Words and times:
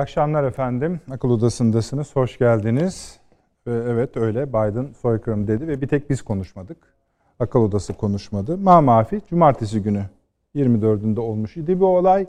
Akşamlar 0.00 0.44
efendim. 0.44 1.00
Akıl 1.10 1.30
Odası'ndasınız. 1.30 2.16
Hoş 2.16 2.38
geldiniz. 2.38 3.20
Evet 3.66 4.16
öyle 4.16 4.48
Biden 4.48 4.92
soykırım 5.02 5.46
dedi 5.46 5.68
ve 5.68 5.80
bir 5.80 5.88
tek 5.88 6.10
biz 6.10 6.22
konuşmadık. 6.22 6.76
Akıl 7.40 7.60
Odası 7.60 7.94
konuşmadı. 7.94 8.58
Ma 8.58 8.80
mafi 8.80 9.20
cumartesi 9.30 9.82
günü 9.82 10.04
24'ünde 10.56 11.20
olmuş 11.20 11.56
idi 11.56 11.80
bu 11.80 11.86
olay. 11.86 12.26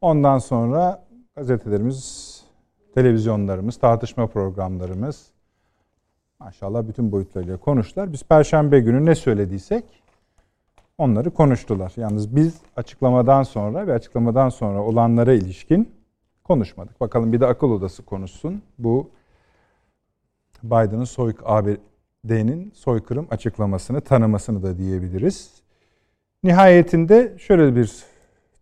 Ondan 0.00 0.38
sonra 0.38 1.04
gazetelerimiz, 1.36 2.42
televizyonlarımız, 2.94 3.76
tartışma 3.76 4.26
programlarımız 4.26 5.26
maşallah 6.38 6.88
bütün 6.88 7.12
boyutlarıyla 7.12 7.56
konuştular. 7.56 8.12
Biz 8.12 8.22
perşembe 8.22 8.80
günü 8.80 9.06
ne 9.06 9.14
söylediysek 9.14 9.84
onları 10.98 11.30
konuştular. 11.30 11.92
Yalnız 11.96 12.36
biz 12.36 12.60
açıklamadan 12.76 13.42
sonra 13.42 13.86
ve 13.86 13.92
açıklamadan 13.92 14.48
sonra 14.48 14.82
olanlara 14.82 15.32
ilişkin 15.32 15.97
konuşmadık. 16.48 17.00
Bakalım 17.00 17.32
bir 17.32 17.40
de 17.40 17.46
akıl 17.46 17.70
odası 17.70 18.04
konuşsun. 18.04 18.62
Bu 18.78 19.10
Biden'ın 20.62 21.04
soyk 21.04 21.40
ABD'nin 21.44 22.72
soykırım 22.74 23.26
açıklamasını 23.30 24.00
tanımasını 24.00 24.62
da 24.62 24.78
diyebiliriz. 24.78 25.62
Nihayetinde 26.44 27.36
şöyle 27.38 27.76
bir 27.76 28.04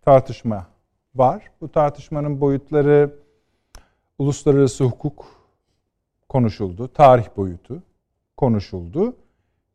tartışma 0.03 0.67
var. 1.15 1.51
Bu 1.61 1.73
tartışmanın 1.73 2.41
boyutları 2.41 3.15
uluslararası 4.19 4.85
hukuk 4.85 5.25
konuşuldu, 6.29 6.89
tarih 6.89 7.27
boyutu 7.37 7.83
konuşuldu. 8.37 9.17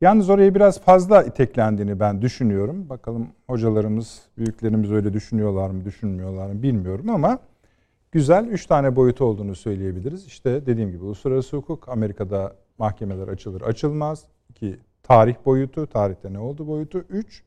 Yalnız 0.02 0.30
oraya 0.30 0.56
biraz 0.56 0.82
fazla 0.82 1.24
iteklendiğini 1.24 2.00
ben 2.00 2.22
düşünüyorum. 2.22 2.90
Bakalım 2.90 3.28
hocalarımız, 3.48 4.22
büyüklerimiz 4.38 4.92
öyle 4.92 5.14
düşünüyorlar 5.14 5.70
mı, 5.70 5.86
düşünmüyorlar 5.86 6.48
mı 6.48 6.64
bilmiyorum 6.64 7.10
ama 7.10 7.40
güzel 8.12 8.48
üç 8.48 8.66
tane 8.66 8.96
boyutu 8.96 9.26
olduğunu 9.26 9.56
söyleyebiliriz. 9.56 10.26
İşte 10.26 10.66
dediğim 10.66 10.92
gibi 10.92 11.04
uluslararası 11.04 11.58
hukuk, 11.58 11.90
Amerika'da 11.90 12.56
mahkemeler 12.78 13.28
açılır 13.28 13.62
açılmaz. 13.62 14.26
İki, 14.50 14.80
tarih 15.04 15.36
boyutu, 15.46 15.88
tarihte 15.88 16.34
ne 16.34 16.40
oldu 16.40 16.68
boyutu. 16.68 17.06
Üç, 17.10 17.44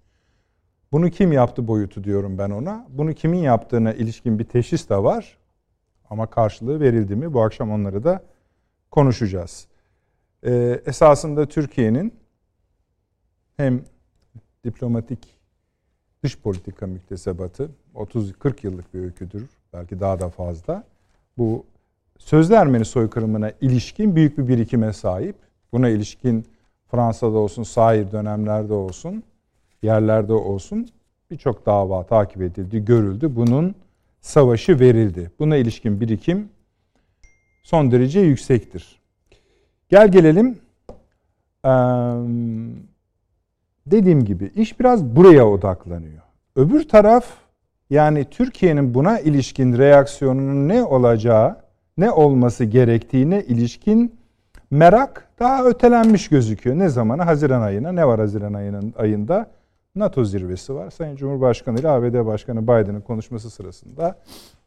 bunu 0.93 1.11
kim 1.11 1.33
yaptı 1.33 1.69
boyutu 1.69 2.05
diyorum 2.05 2.39
ben 2.39 2.51
ona. 2.51 2.87
Bunu 2.89 3.15
kimin 3.15 3.39
yaptığına 3.39 3.93
ilişkin 3.93 4.39
bir 4.39 4.45
teşhis 4.45 4.89
de 4.89 4.97
var. 4.97 5.39
Ama 6.11 6.27
karşılığı 6.27 6.81
verildi 6.81 7.17
mi? 7.17 7.33
Bu 7.33 7.43
akşam 7.43 7.71
onları 7.71 8.05
da 8.05 8.23
konuşacağız. 8.91 9.69
Ee, 10.47 10.81
esasında 10.87 11.47
Türkiye'nin 11.47 12.15
hem 13.57 13.83
diplomatik 14.65 15.39
dış 16.23 16.39
politika 16.39 16.87
müktesebatı 16.87 17.71
30-40 17.95 18.67
yıllık 18.67 18.95
bir 18.95 19.01
öyküdür. 19.01 19.49
Belki 19.75 20.01
daha 20.01 20.21
da 20.21 20.29
fazla. 20.29 20.85
Bu 21.39 21.65
sözde 22.19 22.55
Ermeni 22.55 22.85
soykırımına 22.85 23.53
ilişkin 23.61 24.17
büyük 24.17 24.39
bir 24.39 24.49
birikime 24.49 24.93
sahip. 24.93 25.37
Buna 25.73 25.89
ilişkin 25.89 26.47
Fransa'da 26.91 27.39
olsun, 27.39 27.63
sahir 27.63 28.13
dönemlerde 28.13 28.73
olsun, 28.73 29.23
yerlerde 29.83 30.33
olsun 30.33 30.89
birçok 31.31 31.67
dava 31.67 32.03
takip 32.03 32.43
edildi, 32.43 32.85
görüldü. 32.85 33.37
Bunun 33.37 33.75
savaşı 34.21 34.81
verildi. 34.81 35.31
Buna 35.39 35.57
ilişkin 35.57 36.01
birikim 36.01 36.49
son 37.63 37.91
derece 37.91 38.21
yüksektir. 38.21 39.01
Gel 39.89 40.13
gelelim. 40.13 40.59
dediğim 43.87 44.25
gibi 44.25 44.51
iş 44.55 44.81
biraz 44.81 45.05
buraya 45.05 45.49
odaklanıyor. 45.49 46.23
Öbür 46.57 46.89
taraf 46.89 47.44
yani 47.91 48.25
Türkiye'nin 48.25 48.95
buna 48.95 49.19
ilişkin 49.19 49.79
reaksiyonunun 49.79 50.69
ne 50.69 50.83
olacağı, 50.85 51.57
ne 51.99 52.11
olması 52.11 52.65
gerektiğine 52.65 53.43
ilişkin 53.43 54.19
merak 54.71 55.29
daha 55.39 55.65
ötelenmiş 55.65 56.29
gözüküyor. 56.29 56.79
Ne 56.79 56.89
zamana? 56.89 57.27
Haziran 57.27 57.63
ayına. 57.63 57.93
Ne 57.93 58.07
var 58.07 58.21
Haziran 58.21 58.55
ayının 58.55 58.95
ayında? 58.97 59.51
NATO 59.97 60.25
zirvesi 60.25 60.75
var. 60.75 60.91
Sayın 60.91 61.17
Cumhurbaşkanı 61.17 61.81
ile 61.81 61.89
ABD 61.89 62.27
Başkanı 62.27 62.63
Biden'ın 62.63 63.01
konuşması 63.01 63.51
sırasında 63.51 64.19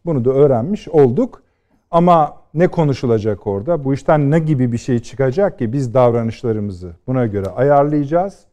bunu 0.05 0.25
da 0.25 0.31
öğrenmiş 0.31 0.87
olduk. 0.87 1.43
Ama 1.91 2.37
ne 2.53 2.67
konuşulacak 2.67 3.47
orada? 3.47 3.83
Bu 3.83 3.93
işten 3.93 4.31
ne 4.31 4.39
gibi 4.39 4.71
bir 4.71 4.77
şey 4.77 4.99
çıkacak 4.99 5.59
ki 5.59 5.73
biz 5.73 5.93
davranışlarımızı 5.93 6.91
buna 7.07 7.25
göre 7.25 7.49
ayarlayacağız. 7.49 8.45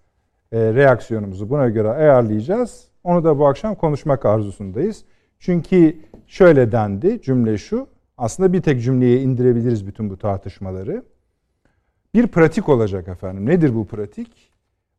E, 0.53 0.59
reaksiyonumuzu 0.59 1.51
buna 1.51 1.69
göre 1.69 1.91
ayarlayacağız. 1.91 2.89
Onu 3.05 3.25
da 3.25 3.39
bu 3.39 3.47
akşam 3.47 3.75
konuşmak 3.75 4.25
arzusundayız. 4.25 5.05
Çünkü 5.39 5.97
şöyle 6.27 6.73
dendi 6.73 7.23
cümle 7.23 7.59
şu. 7.59 7.89
Aslında 8.19 8.53
bir 8.53 8.63
tek 8.63 8.83
cümleye 8.83 9.21
indirebiliriz 9.21 9.87
bütün 9.87 10.11
bu 10.11 10.19
tartışmaları. 10.19 11.05
Bir 12.15 12.27
pratik 12.27 12.69
olacak 12.69 13.09
efendim. 13.09 13.47
Nedir 13.47 13.75
bu 13.75 13.87
pratik? 13.87 14.51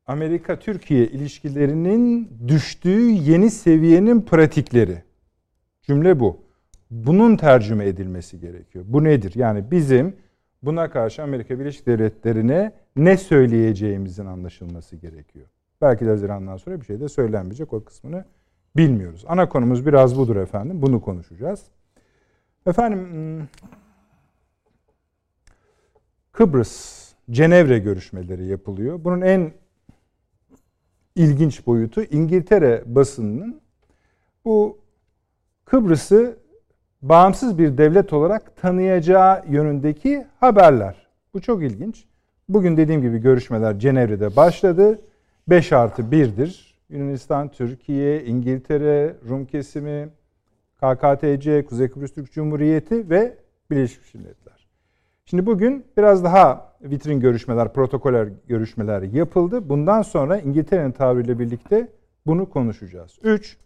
Amerika-Türkiye 0.07 1.07
ilişkilerinin 1.07 2.29
düştüğü 2.47 3.09
yeni 3.09 3.51
seviyenin 3.51 4.21
pratikleri. 4.21 5.03
Cümle 5.81 6.19
bu. 6.19 6.45
Bunun 6.91 7.37
tercüme 7.37 7.85
edilmesi 7.85 8.39
gerekiyor. 8.39 8.85
Bu 8.87 9.03
nedir? 9.03 9.31
Yani 9.35 9.71
bizim 9.71 10.15
buna 10.63 10.89
karşı 10.89 11.23
Amerika 11.23 11.59
Birleşik 11.59 11.87
Devletleri'ne 11.87 12.71
ne 12.95 13.17
söyleyeceğimizin 13.17 14.25
anlaşılması 14.25 14.95
gerekiyor. 14.95 15.45
Belki 15.81 16.05
de 16.05 16.09
Haziran'dan 16.09 16.57
sonra 16.57 16.81
bir 16.81 16.85
şey 16.85 16.99
de 16.99 17.09
söylenmeyecek 17.09 17.73
o 17.73 17.83
kısmını 17.83 18.25
bilmiyoruz. 18.77 19.25
Ana 19.27 19.49
konumuz 19.49 19.85
biraz 19.85 20.17
budur 20.17 20.35
efendim. 20.35 20.81
Bunu 20.81 21.01
konuşacağız. 21.01 21.65
Efendim 22.65 23.09
hmm, 23.11 23.47
Kıbrıs 26.31 27.05
Cenevre 27.31 27.79
görüşmeleri 27.79 28.45
yapılıyor. 28.45 29.03
Bunun 29.03 29.21
en 29.21 29.51
ilginç 31.15 31.67
boyutu 31.67 32.03
İngiltere 32.03 32.83
basınının 32.85 33.61
bu 34.45 34.77
Kıbrıs'ı 35.65 36.37
bağımsız 37.01 37.57
bir 37.57 37.77
devlet 37.77 38.13
olarak 38.13 38.55
tanıyacağı 38.55 39.43
yönündeki 39.49 40.25
haberler. 40.39 41.07
Bu 41.33 41.41
çok 41.41 41.63
ilginç. 41.63 42.05
Bugün 42.49 42.77
dediğim 42.77 43.01
gibi 43.01 43.17
görüşmeler 43.17 43.79
Cenevre'de 43.79 44.35
başladı. 44.35 45.01
5 45.47 45.73
artı 45.73 46.01
1'dir. 46.01 46.75
Yunanistan, 46.89 47.51
Türkiye, 47.51 48.25
İngiltere, 48.25 49.15
Rum 49.29 49.45
kesimi, 49.45 50.09
KKTC, 50.75 51.65
Kuzey 51.65 51.89
Kıbrıs 51.89 52.13
Türk 52.13 52.31
Cumhuriyeti 52.31 53.09
ve 53.09 53.37
Birleşmiş 53.71 54.13
Milletler. 54.13 54.67
Şimdi 55.25 55.45
bugün 55.45 55.85
biraz 55.97 56.23
daha 56.23 56.75
vitrin 56.81 57.19
görüşmeler, 57.19 57.73
protokoller 57.73 58.29
görüşmeler 58.47 59.01
yapıldı. 59.01 59.69
Bundan 59.69 60.01
sonra 60.01 60.39
İngiltere'nin 60.39 60.91
tavrıyla 60.91 61.39
birlikte 61.39 61.87
bunu 62.25 62.49
konuşacağız. 62.49 63.19
3. 63.23 63.57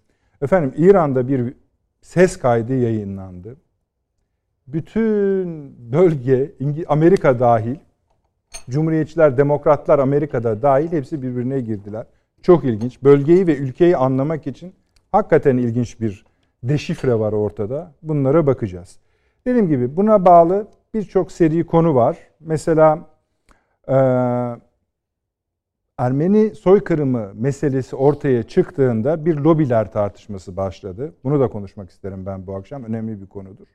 Efendim 0.42 0.74
İran'da 0.78 1.28
bir 1.28 1.54
ses 2.02 2.38
kaydı 2.38 2.76
yayınlandı. 2.76 3.58
Bütün 4.68 5.76
bölge, 5.92 6.52
Amerika 6.88 7.40
dahil, 7.40 7.76
Cumhuriyetçiler, 8.70 9.38
Demokratlar 9.38 10.00
Amerika'da 10.00 10.62
dahil 10.62 10.92
hepsi 10.92 11.22
birbirine 11.22 11.60
girdiler. 11.60 12.06
Çok 12.42 12.64
ilginç. 12.64 13.04
Bölgeyi 13.04 13.48
ve 13.48 13.58
ülkeyi 13.58 13.98
anlamak 13.98 14.48
için 14.48 14.74
hakikaten 15.12 15.58
ilginç 15.58 16.02
bir 16.02 16.26
deşifre 16.64 17.20
var 17.20 17.34
ortada. 17.34 17.92
Bunlara 18.02 18.48
bakacağız. 18.48 19.00
Dediğim 19.46 19.68
gibi 19.68 19.98
buna 19.98 20.26
bağlı 20.26 20.68
birçok 20.94 21.32
seri 21.32 21.66
konu 21.66 21.96
var. 21.96 22.18
Mesela 22.40 23.00
e, 23.88 23.96
Ermeni 25.98 26.56
soykırımı 26.56 27.32
meselesi 27.34 27.96
ortaya 27.96 28.44
çıktığında 28.44 29.26
bir 29.26 29.38
lobiler 29.38 29.92
tartışması 29.92 30.58
başladı. 30.58 31.14
Bunu 31.24 31.40
da 31.40 31.48
konuşmak 31.48 31.90
isterim 31.90 32.26
ben 32.26 32.48
bu 32.48 32.56
akşam. 32.56 32.84
Önemli 32.84 33.22
bir 33.22 33.28
konudur. 33.28 33.68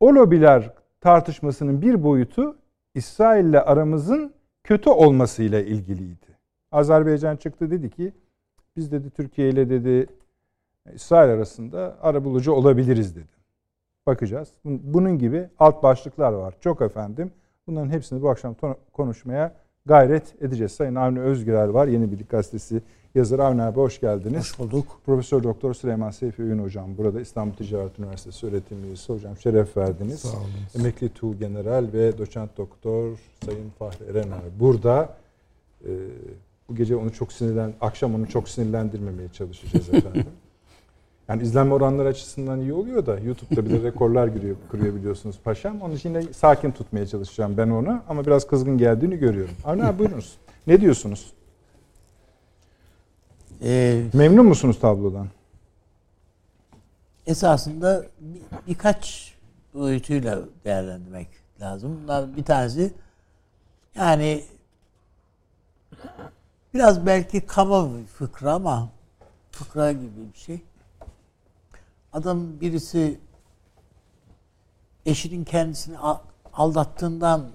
O 0.00 0.14
lobiler 0.14 0.70
tartışmasının 1.00 1.82
bir 1.82 2.02
boyutu 2.02 2.56
İsrail 2.94 3.44
ile 3.44 3.60
aramızın 3.60 4.34
kötü 4.64 4.90
olmasıyla 4.90 5.60
ilgiliydi. 5.60 6.26
Azerbaycan 6.72 7.36
çıktı 7.36 7.70
dedi 7.70 7.90
ki 7.90 8.12
biz 8.76 8.92
dedi 8.92 9.10
Türkiye 9.10 9.50
ile 9.50 9.70
dedi 9.70 10.06
İsrail 10.94 11.30
arasında 11.30 11.98
arabulucu 12.02 12.52
olabiliriz 12.52 13.16
dedi. 13.16 13.42
Bakacağız. 14.06 14.52
Bunun 14.64 15.18
gibi 15.18 15.48
alt 15.58 15.82
başlıklar 15.82 16.32
var. 16.32 16.54
Çok 16.60 16.82
efendim. 16.82 17.32
Bunların 17.66 17.90
hepsini 17.90 18.22
bu 18.22 18.30
akşam 18.30 18.56
konuşmaya 18.92 19.54
gayret 19.86 20.42
edeceğiz. 20.42 20.72
Sayın 20.72 20.94
Avni 20.94 21.20
Özgürel 21.20 21.72
var. 21.72 21.86
Yeni 21.86 22.12
Birlik 22.12 22.30
Gazetesi 22.30 22.82
yazarı. 23.14 23.44
Avni 23.44 23.62
abi 23.62 23.76
hoş 23.76 24.00
geldiniz. 24.00 24.40
Hoş 24.40 24.58
bulduk. 24.58 25.00
Profesör 25.06 25.42
Doktor 25.42 25.74
Süleyman 25.74 26.10
Seyfi 26.10 26.42
Öğün 26.42 26.58
hocam 26.58 26.98
burada 26.98 27.20
İstanbul 27.20 27.56
Ticaret 27.56 27.98
Üniversitesi 27.98 28.46
öğretim 28.46 28.84
üyesi 28.84 29.12
hocam 29.12 29.36
şeref 29.36 29.76
verdiniz. 29.76 30.20
Sağ 30.20 30.28
olun. 30.28 30.50
Emekli 30.78 31.08
Tuğ 31.08 31.38
General 31.38 31.86
ve 31.92 32.18
Doçent 32.18 32.56
Doktor 32.56 33.18
Sayın 33.44 33.70
Fahri 33.78 34.04
Erener 34.10 34.40
burada. 34.60 35.16
Ee, 35.84 35.88
bu 36.68 36.74
gece 36.74 36.96
onu 36.96 37.12
çok 37.12 37.32
sinirlen, 37.32 37.72
akşam 37.80 38.14
onu 38.14 38.28
çok 38.28 38.48
sinirlendirmemeye 38.48 39.28
çalışacağız 39.28 39.94
efendim. 39.94 40.26
Yani 41.28 41.42
izlenme 41.42 41.74
oranları 41.74 42.08
açısından 42.08 42.60
iyi 42.60 42.72
oluyor 42.72 43.06
da 43.06 43.18
YouTube'da 43.18 43.64
bile 43.64 43.82
rekorlar 43.88 44.34
kırıyor, 44.34 44.56
kırıyor 44.70 44.94
biliyorsunuz 44.94 45.38
paşam. 45.44 45.82
Onun 45.82 45.94
için 45.94 46.14
de 46.14 46.32
sakin 46.32 46.70
tutmaya 46.70 47.06
çalışacağım 47.06 47.56
ben 47.56 47.68
onu 47.68 48.02
ama 48.08 48.26
biraz 48.26 48.46
kızgın 48.46 48.78
geldiğini 48.78 49.16
görüyorum. 49.16 49.54
Avni 49.64 49.84
abi 49.84 49.98
buyurunuz. 49.98 50.36
Ne 50.66 50.80
diyorsunuz? 50.80 51.32
Ee, 53.62 54.02
Memnun 54.14 54.46
musunuz 54.46 54.80
tablodan? 54.80 55.26
Esasında 57.26 58.04
bir, 58.20 58.42
birkaç 58.66 59.34
boyutuyla 59.74 60.38
değerlendirmek 60.64 61.28
lazım. 61.60 62.00
Bunlar 62.02 62.36
bir 62.36 62.44
tanesi 62.44 62.92
yani 63.94 64.44
biraz 66.74 67.06
belki 67.06 67.40
kaba 67.40 67.88
bir 67.88 68.06
fıkra 68.06 68.52
ama 68.52 68.88
fıkra 69.50 69.92
gibi 69.92 70.32
bir 70.34 70.38
şey. 70.38 70.60
Adam 72.12 72.60
birisi 72.60 73.20
eşinin 75.06 75.44
kendisini 75.44 75.96
aldattığından 76.52 77.50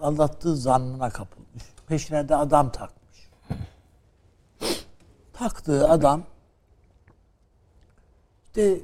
aldattığı 0.00 0.56
zannına 0.56 1.10
kapılmış. 1.10 1.62
Peşine 1.86 2.28
de 2.28 2.36
adam 2.36 2.72
takmış. 2.72 3.30
Taktığı 5.32 5.88
adam 5.88 6.22
işte 8.46 8.80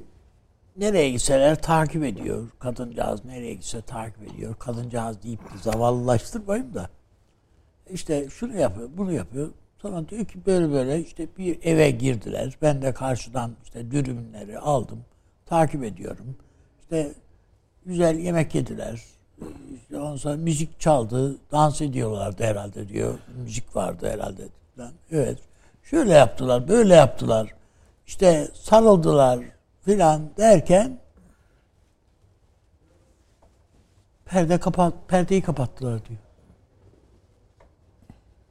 nereye 0.76 1.10
gitseler 1.10 1.62
takip 1.62 2.04
ediyor. 2.04 2.48
Kadıncağız 2.58 3.24
nereye 3.24 3.54
gitse 3.54 3.82
takip 3.82 4.22
ediyor. 4.22 4.54
Kadıncağız 4.54 5.22
deyip 5.22 5.40
de 5.40 5.58
zavallılaştırmayayım 5.62 6.74
da. 6.74 6.90
İşte 7.90 8.30
şunu 8.30 8.56
yapıyor, 8.56 8.88
bunu 8.96 9.12
yapıyor. 9.12 9.50
Sonra 9.82 10.08
diyor 10.08 10.24
ki 10.24 10.46
böyle 10.46 10.72
böyle 10.72 11.00
işte 11.00 11.28
bir 11.38 11.58
eve 11.62 11.90
girdiler. 11.90 12.56
Ben 12.62 12.82
de 12.82 12.94
karşıdan 12.94 13.50
işte 13.64 13.90
dürümleri 13.90 14.58
aldım. 14.58 15.04
Takip 15.46 15.84
ediyorum. 15.84 16.36
İşte 16.80 17.12
güzel 17.86 18.18
yemek 18.18 18.54
yediler. 18.54 19.02
İşte 19.74 20.00
ondan 20.00 20.16
sonra 20.16 20.36
müzik 20.36 20.80
çaldı. 20.80 21.36
Dans 21.52 21.80
ediyorlardı 21.80 22.44
herhalde 22.44 22.88
diyor. 22.88 23.18
Müzik 23.36 23.76
vardı 23.76 24.10
herhalde. 24.10 24.42
Evet. 25.10 25.38
Şöyle 25.82 26.12
yaptılar, 26.12 26.68
böyle 26.68 26.94
yaptılar. 26.94 27.54
İşte 28.06 28.48
sarıldılar 28.54 29.40
filan 29.84 30.30
derken 30.36 30.98
perde 34.24 34.58
kapat 34.60 34.94
perdeyi 35.08 35.42
kapattılar 35.42 36.04
diyor. 36.06 36.20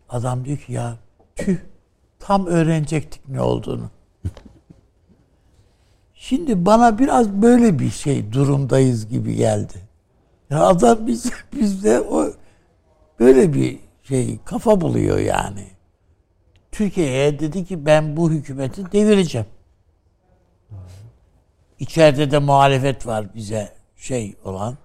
Adam 0.10 0.46
diyor 0.46 0.58
ki 0.58 0.74
ya 0.74 0.98
tüh 1.36 1.58
tam 2.20 2.46
öğrenecektik 2.46 3.30
ne 3.30 3.42
olduğunu. 3.42 3.90
Şimdi 6.14 6.66
bana 6.66 7.00
biraz 7.00 7.30
böyle 7.30 7.80
bir 7.80 7.90
şey 7.90 8.32
durumdayız 8.32 9.10
gibi 9.10 9.36
geldi. 9.36 9.74
Ya 10.50 10.68
adam 10.68 11.08
biz 11.08 11.32
bizde 11.54 12.02
o 12.02 12.34
böyle 13.20 13.54
bir 13.54 13.80
şey 14.04 14.40
kafa 14.46 14.82
buluyor 14.82 15.18
yani. 15.18 15.68
Türkiye'ye 16.72 17.40
dedi 17.40 17.66
ki 17.66 17.86
ben 17.86 18.18
bu 18.18 18.32
hükümeti 18.32 18.92
devireceğim. 18.92 19.48
İçeride 21.80 22.32
de 22.32 22.40
muhalefet 22.40 23.08
var 23.08 23.36
bize 23.36 23.74
şey 23.96 24.36
olan. 24.44 24.78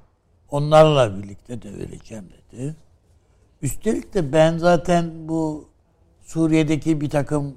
Onlarla 0.50 1.23
birlikte 1.23 1.62
devireceğim 1.62 2.25
dedi. 2.52 2.76
Üstelik 3.62 4.14
de 4.14 4.32
ben 4.32 4.58
zaten 4.58 5.29
bu 5.29 5.69
Suriye'deki 6.31 7.00
bir 7.00 7.11
takım 7.11 7.56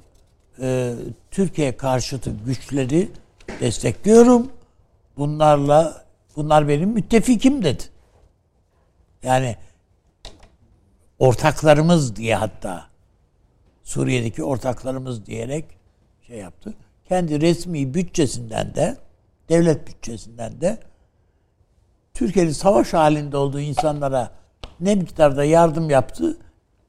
e, 0.61 0.93
Türkiye 1.31 1.77
karşıtı 1.77 2.31
güçleri 2.45 3.11
destekliyorum. 3.59 4.51
Bunlarla 5.17 6.05
bunlar 6.35 6.67
benim 6.67 6.89
müttefikim 6.89 7.63
dedi. 7.63 7.83
Yani 9.23 9.55
ortaklarımız 11.19 12.15
diye 12.15 12.35
hatta 12.35 12.87
Suriye'deki 13.83 14.43
ortaklarımız 14.43 15.25
diyerek 15.25 15.65
şey 16.27 16.37
yaptı. 16.37 16.73
Kendi 17.09 17.41
resmi 17.41 17.93
bütçesinden 17.93 18.75
de 18.75 18.97
devlet 19.49 19.87
bütçesinden 19.87 20.61
de 20.61 20.77
Türkiye'nin 22.13 22.51
savaş 22.51 22.93
halinde 22.93 23.37
olduğu 23.37 23.59
insanlara 23.59 24.31
ne 24.79 24.95
miktarda 24.95 25.43
yardım 25.43 25.89
yaptı? 25.89 26.37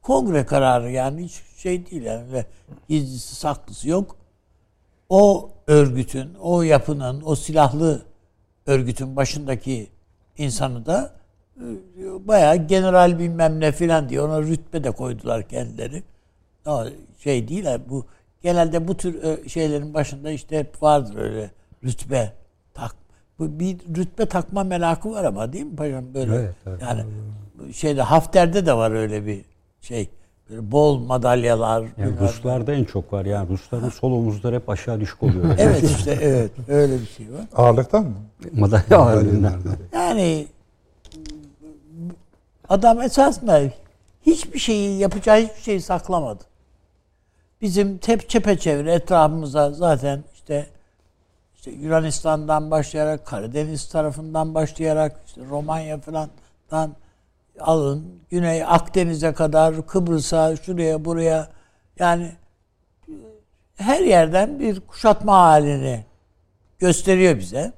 Kongre 0.05 0.47
kararı 0.47 0.91
yani 0.91 1.25
hiç 1.25 1.43
şey 1.57 1.91
değil 1.91 2.03
yani 2.03 2.33
ve 2.33 2.47
gizlisi 2.89 3.35
saklısı 3.35 3.89
yok. 3.89 4.17
O 5.09 5.51
örgütün, 5.67 6.35
o 6.35 6.63
yapının, 6.63 7.23
o 7.25 7.35
silahlı 7.35 8.03
örgütün 8.67 9.17
başındaki 9.17 9.89
insanı 10.39 10.87
da 10.87 11.13
e, 11.57 11.65
bayağı 12.29 12.57
general 12.57 13.19
bilmem 13.19 13.61
ne 13.61 13.73
filan 13.73 14.09
diye 14.09 14.21
ona 14.21 14.43
rütbe 14.43 14.85
de 14.85 14.91
koydular 14.91 15.49
kendileri. 15.49 16.03
O 16.67 16.85
şey 17.19 17.49
değil 17.49 17.67
bu 17.89 18.07
genelde 18.43 18.89
bu 18.89 18.97
tür 18.97 19.23
e, 19.23 19.49
şeylerin 19.49 19.95
başında 19.95 20.31
işte 20.31 20.59
hep 20.59 20.83
vardır 20.83 21.17
öyle 21.17 21.51
rütbe 21.85 22.33
tak 22.75 22.97
bu 23.39 23.61
bir 23.61 23.79
rütbe 23.97 24.27
takma 24.27 24.65
merakı 24.65 25.11
var 25.11 25.25
ama 25.25 25.53
değil 25.53 25.65
mi 25.65 25.77
paşam 25.77 26.15
böyle 26.15 26.35
evet, 26.35 26.55
evet, 26.67 26.83
yani 26.83 27.05
şeyde 27.73 28.03
Hafter'de 28.03 28.67
de 28.67 28.75
var 28.75 28.91
öyle 28.91 29.27
bir 29.27 29.54
şey 29.85 30.09
böyle 30.51 30.71
bol 30.73 30.99
madalyalar. 30.99 31.85
Yani 31.99 32.13
Ruslarda 32.21 32.73
en 32.73 32.85
çok 32.85 33.13
var 33.13 33.25
yani 33.25 33.49
Rusların 33.49 33.89
sol 33.89 34.13
omuzları 34.13 34.57
hep 34.57 34.69
aşağı 34.69 35.01
düşük 35.01 35.23
oluyor. 35.23 35.45
evet 35.59 35.83
işte 35.83 36.19
evet 36.23 36.51
öyle 36.69 37.01
bir 37.01 37.07
şey 37.07 37.33
var. 37.33 37.45
Ağırlıktan 37.57 38.05
mı? 38.05 38.15
Madalya 38.53 38.99
ağırlığından. 38.99 39.61
Yani 39.93 40.47
adam 42.69 43.03
esasında 43.03 43.63
hiçbir 44.23 44.59
şeyi 44.59 44.99
yapacağı 44.99 45.37
hiçbir 45.39 45.63
şeyi 45.63 45.81
saklamadı. 45.81 46.45
Bizim 47.61 47.99
tep 47.99 48.29
çepeçevre 48.29 48.93
etrafımıza 48.93 49.71
zaten 49.71 50.25
işte 50.35 50.67
işte 51.55 51.71
Yunanistan'dan 51.71 52.71
başlayarak 52.71 53.27
Karadeniz 53.27 53.89
tarafından 53.89 54.55
başlayarak 54.55 55.21
işte 55.27 55.41
Romanya 55.51 56.01
falandan 56.01 56.91
alın 57.61 58.21
Güney 58.31 58.65
Akdeniz'e 58.65 59.33
kadar 59.33 59.87
Kıbrıs'a 59.87 60.57
şuraya 60.57 61.05
buraya 61.05 61.51
yani 61.99 62.33
her 63.77 64.01
yerden 64.01 64.61
bir 64.61 64.81
kuşatma 64.81 65.39
halini 65.39 66.05
gösteriyor 66.79 67.39
bize. 67.39 67.73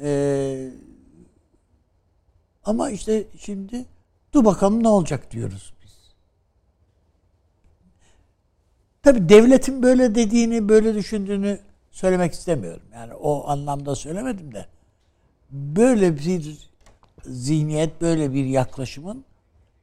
Ee, 0.00 0.70
ama 2.64 2.90
işte 2.90 3.24
şimdi 3.38 3.86
dur 4.32 4.44
bakalım 4.44 4.82
ne 4.82 4.88
olacak 4.88 5.30
diyoruz 5.30 5.74
biz. 5.82 6.14
Tabi 9.02 9.28
devletin 9.28 9.82
böyle 9.82 10.14
dediğini, 10.14 10.68
böyle 10.68 10.94
düşündüğünü 10.94 11.58
söylemek 11.90 12.32
istemiyorum. 12.32 12.82
Yani 12.92 13.14
o 13.14 13.48
anlamda 13.48 13.94
söylemedim 13.94 14.54
de 14.54 14.66
böyle 15.50 16.16
bir 16.16 16.68
zihniyet, 17.28 18.00
böyle 18.00 18.32
bir 18.32 18.44
yaklaşımın 18.44 19.24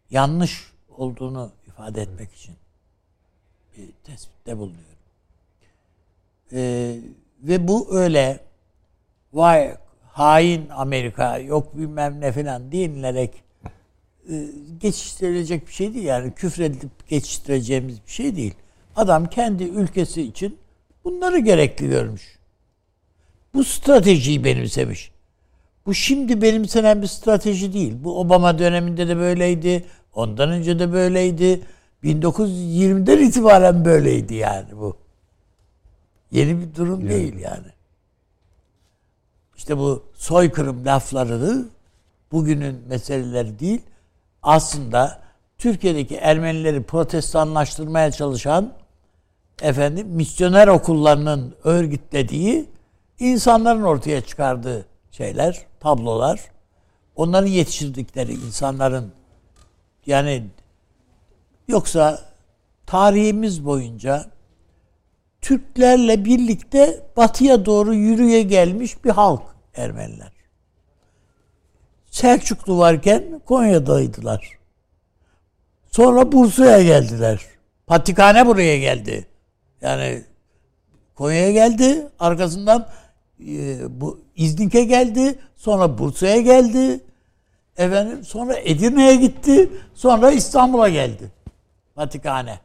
yanlış 0.09 0.71
olduğunu 0.97 1.51
ifade 1.67 2.01
etmek 2.01 2.33
için 2.33 2.55
bir 3.77 3.89
tespitte 4.03 4.57
bulunuyorum. 4.57 4.83
Ee, 6.53 6.99
ve 7.41 7.67
bu 7.67 7.97
öyle 7.97 8.39
vay 9.33 9.77
hain 10.03 10.69
Amerika 10.69 11.37
yok 11.37 11.77
bilmem 11.77 12.21
ne 12.21 12.31
falan 12.31 12.71
denilerek 12.71 13.43
e, 14.29 14.47
geçiştirilecek 14.81 15.67
bir 15.67 15.73
şey 15.73 15.93
değil. 15.93 16.05
Yani 16.05 16.33
küfredip 16.33 17.09
geçiştireceğimiz 17.09 17.95
bir 18.05 18.11
şey 18.11 18.35
değil. 18.35 18.53
Adam 18.95 19.25
kendi 19.25 19.63
ülkesi 19.63 20.21
için 20.21 20.57
bunları 21.03 21.39
gerekli 21.39 21.89
görmüş. 21.89 22.39
Bu 23.53 23.63
stratejiyi 23.63 24.43
benimsemiş. 24.43 25.12
Bu 25.85 25.93
şimdi 25.93 26.41
benimsenen 26.41 27.01
bir 27.01 27.07
strateji 27.07 27.73
değil. 27.73 27.93
Bu 28.03 28.19
Obama 28.19 28.59
döneminde 28.59 29.07
de 29.07 29.17
böyleydi. 29.17 29.85
Ondan 30.15 30.49
önce 30.49 30.79
de 30.79 30.93
böyleydi. 30.93 31.61
1920'den 32.03 33.17
itibaren 33.17 33.85
böyleydi 33.85 34.33
yani 34.35 34.67
bu. 34.71 34.97
Yeni 36.31 36.61
bir 36.61 36.75
durum 36.75 37.01
evet. 37.01 37.11
değil 37.11 37.39
yani. 37.39 37.67
İşte 39.57 39.77
bu 39.77 40.03
soykırım 40.13 40.85
lafları 40.85 41.65
bugünün 42.31 42.75
meseleleri 42.87 43.59
değil. 43.59 43.81
Aslında 44.43 45.21
Türkiye'deki 45.57 46.15
Ermenileri 46.15 46.83
protestanlaştırmaya 46.83 48.11
çalışan 48.11 48.73
efendim 49.61 50.07
misyoner 50.07 50.67
okullarının 50.67 51.55
örgütlediği 51.63 52.69
insanların 53.19 53.83
ortaya 53.83 54.21
çıkardığı 54.21 54.92
şeyler, 55.13 55.65
tablolar. 55.79 56.39
Onların 57.15 57.47
yetiştirdikleri 57.47 58.33
insanların 58.33 59.11
yani 60.05 60.43
yoksa 61.67 62.21
tarihimiz 62.85 63.65
boyunca 63.65 64.25
Türklerle 65.41 66.25
birlikte 66.25 67.03
batıya 67.17 67.65
doğru 67.65 67.93
yürüye 67.93 68.41
gelmiş 68.41 69.03
bir 69.05 69.09
halk 69.09 69.41
Ermeniler. 69.75 70.31
Selçuklu 72.05 72.77
varken 72.77 73.41
Konya'daydılar. 73.45 74.49
Sonra 75.91 76.31
Bursa'ya 76.31 76.83
geldiler. 76.83 77.41
Patrikhane 77.87 78.47
buraya 78.47 78.79
geldi. 78.79 79.27
Yani 79.81 80.23
Konya'ya 81.15 81.51
geldi. 81.51 82.07
Arkasından 82.19 82.89
e, 83.47 84.01
bu 84.01 84.21
İznik'e 84.35 84.83
geldi. 84.83 85.39
Sonra 85.55 85.97
Bursa'ya 85.97 86.41
geldi. 86.41 86.99
Efendim 87.77 88.23
sonra 88.23 88.55
Edirne'ye 88.57 89.15
gitti. 89.15 89.69
Sonra 89.93 90.31
İstanbul'a 90.31 90.89
geldi. 90.89 91.31
Patrikhane. 91.95 92.59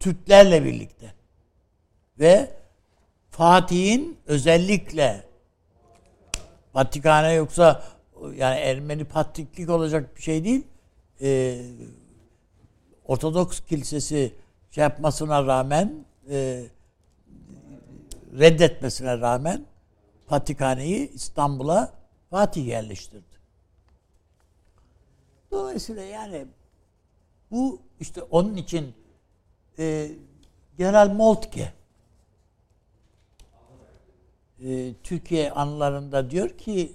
Türklerle 0.00 0.64
birlikte. 0.64 1.14
Ve 2.18 2.50
Fatih'in 3.30 4.18
özellikle 4.26 5.24
Vatikan'a 6.74 7.32
yoksa 7.32 7.84
yani 8.36 8.58
Ermeni 8.58 9.04
patriklik 9.04 9.70
olacak 9.70 10.16
bir 10.16 10.22
şey 10.22 10.44
değil. 10.44 10.66
Ee, 11.22 11.62
Ortodoks 13.04 13.60
kilisesi 13.60 14.32
şey 14.70 14.82
yapmasına 14.82 15.46
rağmen 15.46 16.04
e, 16.30 16.64
reddetmesine 18.38 19.20
rağmen 19.20 19.66
Patrikhane'yi 20.26 21.10
İstanbul'a 21.10 21.92
Fatih 22.30 22.66
yerleştirdi. 22.66 23.34
Dolayısıyla 25.50 26.02
yani 26.02 26.46
bu 27.50 27.82
işte 28.00 28.22
onun 28.22 28.56
için 28.56 28.94
e, 29.78 30.10
General 30.78 31.12
Moltke 31.12 31.72
e, 34.60 34.94
Türkiye 35.02 35.52
anılarında 35.52 36.30
diyor 36.30 36.58
ki 36.58 36.92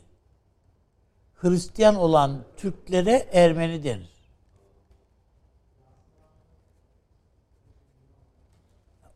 Hristiyan 1.35 1.95
olan 1.95 2.43
Türklere 2.57 3.29
Ermeni 3.31 3.83
denir. 3.83 4.18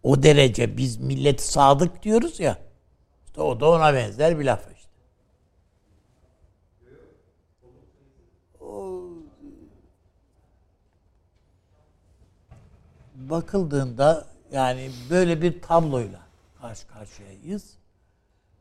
O 0.03 0.23
derece 0.23 0.77
biz 0.77 0.97
millet 0.97 1.41
sadık 1.41 2.03
diyoruz 2.03 2.39
ya. 2.39 2.57
İşte 3.25 3.41
o 3.41 3.59
da 3.59 3.69
ona 3.69 3.93
benzer 3.93 4.39
bir 4.39 4.45
laf 4.45 4.67
işte. 4.75 4.83
Bakıldığında 13.15 14.27
yani 14.51 14.91
böyle 15.09 15.41
bir 15.41 15.61
tabloyla 15.61 16.19
karşı 16.61 16.87
karşıyayız. 16.87 17.77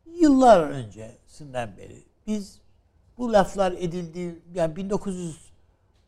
Yıllar 0.07 0.61
öncesinden 0.61 1.77
beri 1.77 2.03
biz 2.27 2.61
bu 3.19 3.33
laflar 3.33 3.73
edildiği 3.73 4.43
yani 4.55 4.75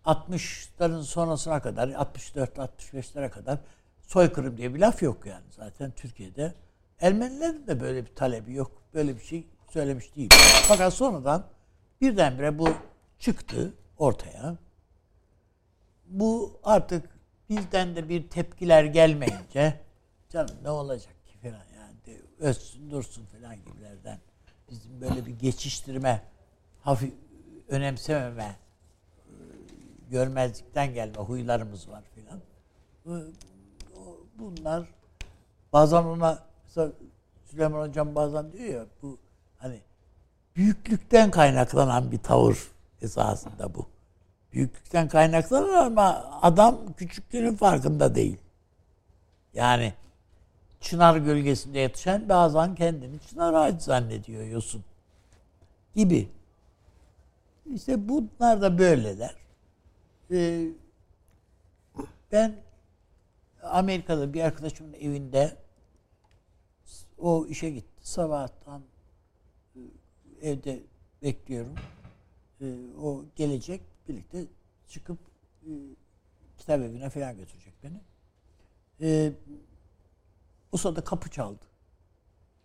1960'ların 0.06 1.02
sonrasına 1.02 1.62
kadar 1.62 1.88
64-65'lere 1.88 3.30
kadar 3.30 3.58
soykırım 4.06 4.56
diye 4.56 4.74
bir 4.74 4.80
laf 4.80 5.02
yok 5.02 5.26
yani 5.26 5.44
zaten 5.50 5.90
Türkiye'de. 5.90 6.54
Ermenilerin 7.00 7.66
de 7.66 7.80
böyle 7.80 8.06
bir 8.06 8.14
talebi 8.14 8.54
yok. 8.54 8.82
Böyle 8.94 9.16
bir 9.16 9.22
şey 9.22 9.46
söylemiş 9.70 10.16
değil. 10.16 10.30
Fakat 10.68 10.94
sonradan 10.94 11.46
birdenbire 12.00 12.58
bu 12.58 12.68
çıktı 13.18 13.74
ortaya. 13.98 14.56
Bu 16.06 16.60
artık 16.62 17.10
bizden 17.48 17.96
de 17.96 18.08
bir 18.08 18.28
tepkiler 18.28 18.84
gelmeyince 18.84 19.80
canım 20.30 20.56
ne 20.62 20.70
olacak 20.70 21.14
ki 21.26 21.38
falan 21.38 21.64
yani 21.76 22.20
ölsün 22.40 22.90
dursun 22.90 23.26
falan 23.26 23.56
gibilerden 23.64 24.18
bizim 24.70 25.00
böyle 25.00 25.26
bir 25.26 25.38
geçiştirme 25.38 26.22
hafif 26.80 27.12
önemsememe 27.68 28.56
görmezlikten 30.10 30.94
gelme 30.94 31.16
huylarımız 31.16 31.88
var 31.88 32.04
filan. 32.14 32.40
Bunlar 34.38 34.88
bazen 35.72 36.04
ona 36.04 36.38
Süleyman 37.50 37.88
Hocam 37.88 38.14
bazen 38.14 38.52
diyor 38.52 38.68
ya 38.68 38.86
bu 39.02 39.18
hani 39.58 39.80
büyüklükten 40.56 41.30
kaynaklanan 41.30 42.12
bir 42.12 42.18
tavır 42.18 42.58
esasında 43.02 43.74
bu. 43.74 43.86
Büyüklükten 44.52 45.08
kaynaklanan 45.08 45.86
ama 45.86 46.38
adam 46.42 46.92
küçüklüğünün 46.96 47.56
farkında 47.56 48.14
değil. 48.14 48.38
Yani 49.54 49.92
çınar 50.80 51.16
gölgesinde 51.16 51.78
yetişen 51.78 52.28
bazen 52.28 52.74
kendini 52.74 53.20
çınar 53.20 53.54
ağacı 53.54 53.84
zannediyor 53.84 54.44
yosun 54.44 54.84
gibi. 55.94 56.28
İşte 57.74 58.08
bunlar 58.08 58.62
da 58.62 58.78
böyleler. 58.78 59.34
Ee, 60.30 60.66
ben 62.32 62.54
Amerika'da 63.64 64.34
bir 64.34 64.40
arkadaşımın 64.40 64.92
evinde 64.92 65.56
o 67.18 67.46
işe 67.46 67.70
gitti. 67.70 68.08
Sabahtan 68.08 68.82
e, 69.76 69.80
evde 70.42 70.82
bekliyorum. 71.22 71.74
Ee, 72.60 72.74
o 73.02 73.24
gelecek 73.36 73.82
birlikte 74.08 74.44
çıkıp 74.88 75.18
e, 75.62 75.70
kitap 76.58 76.80
evine 76.80 77.10
falan 77.10 77.36
götürecek 77.36 77.74
beni. 77.82 78.00
O 80.72 80.76
sırada 80.76 81.04
kapı 81.04 81.30
çaldı. 81.30 81.64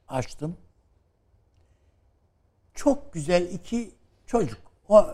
Açtım. 0.08 0.58
Çok 2.74 3.14
güzel 3.14 3.54
iki 3.54 3.92
çocuk. 4.26 4.60
O 4.90 5.08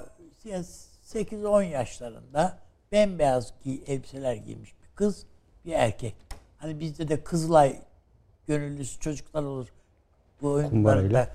yani 0.43 0.65
8-10 1.03 1.63
yaşlarında 1.63 2.59
bembeyaz 2.91 3.53
giy, 3.63 3.83
elbiseler 3.87 4.35
giymiş 4.35 4.75
bir 4.81 4.95
kız, 4.95 5.25
bir 5.65 5.73
erkek. 5.73 6.15
Hani 6.57 6.79
bizde 6.79 7.07
de 7.07 7.23
Kızılay 7.23 7.81
gönüllüsü 8.47 8.99
çocuklar 8.99 9.43
olur. 9.43 9.67
Bu 10.41 10.51
oyunlarda 10.51 11.29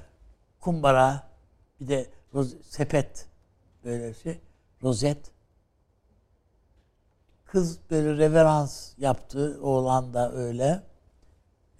kumbara, 0.60 1.28
bir 1.80 1.88
de 1.88 2.06
roz, 2.34 2.56
sepet 2.62 3.26
böyle 3.84 4.14
şey, 4.14 4.40
rozet. 4.82 5.30
Kız 7.44 7.78
böyle 7.90 8.16
reverans 8.16 8.92
yaptı, 8.99 9.58
oğlan 9.62 10.14
da 10.14 10.32
öyle. 10.32 10.82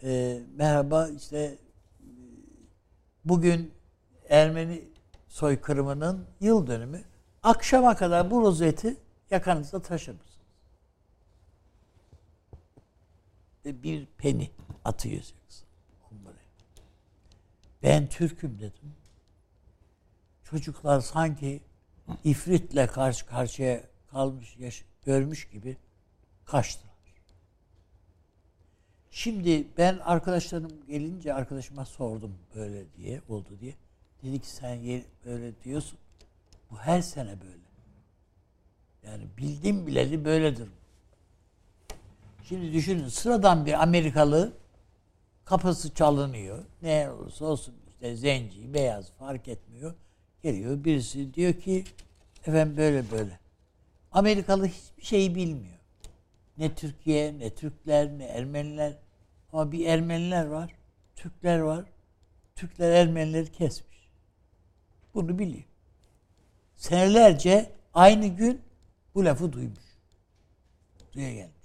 Ee, 0.03 0.43
merhaba 0.57 1.09
işte 1.09 1.59
bugün 3.25 3.75
Ermeni 4.29 4.89
soykırımının 5.29 6.27
yıl 6.41 6.67
dönümü. 6.67 7.03
Akşama 7.43 7.97
kadar 7.97 8.31
bu 8.31 8.43
rozeti 8.43 8.97
yakanızda 9.31 9.83
taşır 9.83 10.13
mısınız? 10.13 10.31
Ve 12.53 13.50
bir 13.65 14.07
peni 14.19 14.51
atacaksın 14.85 15.35
kumbaraya. 16.09 16.41
Ben 17.83 18.09
Türk'üm 18.09 18.59
dedim. 18.59 18.95
Çocuklar 20.45 21.01
sanki 21.01 21.61
ifritle 22.25 22.87
karşı 22.87 23.27
karşıya 23.27 23.81
kalmış, 24.11 24.57
yaş- 24.57 24.85
görmüş 25.05 25.49
gibi 25.49 25.77
kaçtılar. 26.45 26.91
Şimdi 29.11 29.67
ben 29.79 29.99
arkadaşlarım 29.99 30.87
gelince 30.87 31.35
arkadaşıma 31.35 31.85
sordum 31.85 32.39
böyle 32.55 32.85
diye, 32.97 33.21
oldu 33.29 33.49
diye. 33.61 33.75
Dedi 34.23 34.41
ki 34.41 34.49
sen 34.49 35.03
böyle 35.25 35.63
diyorsun. 35.65 35.99
Bu 36.71 36.77
her 36.77 37.03
sene 37.03 37.41
böyle. 37.41 37.61
Yani 39.03 39.27
bildim 39.39 39.87
bileli 39.87 40.25
böyledir. 40.25 40.69
Şimdi 42.51 42.73
düşünün 42.73 43.09
sıradan 43.09 43.67
bir 43.67 43.83
Amerikalı 43.83 44.53
kapısı 45.45 45.95
çalınıyor. 45.95 46.65
Ne 46.83 47.11
olursa 47.11 47.45
olsun 47.45 47.75
işte 47.89 48.17
zenci, 48.17 48.75
beyaz 48.75 49.13
fark 49.13 49.49
etmiyor. 49.49 49.95
Geliyor 50.43 50.85
birisi 50.85 51.35
diyor 51.35 51.55
ki 51.55 51.85
efendim 52.47 52.77
böyle 52.77 53.11
böyle. 53.11 53.41
Amerikalı 54.13 54.67
hiçbir 54.67 55.03
şeyi 55.03 55.35
bilmiyor. 55.35 55.79
Ne 56.59 56.75
Türkiye, 56.75 57.39
ne 57.39 57.55
Türkler, 57.55 58.19
ne 58.19 58.25
Ermeniler. 58.25 58.99
Ama 59.53 59.73
bir 59.73 59.87
Ermeniler 59.87 60.47
var, 60.47 60.75
Türkler 61.17 61.59
var. 61.59 61.85
Türkler 62.57 62.91
Ermenileri 62.91 63.53
kesmiş. 63.53 64.11
Bunu 65.15 65.39
biliyor. 65.39 65.65
Senelerce 66.77 67.73
aynı 67.95 68.27
gün 68.27 68.63
bu 69.15 69.25
lafı 69.25 69.53
duymuş. 69.53 69.99
Duya 71.13 71.35
gelmiş. 71.35 71.60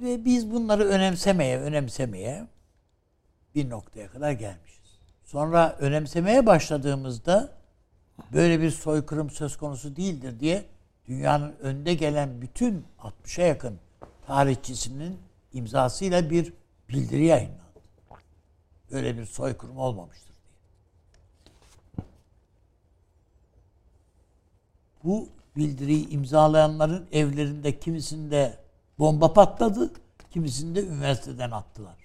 Ve 0.00 0.24
biz 0.24 0.50
bunları 0.50 0.84
önemsemeye, 0.84 1.58
önemsemeye 1.58 2.46
bir 3.54 3.70
noktaya 3.70 4.08
kadar 4.10 4.32
gelmişiz. 4.32 4.98
Sonra 5.24 5.76
önemsemeye 5.80 6.46
başladığımızda 6.46 7.52
böyle 8.32 8.60
bir 8.60 8.70
soykırım 8.70 9.30
söz 9.30 9.56
konusu 9.56 9.96
değildir 9.96 10.40
diye 10.40 10.64
dünyanın 11.08 11.54
önde 11.60 11.94
gelen 11.94 12.42
bütün 12.42 12.84
60'a 12.98 13.44
yakın 13.44 13.78
tarihçisinin 14.26 15.18
imzasıyla 15.52 16.30
bir 16.30 16.52
bildiri 16.88 17.24
yayınlandı. 17.24 17.60
Öyle 18.90 19.18
bir 19.18 19.24
soykırım 19.24 19.78
olmamıştır 19.78 20.34
diye. 20.34 20.56
Bu 25.04 25.28
bildiriyi 25.56 26.08
imzalayanların 26.08 27.06
evlerinde 27.12 27.78
kimisinde 27.78 28.59
bomba 29.00 29.32
patladı, 29.32 29.92
kimisinde 30.30 30.86
üniversiteden 30.86 31.50
attılar. 31.50 31.96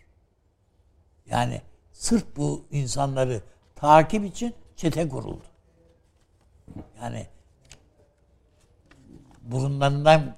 Yani 1.26 1.62
sırf 1.94 2.38
bu 2.38 2.66
insanları 2.72 3.42
takip 3.76 4.26
için 4.26 4.54
çete 4.76 5.10
kuruldu. 5.10 5.44
Yani 7.02 7.28
burunlarından 9.42 10.36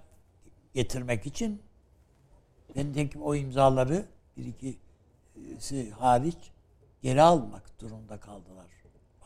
getirmek 0.74 1.26
için 1.26 1.62
ben 2.76 2.94
ki 3.10 3.20
o 3.20 3.36
imzaları 3.36 4.06
bir 4.38 4.46
ikisi 4.46 5.92
hariç 5.92 6.38
geri 7.02 7.22
almak 7.22 7.82
durumunda 7.82 8.20
kaldılar 8.20 8.66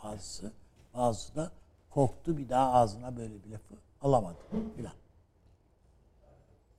bazısı. 0.04 0.54
Bazısı 0.94 1.36
da 1.36 1.52
korktu 1.90 2.38
bir 2.38 2.50
daha 2.50 2.74
ağzına 2.74 3.18
böyle 3.18 3.44
bir 3.44 3.50
lafı 3.50 3.76
alamadı 4.02 4.40
filan. 4.76 5.01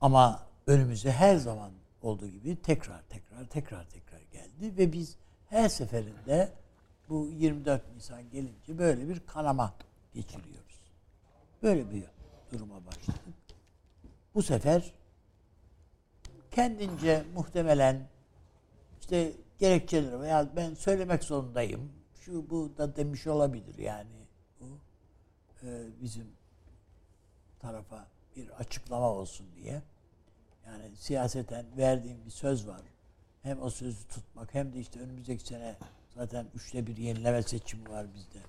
Ama 0.03 0.39
önümüze 0.67 1.11
her 1.11 1.35
zaman 1.35 1.71
olduğu 2.01 2.27
gibi 2.27 2.61
tekrar 2.61 3.01
tekrar 3.09 3.45
tekrar 3.45 3.89
tekrar 3.89 4.21
geldi 4.21 4.77
ve 4.77 4.93
biz 4.93 5.17
her 5.49 5.69
seferinde 5.69 6.53
bu 7.09 7.29
24 7.29 7.95
Nisan 7.95 8.29
gelince 8.29 8.77
böyle 8.77 9.09
bir 9.09 9.19
kanama 9.19 9.73
geçiriyoruz. 10.13 10.79
Böyle 11.63 11.91
bir 11.91 12.03
duruma 12.51 12.85
başladık. 12.85 13.33
Bu 14.35 14.41
sefer 14.41 14.93
kendince 16.51 17.23
muhtemelen 17.35 18.07
işte 19.01 19.33
gerekçeleri 19.59 20.19
veya 20.19 20.55
ben 20.55 20.73
söylemek 20.73 21.23
zorundayım. 21.23 21.91
Şu 22.19 22.49
bu 22.49 22.77
da 22.77 22.95
demiş 22.95 23.27
olabilir 23.27 23.77
yani. 23.77 24.27
Bu 24.59 24.79
e, 25.63 25.87
bizim 26.01 26.27
tarafa 27.59 28.13
bir 28.35 28.49
açıklama 28.49 29.09
olsun 29.09 29.47
diye. 29.55 29.81
Yani 30.67 30.95
siyaseten 30.95 31.65
verdiğim 31.77 32.25
bir 32.25 32.31
söz 32.31 32.67
var. 32.67 32.81
Hem 33.41 33.61
o 33.61 33.69
sözü 33.69 34.07
tutmak 34.07 34.53
hem 34.53 34.73
de 34.73 34.79
işte 34.79 34.99
önümüzdeki 34.99 35.47
sene 35.47 35.75
zaten 36.15 36.45
üçte 36.55 36.87
bir 36.87 36.97
yenileme 36.97 37.43
seçimi 37.43 37.89
var 37.89 38.05
bizde. 38.15 38.39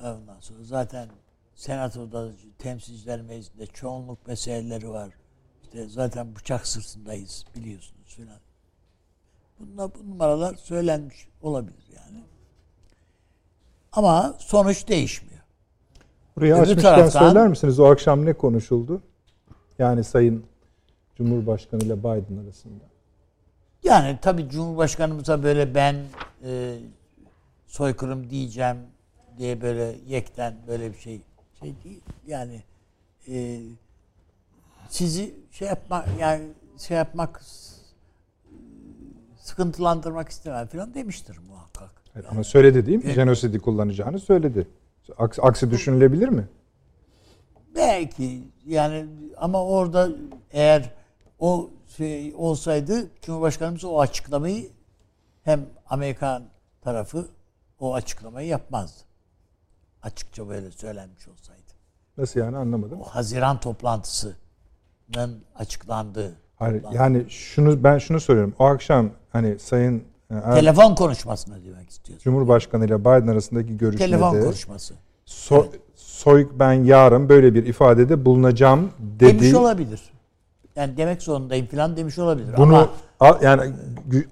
Ondan 0.00 0.40
sonra 0.40 0.64
zaten 0.64 1.08
senatoda 1.54 2.30
temsilciler 2.58 3.22
meclisinde 3.22 3.66
çoğunluk 3.66 4.26
meseleleri 4.26 4.88
var. 4.88 5.10
İşte 5.62 5.88
zaten 5.88 6.36
bıçak 6.36 6.66
sırtındayız 6.66 7.44
biliyorsunuz 7.56 8.14
filan. 8.16 8.40
Bunlar, 9.60 9.90
bu 9.94 10.10
numaralar 10.10 10.54
söylenmiş 10.54 11.28
olabilir 11.42 11.84
yani. 11.96 12.24
Ama 13.92 14.34
sonuç 14.38 14.88
değişmiyor. 14.88 15.42
Buraya 16.36 16.54
Öbür 16.54 16.62
açmışken 16.62 16.82
taraftan, 16.82 17.20
söyler 17.20 17.48
misiniz 17.48 17.80
o 17.80 17.84
akşam 17.84 18.24
ne 18.24 18.32
konuşuldu? 18.32 19.02
Yani 19.78 20.04
Sayın 20.04 20.44
Cumhurbaşkanı 21.18 21.82
ile 21.82 21.98
Biden 21.98 22.44
arasında. 22.44 22.84
Yani 23.84 24.18
tabii 24.22 24.48
Cumhurbaşkanımıza 24.48 25.42
böyle 25.42 25.74
ben 25.74 25.96
e, 26.44 26.78
soykırım 27.66 28.30
diyeceğim 28.30 28.76
diye 29.38 29.60
böyle 29.62 29.94
yekten 30.06 30.54
böyle 30.68 30.92
bir 30.92 30.98
şey 30.98 31.20
şey 31.60 31.74
değil. 31.84 32.02
Yani 32.26 32.62
e, 33.28 33.60
sizi 34.88 35.34
şey 35.50 35.68
yapma 35.68 36.04
yani 36.20 36.44
şey 36.78 36.96
yapmak 36.96 37.42
sıkıntılandırmak 39.36 40.28
istemem 40.28 40.66
falan 40.66 40.94
demiştir 40.94 41.38
muhakkak. 41.48 41.90
Evet, 42.14 42.26
ama 42.30 42.44
söyledi 42.44 42.86
değil 42.86 42.98
mi? 42.98 43.04
Evet. 43.06 43.14
Jenosidi 43.14 43.58
kullanacağını 43.58 44.18
söyledi. 44.18 44.68
Aksi, 45.18 45.42
aksi 45.42 45.70
düşünülebilir 45.70 46.28
mi? 46.28 46.48
Belki 47.74 48.42
yani 48.66 49.06
ama 49.36 49.64
orada 49.64 50.08
eğer 50.50 50.97
o 51.38 51.70
şey 51.96 52.34
olsaydı 52.36 53.06
Cumhurbaşkanımız 53.22 53.84
o 53.84 54.00
açıklamayı 54.00 54.70
hem 55.42 55.66
Amerikan 55.90 56.42
tarafı 56.80 57.28
o 57.80 57.94
açıklamayı 57.94 58.48
yapmazdı. 58.48 59.00
Açıkça 60.02 60.48
böyle 60.48 60.70
söylenmiş 60.70 61.28
olsaydı. 61.28 61.62
Nasıl 62.18 62.40
yani 62.40 62.56
anlamadım. 62.56 63.00
O 63.00 63.04
Haziran 63.04 63.60
toplantısının 63.60 65.44
açıklandığı. 65.54 66.36
Hayır 66.56 66.74
toplantı. 66.74 66.96
yani 66.96 67.30
şunu 67.30 67.84
ben 67.84 67.98
şunu 67.98 68.20
soruyorum. 68.20 68.54
O 68.58 68.64
akşam 68.64 69.10
hani 69.30 69.58
Sayın 69.58 70.04
e, 70.30 70.34
er, 70.34 70.54
Telefon 70.54 70.94
konuşmasını 70.94 71.64
demek 71.64 71.90
istiyorsun. 71.90 72.24
Cumhurbaşkanı 72.24 72.86
ile 72.86 73.00
Biden 73.00 73.26
arasındaki 73.26 73.76
görüşmede 73.76 74.10
Telefon 74.10 74.40
konuşması. 74.40 74.94
So, 75.24 75.66
evet. 75.70 75.80
Soy 75.94 76.48
ben 76.58 76.72
yarın 76.72 77.28
böyle 77.28 77.54
bir 77.54 77.66
ifadede 77.66 78.24
bulunacağım 78.24 78.90
dedi. 78.98 79.40
Demiş 79.40 79.54
olabilir. 79.54 80.00
Yani 80.78 80.96
demek 80.96 81.22
zorundayım 81.22 81.66
falan 81.66 81.96
demiş 81.96 82.18
olabilir. 82.18 82.56
Bunu 82.56 82.90
Ama, 83.20 83.38
yani 83.42 83.72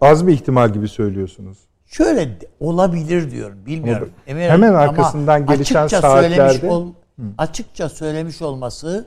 az 0.00 0.26
bir 0.26 0.32
ihtimal 0.32 0.72
gibi 0.72 0.88
söylüyorsunuz. 0.88 1.58
Şöyle 1.86 2.38
olabilir 2.60 3.30
diyorum. 3.30 3.66
Bilmiyorum. 3.66 4.10
Ama, 4.30 4.38
hemen 4.38 4.74
arkasından 4.74 5.42
Ama 5.42 5.54
gelişen 5.54 5.86
saatlerde 5.86 6.70
ol, 6.70 6.92
açıkça 7.38 7.88
söylemiş 7.88 8.42
olması 8.42 9.06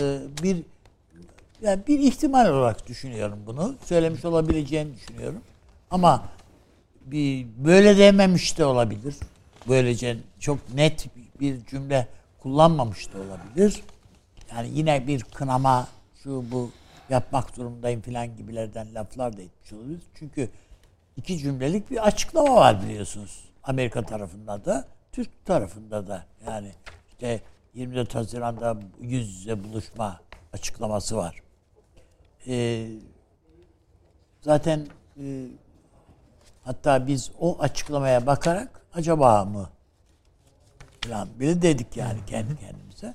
e, 0.00 0.18
bir 0.42 0.56
yani 1.62 1.82
bir 1.88 1.98
ihtimal 1.98 2.50
olarak 2.50 2.88
düşünüyorum 2.88 3.38
bunu. 3.46 3.74
Söylemiş 3.84 4.24
olabileceğini 4.24 4.94
düşünüyorum. 4.94 5.40
Ama 5.90 6.22
bir 7.06 7.46
böyle 7.56 7.98
dememiş 7.98 8.58
de 8.58 8.64
olabilir. 8.64 9.16
Böylece 9.68 10.16
çok 10.40 10.74
net 10.74 11.06
bir 11.40 11.66
cümle 11.66 12.08
kullanmamış 12.42 13.12
da 13.12 13.18
olabilir. 13.18 13.82
Yani 14.56 14.68
yine 14.72 15.06
bir 15.06 15.22
kınama 15.22 15.88
şu 16.22 16.44
bu 16.50 16.70
yapmak 17.10 17.56
durumundayım 17.56 18.00
filan 18.00 18.36
gibilerden 18.36 18.94
laflar 18.94 19.36
da 19.36 19.42
etmiş 19.42 19.72
olabilir. 19.72 20.02
Çünkü 20.14 20.50
iki 21.16 21.38
cümlelik 21.38 21.90
bir 21.90 22.06
açıklama 22.06 22.54
var 22.54 22.82
biliyorsunuz. 22.82 23.44
Amerika 23.62 24.02
tarafında 24.02 24.64
da, 24.64 24.84
Türk 25.12 25.44
tarafında 25.44 26.06
da. 26.06 26.24
Yani 26.46 26.72
işte 27.08 27.40
24 27.74 28.14
Haziran'da 28.14 28.76
yüz 29.00 29.28
yüze 29.28 29.64
buluşma 29.64 30.20
açıklaması 30.52 31.16
var. 31.16 31.42
Ee, 32.46 32.88
zaten 34.40 34.86
e, 35.22 35.46
hatta 36.64 37.06
biz 37.06 37.30
o 37.40 37.58
açıklamaya 37.60 38.26
bakarak 38.26 38.82
acaba 38.94 39.44
mı 39.44 39.70
falan 41.04 41.28
bile 41.40 41.62
dedik 41.62 41.96
yani 41.96 42.18
kendi 42.26 42.56
kendimize. 42.56 43.14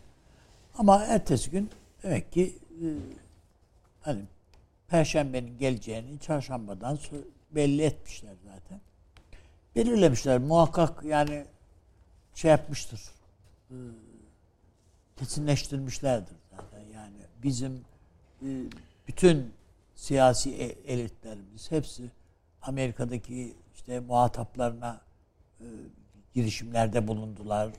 Ama 0.78 1.04
ertesi 1.04 1.52
gün 1.52 1.70
demek 2.04 2.32
ki 2.32 2.63
hani 4.02 4.22
Perşembenin 4.88 5.58
geleceğini 5.58 6.20
çarşambadan 6.20 7.00
belli 7.52 7.82
etmişler 7.82 8.36
zaten. 8.46 8.82
Belirlemişler 9.76 10.38
muhakkak 10.38 11.04
yani 11.04 11.46
şey 12.36 12.52
yapmıştır. 12.52 13.02
E, 13.72 13.76
kesinleştirmişlerdir 15.18 16.36
zaten 16.52 16.84
yani 16.94 17.18
bizim 17.44 17.86
e, 18.42 18.48
bütün 19.08 19.54
siyasi 19.96 20.52
e, 20.52 20.94
elitlerimiz 20.94 21.72
hepsi 21.72 22.04
Amerika'daki 22.62 23.56
işte 23.76 24.00
muhataplarına 24.00 25.02
e, 25.60 25.66
girişimlerde 26.34 27.08
bulundular. 27.08 27.70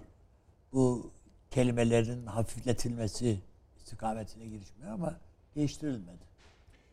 Bu 0.73 1.11
kelimelerin 1.51 2.27
hafifletilmesi 2.27 3.39
istikametine 3.85 4.45
girişmiyor 4.45 4.93
ama 4.93 5.15
değiştirilmedi. 5.57 6.25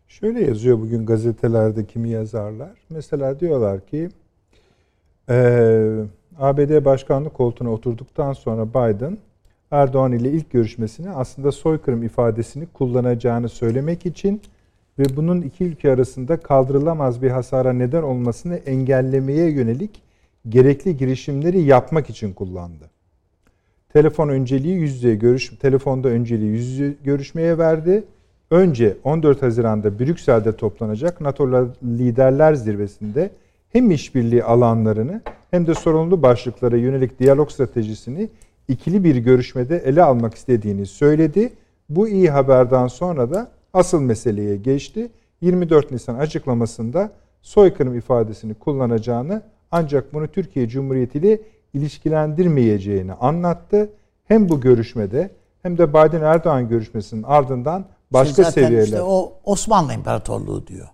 Şöyle 0.08 0.46
yazıyor 0.46 0.80
bugün 0.80 1.06
gazetelerde 1.06 1.86
kimi 1.86 2.10
yazarlar. 2.10 2.72
Mesela 2.90 3.40
diyorlar 3.40 3.86
ki 3.86 4.10
e, 5.30 5.36
ABD 6.40 6.86
başkanlık 6.86 7.34
koltuğuna 7.34 7.72
oturduktan 7.72 8.34
sonra 8.34 8.70
Biden 8.70 9.18
Erdoğan 9.72 10.12
ile 10.12 10.32
ilk 10.32 10.52
görüşmesini 10.52 11.10
aslında 11.10 11.52
soykırım 11.52 12.04
ifadesini 12.04 12.66
kullanacağını 12.66 13.50
söylemek 13.50 14.06
için 14.06 14.42
ve 15.00 15.04
bunun 15.16 15.42
iki 15.42 15.64
ülke 15.64 15.92
arasında 15.92 16.40
kaldırılamaz 16.40 17.22
bir 17.22 17.30
hasara 17.30 17.74
neden 17.74 18.04
olmasını 18.04 18.56
engellemeye 18.56 19.52
yönelik 19.52 20.02
gerekli 20.50 20.98
girişimleri 20.98 21.62
yapmak 21.62 22.10
için 22.10 22.34
kullandı. 22.34 22.91
Telefon 23.94 24.30
önceliği 24.30 24.76
yüz 24.76 24.96
yüze 24.96 25.16
görüş 25.16 25.50
telefonda 25.60 26.08
önceliği 26.08 26.52
yüz 26.52 26.68
yüze 26.68 26.94
görüşmeye 27.04 27.58
verdi. 27.58 28.04
Önce 28.52 28.98
14 29.04 29.42
Haziran'da 29.42 30.00
Brüksel'de 30.00 30.56
toplanacak 30.56 31.22
NATO 31.22 31.70
Liderler 31.84 32.54
Zirvesi'nde 32.54 33.30
hem 33.70 33.92
işbirliği 33.92 34.44
alanlarını 34.44 35.22
hem 35.52 35.68
de 35.68 35.74
sorumlu 35.74 36.22
başlıklara 36.22 36.78
yönelik 36.78 37.20
diyalog 37.20 37.52
stratejisini 37.52 38.30
ikili 38.68 39.04
bir 39.04 39.16
görüşmede 39.16 39.78
ele 39.78 40.04
almak 40.04 40.36
istediğini 40.36 40.86
söyledi. 40.86 41.54
Bu 41.90 42.08
iyi 42.08 42.30
haberden 42.30 42.88
sonra 42.88 43.32
da 43.32 43.52
asıl 43.74 44.02
meseleye 44.02 44.56
geçti. 44.56 45.10
24 45.42 45.92
Nisan 45.92 46.16
açıklamasında 46.16 47.12
soykırım 47.42 47.98
ifadesini 47.98 48.54
kullanacağını 48.54 49.42
ancak 49.72 50.14
bunu 50.14 50.28
Türkiye 50.28 50.68
Cumhuriyeti 50.68 51.18
ile 51.18 51.42
ilişkilendirmeyeceğini 51.74 53.14
anlattı. 53.14 53.90
Hem 54.28 54.50
bu 54.50 54.62
görüşmede 54.62 55.32
hem 55.64 55.78
de 55.78 55.90
Biden 55.90 56.22
Erdoğan 56.22 56.70
görüşmesinin 56.70 57.24
ardından 57.24 57.86
başka 58.12 58.44
Zaten 58.44 58.62
seviyeler. 58.62 58.84
Işte 58.84 59.02
o 59.02 59.34
Osmanlı 59.44 59.94
İmparatorluğu 59.94 60.68
diyor. 60.68 60.88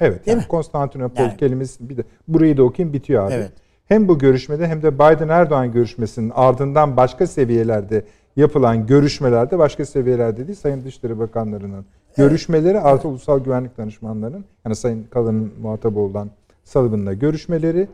Evet. 0.00 0.26
Değil 0.26 0.36
yani 0.36 0.44
mi? 0.44 0.48
Konstantinopol 0.48 1.22
Yani. 1.22 1.36
kelimesi 1.36 1.88
bir 1.88 1.96
de 1.96 2.04
burayı 2.28 2.56
da 2.56 2.62
okuyayım 2.62 2.92
bitiyor 2.92 3.26
abi. 3.26 3.34
Evet. 3.34 3.52
Hem 3.86 4.08
bu 4.08 4.18
görüşmede 4.18 4.66
hem 4.68 4.82
de 4.82 4.94
Biden 4.94 5.28
Erdoğan 5.28 5.72
görüşmesinin 5.72 6.32
ardından 6.34 6.96
başka 6.96 7.26
seviyelerde 7.26 8.04
yapılan 8.36 8.86
görüşmelerde 8.86 9.58
başka 9.58 9.84
seviyelerde 9.84 10.46
değil 10.46 10.58
Sayın 10.58 10.84
Dışişleri 10.84 11.18
Bakanlarının 11.18 11.84
görüşmeleri 12.16 12.80
artı 12.80 13.08
ulusal 13.08 13.40
güvenlik 13.40 13.78
danışmanlarının 13.78 14.44
yani 14.64 14.76
Sayın 14.76 15.04
Kalın'ın 15.04 15.52
muhatabı 15.62 16.00
olan 16.00 16.30
Sullivan'la 16.64 17.12
görüşmeleri 17.12 17.88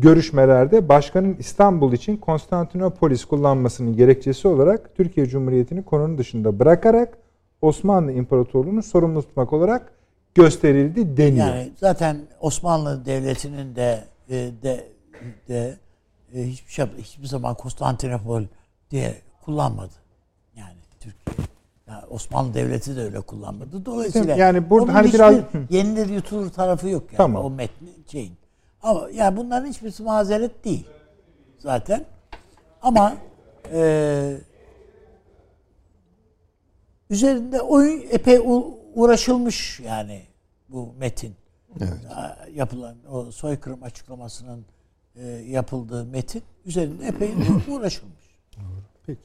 görüşmelerde 0.00 0.88
başkanın 0.88 1.36
İstanbul 1.38 1.92
için 1.92 2.16
Konstantinopolis 2.16 3.24
kullanmasının 3.24 3.96
gerekçesi 3.96 4.48
olarak 4.48 4.96
Türkiye 4.96 5.26
Cumhuriyeti'ni 5.26 5.84
konunun 5.84 6.18
dışında 6.18 6.58
bırakarak 6.58 7.18
Osmanlı 7.62 8.12
İmparatorluğu'nu 8.12 8.82
sorumlu 8.82 9.22
tutmak 9.22 9.52
olarak 9.52 9.92
gösterildi 10.34 11.16
deniyor. 11.16 11.46
Yani 11.46 11.72
zaten 11.76 12.16
Osmanlı 12.40 13.04
Devleti'nin 13.06 13.76
de 13.76 14.04
e, 14.30 14.34
de 14.62 14.88
de 15.48 15.76
e, 16.34 16.42
hiçbir 16.46 16.72
şey 16.72 16.86
hiçbir 16.98 17.26
zaman 17.26 17.54
Konstantinopol 17.54 18.42
diye 18.90 19.14
kullanmadı. 19.44 19.92
Yani 20.56 20.76
Türkiye. 21.00 21.46
Yani 21.88 22.02
Osmanlı 22.10 22.54
Devleti 22.54 22.96
de 22.96 23.02
öyle 23.02 23.20
kullanmadı. 23.20 23.84
Dolayısıyla 23.86 24.36
Yani 24.36 24.70
burada 24.70 24.94
hani 24.94 25.12
biraz- 25.12 25.34
yenilir 25.70 26.08
yutulur 26.08 26.50
tarafı 26.50 26.88
yok 26.88 27.02
yani 27.06 27.16
Tamam. 27.16 27.44
o 27.44 27.50
metnin 27.50 28.04
şeyin. 28.06 28.32
Ama 28.82 29.08
yani 29.14 29.36
bunların 29.36 29.66
hiçbirisi 29.66 30.02
mazeret 30.02 30.64
değil. 30.64 30.86
Zaten. 31.58 32.04
Ama 32.82 33.16
e, 33.72 34.36
üzerinde 37.10 37.60
oyun 37.60 38.02
epey 38.10 38.40
uğraşılmış 38.94 39.80
yani 39.80 40.22
bu 40.68 40.92
metin. 40.98 41.34
Ya- 42.10 42.38
Yapılan 42.54 42.96
o 43.10 43.30
soykırım 43.30 43.82
açıklamasının 43.82 44.64
e, 45.16 45.26
yapıldığı 45.28 46.04
metin 46.04 46.42
üzerinde 46.64 47.06
epey 47.06 47.30
uğraşılmış. 47.68 48.24
Peki. 49.06 49.20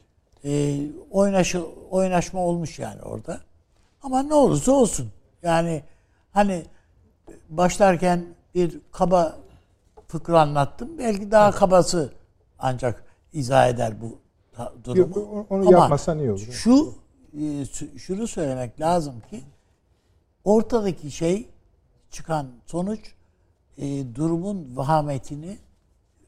E, 0.46 0.80
oynaşı, 1.12 1.66
oynaşma 1.90 2.40
olmuş 2.40 2.80
yani 2.80 3.02
orada. 3.02 3.40
Ama 4.04 4.24
ne 4.24 4.34
olursa 4.34 4.72
olsun. 4.72 5.12
Yani 5.44 5.84
hani 6.32 6.64
başlarken 7.50 8.26
bir 8.56 8.80
kaba 8.92 9.38
fıkra 10.08 10.42
anlattım. 10.42 10.98
Belki 10.98 11.32
daha 11.32 11.52
kabası 11.52 12.14
ancak 12.60 13.04
izah 13.34 13.70
eder 13.70 13.94
bu 14.02 14.20
durumu. 14.84 15.20
Yok, 15.20 15.52
onu 15.52 15.68
Ama 15.68 15.72
yapmasan 15.72 16.20
iyi 16.20 16.32
olur. 16.32 16.40
Şu 16.40 16.94
e, 17.42 17.66
şunu 17.98 18.28
söylemek 18.28 18.82
lazım 18.82 19.22
ki 19.30 19.44
ortadaki 20.44 21.12
şey 21.12 21.50
çıkan 22.12 22.48
sonuç 22.66 23.14
e, 23.78 24.16
durumun 24.16 24.78
vahametini 24.78 25.58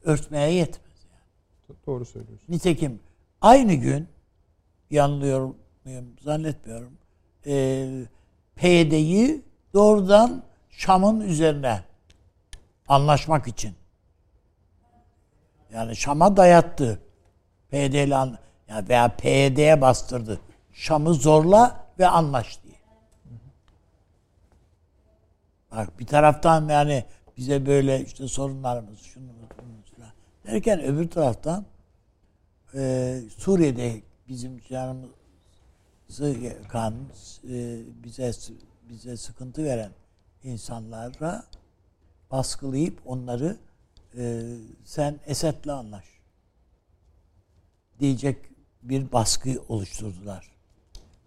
örtmeye 0.04 0.52
yetmez. 0.52 0.88
Doğru 1.86 2.04
söylüyorsun. 2.04 2.46
Nitekim 2.52 3.00
aynı 3.40 3.74
gün 3.74 4.08
yanılıyor 4.90 5.54
muyum 5.84 6.06
zannetmiyorum. 6.20 6.92
E, 7.46 7.86
PYD'yi 8.56 9.42
doğrudan 9.74 10.42
Şam'ın 10.70 11.20
üzerine 11.20 11.87
anlaşmak 12.88 13.48
için. 13.48 13.74
Yani 15.72 15.96
Şam'a 15.96 16.36
dayattı. 16.36 17.02
PYD 17.70 17.92
ile 17.92 18.16
an, 18.16 18.38
ya 18.68 18.88
veya 18.88 19.16
PYD'ye 19.16 19.80
bastırdı. 19.80 20.40
Şam'ı 20.72 21.14
zorla 21.14 21.86
ve 21.98 22.08
anlaş 22.08 22.62
diye. 22.62 22.74
Bak 25.70 25.98
bir 25.98 26.06
taraftan 26.06 26.68
yani 26.68 27.04
bize 27.36 27.66
böyle 27.66 28.04
işte 28.04 28.28
sorunlarımız, 28.28 29.00
şunumuz, 29.00 29.48
bunumuz 29.58 29.90
falan 29.96 30.12
derken 30.46 30.80
öbür 30.80 31.10
taraftan 31.10 31.66
e, 32.74 33.20
Suriye'de 33.36 34.02
bizim 34.28 34.60
canımızı 34.70 36.28
yakan, 36.42 36.94
e, 37.50 37.78
bize 38.04 38.32
bize 38.88 39.16
sıkıntı 39.16 39.64
veren 39.64 39.90
insanlara 40.44 41.44
baskılayıp 42.30 42.98
onları 43.06 43.56
e, 44.18 44.42
sen 44.84 45.20
Esed'le 45.26 45.68
anlaş 45.68 46.04
diyecek 48.00 48.36
bir 48.82 49.12
baskı 49.12 49.50
oluşturdular. 49.68 50.50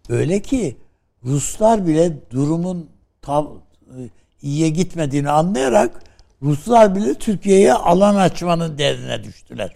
Öyle 0.08 0.42
ki 0.42 0.76
Ruslar 1.24 1.86
bile 1.86 2.30
durumun 2.30 2.90
tav, 3.22 3.46
e, 3.46 3.98
iyiye 4.42 4.68
gitmediğini 4.68 5.30
anlayarak 5.30 6.02
Ruslar 6.42 6.94
bile 6.94 7.14
Türkiye'ye 7.14 7.72
alan 7.72 8.16
açmanın 8.16 8.78
derdine 8.78 9.24
düştüler. 9.24 9.74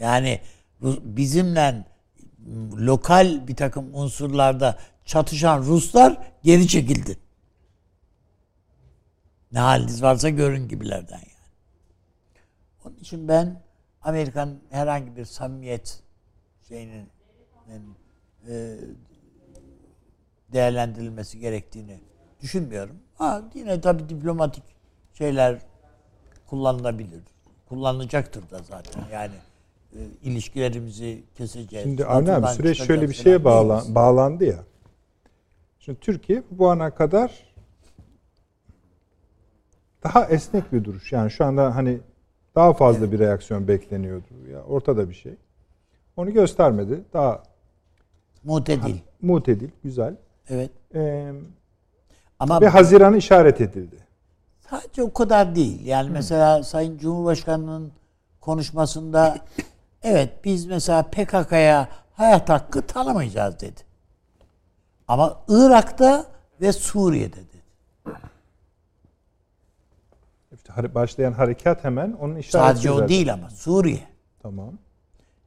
Yani 0.00 0.40
bizimle 1.04 1.84
lokal 2.76 3.48
bir 3.48 3.56
takım 3.56 3.94
unsurlarda 3.94 4.78
çatışan 5.04 5.62
Ruslar 5.62 6.18
geri 6.42 6.68
çekildi. 6.68 7.18
Ne 9.56 9.60
haliniz 9.60 10.02
varsa 10.02 10.28
görün 10.28 10.68
gibilerden 10.68 11.16
yani. 11.16 11.26
Onun 12.84 12.96
için 12.96 13.28
ben 13.28 13.62
Amerikan 14.02 14.58
herhangi 14.70 15.16
bir 15.16 15.24
samimiyet 15.24 16.02
şeyinin 16.68 17.08
e, 18.48 18.76
değerlendirilmesi 20.52 21.38
gerektiğini 21.38 22.00
düşünmüyorum. 22.40 22.96
Ha, 23.14 23.42
yine 23.54 23.80
tabii 23.80 24.08
diplomatik 24.08 24.62
şeyler 25.14 25.58
kullanılabilir. 26.46 27.22
Kullanılacaktır 27.68 28.50
da 28.50 28.58
zaten. 28.58 29.04
Yani 29.12 29.34
e, 29.92 30.00
ilişkilerimizi 30.22 31.24
keseceğiz. 31.34 31.86
Şimdi 31.86 32.04
Avni 32.04 32.32
abi 32.32 32.46
süreç 32.46 32.82
şöyle 32.82 33.08
bir 33.08 33.14
şeye 33.14 33.44
bağlan, 33.44 33.80
değiliz. 33.80 33.94
bağlandı 33.94 34.44
ya. 34.44 34.64
Şimdi 35.78 36.00
Türkiye 36.00 36.42
bu 36.50 36.70
ana 36.70 36.94
kadar 36.94 37.55
daha 40.14 40.24
esnek 40.26 40.72
bir 40.72 40.84
duruş. 40.84 41.12
Yani 41.12 41.30
şu 41.30 41.44
anda 41.44 41.76
hani 41.76 41.98
daha 42.54 42.72
fazla 42.72 43.12
bir 43.12 43.18
reaksiyon 43.18 43.68
bekleniyordu. 43.68 44.48
Ya 44.52 44.62
ortada 44.62 45.08
bir 45.08 45.14
şey. 45.14 45.34
Onu 46.16 46.32
göstermedi. 46.32 47.00
Daha 47.12 47.42
Mutedil. 48.44 48.98
mutedil, 49.22 49.70
güzel. 49.84 50.16
Evet. 50.48 50.70
Ee, 50.94 51.32
Ama 52.38 52.60
ve 52.60 52.68
Haziran'ı 52.68 53.16
işaret 53.16 53.60
edildi. 53.60 53.96
Sadece 54.70 55.02
o 55.02 55.12
kadar 55.12 55.54
değil. 55.56 55.86
Yani 55.86 56.10
mesela 56.10 56.62
Sayın 56.62 56.98
Cumhurbaşkanı'nın 56.98 57.92
konuşmasında 58.40 59.38
evet 60.02 60.44
biz 60.44 60.66
mesela 60.66 61.02
PKK'ya 61.02 61.88
hayat 62.12 62.48
hakkı 62.48 62.82
tanımayacağız 62.82 63.60
dedi. 63.60 63.80
Ama 65.08 65.36
Irak'ta 65.48 66.26
ve 66.60 66.72
Suriye'de 66.72 67.36
dedi. 67.36 67.56
İşte 70.52 70.55
hare- 70.55 70.55
başlayan 70.94 71.32
harekat 71.32 71.84
hemen 71.84 72.12
onun 72.12 72.36
işareti. 72.36 72.68
Sadece 72.68 72.90
o 72.90 73.08
değil 73.08 73.32
ama 73.32 73.50
Suriye. 73.50 74.08
Tamam. 74.42 74.78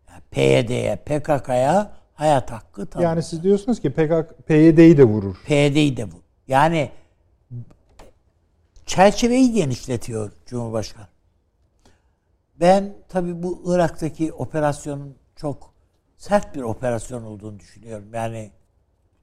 Yani 0.09 0.21
PYD'ye, 0.31 0.95
PKK'ya 0.95 1.91
hayat 2.13 2.51
hakkı 2.51 2.85
tanımıyor. 2.85 3.11
Yani 3.11 3.23
siz 3.23 3.43
diyorsunuz 3.43 3.79
ki 3.79 3.89
PKK, 3.89 4.47
PYD'yi 4.47 4.97
de 4.97 5.03
vurur. 5.03 5.35
PYD'yi 5.45 5.97
de 5.97 6.11
bu. 6.11 6.15
Yani 6.47 6.91
çerçeveyi 8.85 9.53
genişletiyor 9.53 10.31
Cumhurbaşkanı. 10.45 11.07
Ben 12.59 12.93
tabii 13.09 13.43
bu 13.43 13.61
Irak'taki 13.65 14.33
operasyonun 14.33 15.15
çok 15.35 15.73
sert 16.17 16.55
bir 16.55 16.61
operasyon 16.61 17.23
olduğunu 17.23 17.59
düşünüyorum. 17.59 18.13
Yani 18.13 18.51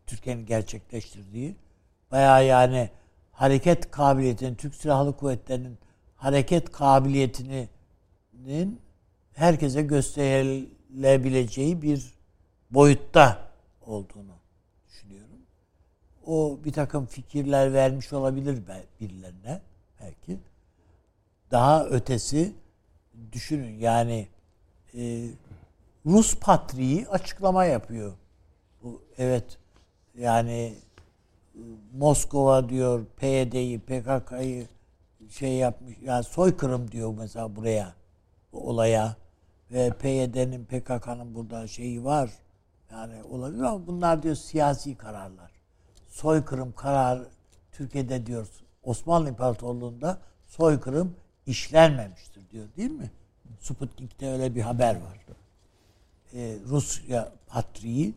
Türkiye'nin 0.06 0.46
gerçekleştirdiği 0.46 1.56
bayağı 2.10 2.46
yani 2.46 2.90
hareket 3.32 3.90
kabiliyetinin, 3.90 4.54
Türk 4.54 4.74
Silahlı 4.74 5.16
Kuvvetleri'nin 5.16 5.78
hareket 6.26 6.72
kabiliyetinin 6.72 8.80
herkese 9.34 9.82
gösterilebileceği 9.82 11.82
bir 11.82 12.14
boyutta 12.70 13.48
olduğunu 13.82 14.34
düşünüyorum. 14.88 15.38
O 16.26 16.58
bir 16.64 16.72
takım 16.72 17.06
fikirler 17.06 17.72
vermiş 17.72 18.12
olabilir 18.12 18.62
birilerine 19.00 19.60
belki. 20.00 20.38
Daha 21.50 21.84
ötesi 21.84 22.52
düşünün 23.32 23.78
yani 23.78 24.28
e, 24.94 25.28
Rus 26.06 26.38
patriği 26.38 27.08
açıklama 27.08 27.64
yapıyor. 27.64 28.12
Bu 28.82 29.02
evet 29.18 29.58
yani 30.18 30.74
Moskova 31.92 32.68
diyor 32.68 33.06
PYD'yi, 33.16 33.78
PKK'yı 33.78 34.68
şey 35.30 35.52
yapmış 35.52 35.96
yani 36.02 36.24
soykırım 36.24 36.90
diyor 36.90 37.14
mesela 37.18 37.56
buraya 37.56 37.94
bu 38.52 38.68
olaya 38.68 39.16
ve 39.70 39.90
PYD'nin 39.90 40.64
PKK'nın 40.64 41.34
burada 41.34 41.66
şeyi 41.66 42.04
var 42.04 42.30
yani 42.90 43.22
olabilir 43.22 43.62
ama 43.62 43.86
bunlar 43.86 44.22
diyor 44.22 44.34
siyasi 44.34 44.96
kararlar. 44.96 45.50
Soykırım 46.08 46.72
karar 46.72 47.22
Türkiye'de 47.72 48.26
diyor 48.26 48.48
Osmanlı 48.82 49.28
İmparatorluğu'nda 49.28 50.18
soykırım 50.46 51.16
işlenmemiştir 51.46 52.50
diyor 52.50 52.66
değil 52.76 52.90
mi? 52.90 53.10
Sputnik'te 53.60 54.30
öyle 54.30 54.54
bir 54.54 54.60
haber 54.60 54.94
var. 54.94 55.26
Ee, 56.34 56.56
Rusya 56.64 57.32
patriği 57.46 58.14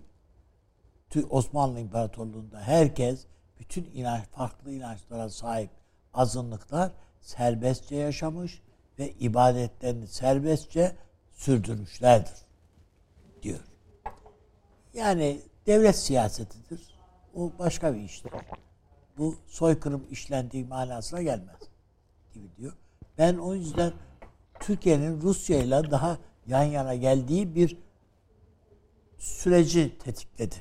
Osmanlı 1.30 1.80
İmparatorluğu'nda 1.80 2.60
herkes 2.62 3.26
bütün 3.60 3.86
inanç 3.94 4.24
farklı 4.26 4.72
inançlara 4.72 5.30
sahip 5.30 5.70
azınlıklar 6.14 6.92
serbestçe 7.22 7.96
yaşamış 7.96 8.62
ve 9.00 9.12
ibadetlerini 9.12 10.08
serbestçe 10.08 10.96
sürdürmüşlerdir 11.32 12.46
diyor. 13.42 13.60
Yani 14.94 15.42
devlet 15.68 15.96
siyasetidir. 15.96 17.00
O 17.36 17.52
başka 17.60 17.94
bir 17.96 18.00
iştir. 18.00 18.32
Bu 19.18 19.36
soykırım 19.48 20.08
işlendiği 20.12 20.66
manasına 20.66 21.22
gelmez 21.22 21.60
gibi 22.34 22.48
diyor. 22.58 22.74
Ben 23.18 23.38
o 23.38 23.56
yüzden 23.56 23.94
Türkiye'nin 24.60 25.22
Rusya 25.22 25.58
ile 25.58 25.92
daha 25.92 26.18
yan 26.48 26.64
yana 26.64 26.96
geldiği 26.96 27.56
bir 27.56 27.78
süreci 29.18 29.98
tetikledi 29.98 30.56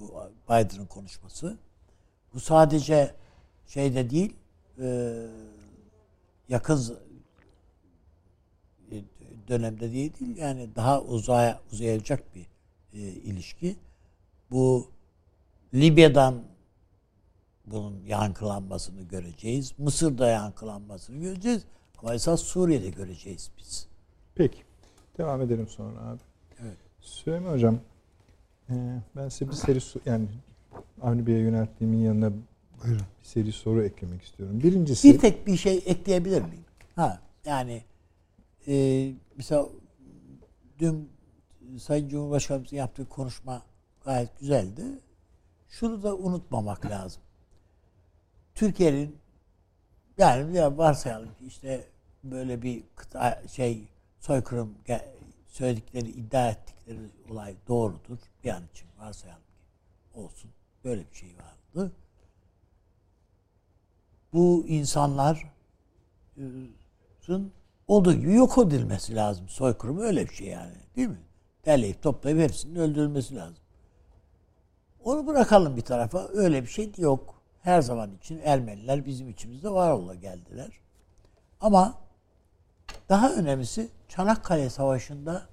bu 0.00 0.30
Biden'ın 0.48 0.86
konuşması. 0.86 1.58
Bu 2.34 2.40
sadece 2.40 3.14
şeyde 3.66 4.10
değil, 4.10 4.36
e, 4.78 5.16
yakın 6.48 6.98
dönemde 9.48 9.92
değil, 9.92 10.12
değil 10.20 10.36
yani 10.36 10.68
daha 10.76 11.02
uzaya 11.02 11.60
uzayacak 11.72 12.34
bir 12.34 12.46
e, 12.92 12.98
ilişki. 12.98 13.76
Bu 14.50 14.90
Libya'dan 15.74 16.42
bunun 17.66 18.04
yankılanmasını 18.06 19.02
göreceğiz. 19.02 19.78
Mısır'da 19.78 20.28
yankılanmasını 20.28 21.20
göreceğiz. 21.20 21.64
Ama 21.98 22.14
esas 22.14 22.40
Suriye'de 22.42 22.90
göreceğiz 22.90 23.50
biz. 23.58 23.88
Peki. 24.34 24.58
Devam 25.18 25.42
edelim 25.42 25.68
sonra 25.68 26.00
abi. 26.00 26.20
Evet. 26.62 26.76
Süleyman 27.00 27.52
Hocam, 27.52 27.78
e, 28.70 28.74
ben 29.16 29.28
size 29.28 29.50
bir 29.50 29.56
seri 29.56 29.78
yani 30.06 30.26
Avni 31.02 31.26
Bey'e 31.26 31.38
yönelttiğimin 31.38 31.98
yanına 31.98 32.32
Buyurun. 32.84 33.06
bir 33.22 33.26
seri 33.28 33.52
soru 33.52 33.84
eklemek 33.84 34.22
istiyorum. 34.22 34.60
Birincisi... 34.62 35.12
Bir 35.12 35.18
tek 35.18 35.46
bir 35.46 35.56
şey 35.56 35.82
ekleyebilir 35.86 36.42
miyim? 36.42 36.64
Ha, 36.96 37.20
yani 37.44 37.84
e, 38.68 39.12
mesela 39.36 39.68
dün 40.78 41.10
Sayın 41.78 42.08
Cumhurbaşkanımızın 42.08 42.76
yaptığı 42.76 43.08
konuşma 43.08 43.62
gayet 44.04 44.40
güzeldi. 44.40 44.82
Şunu 45.68 46.02
da 46.02 46.16
unutmamak 46.16 46.86
lazım. 46.86 47.22
Türkiye'nin 48.54 49.16
yani 50.18 50.56
ya 50.56 50.78
varsayalım 50.78 51.28
ki 51.28 51.46
işte 51.46 51.88
böyle 52.24 52.62
bir 52.62 52.82
kıta, 52.96 53.42
şey 53.48 53.88
soykırım 54.20 54.74
söyledikleri 55.46 56.08
iddia 56.08 56.50
ettikleri 56.50 56.98
olay 57.30 57.54
doğrudur. 57.68 58.18
Bir 58.44 58.50
an 58.50 58.62
için 58.72 58.88
varsayalım 58.98 59.42
ki 59.42 60.20
olsun. 60.20 60.50
Böyle 60.84 61.10
bir 61.10 61.16
şey 61.16 61.28
vardı. 61.28 61.92
Bu 64.34 64.64
insanların 64.68 65.38
olduğu 67.88 68.14
gibi 68.14 68.32
yok 68.32 68.58
edilmesi 68.58 69.16
lazım. 69.16 69.48
Soykırım 69.48 69.98
öyle 69.98 70.28
bir 70.28 70.34
şey 70.34 70.46
yani. 70.46 70.74
Değil 70.96 71.08
mi? 71.08 71.20
Derleyip 71.66 72.02
toplayıp 72.02 72.38
hepsinin 72.38 72.74
öldürülmesi 72.74 73.36
lazım. 73.36 73.64
Onu 75.04 75.26
bırakalım 75.26 75.76
bir 75.76 75.82
tarafa. 75.82 76.28
Öyle 76.28 76.62
bir 76.62 76.68
şey 76.68 76.92
yok. 76.96 77.42
Her 77.60 77.82
zaman 77.82 78.16
için 78.16 78.40
Ermeniler 78.44 79.06
bizim 79.06 79.28
içimizde 79.28 79.70
var 79.70 79.90
ola 79.92 80.14
geldiler. 80.14 80.80
Ama 81.60 81.94
daha 83.08 83.34
önemlisi 83.34 83.88
Çanakkale 84.08 84.70
Savaşı'nda 84.70 85.48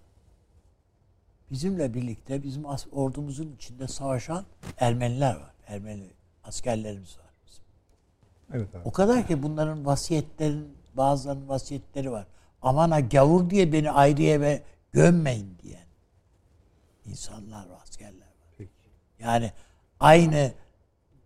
bizimle 1.52 1.94
birlikte 1.94 2.44
bizim 2.44 2.66
ordumuzun 2.92 3.56
içinde 3.56 3.88
savaşan 3.88 4.46
Ermeniler 4.78 5.36
var. 5.36 5.54
Ermeni 5.68 6.12
askerlerimiz 6.44 7.18
var. 7.18 7.31
Evet 8.54 8.76
abi. 8.76 8.82
O 8.86 8.92
kadar 8.92 9.28
ki 9.28 9.44
bunların 9.44 9.86
vasiyetlerin 9.86 10.78
bazılarının 10.94 11.50
vasiyetleri 11.50 12.12
var. 12.12 12.28
Aman 12.62 12.92
ha 12.92 13.00
gavur 13.00 13.50
diye 13.50 13.74
beni 13.74 13.92
ayrı 13.92 14.24
eve 14.24 14.64
gömmeyin 14.92 15.58
diyen 15.64 15.86
insanlar 17.06 17.70
var, 17.70 17.80
askerler 17.84 18.20
var. 18.20 18.54
Peki. 18.58 18.72
Yani 19.20 19.52
aynı 20.00 20.52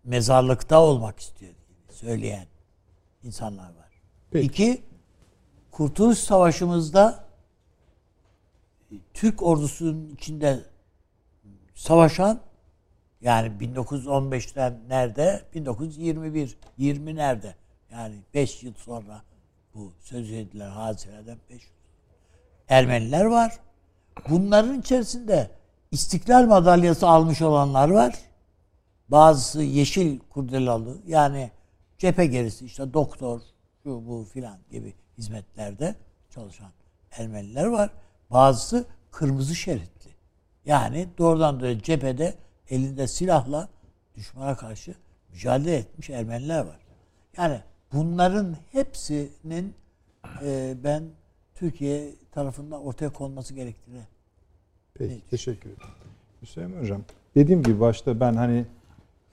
mezarlıkta 0.04 0.82
olmak 0.82 1.20
istiyor 1.20 1.52
söyleyen 1.90 2.46
insanlar 3.22 3.68
var. 3.68 4.02
Peki. 4.30 4.46
İki, 4.46 4.82
Kurtuluş 5.70 6.18
Savaşı'mızda 6.18 7.26
Türk 9.14 9.42
ordusunun 9.42 10.10
içinde 10.14 10.64
savaşan 11.74 12.40
yani 13.26 13.52
1915'ten 13.60 14.80
nerede? 14.88 15.42
1921. 15.54 16.58
20 16.78 17.16
nerede? 17.16 17.54
Yani 17.92 18.14
5 18.34 18.62
yıl 18.62 18.74
sonra 18.74 19.22
bu 19.74 19.92
söz 20.00 20.32
edilen 20.32 20.70
hadiselerden 20.70 21.38
5 21.50 21.62
yıl 21.62 21.70
Ermeniler 22.68 23.24
var. 23.24 23.58
Bunların 24.28 24.80
içerisinde 24.80 25.50
İstiklal 25.90 26.46
madalyası 26.46 27.08
almış 27.08 27.42
olanlar 27.42 27.88
var. 27.88 28.14
Bazısı 29.08 29.62
yeşil 29.62 30.18
kurdelalı 30.18 30.98
yani 31.06 31.50
cephe 31.98 32.26
gerisi 32.26 32.66
işte 32.66 32.94
doktor 32.94 33.40
şu 33.82 34.06
bu 34.06 34.24
filan 34.32 34.58
gibi 34.70 34.94
hizmetlerde 35.18 35.94
çalışan 36.30 36.70
Ermeniler 37.10 37.64
var. 37.64 37.90
Bazısı 38.30 38.84
kırmızı 39.10 39.54
şeritli. 39.54 40.10
Yani 40.64 41.08
doğrudan 41.18 41.60
doğruya 41.60 41.82
cephede 41.82 42.34
elinde 42.70 43.08
silahla 43.08 43.68
düşmana 44.14 44.56
karşı 44.56 44.94
mücadele 45.32 45.76
etmiş 45.76 46.10
Ermeniler 46.10 46.60
var. 46.60 46.78
Yani 47.36 47.60
bunların 47.92 48.56
hepsinin 48.72 49.74
e, 50.42 50.74
ben 50.84 51.04
Türkiye 51.54 52.14
tarafından 52.32 52.84
ortaya 52.84 53.12
konması 53.12 53.54
gerektiğini 53.54 54.00
Peki, 54.94 55.12
evet. 55.12 55.30
teşekkür 55.30 55.70
ederim. 55.70 55.88
Hüseyin 56.42 56.80
Hocam, 56.80 57.02
dediğim 57.34 57.62
gibi 57.62 57.80
başta 57.80 58.20
ben 58.20 58.34
hani 58.34 58.66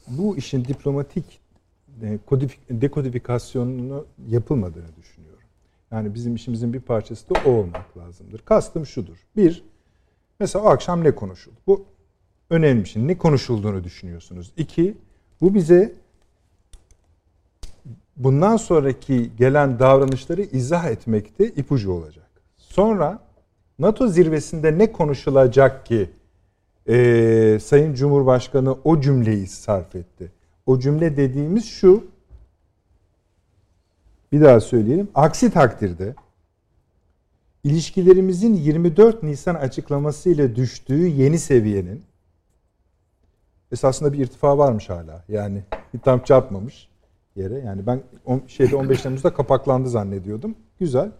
bu 0.07 0.37
işin 0.37 0.65
diplomatik 0.65 1.39
e, 2.01 2.19
dekodifikasyonunu 2.69 4.05
yapılmadığını 4.27 4.95
düşünüyorum. 5.01 5.43
Yani 5.91 6.13
bizim 6.13 6.35
işimizin 6.35 6.73
bir 6.73 6.81
parçası 6.81 7.29
da 7.29 7.33
o 7.45 7.49
olmak 7.49 7.97
lazımdır. 7.97 8.39
Kastım 8.39 8.85
şudur. 8.85 9.17
Bir, 9.35 9.63
mesela 10.39 10.65
o 10.65 10.67
akşam 10.67 11.03
ne 11.03 11.15
konuşuldu? 11.15 11.55
Bu 11.67 11.85
önemli 12.49 12.85
şey. 12.85 13.07
Ne 13.07 13.17
konuşulduğunu 13.17 13.83
düşünüyorsunuz. 13.83 14.51
İki, 14.57 14.97
bu 15.41 15.53
bize 15.53 15.93
bundan 18.17 18.57
sonraki 18.57 19.31
gelen 19.37 19.79
davranışları 19.79 20.41
izah 20.41 20.85
etmekte 20.85 21.47
ipucu 21.47 21.91
olacak. 21.91 22.29
Sonra 22.57 23.19
NATO 23.79 24.07
zirvesinde 24.07 24.77
ne 24.77 24.91
konuşulacak 24.91 25.85
ki 25.85 26.09
e, 26.87 27.57
Sayın 27.61 27.93
Cumhurbaşkanı 27.93 28.77
o 28.83 29.01
cümleyi 29.01 29.47
sarf 29.47 29.95
etti? 29.95 30.31
O 30.65 30.79
cümle 30.79 31.17
dediğimiz 31.17 31.65
şu, 31.65 32.03
bir 34.31 34.41
daha 34.41 34.59
söyleyelim. 34.59 35.07
Aksi 35.15 35.51
takdirde 35.51 36.15
ilişkilerimizin 37.63 38.53
24 38.55 39.23
Nisan 39.23 39.55
açıklaması 39.55 40.29
ile 40.29 40.55
düştüğü 40.55 41.07
yeni 41.07 41.39
seviyenin 41.39 42.03
esasında 43.73 44.13
bir 44.13 44.19
irtifa 44.19 44.57
varmış 44.57 44.89
hala. 44.89 45.23
Yani 45.27 45.63
tam 46.03 46.23
çarpmamış 46.23 46.89
yere. 47.35 47.59
Yani 47.59 47.87
ben 47.87 48.01
şeyde 48.47 48.75
15 48.75 49.01
Temmuz'da 49.01 49.33
kapaklandı 49.33 49.89
zannediyordum. 49.89 50.55
Güzel 50.79 51.11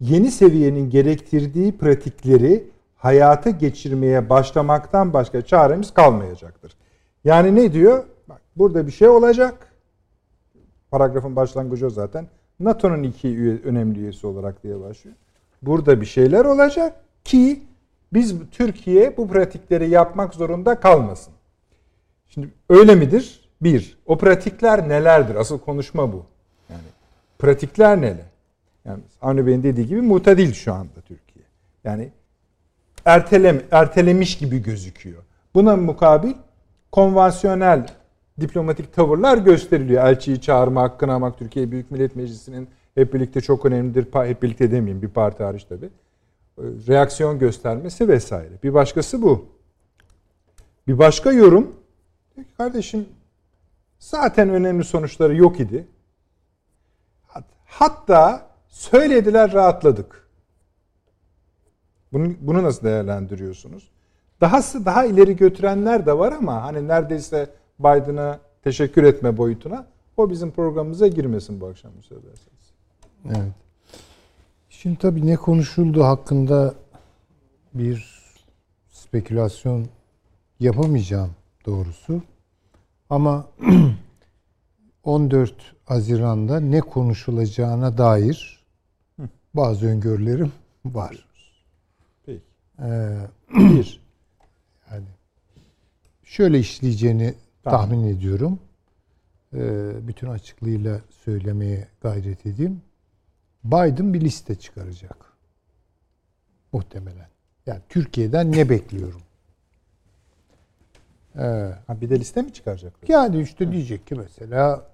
yeni 0.00 0.30
seviyenin 0.30 0.90
gerektirdiği 0.90 1.78
pratikleri 1.78 2.70
hayata 2.96 3.50
geçirmeye 3.50 4.30
başlamaktan 4.30 5.12
başka 5.12 5.42
çaremiz 5.42 5.94
kalmayacaktır. 5.94 6.76
Yani 7.24 7.54
ne 7.54 7.72
diyor? 7.72 8.04
Bak 8.28 8.40
burada 8.56 8.86
bir 8.86 8.92
şey 8.92 9.08
olacak. 9.08 9.72
Paragrafın 10.90 11.36
başlangıcı 11.36 11.86
o 11.86 11.90
zaten. 11.90 12.26
NATO'nun 12.60 13.02
iki 13.02 13.28
üye, 13.28 13.60
önemli 13.64 14.00
üyesi 14.00 14.26
olarak 14.26 14.62
diye 14.62 14.80
başlıyor. 14.80 15.16
Burada 15.62 16.00
bir 16.00 16.06
şeyler 16.06 16.44
olacak 16.44 16.96
ki 17.24 17.62
biz 18.12 18.34
Türkiye 18.50 19.16
bu 19.16 19.28
pratikleri 19.28 19.90
yapmak 19.90 20.34
zorunda 20.34 20.80
kalmasın. 20.80 21.34
Şimdi 22.28 22.48
öyle 22.68 22.94
midir? 22.94 23.48
Bir, 23.62 23.98
o 24.06 24.18
pratikler 24.18 24.88
nelerdir? 24.88 25.34
Asıl 25.34 25.58
konuşma 25.58 26.12
bu. 26.12 26.24
Yani 26.70 26.82
pratikler 27.38 28.00
neler? 28.00 28.26
Yani 28.84 29.00
Avni 29.22 29.46
Bey'in 29.46 29.62
dediği 29.62 29.86
gibi 29.86 30.00
mutadil 30.00 30.52
şu 30.52 30.74
anda 30.74 31.00
Türkiye. 31.00 31.44
Yani 31.84 32.08
ertelem, 33.04 33.62
ertelemiş 33.70 34.38
gibi 34.38 34.62
gözüküyor. 34.62 35.22
Buna 35.54 35.76
mukabil 35.76 36.32
konvansiyonel 36.92 37.86
diplomatik 38.40 38.94
tavırlar 38.94 39.38
gösteriliyor. 39.38 40.04
Elçiyi 40.04 40.40
çağırmak, 40.40 41.00
kınamak 41.00 41.38
Türkiye 41.38 41.70
Büyük 41.70 41.90
Millet 41.90 42.16
Meclisi'nin 42.16 42.68
hep 42.94 43.14
birlikte 43.14 43.40
çok 43.40 43.66
önemlidir. 43.66 44.08
Hep 44.12 44.42
birlikte 44.42 44.70
demeyeyim 44.70 45.02
bir 45.02 45.08
parti 45.08 45.42
hariç 45.42 45.64
tabii. 45.64 45.90
Reaksiyon 46.88 47.38
göstermesi 47.38 48.08
vesaire. 48.08 48.52
Bir 48.62 48.74
başkası 48.74 49.22
bu. 49.22 49.46
Bir 50.88 50.98
başka 50.98 51.32
yorum. 51.32 51.76
Kardeşim 52.56 53.08
zaten 53.98 54.50
önemli 54.50 54.84
sonuçları 54.84 55.36
yok 55.36 55.60
idi. 55.60 55.86
Hatta 57.64 58.50
söylediler 58.68 59.52
rahatladık. 59.52 60.28
Bunu, 62.12 62.34
bunu 62.40 62.62
nasıl 62.62 62.82
değerlendiriyorsunuz? 62.82 63.90
Dahası 64.40 64.86
daha 64.86 65.04
ileri 65.04 65.36
götürenler 65.36 66.06
de 66.06 66.18
var 66.18 66.32
ama 66.32 66.62
hani 66.62 66.88
neredeyse 66.88 67.50
Biden'a 67.78 68.38
teşekkür 68.62 69.02
etme 69.02 69.36
boyutuna 69.36 69.86
o 70.16 70.30
bizim 70.30 70.50
programımıza 70.50 71.06
girmesin 71.06 71.60
bu 71.60 71.66
akşam 71.66 71.92
müsaade. 71.96 72.26
Evet. 73.26 73.52
Şimdi 74.82 74.98
tabii 74.98 75.26
ne 75.26 75.36
konuşuldu 75.36 76.04
hakkında 76.04 76.74
bir 77.74 78.18
spekülasyon 78.90 79.88
yapamayacağım 80.60 81.30
doğrusu. 81.66 82.22
Ama 83.10 83.46
14 85.04 85.54
Haziran'da 85.84 86.60
ne 86.60 86.80
konuşulacağına 86.80 87.98
dair 87.98 88.64
bazı 89.54 89.86
öngörülerim 89.86 90.52
var. 90.84 91.28
Peki. 92.26 92.42
Ee, 92.82 93.16
Bir. 93.54 94.00
yani 94.90 95.06
şöyle 96.24 96.58
işleyeceğini 96.58 97.34
Tamam. 97.64 97.80
tahmin 97.80 98.04
ediyorum. 98.04 98.58
Ee, 99.54 99.90
bütün 100.08 100.26
açıklığıyla 100.28 101.00
söylemeye 101.24 101.88
gayret 102.00 102.46
edeyim. 102.46 102.82
Biden 103.64 104.14
bir 104.14 104.20
liste 104.20 104.54
çıkaracak. 104.54 105.16
Muhtemelen. 106.72 107.28
Yani 107.66 107.80
Türkiye'den 107.88 108.52
ne 108.52 108.68
bekliyorum? 108.68 109.20
Ee, 111.36 111.72
Ha, 111.86 112.00
bir 112.00 112.10
de 112.10 112.20
liste 112.20 112.42
mi 112.42 112.52
çıkaracaklar? 112.52 113.08
yani 113.08 113.42
işte 113.42 113.72
diyecek 113.72 114.06
ki 114.06 114.14
mesela 114.14 114.86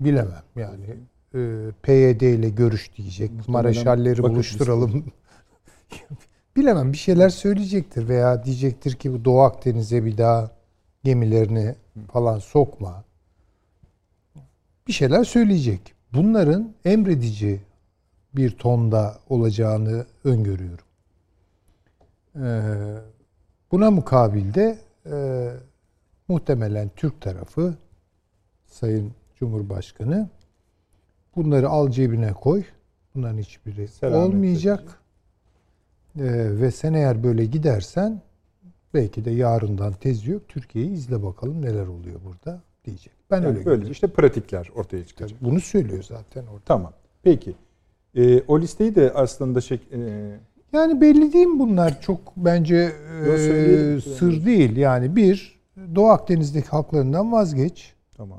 bilemem 0.00 0.42
yani 0.56 0.84
e, 1.34 1.70
PYD 1.82 2.20
ile 2.20 2.48
görüş 2.48 2.96
diyecek. 2.96 3.30
Muhtemelen 3.32 3.62
Mareşalleri 3.62 4.22
vakit 4.22 4.34
buluşturalım. 4.34 5.04
bilemem 6.56 6.92
bir 6.92 6.98
şeyler 6.98 7.28
söyleyecektir 7.28 8.08
veya 8.08 8.44
diyecektir 8.44 8.92
ki 8.94 9.12
bu 9.12 9.24
Doğu 9.24 9.40
Akdeniz'e 9.40 10.04
bir 10.04 10.18
daha 10.18 10.50
gemilerini 11.04 11.74
falan 12.12 12.38
sokma. 12.38 13.04
Bir 14.88 14.92
şeyler 14.92 15.24
söyleyecek. 15.24 15.94
Bunların 16.12 16.74
emredici 16.84 17.60
bir 18.36 18.50
tonda 18.50 19.18
olacağını 19.28 20.06
öngörüyorum. 20.24 20.84
Ee, 22.36 22.60
buna 23.72 23.90
mukabilde 23.90 24.78
e, 25.06 25.50
muhtemelen 26.28 26.90
Türk 26.96 27.20
tarafı 27.20 27.74
Sayın 28.66 29.12
Cumhurbaşkanı 29.36 30.28
bunları 31.36 31.68
al 31.68 31.90
cebine 31.90 32.32
koy. 32.32 32.64
Bunların 33.14 33.38
hiçbiri 33.38 33.88
Selametle 33.88 34.26
olmayacak. 34.36 35.00
Ee, 36.18 36.22
ve 36.60 36.70
sen 36.70 36.92
eğer 36.94 37.22
böyle 37.24 37.44
gidersen 37.44 38.20
belki 38.94 39.24
de 39.24 39.30
yarından 39.30 39.92
tez 39.92 40.26
yok. 40.26 40.48
Türkiye'yi 40.48 40.90
izle 40.90 41.22
bakalım 41.22 41.62
neler 41.62 41.86
oluyor 41.86 42.20
burada 42.24 42.62
diyecek. 42.84 43.12
Ben 43.30 43.36
Yani 43.36 43.46
öyle 43.46 43.56
böyle 43.56 43.64
görüyorum. 43.64 43.92
işte 43.92 44.06
pratikler 44.06 44.70
ortaya 44.74 45.04
çıkacak. 45.04 45.44
Bunu 45.44 45.60
söylüyor 45.60 46.02
zaten 46.02 46.46
orada. 46.46 46.62
Tamam. 46.64 46.92
Peki. 47.22 47.54
Ee, 48.16 48.42
o 48.48 48.60
listeyi 48.60 48.94
de 48.94 49.12
aslında 49.14 49.60
şey, 49.60 49.80
e, 49.92 49.98
Yani 50.72 51.00
belli 51.00 51.32
değil 51.32 51.46
mi 51.46 51.58
bunlar? 51.58 52.00
Çok 52.00 52.18
bence 52.36 52.92
e, 53.26 54.00
sır 54.00 54.44
değil. 54.46 54.76
Yani 54.76 55.16
bir, 55.16 55.60
Doğu 55.94 56.08
Akdeniz'deki 56.08 56.68
haklarından 56.68 57.32
vazgeç. 57.32 57.94
tamam. 58.16 58.38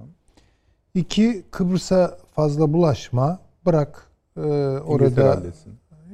İki, 0.93 1.43
Kıbrıs'a 1.51 2.17
fazla 2.35 2.73
bulaşma. 2.73 3.39
Bırak 3.65 4.07
e, 4.37 4.41
orada 4.87 5.41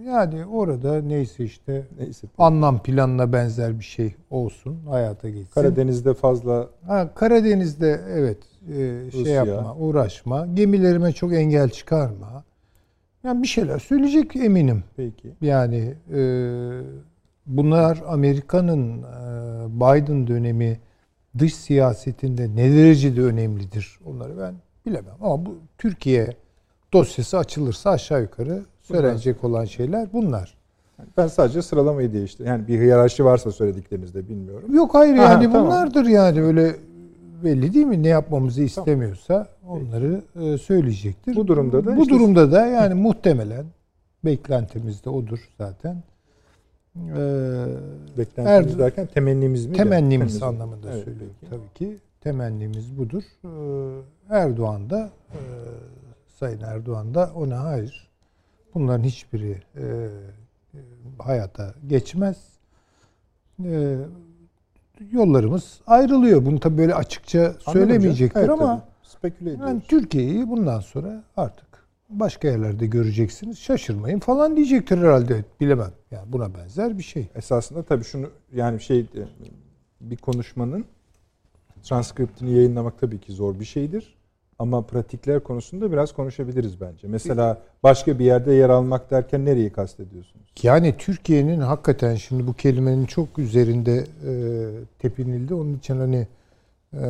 yani 0.05 0.45
orada 0.45 1.01
neyse 1.01 1.43
işte 1.43 1.87
Neyse. 1.99 2.27
anlam 2.37 2.83
planına 2.83 3.33
benzer 3.33 3.79
bir 3.79 3.83
şey 3.83 4.15
olsun. 4.29 4.77
Hayata 4.89 5.29
geçsin. 5.29 5.53
Karadeniz'de 5.53 6.13
fazla 6.13 6.69
Ha, 6.87 7.09
Karadeniz'de 7.15 8.01
evet 8.09 8.37
e, 8.77 9.11
şey 9.11 9.33
yapma, 9.33 9.75
uğraşma. 9.75 10.45
Gemilerime 10.53 11.11
çok 11.11 11.33
engel 11.33 11.69
çıkarma. 11.69 12.43
Yani 13.23 13.43
bir 13.43 13.47
şeyler 13.47 13.79
söyleyecek 13.79 14.35
eminim. 14.35 14.83
peki. 14.97 15.29
Yani 15.41 15.93
e, 16.13 16.21
bunlar 17.45 18.03
Amerika'nın 18.07 19.03
e, 19.03 19.03
Biden 19.79 20.27
dönemi 20.27 20.79
dış 21.39 21.55
siyasetinde 21.55 22.55
ne 22.55 22.75
derecede 22.75 23.21
önemlidir 23.21 23.99
onları 24.05 24.37
ben 24.39 24.53
bilemem. 24.85 25.15
Ama 25.21 25.45
bu 25.45 25.57
Türkiye 25.77 26.27
dosyası 26.93 27.37
açılırsa 27.37 27.89
aşağı 27.89 28.21
yukarı 28.21 28.61
söylenecek 28.81 29.43
olan 29.43 29.65
şeyler 29.65 30.13
bunlar. 30.13 30.57
Ben 31.17 31.27
sadece 31.27 31.61
sıralamayı 31.61 32.13
değiştirdim. 32.13 32.51
Yani 32.51 32.67
bir 32.67 32.79
hiyerarşi 32.79 33.25
varsa 33.25 33.51
söylediklerinizde 33.51 34.29
bilmiyorum. 34.29 34.75
Yok 34.75 34.93
hayır 34.93 35.17
Aha, 35.17 35.31
yani 35.31 35.43
tamam. 35.43 35.65
bunlardır 35.65 36.05
yani 36.05 36.41
öyle 36.41 36.75
belli 37.43 37.73
değil 37.73 37.85
mi? 37.85 38.03
Ne 38.03 38.07
yapmamızı 38.07 38.63
istemiyorsa 38.63 39.47
onları 39.67 40.21
e, 40.41 40.57
söyleyecektir. 40.57 41.35
Bu 41.35 41.47
durumda 41.47 41.85
da 41.85 41.97
bu 41.97 42.01
işte- 42.01 42.13
durumda 42.13 42.51
da 42.51 42.65
yani 42.67 42.93
muhtemelen 42.93 43.65
beklentimiz 44.25 45.05
de 45.05 45.09
odur 45.09 45.49
zaten. 45.57 46.03
Ee, 46.95 47.65
Beklentimiz 48.17 48.73
Er- 48.73 48.79
derken 48.79 49.07
temennimiz 49.07 49.65
mi? 49.65 49.73
temennimiz 49.75 50.39
Temennimiz. 50.39 50.43
anlamında 50.43 50.91
Evet, 50.93 51.03
söylüyorum 51.05 51.35
peki. 51.41 51.49
tabii 51.49 51.73
ki. 51.73 51.97
Temennimiz 52.21 52.97
budur. 52.97 53.23
Ee, 53.45 54.35
Erdoğan 54.35 54.89
da 54.89 55.09
e, 55.31 55.39
Sayın 56.39 56.61
Erdoğan 56.61 57.13
da 57.13 57.31
ona 57.35 57.63
hayır. 57.63 58.07
Bunların 58.73 59.03
hiçbiri 59.03 59.61
e, 59.75 59.81
e, 59.81 60.77
hayata 61.19 61.73
geçmez. 61.87 62.37
E, 63.65 63.97
yollarımız 65.11 65.81
ayrılıyor. 65.87 66.45
Bunu 66.45 66.59
tabii 66.59 66.77
böyle 66.77 66.95
açıkça 66.95 67.55
söylemeyecektir. 67.59 68.39
Evet, 68.39 68.49
ama 68.49 68.79
tabii. 68.79 69.09
speküle 69.09 69.49
ediyoruz. 69.49 69.71
yani 69.71 69.81
Türkiye'yi 69.87 70.49
bundan 70.49 70.79
sonra 70.79 71.23
artık 71.37 71.67
başka 72.09 72.47
yerlerde 72.47 72.87
göreceksiniz. 72.87 73.59
Şaşırmayın 73.59 74.19
falan 74.19 74.55
diyecektir 74.55 74.97
herhalde. 74.97 75.45
Bilemem. 75.61 75.91
Yani 76.11 76.33
buna 76.33 76.55
benzer 76.55 76.97
bir 76.97 77.03
şey. 77.03 77.27
Esasında 77.35 77.83
tabii 77.83 78.03
şunu 78.03 78.29
yani 78.53 78.81
şey 78.81 79.05
bir 80.01 80.17
konuşmanın 80.17 80.85
transkriptini 81.83 82.51
yayınlamak 82.51 82.99
tabii 82.99 83.19
ki 83.19 83.33
zor 83.33 83.59
bir 83.59 83.65
şeydir. 83.65 84.15
Ama 84.59 84.81
pratikler 84.81 85.39
konusunda 85.39 85.91
biraz 85.91 86.13
konuşabiliriz 86.13 86.81
bence. 86.81 87.07
Mesela 87.07 87.61
başka 87.83 88.19
bir 88.19 88.25
yerde 88.25 88.53
yer 88.53 88.69
almak 88.69 89.11
derken 89.11 89.45
nereyi 89.45 89.69
kastediyorsunuz? 89.69 90.45
Yani 90.63 90.95
Türkiye'nin 90.97 91.59
hakikaten 91.59 92.15
şimdi 92.15 92.47
bu 92.47 92.53
kelimenin 92.53 93.05
çok 93.05 93.39
üzerinde 93.39 94.05
e, 94.27 94.33
tepinildi. 94.99 95.53
Onun 95.53 95.77
için 95.77 95.97
hani 95.97 96.27
e, 96.93 97.05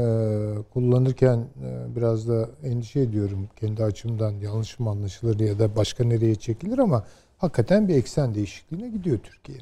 kullanırken 0.74 1.38
e, 1.38 1.96
biraz 1.96 2.28
da 2.28 2.50
endişe 2.64 3.00
ediyorum 3.00 3.48
kendi 3.56 3.84
açımdan 3.84 4.32
yanlış 4.32 4.80
mı 4.80 4.89
anlaşılır 4.89 5.39
ya 5.39 5.60
da 5.60 5.76
başka 5.76 6.04
nereye 6.04 6.36
çekilir 6.36 6.78
ama 6.78 7.04
hakikaten 7.38 7.88
bir 7.88 7.96
eksen 7.96 8.36
değişikliğine 8.36 8.89
gidiyor 8.89 9.18
Türkiye. 9.24 9.58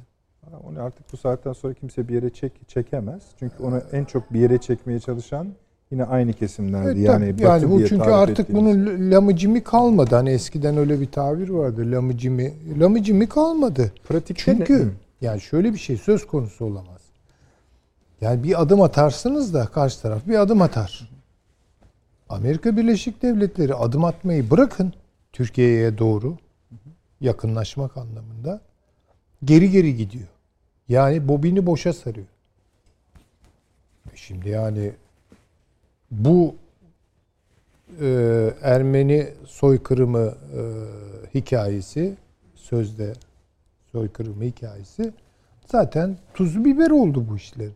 Onu 0.69 0.81
artık 0.81 1.13
bu 1.13 1.17
saatten 1.17 1.53
sonra 1.53 1.73
kimse 1.73 2.07
bir 2.07 2.13
yere 2.13 2.29
çek, 2.29 2.69
çekemez. 2.69 3.23
Çünkü 3.39 3.63
onu 3.63 3.81
en 3.91 4.05
çok 4.05 4.33
bir 4.33 4.39
yere 4.39 4.57
çekmeye 4.57 4.99
çalışan 4.99 5.47
yine 5.91 6.03
aynı 6.03 6.33
kesimlerdi. 6.33 6.87
Evet, 6.87 6.97
yani 6.97 7.33
batı 7.33 7.43
yani 7.43 7.69
bu 7.69 7.87
çünkü 7.87 8.09
artık 8.09 8.49
ettiğimiz. 8.49 8.75
bunun 8.87 9.11
lamıcimi 9.11 9.63
kalmadı. 9.63 10.15
Hani 10.15 10.29
eskiden 10.29 10.77
öyle 10.77 11.01
bir 11.01 11.11
tabir 11.11 11.49
vardı. 11.49 11.91
Lamıcimi 11.91 12.53
lamıcimi 12.79 13.29
kalmadı. 13.29 13.91
pratikte 14.07 14.43
Çünkü 14.43 14.87
ne? 14.87 14.91
yani 15.21 15.41
şöyle 15.41 15.73
bir 15.73 15.77
şey 15.79 15.97
söz 15.97 16.27
konusu 16.27 16.65
olamaz. 16.65 17.01
Yani 18.21 18.43
bir 18.43 18.61
adım 18.61 18.81
atarsınız 18.81 19.53
da 19.53 19.65
karşı 19.65 20.01
taraf 20.01 20.27
bir 20.27 20.41
adım 20.41 20.61
atar. 20.61 21.09
Amerika 22.29 22.77
Birleşik 22.77 23.21
Devletleri 23.21 23.75
adım 23.75 24.05
atmayı 24.05 24.49
bırakın. 24.49 24.93
Türkiye'ye 25.33 25.97
doğru 25.97 26.37
yakınlaşmak 27.21 27.97
anlamında 27.97 28.61
geri 29.43 29.71
geri 29.71 29.95
gidiyor. 29.95 30.27
Yani 30.89 31.27
bobini 31.27 31.65
boşa 31.65 31.93
sarıyor. 31.93 32.27
E 34.13 34.15
Şimdi 34.15 34.49
yani 34.49 34.91
bu 36.11 36.55
e, 38.01 38.53
Ermeni 38.61 39.27
soykırımı 39.45 40.33
e, 40.57 40.61
hikayesi 41.35 42.15
sözde 42.55 43.13
soykırımı 43.91 44.43
hikayesi 44.43 45.13
zaten 45.65 46.17
tuzlu 46.33 46.65
biber 46.65 46.89
oldu 46.91 47.25
bu 47.29 47.35
işlerin. 47.35 47.73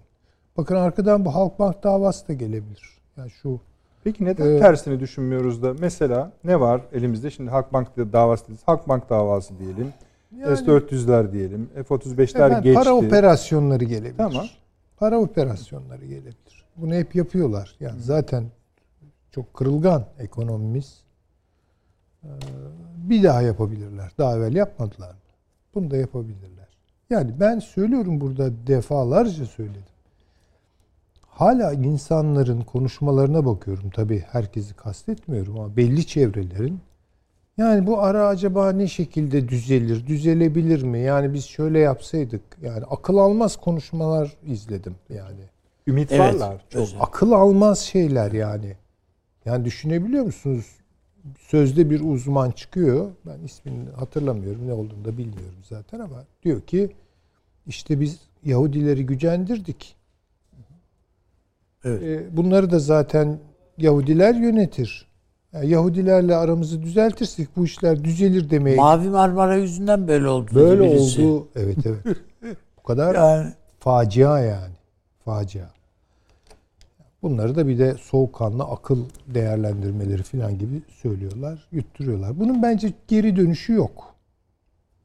Bakın 0.57 0.75
arkadan 0.75 1.25
bu 1.25 1.35
Halkbank 1.35 1.83
davası 1.83 2.27
da 2.27 2.33
gelebilir. 2.33 2.89
Yani 3.17 3.29
şu 3.29 3.59
Peki 4.03 4.25
neden 4.25 4.45
Ee, 4.55 4.59
tersini 4.59 4.99
düşünmüyoruz 4.99 5.63
da 5.63 5.73
mesela 5.79 6.31
ne 6.43 6.59
var 6.59 6.81
elimizde 6.93 7.31
şimdi 7.31 7.49
Halkbank 7.49 7.97
davası 7.97 8.43
dediniz. 8.43 8.61
Halkbank 8.65 9.09
davası 9.09 9.59
diyelim. 9.59 9.93
Yani- 10.37 10.57
S-400'ler 10.57 11.31
diyelim. 11.31 11.69
F-35'ler 11.75 12.45
Efendim, 12.45 12.61
geçti. 12.63 12.83
para 12.83 12.93
operasyonları 12.93 13.83
gelebilir. 13.83 14.17
Tamam. 14.17 14.45
Para 14.97 15.19
operasyonları 15.19 16.05
gelebilir. 16.05 16.35
Bunu 16.77 16.93
hep 16.93 17.15
yapıyorlar. 17.15 17.75
Yani 17.79 18.01
zaten 18.01 18.43
çok 19.31 19.53
kırılgan 19.53 20.05
ekonomimiz. 20.19 21.03
Ee, 22.23 22.27
Bir 22.97 23.23
daha 23.23 23.41
yapabilirler. 23.41 24.11
Daha 24.17 24.37
evvel 24.37 24.55
yapmadılar 24.55 25.11
mı? 25.11 25.19
Bunu 25.75 25.91
da 25.91 25.97
yapabilirler. 25.97 26.67
Yani 27.09 27.39
ben 27.39 27.59
söylüyorum 27.59 28.21
burada 28.21 28.67
defalarca 28.67 29.45
söyledim. 29.45 29.83
Hala 31.21 31.73
insanların 31.73 32.61
konuşmalarına 32.61 33.45
bakıyorum. 33.45 33.89
Tabii 33.89 34.19
herkesi 34.31 34.73
kastetmiyorum 34.73 35.59
ama 35.59 35.77
belli 35.77 36.07
çevrelerin 36.07 36.79
yani 37.57 37.87
bu 37.87 37.99
ara 38.01 38.27
acaba 38.27 38.71
ne 38.71 38.87
şekilde 38.87 39.49
düzelir, 39.49 40.07
düzelebilir 40.07 40.83
mi? 40.83 40.99
Yani 40.99 41.33
biz 41.33 41.45
şöyle 41.45 41.79
yapsaydık. 41.79 42.41
Yani 42.61 42.83
akıl 42.85 43.17
almaz 43.17 43.55
konuşmalar 43.57 44.37
izledim 44.45 44.95
yani. 45.09 45.41
Ümit 45.87 46.11
Evet. 46.11 46.19
varlar. 46.33 46.65
Çok. 46.69 46.81
Özel. 46.81 46.99
Akıl 47.01 47.31
almaz 47.31 47.79
şeyler 47.79 48.31
yani. 48.31 48.75
Yani 49.45 49.65
düşünebiliyor 49.65 50.23
musunuz? 50.25 50.65
Sözde 51.39 51.89
bir 51.89 52.01
uzman 52.01 52.51
çıkıyor. 52.51 53.11
Ben 53.25 53.39
ismini 53.45 53.89
hatırlamıyorum. 53.89 54.67
Ne 54.67 54.73
olduğunu 54.73 55.05
da 55.05 55.17
bilmiyorum 55.17 55.59
zaten 55.69 55.99
ama 55.99 56.23
diyor 56.43 56.61
ki 56.61 56.95
işte 57.67 57.99
biz 57.99 58.19
Yahudileri 58.43 59.05
gücendirdik. 59.05 59.95
Evet. 61.83 62.03
E, 62.03 62.37
Bunları 62.37 62.71
da 62.71 62.79
zaten 62.79 63.39
Yahudiler 63.77 64.35
yönetir. 64.35 65.07
Yani 65.53 65.69
Yahudilerle 65.69 66.35
aramızı 66.35 66.81
düzeltirsek 66.81 67.47
bu 67.57 67.65
işler 67.65 68.03
düzelir 68.03 68.49
demeye 68.49 68.75
Mavi 68.77 69.09
Marmara 69.09 69.55
yüzünden 69.55 70.07
böyle 70.07 70.27
oldu. 70.27 70.51
Böyle 70.55 70.91
birisi. 70.91 71.21
oldu. 71.21 71.47
Evet 71.55 71.77
evet. 71.85 72.17
Bu 72.77 72.83
kadar 72.83 73.15
Yani 73.39 73.53
facia 73.79 74.39
yani. 74.39 74.73
Facia. 75.25 75.74
Bunları 77.25 77.55
da 77.55 77.67
bir 77.67 77.79
de 77.79 77.93
soğukkanlı 77.93 78.63
akıl 78.63 79.05
değerlendirmeleri 79.27 80.23
falan 80.23 80.57
gibi 80.57 80.81
söylüyorlar, 80.89 81.67
yutturuyorlar. 81.71 82.39
Bunun 82.39 82.63
bence 82.63 82.93
geri 83.07 83.35
dönüşü 83.35 83.73
yok. 83.73 84.15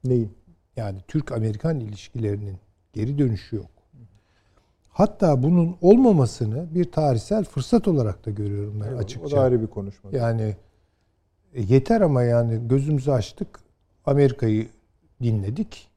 Neyin? 0.03 0.31
Yani 0.75 0.99
Türk-Amerikan 1.07 1.79
ilişkilerinin 1.79 2.57
geri 2.93 3.17
dönüşü 3.17 3.55
yok. 3.55 3.69
Hatta 4.89 5.43
bunun 5.43 5.77
olmamasını 5.81 6.75
bir 6.75 6.91
tarihsel 6.91 7.43
fırsat 7.43 7.87
olarak 7.87 8.25
da 8.25 8.31
görüyorum 8.31 8.81
ben 8.81 8.87
Evet, 8.87 8.99
açıkça. 8.99 9.27
O 9.27 9.31
da 9.31 9.41
ayrı 9.41 9.61
bir 9.61 9.67
konuşma. 9.67 10.09
Yani 10.13 10.55
e, 11.53 11.61
yeter 11.61 12.01
ama 12.01 12.23
yani 12.23 12.67
gözümüzü 12.67 13.11
açtık. 13.11 13.59
Amerika'yı 14.05 14.67
dinledik. 15.23 15.87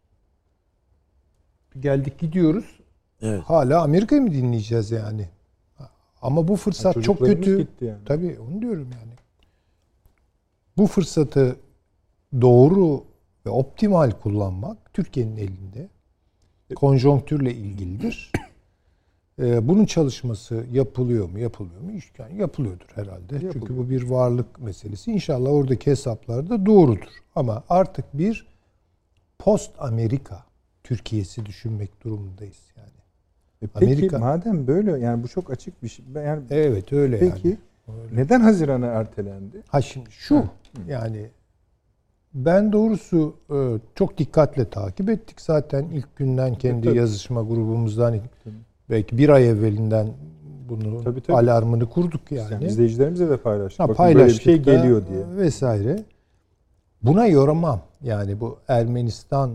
Geldik 1.80 2.18
gidiyoruz. 2.18 2.80
evet. 3.22 3.42
Hala 3.42 3.82
Amerika'yı 3.82 4.22
mı 4.22 4.32
dinleyeceğiz 4.32 4.90
yani? 4.90 5.28
Ama 6.24 6.48
bu 6.48 6.56
fırsat 6.56 7.02
çok 7.02 7.18
kötü. 7.18 7.58
gitti 7.58 7.84
yani. 7.84 8.04
Tabii 8.04 8.38
onu 8.40 8.62
diyorum 8.62 8.90
yani. 9.00 9.12
Bu 10.76 10.86
fırsatı 10.86 11.56
doğru 12.40 13.04
ve 13.46 13.50
optimal 13.50 14.10
kullanmak 14.10 14.94
Türkiye'nin 14.94 15.36
elinde. 15.36 15.88
Konjonktürle 16.74 17.54
ilgilidir. 17.54 18.32
Ee, 19.38 19.68
bunun 19.68 19.84
çalışması 19.84 20.66
yapılıyor 20.72 21.28
mu, 21.30 21.38
yapılmıyor 21.38 21.80
mu? 21.80 21.90
Yani 22.18 22.40
yapılıyordur 22.40 22.86
herhalde. 22.94 23.28
Çünkü 23.40 23.46
Yapılıyor. 23.46 23.78
bu 23.78 23.90
bir 23.90 24.02
varlık 24.02 24.60
meselesi. 24.60 25.12
İnşallah 25.12 25.50
oradaki 25.50 25.90
hesaplar 25.90 26.50
da 26.50 26.66
doğrudur. 26.66 27.08
Ama 27.36 27.64
artık 27.68 28.04
bir 28.18 28.46
post 29.38 29.70
Amerika 29.78 30.44
Türkiye'si 30.84 31.46
düşünmek 31.46 32.04
durumundayız 32.04 32.60
yani. 32.76 33.03
E 33.62 33.66
Peki 33.66 33.84
Amerika- 33.86 34.18
madem 34.18 34.66
böyle 34.66 34.98
yani 34.98 35.22
bu 35.22 35.28
çok 35.28 35.50
açık 35.50 35.82
bir 35.82 35.88
şey. 35.88 36.04
Yani 36.14 36.42
Evet 36.50 36.92
öyle 36.92 37.18
peki 37.18 37.48
yani. 37.48 37.98
neden 38.12 38.40
Haziran'a 38.40 38.86
ertelendi? 38.86 39.62
Ha 39.68 39.80
şimdi 39.82 40.10
şu 40.10 40.44
yani 40.88 41.26
ben 42.34 42.72
doğrusu 42.72 43.34
e, 43.50 43.56
çok 43.94 44.18
dikkatle 44.18 44.70
takip 44.70 45.08
ettik 45.10 45.40
zaten 45.40 45.84
ilk 45.84 46.16
günden 46.16 46.54
kendi 46.54 46.86
tabii. 46.86 46.98
yazışma 46.98 47.42
grubumuzdan 47.42 48.16
belki 48.90 49.18
bir 49.18 49.28
ay 49.28 49.48
evvelinden 49.50 50.06
bunu 50.68 51.04
Tabii, 51.04 51.20
tabii. 51.20 51.36
alarmını 51.36 51.88
kurduk 51.90 52.20
Yani 52.32 52.52
yani. 52.52 52.64
izleyicilerimize 52.64 53.30
de 53.30 53.36
paylaştık. 53.36 53.80
Ha, 53.80 53.88
Bakın 53.88 54.04
böyle 54.04 54.26
bir 54.26 54.30
şey 54.30 54.56
geliyor 54.62 55.02
diye. 55.06 55.36
vesaire. 55.36 56.04
Buna 57.02 57.26
yoramam. 57.26 57.80
Yani 58.02 58.40
bu 58.40 58.58
Ermenistan 58.68 59.50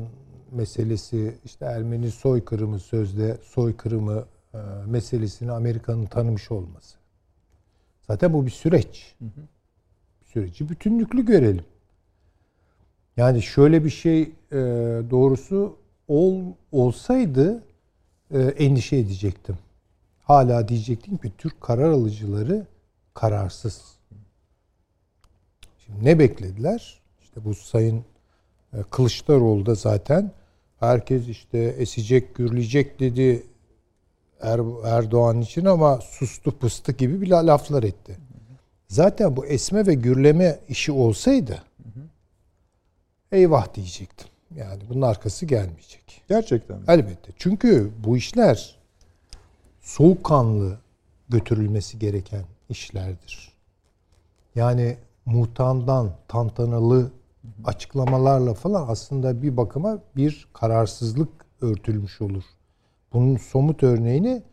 meselesi 0.52 1.36
işte 1.45 1.66
Ermeni 1.66 2.12
soykırımı 2.12 2.80
sözde 2.80 3.38
soykırımı 3.43 4.26
e, 4.54 4.58
meselesini 4.86 5.52
Amerika'nın 5.52 6.06
tanımış 6.06 6.52
olması. 6.52 6.97
Zaten 8.08 8.34
bu 8.34 8.45
bir 8.45 8.52
süreç. 8.52 9.16
Süreci 10.26 10.70
bütünlüklü 10.70 11.26
görelim. 11.26 11.66
Yani 13.18 13.41
şöyle 13.41 13.86
bir 13.86 13.89
şey 13.89 14.22
e, 14.22 14.58
doğrusu 15.10 15.78
ol, 16.08 16.41
olsaydı 16.72 17.64
e, 18.32 18.39
endişe 18.39 18.97
edecektim. 18.97 19.58
Hala 20.24 20.68
diyecektim 20.68 21.18
ki 21.18 21.32
Türk 21.38 21.62
karar 21.62 21.89
alıcıları 21.89 22.66
kararsız. 23.14 23.82
Şimdi 25.78 26.06
ne 26.06 26.20
beklediler? 26.20 27.02
İşte 27.22 27.45
bu 27.45 27.56
Sayın 27.56 28.04
Kılıçdaroğlu 28.91 29.66
da 29.66 29.76
zaten 29.76 30.32
herkes 30.80 31.27
işte 31.27 31.57
esecek, 31.57 32.36
gürleyecek 32.36 32.99
dedi 32.99 33.43
Er- 34.41 34.86
Erdoğan 34.97 35.41
için 35.41 35.65
ama 35.65 35.97
sustu 36.01 36.51
pıstı 36.59 36.91
gibi 36.91 37.21
bir 37.21 37.27
la- 37.27 37.47
laflar 37.47 37.84
etti. 37.84 38.17
Zaten 38.88 39.36
bu 39.36 39.45
esme 39.45 39.88
ve 39.88 39.93
gürleme 39.93 40.59
işi 40.69 40.91
olsaydı 40.91 41.63
eyvah 43.32 43.73
diyecektim. 43.75 44.27
Yani 44.55 44.84
bunun 44.89 45.01
arkası 45.01 45.45
gelmeyecek. 45.45 46.21
Gerçekten 46.30 46.77
mi? 46.77 46.84
Elbette. 46.88 47.32
Çünkü 47.38 47.91
bu 48.03 48.17
işler 48.17 48.75
soğukkanlı 49.82 50.77
götürülmesi 51.30 51.99
gereken 51.99 52.43
işlerdir. 52.69 53.53
Yani 54.55 54.97
muhtamdan 55.25 56.11
tantanalı 56.27 57.11
açıklamalarla 57.66 58.54
falan 58.54 58.86
aslında 58.90 59.42
bir 59.42 59.58
bakıma 59.58 60.00
bir 60.16 60.48
kararsızlık 60.54 61.30
örtülmüş 61.62 62.22
olur. 62.22 62.44
Bunun 63.14 63.38
somut 63.38 63.84
örneğini 63.84 64.44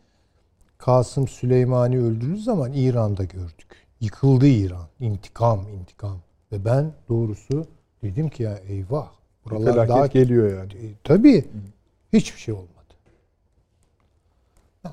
Kasım 0.77 1.27
Süleymani 1.27 1.99
öldüğü 1.99 2.37
zaman 2.37 2.73
İran'da 2.73 3.23
gördük. 3.23 3.87
Yıkıldı 4.01 4.47
İran. 4.47 4.87
İntikam, 4.99 5.69
intikam. 5.69 6.17
Ve 6.51 6.65
ben 6.65 6.93
doğrusu 7.09 7.65
dedim 8.03 8.29
ki 8.29 8.43
ya 8.43 8.57
eyvah. 8.57 9.11
Buralar 9.45 9.73
Felaket 9.73 9.89
daha 9.89 10.07
geliyor 10.07 10.59
yani. 10.59 10.73
e, 10.73 10.93
tabii. 11.03 11.45
Hiçbir 12.13 12.39
şey 12.39 12.53
olmadı. 12.53 12.67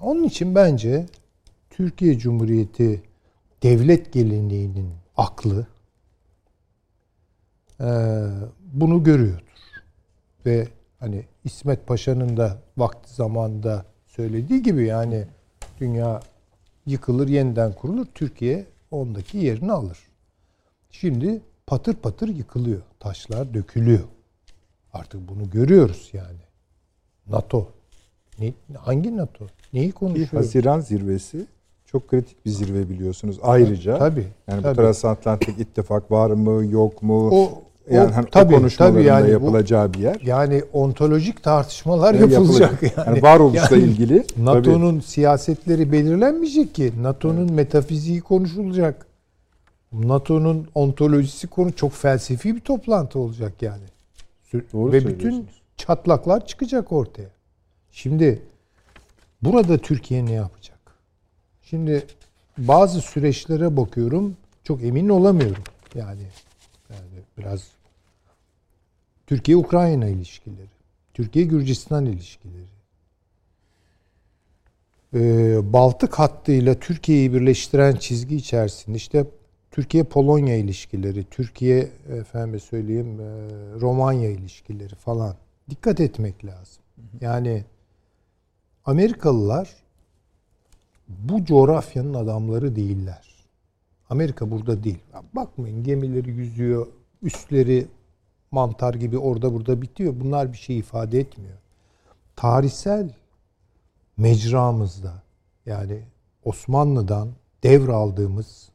Onun 0.03 0.23
için 0.25 0.55
bence 0.55 1.07
Türkiye 1.71 2.19
Cumhuriyeti 2.19 3.03
devlet 3.63 4.13
geleneğinin 4.13 4.91
aklı 5.17 5.67
bunu 8.73 9.05
görüyordur. 9.05 9.45
Ve 10.47 10.69
hani 11.01 11.25
İsmet 11.45 11.87
Paşa'nın 11.87 12.37
da 12.37 12.59
vakti 12.77 13.15
zamanında 13.15 13.85
söylediği 14.07 14.63
gibi 14.63 14.87
yani 14.87 15.27
dünya 15.81 16.21
yıkılır 16.87 17.29
yeniden 17.29 17.73
kurulur. 17.73 18.07
Türkiye 18.15 18.67
ondaki 18.91 19.39
yerini 19.39 19.73
alır. 19.73 19.99
Şimdi 20.91 21.43
patır 21.67 21.95
patır 21.95 22.29
yıkılıyor. 22.29 22.83
Taşlar 23.01 23.55
dökülüyor. 23.55 24.05
Artık 24.93 25.29
bunu 25.29 25.51
görüyoruz 25.51 26.11
yani. 26.13 26.41
NATO. 27.27 27.69
Ne, 28.39 28.53
hangi 28.79 29.17
NATO? 29.17 29.47
Neyi 29.73 29.93
konuşuyoruz? 29.93 30.33
Haziran 30.33 30.81
zirvesi 30.81 31.47
çok 31.87 32.09
kritik 32.09 32.45
bir 32.45 32.51
zirve 32.51 32.89
biliyorsunuz 32.89 33.39
ayrıca. 33.43 33.99
Tabii. 33.99 34.27
Yani 34.49 34.63
tabii. 34.63 34.79
bu 34.79 34.83
transatlantik 34.83 35.59
ittifak 35.59 36.11
var 36.11 36.31
mı 36.31 36.67
yok 36.67 37.03
mu? 37.03 37.31
O, 37.33 37.64
yani 37.91 38.11
o, 38.13 38.17
hani 38.17 38.27
tabii, 38.31 38.55
o 38.55 38.59
konuşmaların 38.59 38.95
tabii 38.95 39.05
yani 39.07 39.23
da 39.25 39.27
bu- 39.29 39.33
yapılacağı 39.33 39.93
bir 39.95 39.99
yer. 39.99 40.21
Yani 40.25 40.63
ontolojik 40.73 41.43
tartışmalar 41.43 42.15
Yani 42.15 42.33
yapılacak 42.33 42.61
yapılacak. 42.73 42.97
yani. 42.99 43.09
Yani 43.09 43.23
varoluşla 43.23 43.69
Yani 43.77 43.83
ilgili. 43.85 44.25
NATO'nun 44.37 45.01
siyasetleri 45.01 45.93
belirlenmeyecek 45.93 46.75
ki. 46.75 46.93
NATO'nun 47.03 47.53
metafiziği 47.53 48.21
konuşulacak. 48.21 49.07
NATO'nun 49.93 50.69
ontolojisi 50.75 51.47
konu 51.47 51.73
çok 51.73 51.93
felsefi 51.93 52.55
bir 52.57 52.61
toplantı 52.61 53.19
olacak 53.19 53.53
yani. 53.63 53.83
Doğru 54.73 54.93
Ve 54.93 55.07
bütün 55.07 55.47
çatlaklar 55.77 56.47
çıkacak 56.47 56.93
ortaya. 56.93 57.29
Şimdi 57.93 58.43
burada 59.43 59.79
Türkiye 59.79 60.27
ne 60.27 60.33
yapacak? 60.33 60.79
Şimdi 61.63 62.07
bazı 62.59 63.01
süreçlere 63.01 63.77
bakıyorum. 63.77 64.37
Çok 64.65 64.83
emin 64.83 65.09
olamıyorum. 65.09 65.63
Yani 65.95 66.23
biraz 67.39 67.69
Türkiye 69.27 69.57
Ukrayna 69.57 70.07
ilişkileri, 70.07 70.69
Türkiye 71.15 71.45
Gürcistan 71.45 72.07
ilişkileri. 72.07 72.75
Ee, 75.15 75.73
Baltık 75.73 76.15
hattıyla 76.19 76.75
Türkiye'yi 76.75 77.33
birleştiren 77.33 77.97
çizgi 77.97 78.37
içerisinde 78.37 78.97
işte 78.97 79.27
Türkiye 79.71 80.05
Polonya 80.05 80.57
ilişkileri, 80.57 81.25
Türkiye 81.25 81.91
efendim 82.21 82.61
söyleyeyim 82.61 83.21
e, 83.21 83.25
Romanya 83.81 84.31
ilişkileri 84.31 84.95
falan 84.95 85.37
dikkat 85.71 86.01
etmek 86.01 86.45
lazım. 86.45 86.83
Yani 87.21 87.65
Amerikalılar 88.85 89.69
bu 91.09 91.45
coğrafyanın 91.45 92.15
adamları 92.15 92.77
değiller. 92.77 93.35
Amerika 94.11 94.51
burada 94.51 94.85
değil. 94.85 94.99
Bakmayın 95.33 95.85
gemileri 95.85 96.31
yüzüyor, 96.31 96.87
üstleri 97.25 97.87
mantar 98.51 98.95
gibi 98.95 99.19
orada 99.19 99.55
burada 99.55 99.83
bitiyor. 99.83 100.15
Bunlar 100.21 100.53
bir 100.53 100.59
şey 100.59 100.79
ifade 100.79 101.21
etmiyor. 101.21 101.59
Tarihsel 102.37 103.11
mecramızda 104.17 105.23
yani 105.67 106.03
Osmanlı'dan 106.45 107.29
devraldığımız 107.63 108.69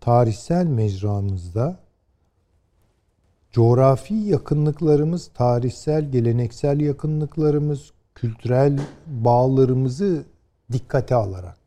tarihsel 0.00 0.66
mecramızda 0.66 1.78
coğrafi 3.50 4.14
yakınlıklarımız, 4.14 5.30
tarihsel, 5.34 6.10
geleneksel 6.10 6.80
yakınlıklarımız, 6.80 7.92
kültürel 8.14 8.80
bağlarımızı 9.06 10.24
dikkate 10.72 11.14
alarak 11.14 11.58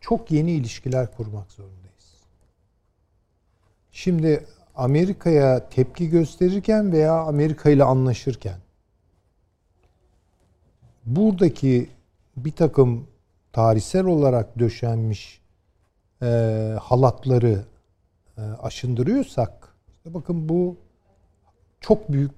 çok 0.00 0.30
yeni 0.30 0.50
ilişkiler 0.50 1.16
kurmak 1.16 1.52
zorundayız. 1.52 1.77
Şimdi 3.98 4.46
Amerika'ya 4.74 5.68
tepki 5.68 6.10
gösterirken 6.10 6.92
veya 6.92 7.20
Amerika 7.20 7.70
ile 7.70 7.84
anlaşırken 7.84 8.58
buradaki 11.06 11.88
bir 12.36 12.52
takım 12.52 13.06
tarihsel 13.52 14.04
olarak 14.04 14.58
döşenmiş 14.58 15.40
e, 16.22 16.26
halatları 16.82 17.64
e, 18.36 18.40
aşındırıyorsak 18.42 19.74
bakın 20.06 20.48
bu 20.48 20.76
çok 21.80 22.12
büyük 22.12 22.34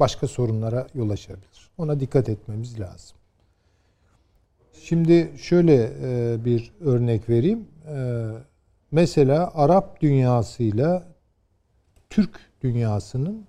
başka 0.00 0.28
sorunlara 0.28 0.86
yol 0.94 1.10
açabilir. 1.10 1.70
Ona 1.78 2.00
dikkat 2.00 2.28
etmemiz 2.28 2.80
lazım. 2.80 3.16
Şimdi 4.72 5.32
şöyle 5.38 5.90
e, 6.02 6.44
bir 6.44 6.72
örnek 6.80 7.28
vereyim. 7.28 7.68
E, 7.86 8.30
mesela 8.90 9.50
Arap 9.54 10.00
dünyasıyla 10.00 11.08
Türk 12.10 12.40
dünyasının 12.62 13.46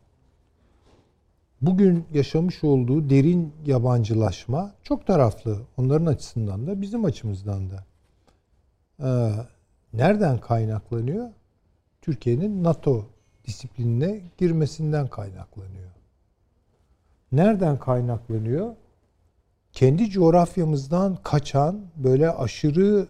bugün 1.62 2.06
yaşamış 2.14 2.64
olduğu 2.64 3.10
derin 3.10 3.54
yabancılaşma 3.66 4.74
çok 4.84 5.08
taraflı. 5.08 5.62
Onların 5.78 6.06
açısından 6.06 6.68
da 6.68 6.82
bizim 6.82 7.06
açımızdan 7.06 7.70
da. 7.70 7.86
Ee, 9.04 9.32
nereden 9.94 10.38
kaynaklanıyor? 10.38 11.30
Türkiye'nin 12.02 12.64
NATO 12.64 13.06
disiplinine 13.48 14.22
girmesinden 14.38 15.08
kaynaklanıyor. 15.08 15.90
Nereden 17.32 17.80
kaynaklanıyor? 17.80 18.76
Kendi 19.74 20.10
coğrafyamızdan 20.10 21.16
kaçan 21.24 21.82
böyle 21.96 22.32
aşırı 22.32 23.08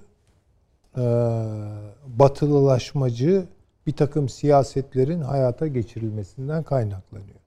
batılılaşmacı 2.08 3.46
bir 3.88 3.94
takım 3.94 4.30
siyasetlerin 4.30 5.22
hayata 5.22 5.68
geçirilmesinden 5.68 6.64
kaynaklanıyor. 6.64 7.40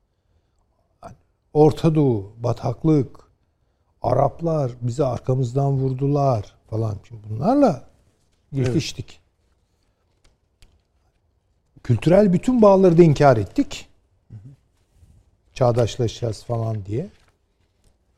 Yani 1.04 1.14
Orta 1.52 1.94
Doğu, 1.94 2.32
bataklık, 2.38 3.20
Araplar 4.02 4.72
bizi 4.80 5.04
arkamızdan 5.04 5.72
vurdular 5.72 6.54
falan. 6.70 6.96
Şimdi 7.08 7.20
bunlarla 7.30 7.84
yetiştik. 8.52 9.20
Kültürel 11.82 12.32
bütün 12.32 12.62
bağları 12.62 12.98
da 12.98 13.02
inkar 13.02 13.36
ettik. 13.36 13.88
Çağdaşlaşacağız 15.54 16.44
falan 16.44 16.84
diye. 16.84 17.08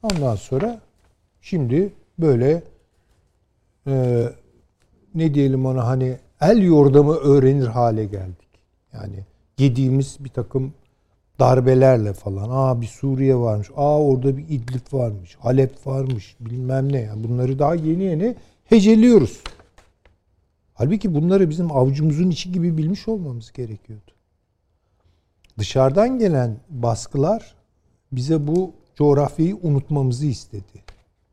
Ondan 0.02 0.36
sonra 0.36 0.80
şimdi 1.40 1.92
böyle 2.18 2.62
e, 3.86 4.24
ne 5.14 5.34
diyelim 5.34 5.66
ona 5.66 5.86
hani 5.86 6.18
el 6.40 6.62
yordamı 6.62 7.14
öğrenir 7.14 7.66
hale 7.66 8.04
geldik. 8.04 8.48
Yani 8.92 9.24
yediğimiz 9.58 10.16
bir 10.20 10.28
takım 10.28 10.74
darbelerle 11.40 12.12
falan. 12.12 12.48
Aa 12.50 12.80
bir 12.80 12.86
Suriye 12.86 13.36
varmış. 13.36 13.70
Aa 13.76 14.02
orada 14.02 14.36
bir 14.36 14.44
İdlib 14.48 14.92
varmış. 14.92 15.36
Halep 15.40 15.86
varmış. 15.86 16.36
Bilmem 16.40 16.92
ne. 16.92 17.00
Yani 17.00 17.24
bunları 17.24 17.58
daha 17.58 17.74
yeni 17.74 18.02
yeni 18.02 18.36
heceliyoruz. 18.64 19.40
Halbuki 20.74 21.14
bunları 21.14 21.50
bizim 21.50 21.72
avucumuzun 21.72 22.30
içi 22.30 22.52
gibi 22.52 22.78
bilmiş 22.78 23.08
olmamız 23.08 23.52
gerekiyordu. 23.52 24.10
Dışarıdan 25.58 26.18
gelen 26.18 26.56
baskılar 26.68 27.54
bize 28.12 28.46
bu 28.46 28.72
coğrafyayı 28.96 29.56
unutmamızı 29.62 30.26
istedi 30.26 30.82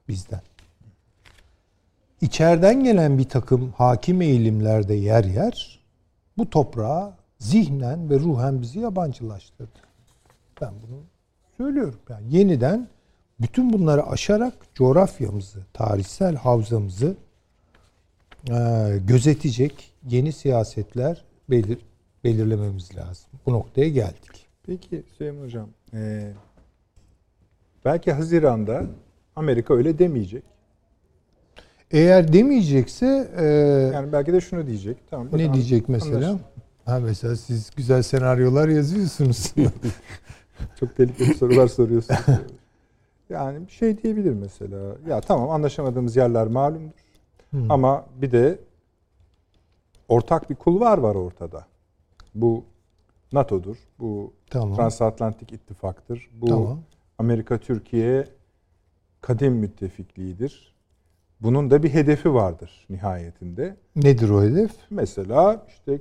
bizden. 0.07 0.41
İçeriden 2.21 2.83
gelen 2.83 3.17
bir 3.17 3.29
takım 3.29 3.71
hakim 3.71 4.21
eğilimlerde 4.21 4.93
yer 4.93 5.23
yer 5.23 5.79
bu 6.37 6.49
toprağa 6.49 7.17
zihnen 7.39 8.09
ve 8.09 8.19
ruhen 8.19 8.61
bizi 8.61 8.79
yabancılaştırdı. 8.79 9.79
Ben 10.61 10.73
bunu 10.87 11.03
söylüyorum. 11.57 11.99
Yani 12.09 12.35
yeniden 12.35 12.87
bütün 13.41 13.73
bunları 13.73 14.07
aşarak 14.07 14.53
coğrafyamızı, 14.75 15.59
tarihsel 15.73 16.35
havzamızı 16.35 17.15
e, 18.49 18.55
gözetecek 19.07 19.93
yeni 20.09 20.33
siyasetler 20.33 21.25
belir, 21.49 21.79
belirlememiz 22.23 22.95
lazım. 22.95 23.29
Bu 23.45 23.53
noktaya 23.53 23.89
geldik. 23.89 24.47
Peki 24.63 25.03
Süleyman 25.17 25.43
Hocam, 25.43 25.69
e, 25.93 26.31
belki 27.85 28.11
Haziran'da 28.11 28.85
Amerika 29.35 29.73
öyle 29.73 29.99
demeyecek. 29.99 30.43
Eğer 31.91 32.33
demeyecekse 32.33 33.31
e, 33.37 33.43
Yani 33.93 34.11
belki 34.11 34.33
de 34.33 34.41
şunu 34.41 34.67
diyecek. 34.67 34.97
Tamam. 35.09 35.27
ne 35.33 35.47
an- 35.47 35.53
diyecek 35.53 35.89
mesela? 35.89 36.17
anlaştık. 36.17 36.51
Ha 36.85 36.99
mesela 36.99 37.35
siz 37.35 37.69
güzel 37.75 38.01
senaryolar 38.03 38.67
yazıyorsunuz. 38.67 39.53
Çok 40.79 40.95
tehlikeli 40.95 41.33
sorular 41.33 41.67
soruyorsunuz. 41.67 42.19
yani 43.29 43.67
bir 43.67 43.71
şey 43.71 44.03
diyebilir 44.03 44.33
mesela. 44.33 44.95
Ya 45.09 45.21
tamam 45.21 45.49
anlaşamadığımız 45.49 46.15
yerler 46.15 46.47
malumdur. 46.47 46.91
Hmm. 47.49 47.71
Ama 47.71 48.05
bir 48.21 48.31
de 48.31 48.59
ortak 50.07 50.49
bir 50.49 50.55
kulvar 50.55 50.97
var 50.97 51.15
ortada. 51.15 51.65
Bu 52.35 52.63
NATO'dur. 53.33 53.77
Bu 53.99 54.33
tamam. 54.49 54.75
Transatlantik 54.75 55.53
İttifak'tır. 55.53 56.29
Bu 56.33 56.45
Tamam. 56.45 56.79
Amerika-Türkiye 57.17 58.27
kadim 59.21 59.53
müttefikliğidir. 59.53 60.70
Bunun 61.41 61.71
da 61.71 61.83
bir 61.83 61.89
hedefi 61.93 62.33
vardır 62.33 62.85
nihayetinde. 62.89 63.75
Nedir 63.95 64.29
o 64.29 64.43
hedef? 64.43 64.71
Mesela 64.89 65.65
işte, 65.67 65.99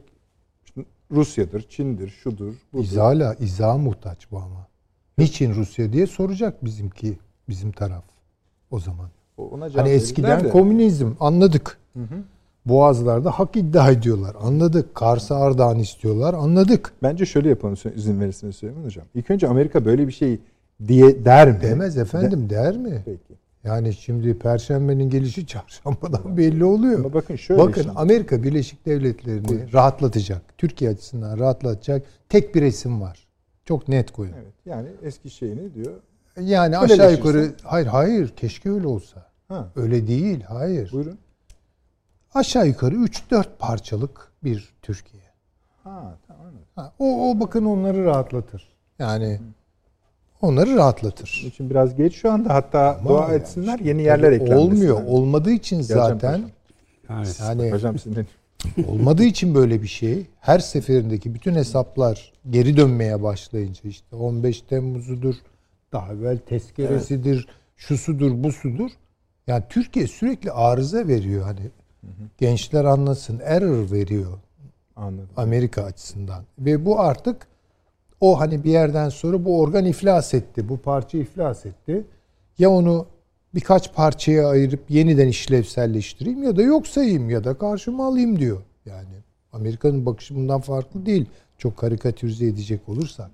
Rusya'dır, 1.11 1.63
Çin'dir, 1.69 2.09
şudur, 2.09 2.55
budur. 2.73 2.85
İzala, 2.85 3.35
izaha 3.35 3.79
muhtaç 3.79 4.31
bu 4.31 4.39
ama. 4.39 4.67
Niçin 5.19 5.55
Rusya 5.55 5.93
diye 5.93 6.07
soracak 6.07 6.65
bizimki, 6.65 7.19
bizim 7.49 7.73
taraf 7.73 8.05
o 8.71 8.81
zaman. 8.81 9.09
Ona 9.37 9.69
Hani 9.75 9.89
eskiden 9.89 10.45
de. 10.45 10.51
komünizm 10.51 11.11
anladık. 11.21 11.79
Hı 11.97 12.01
hı. 12.03 12.23
Boğazlarda 12.67 13.31
hak 13.31 13.57
iddia 13.57 13.91
ediyorlar. 13.91 14.37
Anladık. 14.41 14.95
Kars'ı 14.95 15.35
Ardahan 15.37 15.79
istiyorlar. 15.79 16.35
Anladık. 16.35 16.93
Bence 17.03 17.27
şöyle 17.27 17.49
yapalım 17.49 17.77
izin 17.95 18.21
verirseniz 18.21 18.57
Süleyman 18.57 18.85
Hocam. 18.85 19.05
İlk 19.15 19.31
önce 19.31 19.49
Amerika 19.49 19.85
böyle 19.85 20.07
bir 20.07 20.13
şey 20.13 20.41
diye 20.89 21.25
der 21.25 21.53
mi? 21.53 21.59
Demez 21.63 21.99
efendim 21.99 22.51
der 22.51 22.77
mi? 22.77 23.03
Peki. 23.05 23.40
Yani 23.65 23.95
şimdi 23.95 24.39
Perşembenin 24.39 25.11
gelişi 25.11 25.47
çarşambadan 25.47 26.37
belli 26.37 26.65
oluyor. 26.65 26.99
Ama 26.99 27.13
bakın 27.13 27.37
şöyle 27.37 27.63
Bakın 27.63 27.83
şimdi. 27.83 27.95
Amerika 27.99 28.43
Birleşik 28.43 28.87
Devletleri'ni 28.87 29.73
rahatlatacak, 29.73 30.59
Türkiye 30.59 30.91
açısından 30.91 31.39
rahatlatacak 31.39 32.07
tek 32.29 32.55
bir 32.55 32.61
resim 32.63 33.01
var. 33.01 33.29
Çok 33.65 33.89
net 33.89 34.11
koyun. 34.11 34.33
Evet, 34.33 34.55
yani 34.67 34.89
eski 35.03 35.31
şeyini 35.31 35.75
diyor. 35.75 35.93
Yani 36.41 36.79
aşağı 36.79 37.13
yukarı 37.13 37.53
hayır 37.63 37.87
hayır 37.87 38.29
keşke 38.29 38.71
öyle 38.71 38.87
olsa. 38.87 39.31
Ha, 39.49 39.69
Öyle 39.77 40.07
değil 40.07 40.43
hayır. 40.43 40.93
buyurun. 40.93 41.19
Aşağı 42.35 42.67
yukarı 42.67 42.95
3-4 42.95 43.45
parçalık 43.59 44.33
bir 44.45 44.75
Türkiye. 44.83 45.23
Ha, 45.85 46.19
tamam. 46.29 46.53
Ha, 46.75 46.93
o, 46.99 47.31
o 47.31 47.41
bakın 47.41 47.65
onları 47.65 48.05
rahatlatır. 48.05 48.69
Yani 48.99 49.41
onları 50.43 50.77
rahatlatır. 50.77 51.39
Bunun 51.43 51.51
için 51.51 51.71
biraz 51.71 51.97
geç 51.97 52.15
şu 52.15 52.33
anda. 52.33 52.55
Hatta 52.55 52.99
Ama 53.01 53.09
dua 53.09 53.23
yani 53.23 53.35
etsinler, 53.35 53.79
yeni 53.79 54.03
yerler 54.03 54.33
eklenmesin. 54.33 54.57
Olmuyor. 54.57 55.03
Olmadığı 55.07 55.51
için 55.51 55.77
Geleceğim 55.77 56.03
zaten. 56.03 56.43
Evet. 57.11 57.41
yani 57.41 57.73
Hocam 57.73 57.99
sizin 57.99 58.27
olmadığı 58.89 59.25
için 59.25 59.55
böyle 59.55 59.83
bir 59.83 59.89
şey. 59.89 60.27
Her 60.41 60.59
seferindeki 60.59 61.35
bütün 61.35 61.55
hesaplar 61.55 62.33
geri 62.51 62.77
dönmeye 62.77 63.23
başlayınca 63.23 63.81
işte 63.85 64.17
15 64.17 64.63
Temmuz'udur, 64.63 65.35
daha 65.93 66.13
evvel 66.13 66.39
tezkeresidir, 66.39 67.49
şusudur, 67.77 68.45
busudur. 68.45 68.91
Yani 69.47 69.65
Türkiye 69.69 70.07
sürekli 70.07 70.53
arıza 70.53 71.09
veriyor 71.09 71.45
hani. 71.45 71.71
Gençler 72.39 72.85
anlasın 72.85 73.41
error 73.45 73.91
veriyor 73.91 74.39
anladım. 74.97 75.29
Amerika 75.37 75.83
açısından. 75.83 76.45
Ve 76.59 76.87
bu 76.87 77.01
artık 77.01 77.47
o 78.21 78.41
hani 78.41 78.65
bir 78.65 78.71
yerden 78.71 79.09
sonra 79.09 79.45
bu 79.45 79.61
organ 79.61 79.85
iflas 79.85 80.35
etti. 80.35 80.69
Bu 80.69 80.79
parça 80.79 81.19
iflas 81.19 81.67
etti. 81.67 82.05
Ya 82.59 82.71
onu 82.71 83.07
birkaç 83.55 83.95
parçaya 83.95 84.49
ayırıp 84.49 84.91
yeniden 84.91 85.29
işlevselleştireyim 85.29 86.43
ya 86.43 86.57
da 86.57 86.63
yok 86.63 86.87
sayayım 86.87 87.31
ya 87.31 87.45
da 87.45 87.59
karşıma 87.59 88.07
alayım 88.07 88.39
diyor. 88.39 88.63
Yani 88.87 89.15
Amerika'nın 89.53 90.07
bakışı 90.07 90.35
bundan 90.35 90.61
farklı 90.61 91.07
değil. 91.07 91.27
Çok 91.59 91.77
karikatürize 91.77 92.47
edecek 92.47 92.89
olursak. 92.89 93.31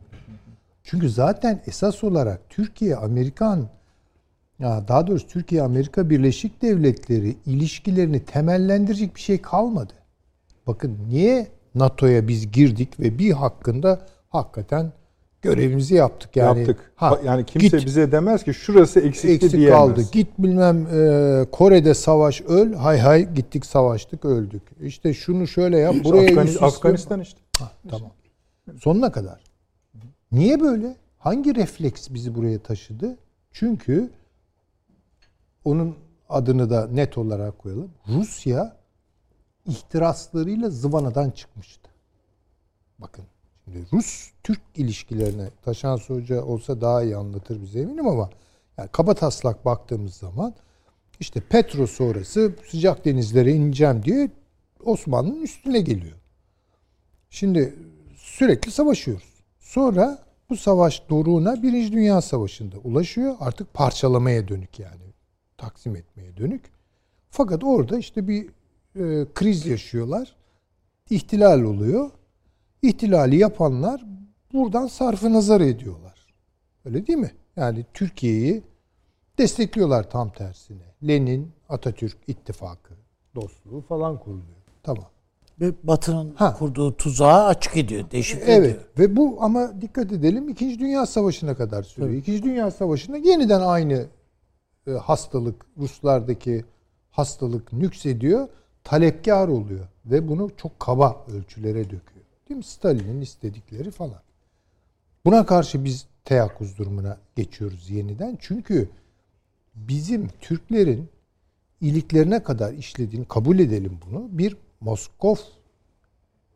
Çünkü 0.84 1.10
zaten 1.10 1.62
esas 1.66 2.04
olarak 2.04 2.40
Türkiye 2.50 2.96
Amerikan 2.96 3.68
ya 4.58 4.88
daha 4.88 5.06
doğrusu 5.06 5.26
Türkiye 5.26 5.62
Amerika 5.62 6.10
Birleşik 6.10 6.62
Devletleri 6.62 7.36
ilişkilerini 7.46 8.24
temellendirecek 8.24 9.14
bir 9.14 9.20
şey 9.20 9.42
kalmadı. 9.42 9.92
Bakın 10.66 10.98
niye 11.08 11.46
NATO'ya 11.74 12.28
biz 12.28 12.52
girdik 12.52 13.00
ve 13.00 13.18
bir 13.18 13.32
hakkında 13.32 14.06
hakikaten 14.36 14.92
görevimizi 15.42 15.94
yaptık. 15.94 16.36
Yani 16.36 16.58
Yaptık. 16.58 16.92
Ha, 16.96 17.18
yani 17.24 17.46
kimse 17.46 17.76
git, 17.76 17.86
bize 17.86 18.12
demez 18.12 18.44
ki 18.44 18.54
şurası 18.54 19.00
eksikti 19.00 19.34
eksik 19.34 19.52
diyemez. 19.52 19.78
kaldı. 19.78 20.02
Git 20.12 20.28
bilmem 20.38 20.86
e, 20.86 21.46
Kore'de 21.52 21.94
savaş 21.94 22.40
öl. 22.42 22.74
Hay 22.74 22.98
hay 22.98 23.34
gittik 23.34 23.66
savaştık 23.66 24.24
öldük. 24.24 24.62
İşte 24.80 25.14
şunu 25.14 25.46
şöyle 25.46 25.78
yap. 25.78 25.94
İşte 25.94 26.04
Buraya 26.08 26.30
Afgan- 26.30 26.44
üst 26.44 26.56
üste- 26.56 26.64
Afganistan 26.64 27.20
işte. 27.20 27.40
Ha, 27.58 27.70
tamam. 27.88 28.10
Sonuna 28.80 29.12
kadar. 29.12 29.40
Niye 30.32 30.60
böyle? 30.60 30.96
Hangi 31.18 31.54
refleks 31.54 32.10
bizi 32.10 32.34
buraya 32.34 32.58
taşıdı? 32.58 33.16
Çünkü 33.52 34.10
onun 35.64 35.96
adını 36.28 36.70
da 36.70 36.86
net 36.88 37.18
olarak 37.18 37.58
koyalım. 37.58 37.90
Rusya 38.08 38.76
ihtiraslarıyla 39.66 40.70
zıvanadan 40.70 41.30
çıkmıştı. 41.30 41.90
Bakın 42.98 43.24
Rus-Türk 43.92 44.60
ilişkilerine 44.74 45.50
Taşan 45.64 45.98
Hoca 45.98 46.44
olsa 46.44 46.80
daha 46.80 47.02
iyi 47.02 47.16
anlatır 47.16 47.62
bize 47.62 47.80
eminim 47.80 48.08
ama 48.08 48.30
yani 48.78 48.88
kaba 48.92 49.14
taslak 49.14 49.64
baktığımız 49.64 50.14
zaman 50.14 50.54
işte 51.20 51.40
Petro 51.40 51.86
sonrası 51.86 52.54
sıcak 52.70 53.04
denizlere 53.04 53.52
ineceğim 53.52 54.02
diye 54.04 54.30
Osmanlı'nın 54.84 55.42
üstüne 55.42 55.80
geliyor. 55.80 56.16
Şimdi 57.30 57.74
sürekli 58.16 58.70
savaşıyoruz. 58.70 59.34
Sonra 59.58 60.18
bu 60.50 60.56
savaş 60.56 61.02
doruğuna 61.10 61.62
Birinci 61.62 61.92
Dünya 61.92 62.22
Savaşı'nda 62.22 62.76
ulaşıyor. 62.78 63.36
Artık 63.40 63.74
parçalamaya 63.74 64.48
dönük 64.48 64.78
yani. 64.78 65.02
Taksim 65.58 65.96
etmeye 65.96 66.36
dönük. 66.36 66.62
Fakat 67.30 67.64
orada 67.64 67.98
işte 67.98 68.28
bir 68.28 68.46
e, 68.94 69.26
kriz 69.34 69.66
yaşıyorlar. 69.66 70.36
İhtilal 71.10 71.62
oluyor. 71.62 72.10
İhtilali 72.86 73.36
yapanlar 73.36 74.04
buradan 74.52 74.86
sarfı 74.86 75.32
nazar 75.32 75.60
ediyorlar. 75.60 76.26
Öyle 76.84 77.06
değil 77.06 77.18
mi? 77.18 77.30
Yani 77.56 77.84
Türkiye'yi 77.94 78.62
destekliyorlar 79.38 80.10
tam 80.10 80.30
tersine. 80.32 80.82
Lenin, 81.08 81.52
Atatürk 81.68 82.16
ittifakı, 82.26 82.94
dostluğu 83.34 83.80
falan 83.80 84.18
kuruluyor. 84.20 84.56
Tamam. 84.82 85.04
Ve 85.60 85.72
Batı'nın 85.82 86.34
Ha. 86.34 86.54
kurduğu 86.58 86.96
tuzağı 86.96 87.44
açık 87.44 87.76
ediyor, 87.76 88.10
deşifre 88.10 88.52
Evet 88.52 88.66
ediyor. 88.70 88.84
ve 88.98 89.16
bu 89.16 89.36
ama 89.40 89.80
dikkat 89.80 90.12
edelim 90.12 90.48
2. 90.48 90.78
Dünya 90.78 91.06
Savaşı'na 91.06 91.56
kadar 91.56 91.82
sürüyor. 91.82 92.12
2. 92.12 92.42
Dünya 92.42 92.70
Savaşı'nda 92.70 93.16
yeniden 93.16 93.60
aynı 93.60 94.06
e, 94.86 94.90
hastalık 94.90 95.66
Ruslardaki 95.78 96.64
hastalık 97.10 97.72
nüksediyor, 97.72 98.48
talepkar 98.84 99.48
oluyor 99.48 99.88
ve 100.06 100.28
bunu 100.28 100.50
çok 100.56 100.80
kaba 100.80 101.24
ölçülere 101.28 101.84
döküyor. 101.84 102.15
Değil 102.48 102.58
mi? 102.58 102.64
Stalin'in 102.64 103.20
istedikleri 103.20 103.90
falan. 103.90 104.22
Buna 105.24 105.46
karşı 105.46 105.84
biz 105.84 106.06
teyakkuz 106.24 106.78
durumuna 106.78 107.18
geçiyoruz 107.36 107.90
yeniden. 107.90 108.38
Çünkü 108.40 108.88
bizim 109.74 110.28
Türklerin 110.40 111.08
iliklerine 111.80 112.42
kadar 112.42 112.72
işlediğini 112.72 113.24
kabul 113.24 113.58
edelim 113.58 113.98
bunu. 114.06 114.28
Bir 114.38 114.56
Moskov 114.80 115.36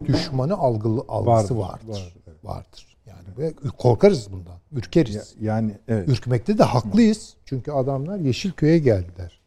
düşmanı 0.04 0.54
algılı 0.54 1.04
algısı 1.08 1.58
Vardır, 1.58 1.88
vardır. 1.88 1.88
vardır, 1.88 2.14
evet. 2.26 2.44
Vardır. 2.44 2.86
Yani 3.06 3.54
korkarız 3.78 4.32
bundan. 4.32 4.58
Ürkeriz. 4.72 5.14
Ya- 5.14 5.54
yani 5.54 5.78
evet. 5.88 6.08
Ürkmekte 6.08 6.58
de 6.58 6.62
haklıyız. 6.62 7.34
Çünkü 7.44 7.72
adamlar 7.72 8.18
Yeşilköy'e 8.18 8.78
geldiler. 8.78 9.39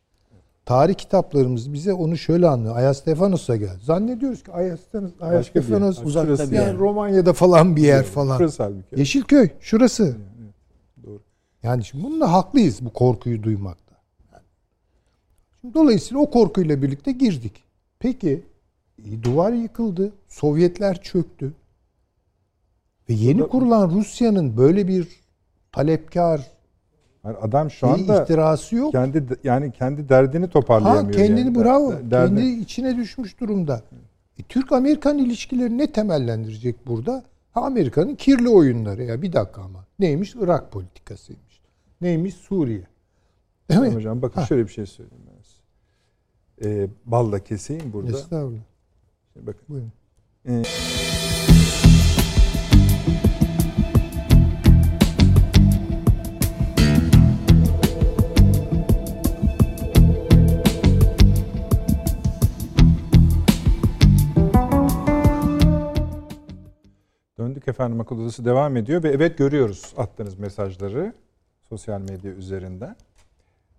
Tarih 0.66 0.96
kitaplarımız 0.96 1.74
bize 1.74 1.94
onu 1.94 2.18
şöyle 2.18 2.48
anlıyor. 2.48 2.76
Ayastefanos'a 2.76 3.56
geldi. 3.56 3.80
Zannediyoruz 3.84 4.44
ki 4.44 4.52
yer. 4.52 4.78
Ayastefanos 5.22 6.04
Uzakta 6.04 6.36
Şurası 6.36 6.52
bir 6.52 6.56
yani 6.56 6.68
yer. 6.68 6.78
Romanya'da 6.78 7.34
falan 7.34 7.76
bir 7.76 7.82
yer 7.82 8.04
falan. 8.04 8.40
Burası 8.40 8.64
halbuki. 8.64 9.00
Yeşilköy 9.00 9.50
şurası. 9.60 10.18
Doğru. 11.04 11.22
Yani 11.64 11.84
şimdi 11.84 12.04
bununla 12.04 12.32
haklıyız 12.32 12.86
bu 12.86 12.94
korkuyu 12.94 13.44
duymakta. 13.44 13.96
Yani 14.34 15.74
dolayısıyla 15.74 16.24
o 16.24 16.30
korkuyla 16.30 16.82
birlikte 16.82 17.12
girdik. 17.12 17.64
Peki 18.00 18.44
e, 19.06 19.24
duvar 19.24 19.54
yıkıldı. 19.54 20.12
Sovyetler 20.28 21.02
çöktü. 21.02 21.54
Ve 23.10 23.14
yeni 23.14 23.48
kurulan 23.48 23.90
Rusya'nın 23.90 24.58
böyle 24.58 24.88
bir 24.88 25.08
talepkar 25.72 26.53
Yani 27.26 27.38
adam 27.38 27.72
şu 27.72 27.88
anda 27.88 28.24
ihtirası 28.24 28.76
yok. 28.76 28.92
kendi 28.92 29.24
yani 29.44 29.72
kendi 29.72 30.10
derdini 30.10 30.46
Ha 30.46 30.50
toparlayamıyor. 30.50 31.14
kendini 31.14 31.40
yani. 31.40 31.56
bravo. 31.56 31.92
Der- 31.92 32.12
derdi- 32.12 32.36
Kendi 32.36 32.62
içine 32.62 32.98
düşmüş 32.98 33.40
durumda. 33.40 33.82
E, 34.40 34.44
Türk-Amerikan 34.44 35.18
ilişkileri 35.18 35.78
ne 35.78 35.92
temellendirecek 35.92 36.88
burada? 36.88 37.24
Ha 37.52 37.62
Amerika'nın 37.62 38.16
kirli 38.16 38.50
oyunları 38.50 39.04
ya 39.04 39.22
bir 39.22 39.34
dakika 39.34 39.62
ama. 39.62 39.86
Neymiş? 40.00 40.36
Irak 40.36 40.72
politikasıymış. 40.72 41.62
Neymiş? 42.02 42.34
Suriye. 42.36 42.84
Değil 43.70 43.82
mi? 43.82 43.90
hocam 43.90 44.22
bakın 44.22 44.42
Ha. 44.42 44.48
şöyle 44.48 44.64
bir 44.68 44.72
şey 44.72 44.86
söyleyeyim 44.86 45.24
ben 45.28 45.42
size. 45.44 45.64
Ee, 46.84 46.88
balla 47.06 47.40
keseyim 47.40 47.94
burada. 47.94 48.12
Estağfurullah. 48.18 48.60
Bakın. 49.36 49.62
Buyurun. 49.70 49.92
Döndük 67.64 67.76
efendim 67.76 68.02
akıl 68.02 68.20
odası 68.20 68.46
devam 68.46 68.78
ediyor 68.78 69.04
ve 69.04 69.10
evet 69.10 69.38
görüyoruz 69.38 69.94
attığınız 69.98 70.40
mesajları 70.40 71.14
sosyal 71.70 72.02
medya 72.02 72.32
üzerinden. 72.32 72.96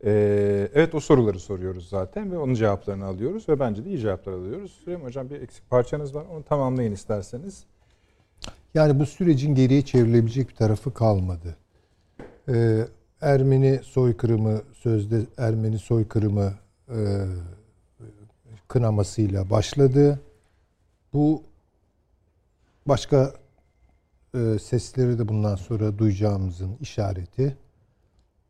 Ee, 0.04 0.68
evet 0.74 0.94
o 0.94 1.00
soruları 1.00 1.40
soruyoruz 1.40 1.88
zaten 1.88 2.32
ve 2.32 2.38
onun 2.38 2.54
cevaplarını 2.54 3.04
alıyoruz 3.04 3.48
ve 3.48 3.60
bence 3.60 3.84
de 3.84 3.88
iyi 3.88 3.98
cevaplar 3.98 4.32
alıyoruz. 4.32 4.80
Süleyman 4.84 5.04
Hocam 5.06 5.30
bir 5.30 5.40
eksik 5.40 5.70
parçanız 5.70 6.14
var 6.14 6.24
onu 6.32 6.42
tamamlayın 6.42 6.92
isterseniz. 6.92 7.64
Yani 8.74 9.00
bu 9.00 9.06
sürecin 9.06 9.54
geriye 9.54 9.82
çevrilebilecek 9.82 10.48
bir 10.48 10.54
tarafı 10.54 10.94
kalmadı. 10.94 11.56
Ee, 12.48 12.86
Ermeni 13.20 13.80
soykırımı, 13.82 14.62
sözde 14.74 15.20
Ermeni 15.38 15.78
soykırımı 15.78 16.52
e, 16.88 16.98
kınamasıyla 18.68 19.50
başladı. 19.50 20.20
Bu 21.12 21.42
başka 22.86 23.43
e, 24.34 24.58
sesleri 24.58 25.18
de 25.18 25.28
bundan 25.28 25.56
sonra 25.56 25.98
duyacağımızın 25.98 26.76
işareti. 26.80 27.56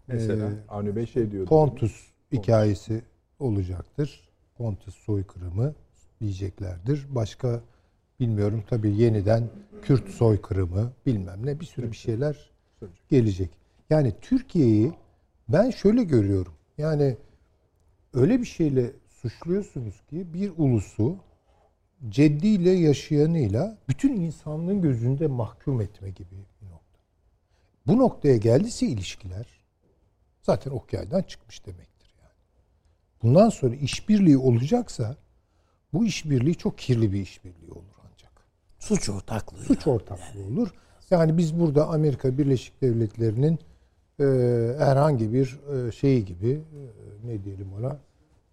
Mesela 0.07 0.51
Ee, 0.51 0.55
Avni 0.69 0.97
Bey 0.97 1.07
şey 1.07 1.31
diyordu. 1.31 1.49
Pontus 1.49 2.07
hikayesi 2.33 3.03
olacaktır. 3.39 4.29
Pontus 4.57 4.95
soykırımı 4.95 5.75
diyeceklerdir. 6.21 7.07
Başka 7.11 7.61
bilmiyorum 8.21 8.65
tabii 8.71 8.97
yeniden 8.97 9.49
Kürt 9.83 10.09
soykırımı 10.09 10.93
bilmem 11.07 11.47
ne 11.47 11.61
bir 11.61 11.65
sürü 11.65 11.91
bir 11.93 11.97
şeyler 11.97 12.51
gelecek. 13.09 13.51
Yani 13.91 14.13
Türkiye'yi 14.21 14.93
ben 15.49 15.71
şöyle 15.71 16.05
görüyorum. 16.05 16.53
Yani 16.79 17.17
öyle 18.15 18.41
bir 18.41 18.47
şeyle 18.47 18.93
suçluyorsunuz 19.09 20.03
ki 20.11 20.35
bir 20.35 20.53
ulusu 20.57 21.17
ceddiyle 22.09 22.71
yaşayanıyla 22.71 23.79
bütün 23.89 24.17
insanlığın 24.17 24.83
gözünde 24.83 25.27
mahkum 25.27 25.81
etme 25.81 26.11
gibi 26.11 26.37
bir 26.63 26.67
nokta. 26.67 26.99
Bu 27.87 27.99
noktaya 27.99 28.37
geldiyse 28.37 28.87
ilişkiler 28.87 29.47
zaten 30.43 30.71
ok 30.71 30.93
yaydan 30.93 31.23
çıkmış 31.23 31.67
demektir 31.67 32.15
yani. 32.23 32.33
Bundan 33.23 33.49
sonra 33.49 33.75
işbirliği 33.75 34.39
olacaksa 34.39 35.17
bu 35.93 36.07
işbirliği 36.07 36.55
çok 36.55 36.79
kirli 36.79 37.13
bir 37.13 37.21
işbirliği 37.21 37.73
olur 37.73 37.95
ancak. 38.13 38.33
Suç 38.79 39.09
ortaklığı. 39.09 39.59
Suç 39.59 39.87
ortaklığı 39.87 40.45
olur. 40.47 40.75
Yani 41.11 41.39
biz 41.39 41.61
burada 41.61 41.89
Amerika 41.89 42.39
Birleşik 42.39 42.83
Devletleri'nin 42.83 43.59
e, 44.21 44.25
herhangi 44.79 45.33
bir 45.33 45.61
e, 45.75 45.93
şeyi 45.93 46.25
gibi 46.25 46.51
e, 46.51 47.29
ne 47.29 47.45
diyelim 47.45 47.73
ona 47.73 47.99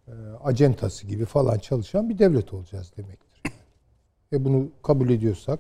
e, 0.08 0.14
acentası 0.44 1.08
gibi 1.08 1.26
falan 1.26 1.60
çalışan 1.60 2.10
bir 2.10 2.18
devlet 2.18 2.54
olacağız 2.54 2.92
demektir. 2.98 3.31
Ve 4.32 4.46
bunu 4.46 4.70
kabul 4.84 5.10
ediyorsak, 5.10 5.60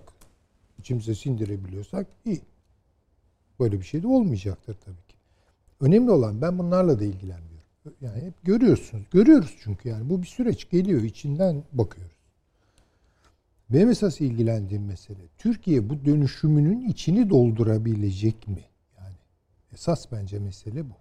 içimize 0.79 1.15
sindirebiliyorsak 1.15 2.07
iyi. 2.25 2.41
Böyle 3.59 3.79
bir 3.79 3.85
şey 3.85 4.03
de 4.03 4.07
olmayacaktır 4.07 4.73
tabii 4.85 5.07
ki. 5.07 5.15
Önemli 5.79 6.11
olan 6.11 6.41
ben 6.41 6.59
bunlarla 6.59 6.99
da 6.99 7.03
ilgilenmiyorum. 7.03 7.51
Yani 8.01 8.21
hep 8.21 8.33
görüyorsunuz. 8.43 9.03
Görüyoruz 9.11 9.55
çünkü 9.63 9.89
yani 9.89 10.09
bu 10.09 10.21
bir 10.21 10.27
süreç 10.27 10.69
geliyor 10.69 11.01
içinden 11.01 11.63
bakıyoruz. 11.73 12.21
Benim 13.69 13.89
esas 13.89 14.21
ilgilendiğim 14.21 14.85
mesele 14.85 15.19
Türkiye 15.37 15.89
bu 15.89 16.05
dönüşümünün 16.05 16.89
içini 16.89 17.29
doldurabilecek 17.29 18.47
mi? 18.47 18.63
Yani 18.97 19.15
esas 19.73 20.11
bence 20.11 20.39
mesele 20.39 20.89
bu. 20.89 20.93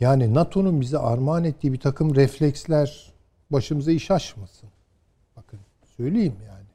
Yani 0.00 0.34
NATO'nun 0.34 0.80
bize 0.80 0.98
armağan 0.98 1.44
ettiği 1.44 1.72
bir 1.72 1.80
takım 1.80 2.14
refleksler 2.14 3.12
başımıza 3.50 3.92
iş 3.92 4.10
açmasın. 4.10 4.68
Bakın 5.36 5.60
söyleyeyim 5.96 6.36
yani. 6.46 6.66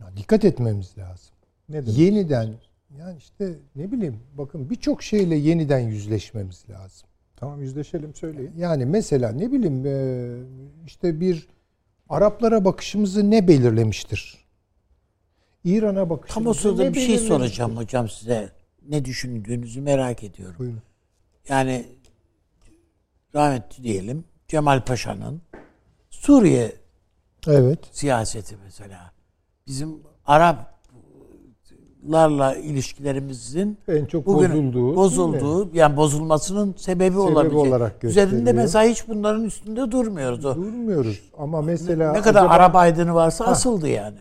Ya 0.00 0.16
dikkat 0.16 0.44
etmemiz 0.44 0.98
lazım. 0.98 1.34
Ne 1.68 1.86
demek 1.86 1.98
Yeniden 1.98 2.54
yani 2.98 3.18
işte 3.18 3.54
ne 3.76 3.92
bileyim 3.92 4.20
bakın 4.34 4.70
birçok 4.70 5.02
şeyle 5.02 5.36
yeniden 5.36 5.78
yüzleşmemiz 5.78 6.64
lazım. 6.70 7.08
Tamam 7.36 7.62
yüzleşelim 7.62 8.14
söyleyin. 8.14 8.52
Yani 8.56 8.86
mesela 8.86 9.32
ne 9.32 9.52
bileyim 9.52 9.86
e, 9.86 10.86
işte 10.86 11.20
bir 11.20 11.48
Araplara 12.08 12.64
bakışımızı 12.64 13.30
ne 13.30 13.48
belirlemiştir? 13.48 14.46
İran'a 15.64 16.10
bakışımızı 16.10 16.34
Tam 16.34 16.46
o 16.46 16.54
sırada 16.54 16.82
ne 16.82 16.94
bir 16.94 17.00
şey 17.00 17.18
soracağım 17.18 17.76
hocam 17.76 18.08
size. 18.08 18.50
Ne 18.88 19.04
düşündüğünüzü 19.04 19.80
merak 19.80 20.24
ediyorum. 20.24 20.56
Buyurun. 20.58 20.82
Yani 21.48 21.86
rahmetli 23.34 23.82
diyelim 23.82 24.24
Cemal 24.48 24.84
Paşa'nın 24.84 25.42
Suriye 26.10 26.72
Evet. 27.48 27.78
siyaseti 27.92 28.56
mesela 28.64 29.10
bizim 29.66 29.96
Araplarla 32.02 32.54
ilişkilerimizin 32.56 33.78
En 33.88 34.04
çok 34.06 34.26
bugün 34.26 34.50
bozulduğu. 34.50 34.96
bozulduğu 34.96 35.70
yani 35.76 35.96
bozulmasının 35.96 36.74
sebebi, 36.78 37.18
olabilecek. 37.18 37.58
olarak 37.68 38.04
Üzerinde 38.04 38.52
mesela 38.52 38.84
hiç 38.84 39.08
bunların 39.08 39.44
üstünde 39.44 39.90
durmuyoruz. 39.90 40.44
O 40.44 40.54
Durmuyoruz 40.54 41.22
ama 41.38 41.62
mesela 41.62 42.12
ne 42.12 42.20
kadar 42.20 42.40
acaba- 42.40 42.54
Arap 42.54 42.76
aydını 42.76 43.14
varsa 43.14 43.44
asıldı 43.44 43.88
yani. 43.88 44.18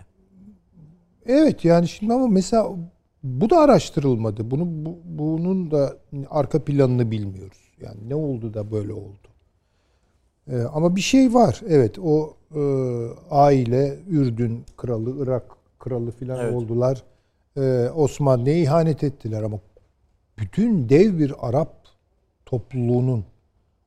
Evet 1.25 1.65
yani 1.65 1.87
şimdi 1.87 2.13
ama 2.13 2.27
mesela 2.27 2.69
bu 3.23 3.49
da 3.49 3.57
araştırılmadı. 3.59 4.51
Bunu 4.51 4.65
bu- 4.85 4.99
bunun 5.05 5.71
da 5.71 5.97
arka 6.29 6.63
planını 6.65 7.11
bilmiyoruz. 7.11 7.57
Yani 7.81 8.09
ne 8.09 8.15
oldu 8.15 8.53
da 8.53 8.71
böyle 8.71 8.93
oldu. 8.93 9.24
Ee, 10.51 10.61
ama 10.61 10.95
bir 10.95 11.01
şey 11.01 11.33
var. 11.33 11.61
Evet 11.67 11.99
o 11.99 12.33
e, 12.55 12.61
aile 13.29 13.99
Ürdün 14.09 14.65
kralı, 14.77 15.23
Irak 15.23 15.43
kralı 15.79 16.11
filan 16.11 16.39
Evet. 16.39 16.53
oldular. 16.53 17.03
Ee, 17.57 17.89
Osmanlı'ya 17.95 18.57
ihanet 18.57 19.03
ettiler 19.03 19.43
ama 19.43 19.59
bütün 20.37 20.89
dev 20.89 21.17
bir 21.19 21.33
Arap 21.39 21.85
topluluğunun 22.45 23.25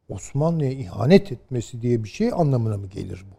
Osmanlı'ya 0.09 0.70
ihanet 0.70 1.32
etmesi 1.32 1.82
diye 1.82 2.04
bir 2.04 2.09
şey 2.09 2.30
anlamına 2.32 2.76
mı 2.76 2.86
gelir 2.86 3.24
bu? 3.30 3.34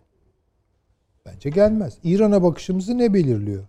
Bence 1.25 1.49
gelmez. 1.49 1.97
İran'a 2.03 2.43
bakışımızı 2.43 2.97
ne 2.97 3.13
belirliyor? 3.13 3.63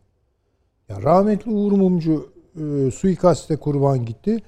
Ya 0.89 1.03
rahmetli 1.03 1.51
Uğur 1.51 1.73
Mumcu 1.73 2.33
e, 2.61 2.91
suikaste 2.91 3.57
kurban 3.57 4.05
gitti. 4.05 4.39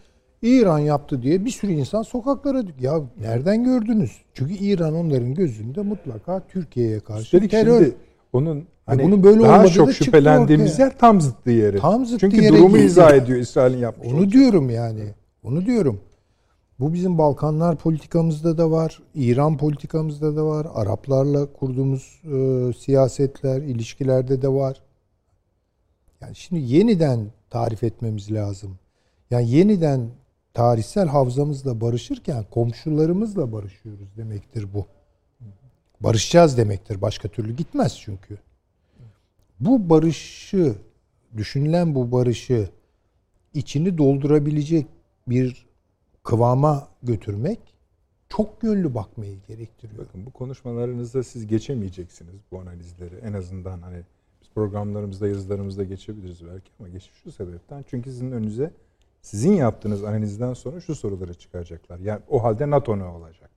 İran 0.43 0.79
yaptı 0.79 1.23
diye 1.23 1.45
bir 1.45 1.51
sürü 1.51 1.73
insan 1.73 2.03
sokaklara 2.03 2.59
dök- 2.59 2.81
ya 2.83 3.01
nereden 3.21 3.65
gördünüz? 3.65 4.13
Çünkü 4.35 4.53
İran 4.55 4.95
onların 4.95 5.35
gözünde 5.35 5.83
mutlaka 5.83 6.47
Türkiye'ye 6.49 7.01
karşı 7.01 7.23
Üstelik 7.23 7.51
terör. 7.51 7.85
şimdi 7.85 7.97
onun 8.33 8.65
hani 8.87 9.05
bunun 9.05 9.23
böyle 9.23 9.43
daha 9.43 9.67
çok 9.67 9.93
şüphelendiğimiz 9.93 10.79
yer 10.79 10.99
tam 10.99 11.21
zıttı 11.21 11.51
yeri. 11.51 11.79
Tam 11.79 12.07
zıttı 12.07 12.19
Çünkü 12.21 12.43
yere 12.43 12.57
durumu 12.57 12.79
izah 12.79 13.15
ediyor 13.15 13.39
İsrail'in 13.39 13.79
yapmış 13.79 14.09
Onu 14.09 14.17
olduğu. 14.17 14.31
diyorum 14.31 14.71
yani. 14.71 15.05
Onu 15.43 15.67
diyorum. 15.67 16.01
Bu 16.81 16.93
bizim 16.93 17.19
Balkanlar 17.19 17.77
politikamızda 17.77 18.59
da 18.59 18.71
var, 18.71 19.03
İran 19.15 19.57
politikamızda 19.57 20.37
da 20.37 20.47
var, 20.47 20.67
Araplarla 20.75 21.53
kurduğumuz 21.53 22.23
e, 22.25 22.73
siyasetler, 22.79 23.63
ilişkilerde 23.63 24.43
de 24.43 24.49
var. 24.49 24.83
Yani 26.21 26.37
şimdi 26.37 26.75
yeniden 26.75 27.27
tarif 27.51 27.83
etmemiz 27.85 28.33
lazım. 28.33 28.79
Yani 29.31 29.51
yeniden 29.51 30.09
tarihsel 30.55 31.09
havzamızla 31.09 31.81
barışırken 31.81 32.45
komşularımızla 32.51 33.53
barışıyoruz 33.53 34.17
demektir 34.17 34.75
bu. 34.75 34.87
Barışacağız 36.01 36.57
demektir. 36.57 37.03
Başka 37.03 37.29
türlü 37.29 37.57
gitmez 37.57 37.99
çünkü. 37.99 38.39
Bu 39.61 39.91
barışı, 39.91 40.75
düşünülen 41.37 41.95
bu 41.95 42.13
barışı 42.13 42.69
içini 43.55 43.99
doldurabilecek 43.99 44.87
bir 45.29 45.67
kıvama 46.23 46.89
götürmek 47.03 47.59
çok 48.29 48.63
yönlü 48.63 48.95
bakmayı 48.95 49.37
gerektiriyor. 49.49 50.07
Bakın 50.07 50.27
bu 50.27 50.31
konuşmalarınızda 50.31 51.23
siz 51.23 51.47
geçemeyeceksiniz 51.47 52.35
bu 52.51 52.61
analizleri. 52.61 53.15
En 53.15 53.33
azından 53.33 53.83
hani 53.83 54.03
biz 54.43 54.49
programlarımızda, 54.55 55.29
yazılarımızda 55.29 55.85
geçebiliriz 55.85 56.47
belki 56.47 56.71
ama 56.79 56.89
geç 56.89 57.11
şu 57.25 57.33
sebepten. 57.33 57.85
Çünkü 57.89 58.11
sizin 58.11 58.33
önünüze 58.33 58.73
sizin 59.23 59.53
yaptığınız 59.53 60.05
analizden 60.05 60.55
sonra 60.55 60.81
şu 60.81 60.95
soruları 60.95 61.35
çıkaracaklar. 61.35 61.99
Yani 61.99 62.21
o 62.29 62.43
halde 62.45 62.71
NATO 62.71 62.99
ne 62.99 63.05
olacak? 63.05 63.51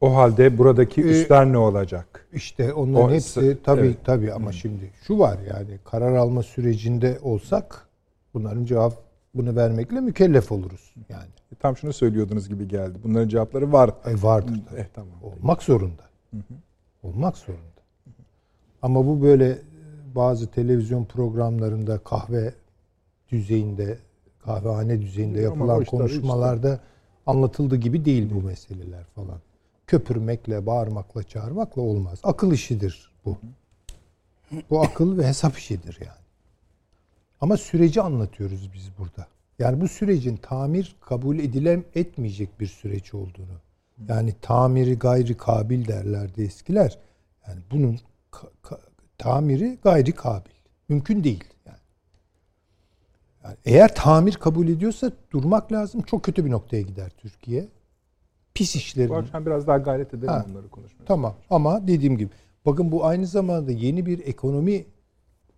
O 0.00 0.14
halde 0.16 0.58
buradaki 0.58 1.00
Ee, 1.00 1.04
üsler 1.04 1.46
ne 1.52 1.58
olacak? 1.58 2.26
İşte 2.32 2.72
onların 2.72 3.08
O- 3.08 3.12
hepsi 3.12 3.58
tabii 3.64 3.80
evet. 3.86 3.98
tabii 4.04 4.32
ama 4.32 4.52
şimdi 4.52 4.90
şu 5.06 5.18
var 5.18 5.38
yani 5.50 5.78
karar 5.84 6.14
alma 6.14 6.42
sürecinde 6.42 7.18
olsak 7.22 7.88
bunların 8.34 8.64
cevabını 8.64 9.56
vermekle 9.56 10.00
mükellef 10.00 10.52
oluruz 10.52 10.94
yani. 11.08 11.28
Tam 11.58 11.76
şunu 11.76 11.92
söylüyordunuz 11.92 12.48
gibi 12.48 12.68
geldi. 12.68 12.98
Bunların 13.04 13.28
cevapları 13.28 13.72
var. 13.72 13.90
E 14.06 14.22
vardır 14.22 14.60
tabii. 14.70 14.80
Eh, 14.80 14.84
tamam. 14.94 15.14
Olmak 15.22 15.62
zorunda. 15.62 16.02
Olmak 17.02 17.36
zorunda. 17.36 17.62
Ama 18.82 19.06
bu 19.06 19.22
böyle 19.22 19.48
e, 19.50 19.58
bazı 20.14 20.46
televizyon 20.50 21.04
programlarında 21.04 21.98
kahve 21.98 22.54
düzeyinde, 23.32 23.98
kahvehane 24.46 25.00
düzeyinde 25.00 25.40
yapılan 25.40 25.84
konuşmalarda 25.84 26.80
anlatıldığı 27.26 27.76
gibi 27.76 28.04
değil 28.04 28.30
bu 28.34 28.42
meseleler 28.42 29.04
falan. 29.04 29.40
Köpürmekle, 29.86 30.66
bağırmakla, 30.66 31.22
çağırmakla 31.22 31.82
olmaz. 31.82 32.20
Akıl 32.22 32.52
işidir 32.52 33.10
bu. 33.24 33.36
Bu 34.70 34.80
akıl 34.82 35.18
ve 35.18 35.26
hesap 35.26 35.58
işidir 35.58 35.98
yani. 36.00 36.26
Ama 37.40 37.56
süreci 37.56 38.00
anlatıyoruz 38.00 38.70
biz 38.74 38.90
burada. 38.98 39.26
Yani 39.58 39.80
bu 39.80 39.88
sürecin 39.88 40.36
tamir 40.36 40.96
kabul 41.00 41.38
edilem 41.38 41.84
etmeyecek 41.94 42.60
bir 42.60 42.66
süreç 42.66 43.14
olduğunu. 43.14 43.60
Yani 44.08 44.34
tamiri 44.42 44.98
gayri 44.98 45.36
kabil 45.36 45.88
derlerdi 45.88 46.42
eskiler. 46.42 46.98
Yani 47.48 47.60
bunun 47.70 48.00
tamiri 49.18 49.78
gayri 49.84 50.12
kabil. 50.12 50.50
Mümkün 50.88 51.24
değil. 51.24 51.44
Yani. 53.46 53.56
Yani 53.64 53.76
eğer 53.76 53.94
tamir 53.94 54.32
kabul 54.32 54.68
ediyorsa 54.68 55.10
durmak 55.30 55.72
lazım. 55.72 56.02
Çok 56.02 56.22
kötü 56.22 56.44
bir 56.44 56.50
noktaya 56.50 56.82
gider 56.82 57.10
Türkiye. 57.18 57.68
Pis 58.54 58.76
işlerin. 58.76 59.08
Bu 59.10 59.16
akşam 59.16 59.46
biraz 59.46 59.66
daha 59.66 59.78
gayret 59.78 60.14
edelim 60.14 60.28
Ha. 60.28 60.46
onları 60.50 60.68
konuşmaya. 60.68 61.04
Tamam 61.04 61.34
ama 61.50 61.86
dediğim 61.86 62.18
gibi 62.18 62.30
bakın 62.66 62.92
bu 62.92 63.04
aynı 63.06 63.26
zamanda 63.26 63.72
yeni 63.72 64.06
bir 64.06 64.26
ekonomi 64.26 64.84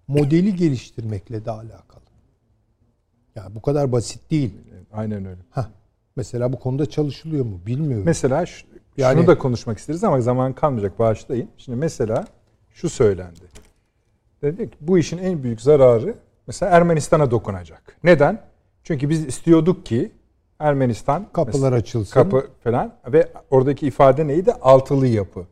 modeli 0.09 0.57
geliştirmekle 0.57 1.45
de 1.45 1.51
alakalı. 1.51 2.03
Ya 3.35 3.47
bu 3.55 3.63
kadar 3.63 3.93
basit 3.93 4.31
değil. 4.31 4.55
Aynen 4.93 5.25
öyle. 5.25 5.41
Hah. 5.51 5.69
Mesela 6.17 6.53
bu 6.53 6.59
konuda 6.59 6.87
çalışılıyor 6.87 7.45
mu 7.45 7.61
bilmiyorum. 7.67 8.05
Mesela 8.07 8.47
şu, 8.47 8.67
Yani- 8.97 9.19
şunu 9.19 9.27
da 9.27 9.39
konuşmak 9.39 9.79
isteriz 9.79 10.05
ama 10.05 10.21
zaman 10.21 10.53
kalmayacak 10.53 10.99
bağışlayın. 10.99 11.49
Şimdi 11.57 11.79
mesela 11.79 12.25
şu 12.71 12.89
söylendi. 12.91 13.41
Dedik 14.43 14.73
bu 14.81 14.99
işin 14.99 15.19
en 15.19 15.43
büyük 15.43 15.61
zararı 15.61 16.15
mesela 16.49 16.73
Ermenistan'a 16.77 17.31
dokunacak. 17.31 17.83
Neden? 18.05 18.41
Çünkü 18.83 19.09
biz 19.09 19.27
istiyorduk 19.27 19.87
ki 19.87 20.13
Ermenistan 20.59 21.27
Kapılar 21.33 21.53
mesela 21.53 21.77
açılsın. 21.77 22.13
kapı 22.15 22.47
falan 22.65 22.93
ve 23.13 23.29
oradaki 23.51 23.87
ifade 23.87 24.27
neydi? 24.27 24.53
Altılı 24.63 25.07
yapı. 25.07 25.47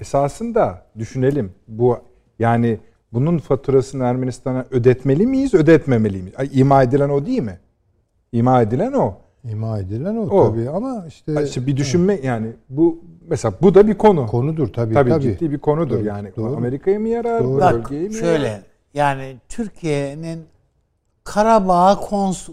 Esasında 0.00 0.82
düşünelim 0.98 1.52
bu 1.68 1.98
yani 2.38 2.78
bunun 3.12 3.38
faturasını 3.38 4.04
Ermenistan'a 4.04 4.66
ödetmeli 4.70 5.26
miyiz, 5.26 5.54
ödetmemeli 5.54 6.22
miyiz? 6.22 6.34
İma 6.52 6.82
edilen 6.82 7.08
o 7.08 7.26
değil 7.26 7.42
mi? 7.42 7.58
İma 8.32 8.62
edilen 8.62 8.92
o. 8.92 9.14
İma 9.50 9.78
edilen 9.78 10.16
o, 10.16 10.22
O. 10.22 10.48
tabii 10.52 10.70
ama 10.70 11.04
işte 11.08 11.44
işte 11.44 11.66
bir 11.66 11.76
düşünme 11.76 12.20
yani 12.22 12.46
bu 12.68 13.04
mesela 13.28 13.54
bu 13.62 13.74
da 13.74 13.86
bir 13.88 13.94
konu. 13.94 14.26
konudur 14.26 14.68
tabii 14.72 14.94
tabii, 14.94 15.10
tabii. 15.10 15.22
ciddi 15.22 15.50
bir 15.50 15.58
konudur 15.58 15.98
Doğru, 15.98 16.04
yani. 16.04 16.30
doğru. 16.36 16.56
Amerika'ya 16.56 17.00
mı 17.00 17.08
yarar, 17.08 17.44
Doğru. 17.44 17.60
Bak 17.60 17.74
bölgeye 17.74 18.08
mi 18.08 18.14
şöyle 18.14 18.46
yarar? 18.46 18.60
Yani 18.96 19.36
Türkiye'nin 19.48 20.46
Karabağ'a 21.24 22.00
kons 22.00 22.48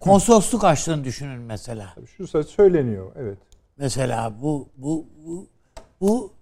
konsolosluk 0.00 0.64
açtığını 0.64 1.04
düşünün 1.04 1.40
mesela. 1.40 1.94
Şu 2.16 2.26
söz 2.26 2.48
söyleniyor 2.48 3.12
evet. 3.16 3.38
Mesela 3.76 4.32
bu 4.42 4.68
bu 4.76 5.06
bu 5.26 5.46
bu 6.00 6.32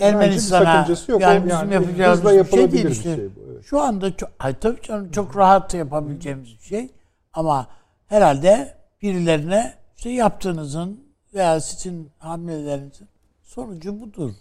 Ermenistan'a 0.00 0.86
yok. 1.08 1.20
yani 1.20 1.46
bizim 1.46 1.72
yani 1.72 1.74
yapacağımız 1.74 2.24
bir 2.24 2.56
şey 2.56 2.72
değil 2.72 2.86
işte. 2.86 3.16
şey 3.16 3.36
bu, 3.36 3.40
evet. 3.50 3.64
Şu 3.64 3.80
anda 3.80 4.16
çok, 4.16 4.30
ay 4.38 4.58
tabii 4.58 4.82
canım 4.82 5.10
çok 5.10 5.36
rahat 5.36 5.74
yapabileceğimiz 5.74 6.58
bir 6.58 6.64
şey. 6.64 6.90
Ama 7.32 7.66
herhalde 8.06 8.74
birilerine 9.02 9.74
işte 9.96 10.10
yaptığınızın 10.10 11.00
veya 11.34 11.60
sizin 11.60 12.10
hamlelerinizin 12.18 13.08
sonucu 13.42 14.00
budur. 14.00 14.32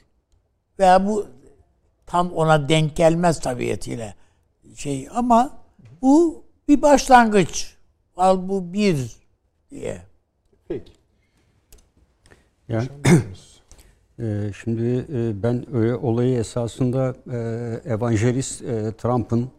Veya 0.79 1.07
bu 1.07 1.27
tam 2.08 2.32
ona 2.32 2.70
denk 2.70 2.95
gelmez 2.95 3.39
tabiatıyla 3.39 4.14
şey 4.76 5.08
ama 5.14 5.58
bu 6.01 6.43
bir 6.68 6.82
başlangıç. 6.82 7.76
Al 8.18 8.49
bu 8.49 8.74
bir 8.74 9.12
diye. 9.70 10.01
Peki. 10.68 10.91
Yani 12.68 12.88
e, 14.20 14.51
şimdi 14.64 15.06
e, 15.14 15.43
ben 15.43 15.76
öyle 15.76 15.95
olayı 15.95 16.38
esasında 16.38 17.16
e, 17.32 17.38
evangelist 17.93 18.62
e, 18.62 18.91
Trump'ın 18.97 19.49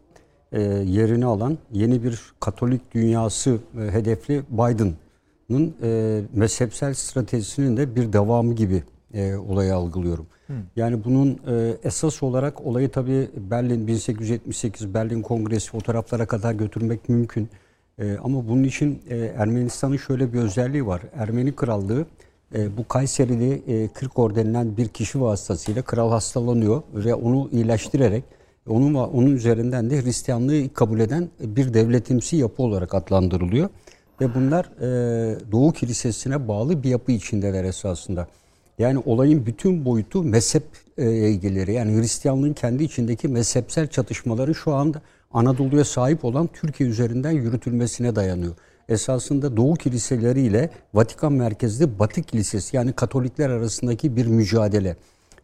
e, 0.51 0.61
yerini 0.61 1.25
alan 1.25 1.57
yeni 1.71 2.03
bir 2.03 2.21
Katolik 2.39 2.93
dünyası 2.93 3.57
e, 3.77 3.81
hedefli 3.81 4.43
Biden'ın 4.49 5.75
e, 5.83 6.21
mezhepsel 6.33 6.93
stratejisinin 6.93 7.77
de 7.77 7.95
bir 7.95 8.13
devamı 8.13 8.53
gibi 8.53 8.83
e, 9.13 9.35
olayı 9.35 9.75
algılıyorum. 9.75 10.27
Yani 10.75 11.03
bunun 11.03 11.39
e, 11.47 11.77
esas 11.83 12.23
olarak 12.23 12.65
olayı 12.65 12.89
tabii 12.89 13.29
Berlin 13.37 13.87
1878 13.87 14.93
Berlin 14.93 15.21
Kongresi 15.21 15.71
fotoğraflara 15.71 16.25
kadar 16.25 16.53
götürmek 16.53 17.09
mümkün. 17.09 17.49
E, 17.99 18.17
ama 18.23 18.47
bunun 18.47 18.63
için 18.63 19.01
e, 19.09 19.17
Ermenistan'ın 19.17 19.97
şöyle 19.97 20.33
bir 20.33 20.39
özelliği 20.39 20.87
var. 20.87 21.01
Ermeni 21.13 21.55
Krallığı 21.55 22.05
e, 22.55 22.77
bu 22.77 22.87
Kayseri'li 22.87 23.63
e, 23.67 23.87
Kirkor 23.87 24.35
denilen 24.35 24.77
bir 24.77 24.87
kişi 24.87 25.21
vasıtasıyla 25.21 25.81
kral 25.81 26.11
hastalanıyor 26.11 26.81
ve 26.93 27.15
onu 27.15 27.49
iyileştirerek 27.51 28.23
onun 28.69 28.93
onun 28.93 29.35
üzerinden 29.35 29.89
de 29.89 30.01
Hristiyanlığı 30.01 30.73
kabul 30.73 30.99
eden 30.99 31.29
bir 31.39 31.73
devletimsi 31.73 32.35
yapı 32.35 32.63
olarak 32.63 32.93
adlandırılıyor. 32.93 33.69
Ve 34.21 34.35
bunlar 34.35 34.65
e, 34.65 35.51
Doğu 35.51 35.73
Kilisesi'ne 35.73 36.47
bağlı 36.47 36.83
bir 36.83 36.89
yapı 36.89 37.11
içindeler 37.11 37.63
esasında. 37.63 38.27
Yani 38.77 39.03
olayın 39.05 39.45
bütün 39.45 39.85
boyutu 39.85 40.23
mezhep 40.23 40.63
e, 40.97 41.11
ilgileri. 41.11 41.73
Yani 41.73 41.97
Hristiyanlığın 41.97 42.53
kendi 42.53 42.83
içindeki 42.83 43.27
mezhepsel 43.27 43.87
çatışmaların 43.87 44.53
şu 44.53 44.73
anda 44.73 45.01
Anadolu'ya 45.31 45.85
sahip 45.85 46.25
olan 46.25 46.49
Türkiye 46.53 46.89
üzerinden 46.89 47.31
yürütülmesine 47.31 48.15
dayanıyor. 48.15 48.53
Esasında 48.89 49.57
Doğu 49.57 49.73
kiliseleri 49.73 50.41
ile 50.41 50.69
Vatikan 50.93 51.33
merkezli 51.33 51.99
Batı 51.99 52.21
kilisesi 52.21 52.75
yani 52.75 52.93
Katolikler 52.93 53.49
arasındaki 53.49 54.15
bir 54.15 54.25
mücadele. 54.27 54.95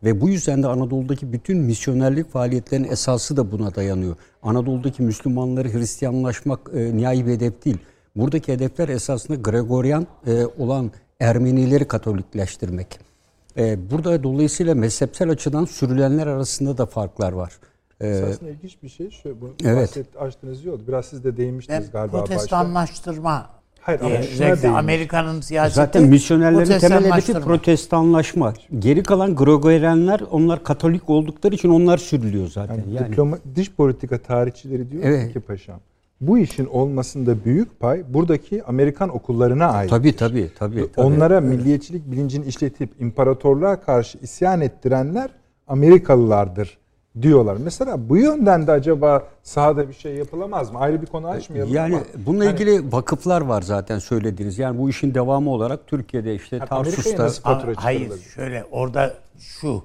Ve 0.03 0.21
bu 0.21 0.29
yüzden 0.29 0.63
de 0.63 0.67
Anadolu'daki 0.67 1.34
bütün 1.34 1.57
misyonerlik 1.57 2.31
faaliyetlerinin 2.31 2.91
esası 2.91 3.38
da 3.38 3.51
buna 3.51 3.75
dayanıyor. 3.75 4.15
Anadolu'daki 4.43 5.03
Müslümanları 5.03 5.73
Hristiyanlaşmak 5.73 6.59
e, 6.73 6.97
nihai 6.97 7.25
bir 7.25 7.31
hedef 7.31 7.65
değil. 7.65 7.77
Buradaki 8.15 8.53
hedefler 8.53 8.89
esasında 8.89 9.38
Gregorian 9.38 10.07
e, 10.27 10.45
olan 10.57 10.91
Ermenileri 11.19 11.86
Katolikleştirmek. 11.88 13.12
E, 13.58 13.91
burada 13.91 14.24
dolayısıyla 14.24 14.76
mezhepsel 14.76 15.30
açıdan 15.30 15.66
sürülenler 15.66 16.28
arasında 16.28 16.78
da 16.78 16.86
farklar 16.86 17.32
var. 17.34 17.54
E, 18.01 18.08
Esasında 18.10 18.49
ilginç 18.49 18.78
bir 18.84 18.89
şey. 18.89 19.10
Şu, 19.10 19.41
bu 19.41 19.49
Evet. 19.64 19.82
bahset, 19.89 20.22
açtığınız 20.22 20.66
iyi 20.66 20.72
oldu. 20.72 20.84
Biraz 20.88 21.06
siz 21.06 21.24
de 21.24 21.38
değinmiştiniz 21.38 21.84
Ben 21.86 21.91
galiba 21.91 22.14
başta. 22.14 22.26
protestanlaştırma 22.36 23.49
Hayır 23.82 23.99
ama 24.01 24.10
diye 24.10 24.24
şuna 24.24 24.62
değin. 24.62 24.74
Amerika'nın 24.74 25.41
siyaseti 25.41 25.76
Zaten 25.76 26.04
misyonerlerin 26.04 26.80
temel 26.80 27.04
hedefi 27.12 27.34
protestanlaşma. 27.34 28.54
Geri 28.80 29.04
kalan 29.04 29.36
Gregorianlar 29.36 30.22
onlar 30.32 30.64
Katolik 30.64 31.10
oldukları 31.10 31.56
için 31.56 31.70
onlar 31.70 31.97
sürülüyor 31.97 32.47
zaten. 32.47 32.76
Yani, 32.76 32.93
Yani, 32.95 33.08
diploma, 33.12 33.38
dış 33.56 33.72
politika 33.72 34.18
tarihçileri 34.18 34.91
diyor 34.91 35.04
Evet. 35.06 35.34
ki 35.34 35.39
paşam 35.39 35.80
bu 36.28 36.38
işin 36.38 36.65
olmasında 36.65 37.45
büyük 37.45 37.80
pay 37.80 38.03
buradaki 38.13 38.63
Amerikan 38.63 39.15
okullarına 39.15 39.65
ait. 39.65 39.89
tabii 39.89 40.15
tabii 40.15 40.51
tabii. 40.59 40.91
tabii. 40.91 41.07
Onlara 41.07 41.41
milliyetçilik 41.41 42.11
bilincini 42.11 42.45
işletip 42.45 43.01
imparatorluğa 43.01 43.82
karşı 43.82 44.17
isyan 44.17 44.61
ettirenler 44.61 45.30
Amerikalılardır 45.67 46.78
diyorlar. 47.21 47.57
Mesela 47.63 48.09
bu 48.09 48.17
yönden 48.17 48.67
de 48.67 48.71
acaba 48.71 49.28
sahada 49.43 49.89
bir 49.89 49.93
şey 49.93 50.15
yapılamaz 50.15 50.71
mı? 50.71 50.80
Ayrı 50.80 51.01
bir 51.01 51.07
konu 51.07 51.28
açmayalım 51.28 51.74
Yani 51.74 51.95
ama 51.95 52.05
bununla 52.26 52.45
hani- 52.45 52.53
ilgili 52.53 52.91
vakıflar 52.91 53.41
var 53.41 53.61
zaten 53.61 53.99
söylediğiniz. 53.99 54.59
Yani 54.59 54.80
bu 54.80 54.89
işin 54.89 55.13
devamı 55.13 55.49
olarak 55.49 55.88
Türkiye'de 55.88 56.36
işte 56.36 56.55
Yani 56.55 56.69
Tarsus'ta 56.69 57.30
Ama 57.43 57.63
Hayır 57.76 58.11
şöyle 58.36 58.65
orada 58.71 59.13
şu 59.38 59.84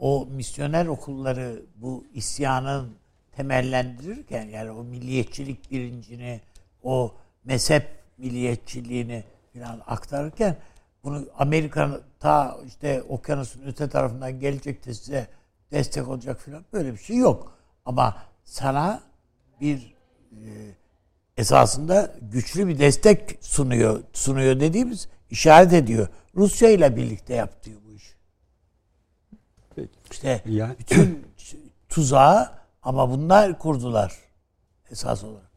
o 0.00 0.28
misyoner 0.36 0.86
okulları 0.86 1.62
bu 1.76 2.04
isyanın 2.14 2.88
temellendirirken 3.36 4.44
yani 4.48 4.70
o 4.70 4.84
milliyetçilik 4.84 5.70
bilincini 5.70 6.40
o 6.82 7.14
mezhep 7.44 7.88
milliyetçiliğini 8.18 9.24
falan 9.54 9.82
aktarırken 9.86 10.56
bunu 11.04 11.26
Amerika'nın 11.38 12.02
ta 12.20 12.58
işte 12.66 13.02
okyanusun 13.02 13.62
öte 13.66 13.88
tarafından 13.88 14.40
gelecek 14.40 14.86
de 14.86 14.94
size 14.94 15.26
destek 15.72 16.08
olacak 16.08 16.40
falan 16.40 16.64
böyle 16.72 16.92
bir 16.92 16.98
şey 16.98 17.16
yok. 17.16 17.58
Ama 17.84 18.22
sana 18.44 19.02
bir 19.60 19.94
e, 20.32 20.40
esasında 21.36 22.14
güçlü 22.22 22.68
bir 22.68 22.78
destek 22.78 23.38
sunuyor. 23.40 24.02
Sunuyor 24.12 24.60
dediğimiz 24.60 25.08
işaret 25.30 25.72
ediyor. 25.72 26.08
Rusya 26.36 26.70
ile 26.70 26.96
birlikte 26.96 27.34
yaptığı 27.34 27.70
bu 27.86 27.92
iş. 27.92 28.14
Peki. 29.76 29.88
İşte 30.10 30.42
Yani- 30.46 30.74
bütün 30.78 31.26
tuzağı 31.88 32.59
ama 32.82 33.10
bunlar 33.10 33.58
kurdular 33.58 34.18
esas 34.90 35.24
olarak. 35.24 35.50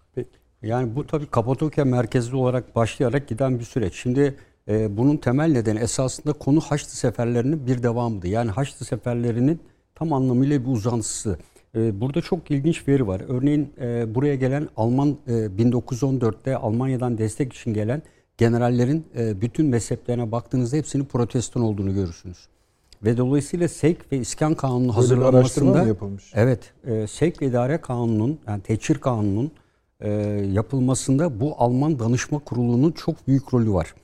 Yani 0.64 0.96
bu 0.96 1.08
tabii 1.08 1.26
Kapadokya 1.26 1.86
merkezli 1.86 2.36
olarak 2.36 2.76
başlayarak 2.76 3.28
giden 3.28 3.60
bir 3.60 3.64
süreç. 3.64 3.94
Şimdi 3.94 4.36
e, 4.68 4.98
bunun 4.98 5.18
temel 5.18 5.52
nedeni 5.52 5.80
esasında 5.80 6.34
konu 6.34 6.60
Haçlı 6.60 6.90
seferlerinin 6.90 7.68
bir 7.68 7.84
devamıydı. 7.84 8.28
Yani 8.28 8.52
Haçlı 8.52 8.86
seferlerinin 8.86 9.60
tam 9.96 10.14
anlamıyla 10.14 10.62
bir 10.66 10.72
uzantısı. 10.72 11.38
E, 11.76 12.02
burada 12.02 12.22
çok 12.22 12.52
ilginç 12.52 12.88
veri 12.88 13.08
var. 13.08 13.22
Örneğin 13.28 13.74
e, 13.82 14.16
buraya 14.16 14.36
gelen 14.36 14.70
Alman 14.78 15.18
e, 15.28 15.32
1914'te 15.32 16.58
Almanya'dan 16.58 17.18
destek 17.18 17.54
için 17.54 17.74
gelen 17.74 18.02
generallerin 18.38 19.08
e, 19.18 19.42
bütün 19.42 19.66
mezheplerine 19.66 20.32
baktığınızda 20.32 20.78
hepsinin 20.78 21.06
protestan 21.06 21.64
olduğunu 21.64 21.94
görürsünüz. 21.94 22.48
Ve 23.06 23.18
dolayısıyla 23.18 23.68
Sevk 23.68 24.12
ve 24.12 24.18
İskan 24.18 24.56
Kanunu 24.56 24.95
hazırlanmasında 24.95 25.84
yapılmış? 25.84 26.32
Evet, 26.36 26.60
e, 26.88 27.08
Sevk 27.08 27.41
ve 27.41 27.45
İdare 27.45 27.78
Kanunu'nun 27.78 28.39
yani 28.47 28.62
Teçhir 28.62 28.97
Kanunu'nun 28.97 29.51
e, 29.99 30.10
yapılmasında 30.51 31.39
bu 31.39 31.56
Alman 31.58 31.99
Danışma 31.99 32.39
Kurulu'nun 32.39 32.91
çok 32.91 33.28
büyük 33.28 33.54
rolü 33.54 33.74
var. 33.74 33.95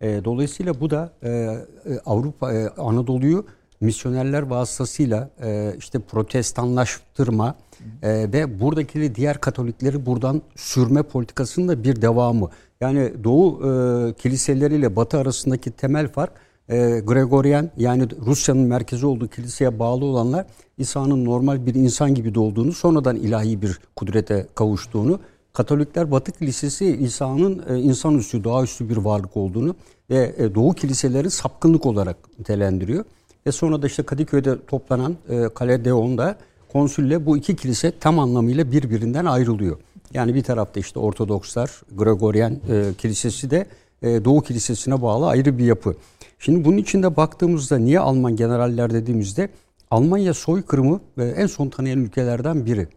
E, 0.00 0.24
dolayısıyla 0.24 0.80
bu 0.80 0.90
da 0.90 1.12
e, 1.22 1.28
e, 1.28 1.58
Avrupa 2.06 2.52
e, 2.52 2.68
Anadolu'yu 2.68 3.44
misyonerler 3.80 4.42
vasıtasıyla 4.42 5.30
e, 5.42 5.74
işte 5.78 5.98
protestanlaştırma 5.98 7.54
e, 8.02 8.32
ve 8.32 8.60
buradaki 8.60 9.14
diğer 9.14 9.40
Katolikleri 9.40 10.06
buradan 10.06 10.42
sürme 10.56 11.02
politikasının 11.02 11.68
da 11.68 11.84
bir 11.84 12.02
devamı. 12.02 12.50
Yani 12.80 13.12
Doğu 13.24 13.56
e, 13.56 14.12
kiliseleriyle 14.14 14.96
Batı 14.96 15.18
arasındaki 15.18 15.70
temel 15.70 16.08
fark 16.08 16.32
e, 16.70 17.00
Gregorian 17.06 17.70
yani 17.76 18.08
Rusya'nın 18.26 18.62
merkezi 18.62 19.06
olduğu 19.06 19.28
kiliseye 19.28 19.78
bağlı 19.78 20.04
olanlar 20.04 20.46
İsa'nın 20.78 21.24
normal 21.24 21.66
bir 21.66 21.74
insan 21.74 22.14
gibi 22.14 22.34
doğduğunu 22.34 22.72
sonradan 22.72 23.16
ilahi 23.16 23.62
bir 23.62 23.78
kudrete 23.96 24.46
kavuştuğunu 24.54 25.20
Katolikler 25.52 26.10
Batı 26.10 26.32
Kilisesi 26.32 26.86
İsa'nın 26.86 27.62
e, 27.68 27.78
insanüstü, 27.78 28.44
doğaüstü 28.44 28.88
bir 28.88 28.96
varlık 28.96 29.36
olduğunu 29.36 29.74
ve 30.10 30.34
e, 30.38 30.54
Doğu 30.54 30.74
kiliseleri 30.74 31.30
sapkınlık 31.30 31.86
olarak 31.86 32.16
nitelendiriyor. 32.38 33.04
Ve 33.46 33.52
sonra 33.52 33.82
da 33.82 33.86
işte 33.86 34.02
Kadıköy'de 34.02 34.66
toplanan 34.66 35.16
e, 35.28 35.48
Kale 35.54 35.84
Deon'da 35.84 36.36
konsülle 36.72 37.26
bu 37.26 37.36
iki 37.36 37.56
kilise 37.56 37.92
tam 38.00 38.18
anlamıyla 38.18 38.72
birbirinden 38.72 39.24
ayrılıyor. 39.24 39.76
Yani 40.14 40.34
bir 40.34 40.42
tarafta 40.42 40.80
işte 40.80 40.98
Ortodokslar, 40.98 41.82
Gregorian 41.96 42.52
e, 42.52 42.94
Kilisesi 42.98 43.50
de 43.50 43.66
e, 44.02 44.24
Doğu 44.24 44.42
Kilisesi'ne 44.42 45.02
bağlı 45.02 45.26
ayrı 45.26 45.58
bir 45.58 45.64
yapı. 45.64 45.94
Şimdi 46.40 46.64
bunun 46.64 46.76
içinde 46.76 47.16
baktığımızda 47.16 47.78
niye 47.78 48.00
Alman 48.00 48.36
generaller 48.36 48.90
dediğimizde 48.90 49.48
Almanya 49.90 50.34
soykırımı 50.34 51.00
e, 51.18 51.24
en 51.24 51.46
son 51.46 51.68
tanıyan 51.68 51.98
ülkelerden 51.98 52.66
biri. 52.66 52.88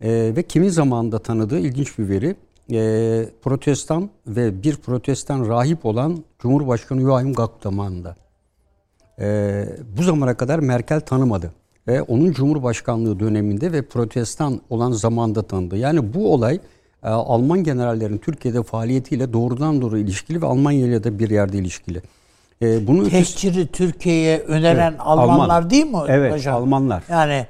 E, 0.00 0.32
ve 0.36 0.42
kimin 0.42 0.68
zamanında 0.68 1.18
tanıdığı 1.18 1.58
ilginç 1.58 1.98
bir 1.98 2.08
veri. 2.08 2.36
E, 2.72 3.28
protestan 3.42 4.10
ve 4.26 4.62
bir 4.62 4.76
protestan 4.76 5.48
rahip 5.48 5.86
olan 5.86 6.24
Cumhurbaşkanı 6.38 7.00
Joachim 7.00 7.32
Gauck 7.32 7.62
zamanında. 7.62 8.16
E, 9.20 9.64
bu 9.98 10.02
zamana 10.02 10.34
kadar 10.34 10.58
Merkel 10.58 11.00
tanımadı. 11.00 11.52
Ve 11.88 12.02
onun 12.02 12.32
Cumhurbaşkanlığı 12.32 13.20
döneminde 13.20 13.72
ve 13.72 13.82
protestan 13.82 14.60
olan 14.70 14.92
zamanda 14.92 15.42
tanıdı. 15.42 15.76
Yani 15.76 16.14
bu 16.14 16.34
olay 16.34 16.60
e, 17.02 17.08
Alman 17.08 17.64
generallerin 17.64 18.18
Türkiye'de 18.18 18.62
faaliyetiyle 18.62 19.32
doğrudan 19.32 19.82
doğru 19.82 19.98
ilişkili 19.98 20.42
ve 20.42 20.46
Almanya 20.46 20.86
ile 20.86 21.04
de 21.04 21.18
bir 21.18 21.30
yerde 21.30 21.58
ilişkili. 21.58 22.02
E, 22.62 22.86
bunu 22.86 23.08
Tehciri 23.08 23.66
Türkiye'ye 23.66 24.38
öneren 24.38 24.90
evet, 24.90 25.00
Almanlar 25.04 25.56
Alman. 25.56 25.70
değil 25.70 25.86
mi 25.86 25.98
Evet, 26.08 26.32
hocam? 26.32 26.56
Almanlar. 26.56 27.02
Yani 27.10 27.46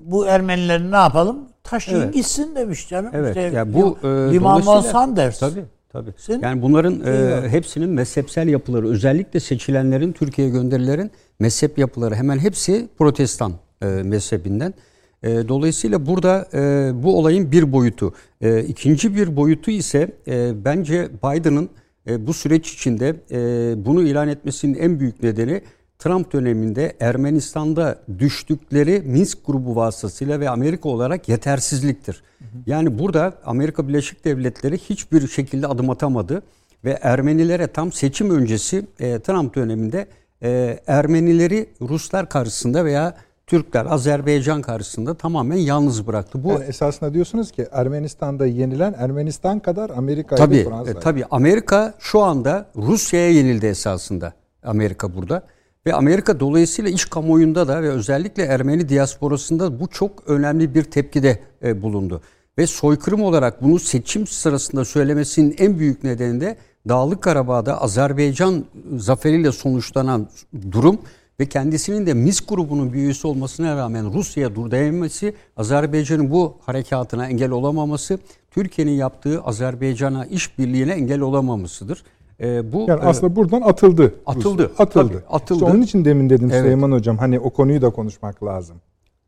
bu 0.00 0.26
Ermenileri 0.26 0.90
ne 0.90 0.96
yapalım? 0.96 1.38
Taşıyın 1.62 2.00
evet. 2.00 2.14
gitsin 2.14 2.56
demiş 2.56 2.88
canım. 2.88 3.10
Evet. 3.14 3.28
İşte, 3.28 3.40
yani 3.40 3.74
bu 3.74 3.98
e, 4.02 4.08
Liman 4.08 4.80
Sanders. 4.80 5.38
Tabii. 5.38 5.64
Tabii. 5.92 6.10
Sen, 6.16 6.40
yani 6.40 6.62
bunların 6.62 7.00
e, 7.06 7.48
hepsinin 7.48 7.90
mezhepsel 7.90 8.48
yapıları, 8.48 8.88
özellikle 8.88 9.40
seçilenlerin, 9.40 10.12
Türkiye'ye 10.12 10.52
gönderilerin 10.52 11.10
mezhep 11.40 11.78
yapıları 11.78 12.14
hemen 12.14 12.38
hepsi 12.38 12.88
protestan 12.98 13.52
e, 13.82 13.86
mezhebinden. 13.86 14.74
E, 15.22 15.48
dolayısıyla 15.48 16.06
burada 16.06 16.48
e, 16.54 16.90
bu 17.02 17.18
olayın 17.18 17.52
bir 17.52 17.72
boyutu. 17.72 18.14
E, 18.40 18.60
ikinci 18.60 19.16
bir 19.16 19.36
boyutu 19.36 19.70
ise 19.70 20.12
e, 20.28 20.64
bence 20.64 21.08
Biden'ın 21.24 21.68
bu 22.06 22.34
süreç 22.34 22.72
içinde 22.72 23.16
e, 23.30 23.38
bunu 23.84 24.02
ilan 24.02 24.28
etmesinin 24.28 24.78
en 24.78 25.00
büyük 25.00 25.22
nedeni 25.22 25.62
Trump 25.98 26.32
döneminde 26.32 26.96
Ermenistan'da 27.00 28.02
düştükleri 28.18 29.02
Minsk 29.04 29.38
grubu 29.46 29.76
vasıtasıyla 29.76 30.40
ve 30.40 30.50
Amerika 30.50 30.88
olarak 30.88 31.28
yetersizliktir. 31.28 32.22
Yani 32.66 32.98
burada 32.98 33.34
Amerika 33.44 33.88
Birleşik 33.88 34.24
Devletleri 34.24 34.78
hiçbir 34.78 35.28
şekilde 35.28 35.66
adım 35.66 35.90
atamadı 35.90 36.42
ve 36.84 36.98
Ermenilere 37.02 37.66
tam 37.66 37.92
seçim 37.92 38.30
öncesi 38.30 38.86
e, 39.00 39.20
Trump 39.20 39.54
döneminde 39.54 40.06
e, 40.42 40.78
Ermenileri 40.86 41.68
Ruslar 41.80 42.28
karşısında 42.28 42.84
veya 42.84 43.16
Türkler 43.46 43.86
Azerbaycan 43.86 44.62
karşısında 44.62 45.14
tamamen 45.14 45.56
yalnız 45.56 46.06
bıraktı. 46.06 46.44
Bu 46.44 46.48
yani 46.48 46.64
esasında 46.64 47.14
diyorsunuz 47.14 47.50
ki 47.50 47.66
Ermenistan'da 47.72 48.46
yenilen 48.46 48.94
Ermenistan 48.98 49.60
kadar 49.60 49.90
Amerika 49.90 50.36
tabii, 50.36 50.64
Fransa. 50.64 50.90
E, 50.90 50.94
tabii 50.94 51.24
Amerika 51.30 51.94
şu 51.98 52.22
anda 52.22 52.66
Rusya'ya 52.76 53.30
yenildi 53.30 53.66
esasında. 53.66 54.32
Amerika 54.62 55.14
burada. 55.14 55.42
Ve 55.86 55.94
Amerika 55.94 56.40
dolayısıyla 56.40 56.90
iç 56.90 57.10
kamuoyunda 57.10 57.68
da 57.68 57.82
ve 57.82 57.90
özellikle 57.90 58.42
Ermeni 58.42 58.88
diasporasında 58.88 59.80
bu 59.80 59.88
çok 59.88 60.22
önemli 60.26 60.74
bir 60.74 60.82
tepkide 60.82 61.38
e, 61.62 61.82
bulundu. 61.82 62.20
Ve 62.58 62.66
soykırım 62.66 63.22
olarak 63.22 63.62
bunu 63.62 63.78
seçim 63.78 64.26
sırasında 64.26 64.84
söylemesinin 64.84 65.54
en 65.58 65.78
büyük 65.78 66.04
nedeni 66.04 66.40
de 66.40 66.56
Dağlık 66.88 67.22
Karabağ'da 67.22 67.82
Azerbaycan 67.82 68.64
zaferiyle 68.96 69.52
sonuçlanan 69.52 70.28
durum 70.72 70.98
ve 71.40 71.46
kendisinin 71.46 72.06
de 72.06 72.14
Minsk 72.14 72.48
grubunun 72.48 72.92
bir 72.92 72.98
üyesi 72.98 73.26
olmasına 73.26 73.76
rağmen 73.76 74.12
Rusya'ya 74.12 74.54
dur 74.54 74.70
dayamması, 74.70 75.32
Azerbaycan'ın 75.56 76.30
bu 76.30 76.56
harekatına 76.60 77.26
engel 77.26 77.50
olamaması, 77.50 78.18
Türkiye'nin 78.50 78.92
yaptığı 78.92 79.42
Azerbaycan'a 79.42 80.26
işbirliğine 80.26 80.92
engel 80.92 81.20
olamamasıdır. 81.20 82.02
E, 82.40 82.72
bu 82.72 82.84
yani 82.88 83.00
e, 83.00 83.06
aslında 83.06 83.36
buradan 83.36 83.60
atıldı. 83.60 84.14
Atıldı. 84.26 84.62
Rusya. 84.62 84.84
Atıldı. 84.84 85.08
Tabii, 85.08 85.34
atıldı. 85.34 85.64
İşte 85.64 85.72
onun 85.72 85.82
için 85.82 86.04
demin 86.04 86.30
dedim 86.30 86.50
evet. 86.50 86.62
Süleyman 86.62 86.92
hocam 86.92 87.18
hani 87.18 87.40
o 87.40 87.50
konuyu 87.50 87.82
da 87.82 87.90
konuşmak 87.90 88.44
lazım. 88.44 88.76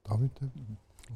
Tabii 0.04 0.28
tabii. 0.38 0.50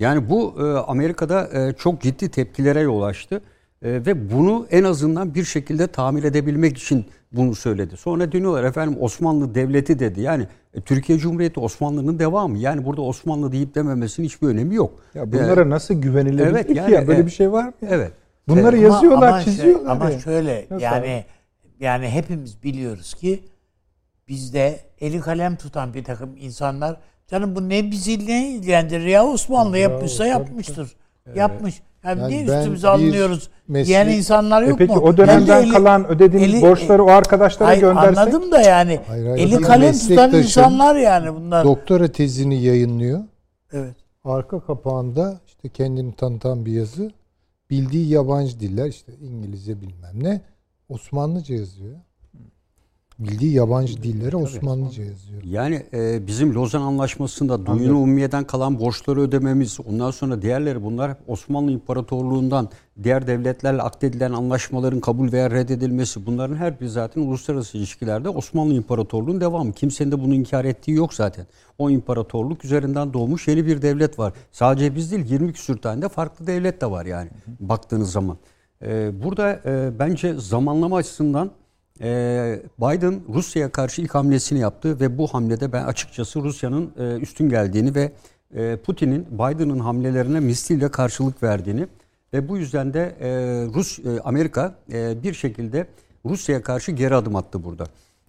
Yani 0.01 0.31
bu 0.31 0.55
e, 0.59 0.63
Amerika'da 0.63 1.49
e, 1.53 1.73
çok 1.73 2.01
ciddi 2.01 2.29
tepkilere 2.29 2.81
yol 2.81 3.03
açtı. 3.03 3.43
E, 3.83 3.91
ve 4.07 4.33
bunu 4.33 4.67
en 4.71 4.85
azından 4.85 5.35
bir 5.35 5.45
şekilde 5.45 5.87
tamir 5.87 6.25
edebilmek 6.25 6.79
için 6.79 7.05
bunu 7.33 7.55
söyledi. 7.55 7.97
Sonra 7.97 8.33
dönüyorlar 8.33 8.65
efendim 8.65 8.97
Osmanlı 9.01 9.55
Devleti 9.55 9.99
dedi. 9.99 10.21
Yani 10.21 10.47
e, 10.75 10.81
Türkiye 10.81 11.19
Cumhuriyeti 11.19 11.61
Osmanlı'nın 11.61 12.19
devamı. 12.19 12.59
Yani 12.59 12.85
burada 12.85 13.03
Osmanlı 13.03 13.53
deyip 13.53 13.75
dememesinin 13.75 14.27
hiçbir 14.27 14.47
önemi 14.47 14.75
yok. 14.75 15.01
Ya 15.15 15.33
bunlara 15.33 15.61
ee, 15.61 15.71
nasıl 15.71 15.95
güvenilebilir 15.95 16.51
evet, 16.51 16.67
ki 16.67 16.75
yani, 16.75 16.93
ya? 16.93 17.07
Böyle 17.07 17.21
e, 17.21 17.27
bir 17.27 17.31
şey 17.31 17.53
var 17.53 17.65
mı? 17.65 17.73
Evet. 17.89 18.13
Bunları 18.49 18.77
evet. 18.77 18.91
yazıyorlar, 18.91 19.29
ama, 19.29 19.43
çiziyorlar. 19.43 19.91
Ama, 19.91 20.11
yani. 20.11 20.23
şöyle 20.23 20.67
nasıl 20.71 20.85
yani 20.85 21.25
yani 21.81 22.09
hepimiz 22.09 22.63
biliyoruz 22.63 23.15
ki 23.15 23.45
bizde 24.29 24.81
eli 25.01 25.21
kalem 25.21 25.57
tutan 25.57 25.95
bir 25.95 26.05
takım 26.05 26.37
insanlar 26.41 26.97
canım 27.27 27.57
bu 27.57 27.69
ne 27.69 27.91
bizi 27.91 28.27
ne 28.27 28.49
ilgilendirir 28.49 29.07
ya 29.07 29.27
Osmanlı 29.27 29.79
ya, 29.79 29.83
yapmışsa 29.83 30.27
yapmıştır. 30.27 30.97
Evet. 31.27 31.37
Yapmış. 31.37 31.83
Yani, 32.05 32.21
yani 32.21 32.33
niye 32.33 32.43
üstümüze 32.43 32.89
alınıyoruz 32.89 33.49
meslek... 33.69 33.87
diyen 33.87 34.09
insanlar 34.09 34.63
e 34.63 34.67
yok 34.67 34.81
e 34.81 34.87
peki, 34.87 34.93
mu? 34.93 35.01
Peki 35.01 35.13
o 35.13 35.17
dönemden 35.17 35.63
eli, 35.63 35.73
kalan 35.73 36.09
ödediğiniz 36.09 36.55
eli, 36.55 36.63
borçları 36.63 37.05
o 37.05 37.11
arkadaşlara 37.11 37.69
hayır, 37.69 37.81
göndersek? 37.81 38.19
Anladım 38.19 38.53
da 38.53 38.61
yani. 38.61 39.01
Hayır, 39.07 39.27
hayır, 39.27 39.47
eli 39.47 39.61
kalem 39.61 39.93
tutan 39.93 40.35
insanlar 40.35 40.97
yani 40.97 41.35
bunlar. 41.35 41.65
Doktora 41.65 42.09
tezini 42.09 42.63
yayınlıyor. 42.63 43.21
Evet. 43.73 43.97
Arka 44.25 44.61
kapağında 44.61 45.41
işte 45.47 45.69
kendini 45.69 46.13
tanıtan 46.15 46.67
bir 46.67 46.73
yazı. 46.73 47.11
Bildiği 47.71 48.09
yabancı 48.09 48.61
diller 48.61 48.87
işte 48.87 49.13
İngilizce 49.21 49.81
bilmem 49.81 50.25
ne. 50.25 50.41
Osmanlıca 50.89 51.55
yazıyor. 51.55 51.97
Bildiği 53.19 53.53
yabancı 53.53 54.03
dilleri 54.03 54.37
Osmanlıca 54.37 55.05
yazıyor. 55.05 55.43
Yani 55.45 55.87
e, 55.93 56.27
bizim 56.27 56.55
Lozan 56.55 56.83
Anlaşması'nda 56.83 57.67
Duyunu 57.67 57.99
Ummiye'den 57.99 58.45
kalan 58.45 58.81
borçları 58.81 59.21
ödememiz, 59.21 59.79
ondan 59.89 60.11
sonra 60.11 60.43
diğerleri 60.43 60.83
bunlar 60.83 61.17
Osmanlı 61.27 61.73
İmparatorluğu'ndan 61.73 62.69
diğer 63.03 63.27
devletlerle 63.27 63.83
akdedilen 63.83 64.33
anlaşmaların 64.33 65.01
kabul 65.01 65.33
veya 65.33 65.51
reddedilmesi 65.51 66.27
bunların 66.27 66.57
her 66.57 66.81
biri 66.81 66.89
zaten 66.89 67.21
uluslararası 67.21 67.79
ilişkilerde 67.79 68.29
Osmanlı 68.29 68.75
İmparatorluğu'nun 68.75 69.41
devamı. 69.41 69.73
Kimsenin 69.73 70.13
de 70.13 70.21
bunu 70.21 70.35
inkar 70.35 70.65
ettiği 70.65 70.93
yok 70.93 71.15
zaten. 71.15 71.47
O 71.79 71.91
imparatorluk 71.91 72.65
üzerinden 72.65 73.13
doğmuş 73.13 73.49
yeni 73.49 73.67
bir 73.67 73.83
devlet 73.83 74.19
var. 74.19 74.33
Sadece 74.53 74.95
biz 74.95 75.13
değil 75.13 75.31
20 75.31 75.53
küsür 75.53 75.77
tane 75.77 76.03
de 76.03 76.09
farklı 76.09 76.47
devlet 76.47 76.81
de 76.81 76.91
var 76.91 77.07
yani 77.07 77.29
baktığınız 77.61 78.13
zaman. 78.13 78.37
Ee, 78.83 79.11
burada 79.25 79.61
e, 79.67 79.99
bence 79.99 80.35
zamanlama 80.35 80.97
açısından 80.97 81.47
e, 81.47 81.62
Biden 82.81 83.21
Rusya'ya 83.29 83.73
karşı 83.73 84.03
ilk 84.03 84.15
hamlesini 84.15 84.59
yaptı 84.59 85.01
ve 85.01 85.19
bu 85.19 85.27
hamlede 85.27 85.73
ben 85.73 85.85
açıkçası 85.85 86.43
Rusya'nın 86.43 86.93
e, 86.99 87.17
üstün 87.17 87.49
geldiğini 87.49 87.95
ve 87.95 88.13
Putin'in 88.77 89.27
Biden'ın 89.31 89.79
hamlelerine 89.79 90.41
misliyle 90.41 90.91
karşılık 90.91 91.43
verdiğini 91.43 91.87
ve 92.33 92.49
bu 92.49 92.57
yüzden 92.57 92.95
de 92.95 93.17
Rus 93.75 93.99
Amerika 94.25 94.75
bir 95.23 95.35
şekilde 95.35 95.87
Rusya'ya 96.25 96.63
karşı 96.63 96.93
geri 96.93 97.15
adım 97.15 97.37
attı 97.37 97.65
burada. 97.65 97.85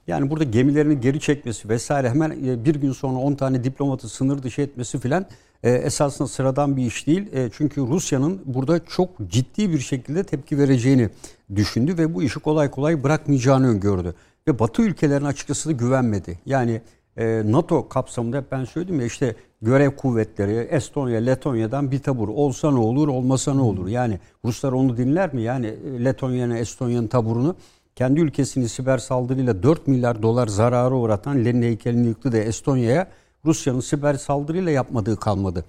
Yani 0.07 0.29
burada 0.29 0.43
gemilerini 0.43 1.01
geri 1.01 1.19
çekmesi 1.19 1.69
vesaire 1.69 2.09
hemen 2.09 2.31
bir 2.65 2.75
gün 2.75 2.91
sonra 2.91 3.17
10 3.17 3.35
tane 3.35 3.63
diplomatı 3.63 4.09
sınır 4.09 4.43
dışı 4.43 4.61
etmesi 4.61 4.99
filan 4.99 5.25
e, 5.63 5.71
esasında 5.71 6.27
sıradan 6.27 6.77
bir 6.77 6.85
iş 6.85 7.07
değil. 7.07 7.33
E, 7.33 7.49
çünkü 7.53 7.81
Rusya'nın 7.81 8.41
burada 8.45 8.85
çok 8.85 9.09
ciddi 9.29 9.71
bir 9.71 9.79
şekilde 9.79 10.23
tepki 10.23 10.57
vereceğini 10.57 11.09
düşündü 11.55 11.97
ve 11.97 12.13
bu 12.13 12.23
işi 12.23 12.39
kolay 12.39 12.71
kolay 12.71 13.03
bırakmayacağını 13.03 13.67
öngördü. 13.67 14.15
Ve 14.47 14.59
Batı 14.59 14.81
ülkelerine 14.81 15.27
açıkçası 15.27 15.69
da 15.69 15.73
güvenmedi. 15.73 16.39
Yani 16.45 16.81
e, 17.17 17.41
NATO 17.45 17.89
kapsamında 17.89 18.37
hep 18.37 18.51
ben 18.51 18.65
söyledim 18.65 18.99
ya 18.99 19.05
işte 19.05 19.35
görev 19.61 19.91
kuvvetleri 19.91 20.53
Estonya, 20.53 21.19
Letonya'dan 21.19 21.91
bir 21.91 21.99
tabur 21.99 22.27
olsa 22.27 22.71
ne 22.71 22.79
olur, 22.79 23.07
olmasa 23.07 23.53
ne 23.53 23.61
olur? 23.61 23.87
Yani 23.87 24.19
Ruslar 24.45 24.71
onu 24.71 24.97
dinler 24.97 25.33
mi? 25.33 25.41
Yani 25.41 25.67
e, 25.67 26.05
Letonya'nın, 26.05 26.55
Estonya'nın 26.55 27.07
taburunu 27.07 27.55
kendi 27.95 28.19
ülkesini 28.19 28.69
siber 28.69 28.97
saldırıyla 28.97 29.63
4 29.63 29.87
milyar 29.87 30.23
dolar 30.23 30.47
zararı 30.47 30.95
uğratan 30.95 31.45
Lenin 31.45 31.61
heykelini 31.61 32.07
yıktı 32.07 32.31
da 32.31 32.37
Estonya'ya 32.37 33.07
Rusya'nın 33.45 33.79
siber 33.79 34.13
saldırıyla 34.13 34.71
yapmadığı 34.71 35.15
kalmadı. 35.15 35.65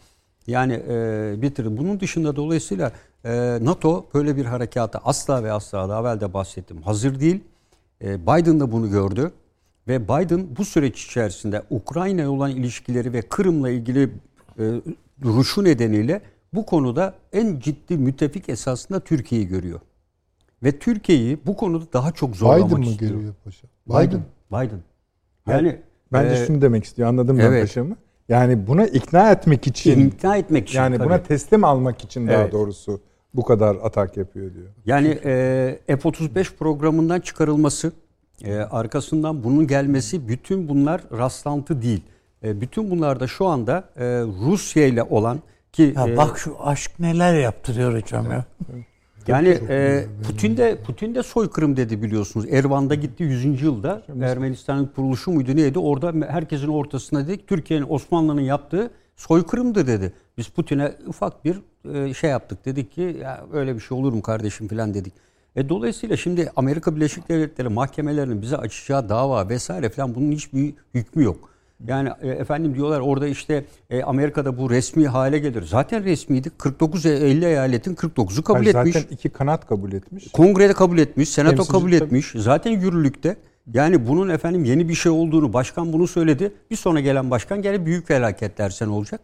Yani 0.47 0.83
e, 0.89 1.35
bitirdi. 1.43 1.77
Bunun 1.77 2.01
dışında 2.01 2.37
dolayısıyla 2.37 2.93
e, 3.25 3.59
NATO 3.63 4.07
böyle 4.15 4.37
bir 4.37 4.45
harekata 4.45 5.01
asla 5.05 5.45
ve 5.45 5.53
asla 5.53 5.89
daha 5.89 6.01
evvel 6.01 6.21
de 6.21 6.35
bahsettim. 6.35 6.83
Hazır 6.83 7.21
değil. 7.21 7.41
E, 8.03 8.23
Biden 8.23 8.61
da 8.61 8.73
bunu 8.73 8.91
gördü. 8.91 9.33
Ve 9.89 10.05
Biden 10.05 10.57
bu 10.57 10.65
süreç 10.65 11.05
içerisinde 11.05 11.63
Ukrayna 11.71 12.31
olan 12.31 12.51
ilişkileri 12.51 13.13
ve 13.13 13.23
Kırım'la 13.23 13.71
ilgili 13.71 14.11
e, 14.59 14.81
duruşu 15.23 15.65
nedeniyle 15.65 16.21
bu 16.55 16.67
konuda 16.67 17.15
en 17.33 17.59
ciddi 17.59 17.97
müttefik 17.97 18.49
esasında 18.49 19.01
Türkiye'yi 19.01 19.49
görüyor. 19.49 19.81
Ve 20.63 20.79
Türkiye'yi 20.79 21.39
bu 21.47 21.57
konuda 21.57 21.85
daha 21.93 22.13
çok 22.13 22.37
zorlamak 22.37 22.69
Biden 22.69 22.79
mı 22.79 22.87
istiyor. 22.87 23.13
görüyor 23.13 23.35
paşa? 23.45 23.67
Biden. 23.89 24.23
Biden. 24.53 24.81
Yani 25.49 25.81
Bence 26.13 26.43
e, 26.43 26.47
şunu 26.47 26.63
demek 26.63 26.85
istiyor. 26.85 27.09
Anladım 27.09 27.39
ben 27.39 27.45
evet. 27.45 27.63
paşamı. 27.63 27.97
Yani 28.29 28.67
buna 28.67 28.87
ikna 28.87 29.31
etmek 29.31 29.67
için 29.67 30.09
ikna 30.09 30.37
etmek 30.37 30.69
için. 30.69 30.79
yani 30.79 30.99
tabii. 30.99 31.07
buna 31.09 31.23
teslim 31.23 31.65
almak 31.65 32.05
için 32.05 32.29
daha 32.29 32.43
Evet. 32.43 32.53
doğrusu 32.53 33.01
bu 33.35 33.45
kadar 33.45 33.77
atak 33.83 34.17
yapıyor 34.17 34.55
diyor. 34.55 34.67
Yani 34.87 35.19
e, 35.25 35.79
F-35 35.87 36.57
programından 36.57 37.21
çıkarılması, 37.21 37.93
e, 38.45 38.55
arkasından 38.55 39.45
bunun 39.45 39.67
gelmesi 39.67 40.29
bütün 40.29 40.69
bunlar 40.69 41.01
rastlantı 41.13 41.83
değil. 41.83 42.03
E, 42.45 42.61
bütün 42.61 42.91
bunlar 42.91 43.21
da 43.21 43.27
şu 43.27 43.47
anda 43.47 43.85
e, 43.97 44.05
Rusya 44.47 44.87
ile 44.87 45.03
olan 45.03 45.41
ki 45.73 45.93
Ya 45.97 46.09
e, 46.09 46.17
bak 46.17 46.39
şu 46.39 46.57
aşk 46.61 46.91
neler 46.99 47.35
yaptırıyor 47.35 48.03
hocam 48.03 48.31
ya. 48.31 48.45
Yani 49.29 49.49
e, 49.49 50.05
Putin 50.27 50.57
de 50.57 50.79
Putin 50.87 51.15
de 51.15 51.23
soykırım 51.23 51.77
dedi 51.77 52.03
biliyorsunuz. 52.03 52.47
Ervan'da 52.51 52.95
gitti 52.95 53.23
100. 53.23 53.63
yılda 53.63 54.03
Ermenistan'ın 54.23 54.87
kuruluşu 54.87 55.31
muydu 55.31 55.57
neydi? 55.57 55.79
Orada 55.79 56.13
herkesin 56.29 56.69
ortasında 56.69 57.29
dedik 57.29 57.49
Türkiye'nin 57.49 57.87
Osmanlı'nın 57.89 58.41
yaptığı 58.41 58.91
soykırımdı 59.17 59.87
dedi. 59.87 60.13
Biz 60.39 60.49
Putin'e 60.49 60.93
ufak 61.07 61.45
bir 61.45 61.61
e, 61.95 62.15
şey 62.15 62.31
yaptık. 62.31 62.65
Dedik 62.65 62.93
ki 62.93 63.17
ya 63.23 63.47
öyle 63.53 63.75
bir 63.75 63.81
şey 63.81 63.99
olur 63.99 64.13
mu 64.13 64.23
kardeşim 64.23 64.69
falan 64.69 64.95
dedik. 64.95 65.15
E, 65.57 65.69
dolayısıyla 65.69 66.17
şimdi 66.17 66.51
Amerika 66.57 66.97
Birleşik 66.97 67.29
Devletleri 67.29 67.69
mahkemelerinin 67.69 68.43
bize 68.43 68.57
açacağı 68.57 69.09
dava 69.09 69.49
vesaire 69.49 69.89
falan 69.89 70.15
bunun 70.15 70.33
hiçbir 70.33 70.75
hükmü 70.95 71.25
yok. 71.25 71.54
Yani 71.89 72.11
e, 72.23 72.29
efendim 72.29 72.75
diyorlar 72.75 73.01
orada 73.01 73.27
işte 73.27 73.65
e, 73.91 74.03
Amerika'da 74.03 74.59
bu 74.59 74.71
resmi 74.71 75.07
hale 75.07 75.39
gelir. 75.39 75.63
Zaten 75.63 76.05
resmiydi. 76.05 76.51
49 76.51 77.07
50 77.07 77.45
eyaletin 77.45 77.95
49'u 77.95 78.43
kabul 78.43 78.59
Hayır, 78.59 78.75
etmiş. 78.75 78.95
Zaten 78.95 79.15
iki 79.15 79.29
kanat 79.29 79.67
kabul 79.67 79.93
etmiş. 79.93 80.33
Kongrede 80.33 80.73
kabul 80.73 80.99
etmiş, 80.99 81.29
senato 81.29 81.57
Temsilci 81.57 81.73
kabul 81.73 81.91
tabii. 81.91 82.05
etmiş. 82.05 82.33
Zaten 82.37 82.71
yürürlükte. 82.71 83.37
Yani 83.75 84.07
bunun 84.09 84.29
efendim 84.29 84.65
yeni 84.65 84.89
bir 84.89 84.95
şey 84.95 85.13
olduğunu 85.13 85.53
başkan 85.53 85.93
bunu 85.93 86.09
söyledi. 86.09 86.53
Bir 86.71 86.77
sonra 86.77 87.01
gelen 87.01 87.31
başkan 87.31 87.63
gene 87.63 87.87
büyük 87.87 88.07
felaket 88.07 88.59
dersen 88.59 88.87
olacak. 88.87 89.21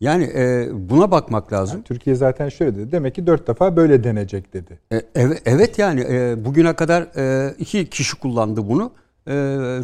Yani 0.00 0.24
e, 0.24 0.68
buna 0.72 1.10
bakmak 1.10 1.52
lazım. 1.52 1.82
Türkiye 1.82 2.16
zaten 2.16 2.48
şöyle 2.48 2.76
dedi. 2.76 2.92
Demek 2.92 3.14
ki 3.14 3.26
dört 3.26 3.48
defa 3.48 3.76
böyle 3.76 4.04
denecek 4.04 4.52
dedi. 4.54 4.78
E, 4.92 5.02
evet, 5.14 5.42
evet 5.44 5.78
yani 5.78 6.00
e, 6.00 6.44
bugüne 6.44 6.72
kadar 6.72 7.02
e, 7.16 7.54
iki 7.58 7.90
kişi 7.90 8.20
kullandı 8.20 8.68
bunu. 8.68 8.92
E, 9.26 9.32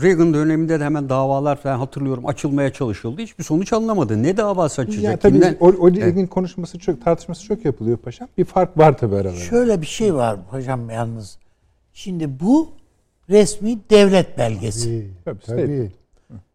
Reagan 0.02 0.34
döneminde 0.34 0.80
de 0.80 0.84
hemen 0.84 1.08
davalar 1.08 1.56
falan 1.56 1.78
hatırlıyorum 1.78 2.26
açılmaya 2.26 2.72
çalışıldı. 2.72 3.22
Hiçbir 3.22 3.44
sonuç 3.44 3.72
alınamadı. 3.72 4.22
Ne 4.22 4.36
davası 4.36 4.82
açacak? 4.82 5.02
Ya 5.02 5.16
tabii 5.16 5.32
Kimden? 5.32 5.56
o, 5.60 5.66
o 5.66 5.88
ilgin 5.88 6.26
konuşması 6.26 6.78
çok 6.78 7.04
tartışması 7.04 7.44
çok 7.44 7.64
yapılıyor 7.64 7.96
paşam. 7.98 8.28
Bir 8.38 8.44
fark 8.44 8.78
var 8.78 8.98
tabii 8.98 9.14
aralarında. 9.14 9.40
Şöyle 9.40 9.80
bir 9.80 9.86
şey 9.86 10.14
var 10.14 10.36
hocam 10.50 10.90
yalnız. 10.90 11.38
Şimdi 11.92 12.40
bu 12.40 12.68
resmi 13.30 13.78
devlet 13.90 14.38
belgesi. 14.38 15.06
Tabii, 15.24 15.40
Tabii. 15.46 15.90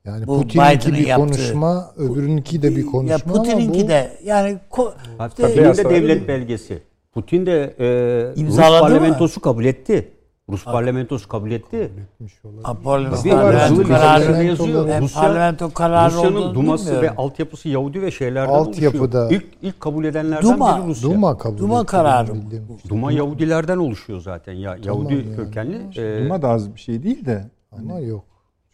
Yani 0.05 0.27
Bu 0.27 0.41
Putin'inki 0.41 0.93
bir 0.93 1.07
yaptığı- 1.07 1.25
konuşma, 1.25 1.91
öbürünki 1.97 2.61
de 2.61 2.75
bir 2.75 2.85
konuşma 2.85 3.11
Ya 3.11 3.17
Putin'inki 3.17 3.83
bu 3.83 3.87
de 3.87 4.17
yani 4.23 4.57
ko- 4.71 4.93
Hatta 5.17 5.47
işte- 5.49 5.67
Putin 5.71 5.83
de 5.85 5.89
devlet 5.89 6.27
belgesi. 6.27 6.79
Putin 7.13 7.45
de 7.45 7.75
e, 7.79 7.85
Rus 8.31 8.41
İmzaladı 8.41 8.83
mı? 8.83 8.89
parlamentosu 8.99 9.41
kabul 9.41 9.65
etti. 9.65 10.11
Rus 10.51 10.63
parlamentosu 10.63 11.27
kabul 11.27 11.51
etti. 11.51 11.77
etmiş 11.77 12.33
olabilir. 12.45 12.63
Ha, 12.63 12.73
parlamento 12.83 13.17
Tabii, 13.21 13.29
parlamento 13.29 13.83
kararı 13.87 14.43
yazıyor. 14.45 14.87
hem 14.89 15.03
Rusya- 15.03 15.21
parlamento 15.21 15.69
kararı 15.73 16.13
Rusya'nın 16.13 16.55
Duması 16.55 16.85
bilmiyorum. 16.85 17.09
ve 17.09 17.15
altyapısı 17.21 17.69
Yahudi 17.69 18.01
ve 18.01 18.11
şeylerden 18.11 18.53
Altyapıda- 18.53 19.17
oluşuyor. 19.23 19.31
İlk, 19.31 19.45
ilk 19.61 19.79
kabul 19.79 20.05
edenlerden 20.05 20.49
Duma- 20.51 20.79
biri 20.81 20.87
Rusya. 20.87 21.09
Duma 21.09 21.37
kabul 21.37 21.57
Duma 21.57 21.77
etti 21.77 21.85
kararı 21.85 22.33
bildiğim. 22.33 22.67
Duma 22.89 23.11
Yahudilerden 23.11 23.77
oluşuyor 23.77 24.21
zaten. 24.21 24.53
Ya 24.53 24.77
Yahudi 24.83 25.13
yani. 25.13 25.35
kökenli. 25.35 25.77
e, 25.97 26.23
Duma 26.25 26.41
da 26.41 26.49
az 26.49 26.75
bir 26.75 26.79
şey 26.79 27.03
değil 27.03 27.25
de. 27.25 27.45
Ama 27.71 27.99
yok. 27.99 28.23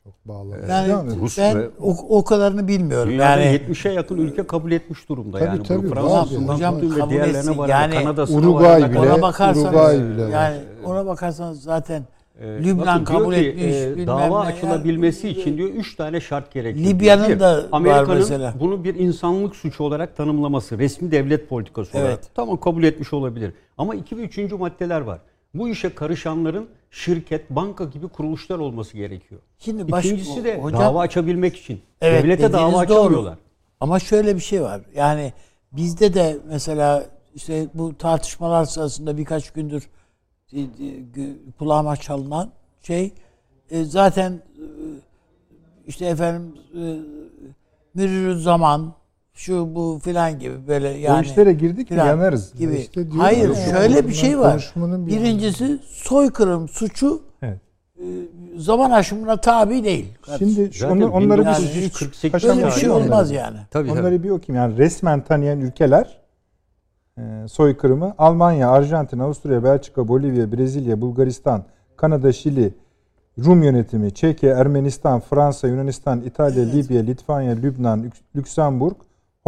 Çok 0.07 0.27
bağlı. 0.35 0.55
Yani 0.69 1.09
edin. 1.09 1.21
Rus 1.21 1.37
ben 1.37 1.59
ve- 1.59 1.69
o, 1.81 1.95
o 2.19 2.23
kadarını 2.23 2.67
bilmiyorum. 2.67 3.09
Dünyada 3.11 3.41
yani 3.41 3.55
70'e 3.57 3.93
yakın 3.93 4.17
ülke 4.17 4.47
kabul 4.47 4.71
etmiş 4.71 5.09
durumda. 5.09 5.39
Tabii, 5.39 5.47
yani 5.49 5.63
tabii, 5.63 5.85
bu 5.91 5.95
var 5.95 6.01
Fransa'sından 6.01 6.53
hocam, 6.53 6.75
tutun 6.79 6.95
ve 6.95 6.99
kabul 6.99 7.09
diğerlerine 7.11 7.57
var. 7.57 7.69
Yani 7.69 7.95
Kanada'sına 7.95 8.37
Uruguay 8.37 8.81
varana 8.81 8.91
bile- 8.91 8.99
ona 8.99 9.21
bakarsanız 9.21 9.65
Uruguay 9.65 9.99
bile 9.99 10.23
var. 10.23 10.29
yani 10.29 10.57
ona 10.85 11.05
bakarsanız 11.05 11.61
zaten 11.63 12.03
Ee, 12.41 12.63
Lübnan 12.63 13.03
kabul 13.03 13.33
ki, 13.33 13.39
etmiş. 13.39 13.63
e, 13.75 13.91
bilmem 13.91 14.07
dava 14.07 14.43
ne. 14.43 14.49
açılabilmesi 14.49 15.27
Yani- 15.27 15.37
için 15.39 15.57
diyor 15.57 15.69
üç 15.69 15.95
tane 15.95 16.21
şart 16.21 16.53
gerekiyor. 16.53 16.85
Libya'nın. 16.85 17.29
Bir, 17.29 17.39
da 17.39 17.57
var 17.57 17.65
Amerika'nın 17.71 18.17
mesela. 18.17 18.53
bunu 18.59 18.83
bir 18.83 18.95
insanlık 18.95 19.55
suçu 19.55 19.83
olarak 19.83 20.17
tanımlaması, 20.17 20.77
resmi 20.79 21.11
devlet 21.11 21.49
politikası 21.49 21.97
olarak. 21.97 22.09
Evet. 22.13 22.29
Tamam 22.35 22.57
kabul 22.59 22.83
etmiş 22.83 23.13
olabilir. 23.13 23.53
Ama 23.77 23.95
iki 23.95 24.17
ve 24.17 24.21
üçüncü 24.21 24.55
maddeler 24.55 25.01
var. 25.01 25.19
Bu 25.53 25.69
işe 25.69 25.95
karışanların 25.95 26.67
şirket, 26.97 27.49
banka 27.49 27.83
gibi 27.83 28.07
kuruluşlar 28.07 28.59
olması 28.59 28.97
gerekiyor. 28.97 29.41
Şimdi 29.59 29.91
baş- 29.91 30.05
İkincisi 30.05 30.43
de 30.43 30.61
hocam- 30.61 30.81
dava 30.81 30.99
açabilmek 31.01 31.57
için. 31.57 31.81
Evet, 32.01 32.23
Devlete 32.23 32.53
dava 32.53 32.71
doğru. 32.71 32.77
açamıyorlar. 32.77 33.37
Ama 33.79 33.99
şöyle 33.99 34.35
bir 34.35 34.41
şey 34.41 34.61
var. 34.61 34.81
Yani 34.95 35.33
bizde 35.71 36.13
de 36.13 36.37
mesela 36.47 37.05
işte 37.35 37.67
bu 37.73 37.97
tartışmalar 37.97 38.65
sırasında 38.65 39.17
birkaç 39.17 39.51
gündür 39.51 39.89
e, 40.53 40.59
e, 40.61 40.65
kulağıma 41.59 41.95
çalınan 41.97 42.49
şey 42.81 43.11
e, 43.71 43.83
zaten 43.83 44.41
işte 45.87 46.05
efendim 46.05 46.55
e, 46.73 46.83
mürürü 47.93 48.39
zaman 48.39 48.93
şu 49.37 49.75
bu 49.75 49.99
filan 50.03 50.39
gibi 50.39 50.53
böyle 50.67 50.87
yani 50.89 51.19
o 51.19 51.21
işlere 51.21 51.53
girdik 51.53 51.91
mi 51.91 51.97
yanarız. 51.97 52.53
gibi. 52.57 52.75
İşte 52.75 53.05
Hayır 53.17 53.49
ya, 53.49 53.55
şöyle 53.55 54.07
bir 54.07 54.13
şey 54.13 54.39
var. 54.39 54.73
bir- 54.75 55.07
Birincisi 55.07 55.79
soykırım 55.85 56.67
suçu 56.67 57.21
Evet. 57.41 57.57
e, 57.99 58.03
zaman 58.57 58.91
aşımına 58.91 59.37
tabi 59.41 59.83
değil. 59.83 60.13
Şimdi 60.37 60.69
Zaten 60.73 60.95
onu- 60.95 61.11
onları 61.11 61.41
Yani 61.43 61.57
bir 61.57 61.63
hiç 61.67 61.75
1948 61.75 62.31
Paşam 62.31 62.49
Böyle 62.57 62.67
bir 62.67 62.71
şey 62.71 62.89
olmaz 62.89 63.31
yani. 63.31 63.57
Tabii, 63.71 63.91
Onları 63.91 64.03
tabii. 64.03 64.23
bir 64.23 64.29
okuyayım. 64.29 64.63
Yani 64.69 64.77
resmen 64.77 65.21
tanıyan 65.23 65.59
ülkeler 65.61 66.17
e, 67.17 67.47
soykırımı 67.47 68.13
Almanya, 68.17 68.69
Arjantin, 68.71 69.19
Avusturya, 69.19 69.63
Belçika, 69.63 70.07
Bolivya, 70.07 70.51
Brezilya, 70.51 71.01
Bulgaristan, 71.01 71.63
Kanada, 71.97 72.33
Şili, 72.33 72.73
Rum 73.45 73.63
yönetimi, 73.63 74.13
Çekya, 74.13 74.57
Ermenistan, 74.57 75.19
Fransa, 75.19 75.67
Yunanistan, 75.67 76.21
İtalya, 76.21 76.63
Libya, 76.65 77.01
Litvanya, 77.01 77.51
Lübnan, 77.55 78.03
Lük- 78.03 78.21
Lüksemburg, 78.35 78.95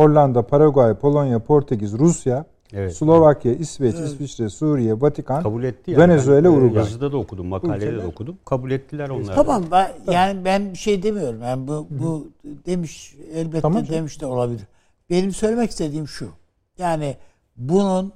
Hollanda, 0.04 0.42
Paraguay, 0.48 0.94
Polonya, 0.94 1.40
Portekiz, 1.40 1.94
Rusya, 2.00 2.46
Evet. 2.74 2.96
Slovakya, 2.96 3.54
İsveç, 3.54 3.96
İsviçre, 3.96 4.50
Suriye, 4.50 5.02
Vatikan, 5.02 5.44
Kabul 5.44 5.64
etti. 5.64 5.98
Venezuela, 5.98 6.44
Ben, 6.44 6.50
e, 6.50 6.58
Uruguay. 6.58 6.84
Yazıda 6.84 7.12
da 7.12 7.18
okudum, 7.18 7.48
makalede 7.48 7.82
de 7.82 7.86
Ülkeler- 7.90 8.06
okudum. 8.06 8.38
Kabul 8.46 8.72
ettiler 8.72 9.10
onlar. 9.10 9.36
Tamam 9.36 9.64
ben 9.72 9.92
yani 10.12 10.46
ben 10.46 10.72
bir 10.72 10.78
şey 10.78 11.04
demiyorum. 11.04 11.42
Yani 11.42 11.68
bu 11.68 11.88
bu 11.90 12.28
demiş 12.66 13.16
elbette 13.34 13.62
Tamam 13.62 13.88
demiş 13.88 14.22
de 14.22 14.26
olabilir. 14.26 14.62
Benim 15.10 15.32
söylemek 15.32 15.70
istediğim 15.70 16.08
şu. 16.08 16.30
Yani 16.78 17.18
bunun 17.58 18.12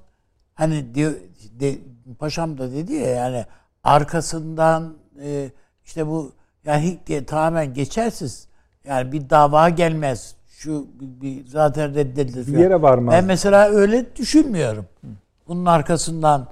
hani 0.53 0.95
diyor 0.95 1.11
de, 1.59 1.75
paşam 2.19 2.57
da 2.57 2.71
dedi 2.71 2.93
ya 2.93 3.09
yani 3.09 3.45
arkasından 3.83 4.93
e, 5.23 5.51
işte 5.85 6.07
bu 6.07 6.31
yani 6.65 6.97
diye 7.07 7.25
tamamen 7.25 7.73
geçersiz 7.73 8.47
yani 8.87 9.11
bir 9.11 9.29
dava 9.29 9.69
gelmez. 9.69 10.35
Şu 10.63 10.87
bir, 10.99 11.45
zaten 11.45 11.95
reddedilir. 11.95 12.53
bir 12.53 12.59
yere 12.59 12.81
varmaz. 12.81 13.13
Ben 13.13 13.25
mesela 13.25 13.69
öyle 13.69 14.15
düşünmüyorum. 14.15 14.85
Bunun 15.47 15.65
arkasından 15.65 16.47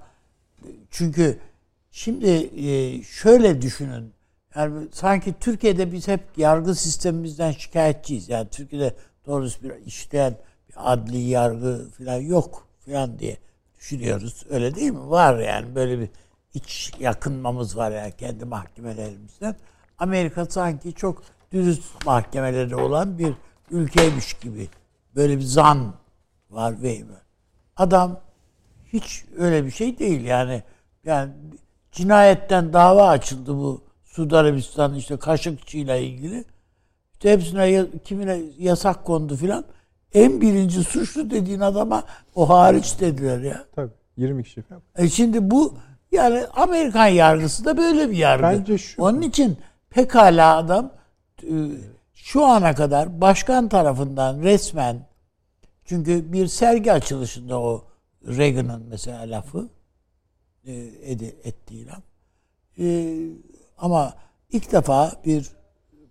çünkü 0.90 1.40
şimdi 1.92 2.28
e, 2.68 3.04
şöyle 3.04 3.62
düşünün. 3.62 4.14
Yani 4.56 4.88
sanki 4.92 5.34
Türkiye'de 5.40 5.92
biz 5.92 6.08
hep 6.08 6.22
yargı 6.38 6.76
sistemimizden 6.76 7.52
şikayetçiyiz. 7.52 8.30
Yani 8.30 8.48
Türkiye'de 8.50 8.96
doğrusu 9.26 9.64
bir 9.64 9.86
işleyen 9.86 10.36
bir 10.70 10.94
adli 10.94 11.18
yargı 11.18 11.90
falan 11.98 12.18
yok 12.18 12.68
falan 12.86 13.20
diye 13.20 13.38
düşünüyoruz. 13.80 14.46
Öyle 14.50 14.76
değil 14.76 14.92
mi? 14.92 15.10
Var 15.10 15.40
yani 15.40 15.76
böyle 15.76 16.00
bir 16.00 16.10
iç 16.54 16.94
yakınmamız 17.00 17.78
var 17.78 17.92
yani 17.92 18.12
kendi 18.18 18.46
mahkemelerimizden. 18.46 19.56
Amerika 19.98 20.46
sanki 20.46 20.94
çok 20.94 21.24
dürüst 21.52 22.06
mahkemeleri 22.06 22.76
olan 22.76 23.18
bir 23.18 23.34
ülkeymiş 23.72 24.34
gibi. 24.34 24.68
Böyle 25.16 25.38
bir 25.38 25.44
zan 25.44 25.94
var 26.50 26.82
ve 26.82 27.02
adam 27.78 28.20
hiç 28.94 29.26
öyle 29.38 29.66
bir 29.66 29.72
şey 29.72 30.00
değil 30.00 30.22
yani. 30.26 30.64
Yani 31.06 31.32
cinayetten 31.92 32.74
dava 32.74 33.08
açıldı 33.08 33.54
bu 33.56 33.82
Suudi 34.06 34.38
Arabistan 34.38 34.96
işte 34.96 35.18
Kaşıkçı 35.18 35.78
ile 35.78 36.04
ilgili. 36.04 36.46
İşte 37.14 37.32
hepsine 37.32 37.86
kimine 38.06 38.40
yasak 38.58 39.06
kondu 39.06 39.36
filan. 39.36 39.66
En 40.14 40.42
birinci 40.42 40.84
suçlu 40.84 41.30
dediğin 41.32 41.60
adama 41.60 42.04
o 42.36 42.50
hariç 42.50 43.00
dediler 43.00 43.40
ya. 43.42 43.66
Tabii 43.76 43.92
20 44.18 44.44
kişi 44.44 44.62
falan. 44.62 44.82
E 44.96 45.10
şimdi 45.10 45.52
bu 45.52 45.74
yani 46.12 46.46
Amerikan 46.56 47.08
yargısı 47.08 47.66
da 47.66 47.78
böyle 47.78 48.10
bir 48.12 48.18
yargı. 48.18 48.44
Bence 48.44 48.78
şu- 48.78 49.02
Onun 49.04 49.22
için 49.22 49.58
pekala 49.90 50.58
adam 50.58 50.92
e, 51.44 51.54
şu 52.24 52.46
ana 52.46 52.76
kadar 52.76 53.22
başkan 53.22 53.70
tarafından 53.70 54.42
resmen 54.42 55.08
Çünkü 55.86 56.34
bir 56.34 56.48
sergi 56.48 56.94
açılışında 56.94 57.60
o 57.60 57.86
Reagan'ın 58.28 58.84
mesela 58.90 59.32
lafı 59.32 59.70
e, 60.66 60.74
edi, 61.04 61.36
ettiği 61.44 61.88
laf. 61.88 62.04
E, 62.80 63.16
ama 63.78 64.14
ilk 64.50 64.72
defa 64.72 65.12
bir 65.26 65.50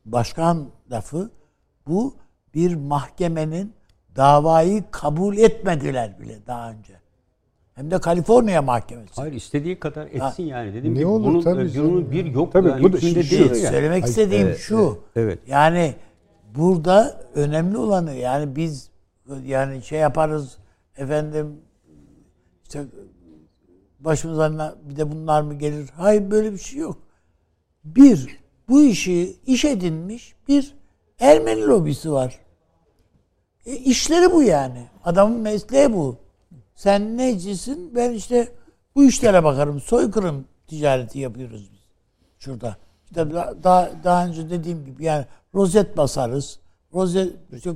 başkan 0.04 0.70
lafı 0.90 1.30
bu 1.86 2.16
bir 2.54 2.74
mahkemenin 2.74 3.74
davayı 4.16 4.84
kabul 4.90 5.36
etmediler 5.36 6.20
bile 6.20 6.46
daha 6.46 6.70
önce. 6.70 6.99
Hem 7.80 7.90
de 7.90 7.98
Kaliforniya 8.00 8.62
mahkemesi. 8.62 9.12
Hayır 9.16 9.32
istediği 9.32 9.80
kadar 9.80 10.06
etsin 10.06 10.42
yani. 10.42 10.74
Dediğim 10.74 10.94
Ne 10.94 10.98
gibi 10.98 11.06
olur, 11.08 11.26
bunun, 11.26 11.40
tabii 11.40 11.70
canım. 11.70 11.90
bunun 11.90 12.10
bir 12.10 12.24
yok 12.24 12.52
Tabii, 12.52 12.68
yani 12.68 12.82
bu 12.82 12.92
da 12.92 12.96
hükmünde 12.96 13.22
şu- 13.22 13.30
değil 13.30 13.50
yani. 13.50 13.74
Söylemek 13.74 14.04
istediğim 14.04 14.48
e, 14.48 14.54
şu. 14.54 14.98
evet. 15.16 15.38
Yani 15.46 15.94
burada 16.54 17.20
önemli 17.34 17.76
olanı 17.76 18.14
yani 18.14 18.56
biz 18.56 18.90
yani 19.44 19.82
şey 19.82 19.98
yaparız 19.98 20.56
efendim 20.96 21.56
işte 22.64 22.84
başımıza 24.00 24.74
bir 24.82 24.96
de 24.96 25.12
bunlar 25.12 25.42
mı 25.42 25.54
gelir? 25.54 25.90
Hayır 25.96 26.30
böyle 26.30 26.52
bir 26.52 26.58
şey 26.58 26.80
yok. 26.80 26.98
Bir, 27.84 28.38
bu 28.68 28.82
işi 28.82 29.36
iş 29.46 29.64
edinmiş 29.64 30.34
bir 30.48 30.74
Ermeni 31.20 31.66
lobisi 31.66 32.12
var. 32.12 32.38
E, 33.66 33.72
işleri 33.72 34.32
bu 34.32 34.42
yani. 34.42 34.86
Adamın 35.04 35.40
mesleği 35.40 35.92
bu. 35.92 36.29
Sen 36.80 37.18
necisin? 37.18 37.94
Ben 37.94 38.12
işte 38.12 38.48
bu 38.94 39.04
işlere 39.04 39.44
bakarım. 39.44 39.80
Soykırım 39.80 40.44
ticareti 40.66 41.18
yapıyoruz 41.18 41.70
biz 41.72 41.80
şurada. 42.38 42.76
İşte 43.04 43.30
da- 43.30 43.54
daha, 43.62 43.90
daha 44.04 44.26
önce 44.26 44.50
dediğim 44.50 44.84
gibi 44.84 45.04
yani 45.04 45.24
rozet 45.54 45.96
basarız. 45.96 46.58
Rozet 46.94 47.36
işte 47.52 47.70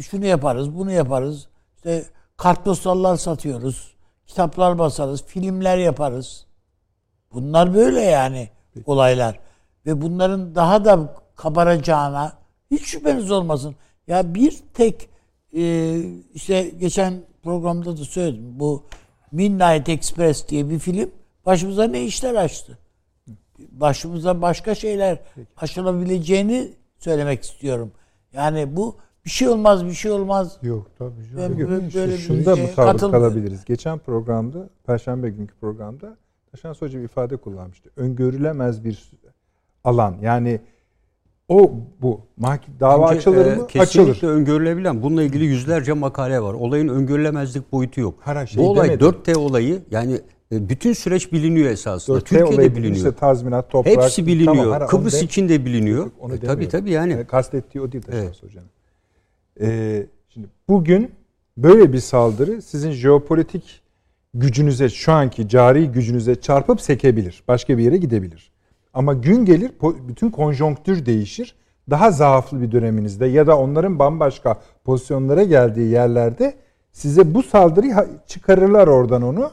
şunu 0.00 0.26
yaparız, 0.26 0.74
bunu 0.74 0.90
yaparız. 0.90 1.48
İşte 1.76 2.04
kartpostallar 2.36 3.16
satıyoruz. 3.16 3.94
Kitaplar 4.26 4.78
basarız, 4.78 5.24
filmler 5.24 5.78
yaparız. 5.78 6.46
Bunlar 7.32 7.74
böyle 7.74 8.00
yani 8.00 8.48
olaylar. 8.86 9.38
Ve 9.86 10.02
bunların 10.02 10.54
daha 10.54 10.84
da 10.84 11.14
kabaracağına 11.36 12.32
hiç 12.70 12.82
şüpheniz 12.86 13.30
olmasın. 13.30 13.74
Ya 14.06 14.34
bir 14.34 14.62
tek 14.74 15.08
e, 15.56 15.94
işte 16.34 16.68
geçen 16.68 17.33
programda 17.48 17.92
da 17.96 18.04
söyledim. 18.04 18.60
Bu 18.60 18.82
Midnight 19.32 19.88
Express 19.88 20.48
diye 20.48 20.70
bir 20.70 20.78
film 20.78 21.10
başımıza 21.46 21.84
ne 21.84 22.04
işler 22.04 22.34
açtı. 22.34 22.78
Başımıza 23.58 24.42
başka 24.42 24.74
şeyler 24.74 25.18
açılabileceğini 25.56 26.72
söylemek 26.98 27.42
istiyorum. 27.44 27.92
Yani 28.32 28.76
bu 28.76 28.96
bir 29.24 29.30
şey 29.30 29.48
olmaz 29.48 29.86
bir 29.86 29.92
şey 29.92 30.10
olmaz. 30.10 30.58
Yok 30.62 30.90
tabii 30.98 31.12
Ben 31.36 31.48
canım. 31.56 31.58
böyle- 31.70 31.86
İşte 31.86 32.00
böyle 32.00 32.12
bir 32.12 32.18
Şunda 32.18 32.54
katılmıyorum. 32.54 33.10
kalabiliriz. 33.10 33.64
Geçen 33.64 33.98
programda, 33.98 34.68
Perşembe 34.86 35.30
günkü 35.30 35.54
programda 35.54 36.16
Taşan 36.50 36.74
Hoca 36.74 36.98
bir 36.98 37.04
ifade 37.04 37.36
kullanmıştı. 37.36 37.90
Öngörülemez 37.96 38.84
bir 38.84 39.10
alan. 39.84 40.16
Yani 40.22 40.60
o 41.48 41.72
bu. 42.02 42.20
Mahke- 42.40 42.80
Dava 42.80 43.06
Bence, 43.06 43.18
açılır 43.18 43.46
e, 43.46 43.54
mı? 43.56 43.66
Kesinlikle 43.66 44.10
Açılır. 44.12 44.30
öngörülebilen. 44.32 45.02
Bununla 45.02 45.22
ilgili 45.22 45.44
yüzlerce 45.44 45.92
makale 45.92 46.42
var. 46.42 46.54
Olayın 46.54 46.88
öngörülemezlik 46.88 47.72
boyutu 47.72 48.00
yok. 48.00 48.14
Her 48.24 48.46
şey 48.46 48.62
Bu 48.62 48.70
olay 48.70 48.88
demedim. 48.88 49.06
4T 49.06 49.36
olayı 49.36 49.82
yani 49.90 50.20
e, 50.52 50.68
bütün 50.68 50.92
süreç 50.92 51.32
biliniyor 51.32 51.70
esasında. 51.70 52.16
4T 52.18 52.20
Türkiye'de 52.24 52.44
olayı 52.54 52.74
biliniyor. 52.76 52.96
işte 52.96 53.12
tazminat, 53.12 53.70
toprak. 53.70 53.96
Hepsi 53.96 54.26
biliniyor. 54.26 54.54
Tamam, 54.56 54.80
her- 54.80 54.86
Kıbrıs 54.88 55.14
de- 55.20 55.24
için 55.24 55.48
de 55.48 55.64
biliniyor. 55.64 56.10
Onu 56.20 56.34
E, 56.34 56.40
tabii 56.40 56.68
tabii 56.68 56.90
yani. 56.90 57.12
E, 57.12 57.24
Kastettiği 57.24 57.84
o 57.84 57.92
değil 57.92 58.04
Taşan 58.04 58.20
Evet. 58.22 58.42
Hoca'nın. 58.42 58.68
Ee, 59.60 60.06
şimdi 60.28 60.46
bugün 60.68 61.10
böyle 61.56 61.92
bir 61.92 61.98
saldırı 62.00 62.62
sizin 62.62 62.90
jeopolitik 62.90 63.80
gücünüze, 64.34 64.88
şu 64.88 65.12
anki 65.12 65.48
cari 65.48 65.88
gücünüze 65.92 66.34
çarpıp 66.40 66.80
sekebilir. 66.80 67.42
Başka 67.48 67.78
bir 67.78 67.82
yere 67.84 67.96
gidebilir. 67.96 68.52
Ama 68.94 69.14
gün 69.14 69.44
gelir 69.44 69.72
bütün 70.08 70.30
konjonktür 70.30 71.06
değişir. 71.06 71.54
Daha 71.90 72.10
zaaflı 72.10 72.62
bir 72.62 72.72
döneminizde 72.72 73.26
ya 73.26 73.46
da 73.46 73.58
onların 73.58 73.98
bambaşka 73.98 74.56
pozisyonlara 74.84 75.42
geldiği 75.42 75.90
yerlerde 75.90 76.54
size 76.92 77.34
bu 77.34 77.42
saldırıyı 77.42 77.94
çıkarırlar 78.26 78.86
oradan 78.86 79.22
onu. 79.22 79.50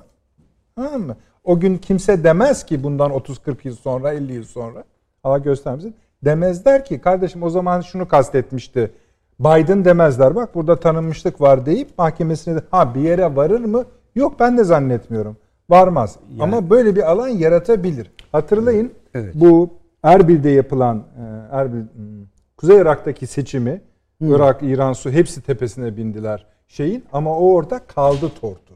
Anladın 0.77 1.01
mı? 1.01 1.15
O 1.43 1.59
gün 1.59 1.77
kimse 1.77 2.23
demez 2.23 2.65
ki 2.65 2.83
bundan 2.83 3.11
30-40 3.11 3.55
yıl 3.63 3.75
sonra, 3.75 4.13
50 4.13 4.33
yıl 4.33 4.43
sonra 4.43 4.83
Allah 5.23 5.37
göstermesin. 5.37 5.95
Demezler 6.25 6.85
ki 6.85 7.01
kardeşim 7.01 7.43
o 7.43 7.49
zaman 7.49 7.81
şunu 7.81 8.07
kastetmişti. 8.07 8.91
Biden 9.39 9.85
demezler. 9.85 10.35
Bak 10.35 10.55
burada 10.55 10.79
tanınmışlık 10.79 11.41
var 11.41 11.65
deyip 11.65 11.97
mahkemesine 11.97 12.55
de 12.55 12.61
ha 12.71 12.95
bir 12.95 13.01
yere 13.01 13.35
varır 13.35 13.65
mı? 13.65 13.85
Yok 14.15 14.39
ben 14.39 14.57
de 14.57 14.63
zannetmiyorum. 14.63 15.37
Varmaz. 15.69 16.17
Ama 16.39 16.69
böyle 16.69 16.95
bir 16.95 17.11
alan 17.11 17.27
yaratabilir. 17.27 18.11
Hatırlayın 18.31 18.91
Evet. 19.13 19.35
bu 19.35 19.73
Erbil'de 20.03 20.49
yapılan 20.49 20.97
e, 20.97 21.55
Erbil 21.55 21.79
hmm, 21.79 22.25
Kuzey 22.57 22.77
Irak'taki 22.77 23.27
seçimi 23.27 23.81
Irak, 24.21 24.63
İran, 24.63 24.93
Su 24.93 25.11
hepsi 25.11 25.41
tepesine 25.41 25.97
bindiler 25.97 26.45
şeyin 26.67 27.05
ama 27.13 27.37
o 27.39 27.53
orada 27.53 27.79
kaldı 27.79 28.31
tortu. 28.41 28.73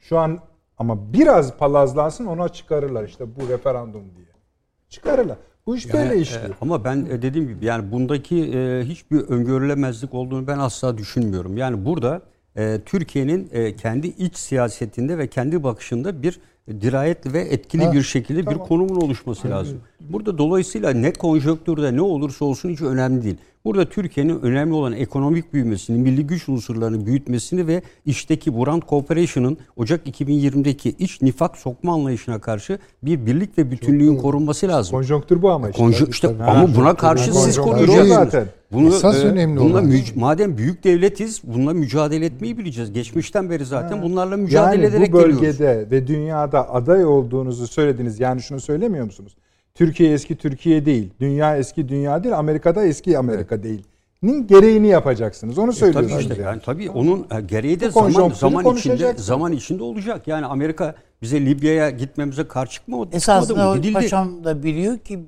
Şu 0.00 0.18
an 0.18 0.38
ama 0.78 1.12
biraz 1.12 1.56
palazlansın 1.56 2.26
ona 2.26 2.48
çıkarırlar 2.48 3.04
işte 3.04 3.24
bu 3.36 3.48
referandum 3.48 4.02
diye. 4.16 4.26
Çıkarırlar. 4.88 5.36
Bu 5.66 5.76
iş 5.76 5.92
böyle 5.92 6.04
Yani, 6.04 6.20
işliyor. 6.20 6.50
e, 6.50 6.52
ama 6.60 6.84
ben 6.84 7.06
e, 7.10 7.22
dediğim 7.22 7.48
gibi 7.48 7.64
yani 7.64 7.92
bundaki 7.92 8.36
e, 8.54 8.84
hiçbir 8.84 9.20
öngörülemezlik 9.20 10.14
olduğunu 10.14 10.46
ben 10.46 10.58
asla 10.58 10.98
düşünmüyorum. 10.98 11.56
Yani 11.56 11.84
burada 11.84 12.22
e, 12.56 12.80
Türkiye'nin 12.86 13.48
e, 13.52 13.76
kendi 13.76 14.06
iç 14.06 14.36
siyasetinde 14.36 15.18
ve 15.18 15.26
kendi 15.26 15.62
bakışında 15.62 16.22
bir 16.22 16.40
dirayetli 16.68 17.32
ve 17.32 17.40
etkili 17.40 17.84
Ha, 17.84 17.92
bir 17.92 18.02
şekilde 18.02 18.44
tamam. 18.44 18.60
bir 18.60 18.64
konumun 18.68 19.00
oluşması 19.00 19.50
lazım. 19.50 19.80
Burada 20.00 20.38
dolayısıyla 20.38 20.90
ne 20.90 21.12
konjonktürde 21.12 21.96
ne 21.96 22.02
olursa 22.02 22.44
olsun 22.44 22.68
hiç 22.70 22.80
önemli 22.82 23.22
değil. 23.24 23.36
Burada 23.64 23.84
Türkiye'nin 23.88 24.40
önemli 24.40 24.74
olan 24.74 24.92
ekonomik 24.92 25.52
büyümesini, 25.52 25.98
milli 25.98 26.26
güç 26.26 26.48
unsurlarını 26.48 27.06
büyütmesini 27.06 27.66
ve 27.66 27.82
işteki 28.06 28.56
Burant 28.56 28.88
Corporation'ın 28.88 29.58
Ocak 29.76 30.06
2020'deki 30.06 30.94
iç 30.98 31.22
nifak 31.22 31.56
sokma 31.56 31.92
anlayışına 31.94 32.38
karşı 32.40 32.78
bir 33.02 33.26
birlik 33.26 33.58
ve 33.58 33.70
bütünlüğün 33.70 34.16
korunması 34.16 34.68
lazım. 34.68 34.90
Konjonktür 34.92 35.42
bu 35.42 35.50
ama 35.50 35.70
işte. 35.70 35.82
Konju- 35.82 36.10
işte 36.10 36.28
tabii. 36.28 36.42
ama 36.42 36.58
Ha, 36.58 36.76
buna 36.76 36.94
karşı 36.94 37.34
siz 37.34 37.56
koruyacaksınız. 37.58 38.08
zaten. 38.08 38.46
Bunu 38.72 38.88
Esas 38.88 39.24
e, 39.24 39.26
önemli 39.26 39.60
bununla 39.60 39.72
olan. 39.78 39.90
müc- 39.90 40.18
madem 40.18 40.58
büyük 40.58 40.84
devletiz, 40.84 41.40
bununla 41.44 41.72
mücadele 41.74 42.26
etmeyi 42.26 42.58
bileceğiz. 42.58 42.92
Geçmişten 42.92 43.50
beri 43.50 43.64
zaten 43.64 44.02
bunlarla 44.02 44.36
mücadele 44.36 44.82
yani 44.82 44.94
ederek 44.94 45.12
bu 45.12 45.18
geliyoruz. 45.18 45.42
bölgede 45.42 45.86
ve 45.90 46.06
dünyada 46.06 46.74
aday 46.74 47.04
olduğunuzu 47.04 47.66
söylediniz. 47.66 48.20
Yani 48.20 48.42
şunu 48.42 48.60
söylemiyor 48.60 49.04
musunuz? 49.04 49.32
Türkiye 49.80 50.12
eski 50.12 50.36
Türkiye 50.36 50.86
değil. 50.86 51.10
Dünya 51.20 51.56
eski 51.56 51.88
dünya 51.88 52.24
değil. 52.24 52.38
Amerika'da 52.38 52.84
eski 52.84 53.18
Amerika 53.18 53.62
değil. 53.62 53.82
Nin 54.22 54.46
gereğini 54.46 54.88
yapacaksınız. 54.88 55.58
Onu 55.58 55.70
E, 55.70 55.74
söylüyorsunuz. 55.74 56.12
tabii 56.12 56.22
işte 56.22 56.34
yani. 56.42 56.50
yani 56.50 56.62
tabii 56.64 56.90
onun 56.90 57.26
e, 57.38 57.40
gereği 57.40 57.80
de 57.80 57.88
Bu 57.94 58.10
zaman 58.10 58.28
zaman 58.30 58.76
içinde 58.76 59.14
zaman 59.16 59.52
içinde 59.52 59.82
olacak. 59.82 60.28
Yani 60.28 60.46
Amerika 60.46 60.94
bize 61.22 61.40
Libya'ya 61.46 61.90
gitmemize 61.90 62.48
karşı 62.48 62.72
çıkmadı, 62.72 63.16
Esasında 63.16 63.74
mı? 63.74 63.92
paşam 63.92 64.44
da 64.44 64.62
biliyor 64.62 64.98
ki 64.98 65.18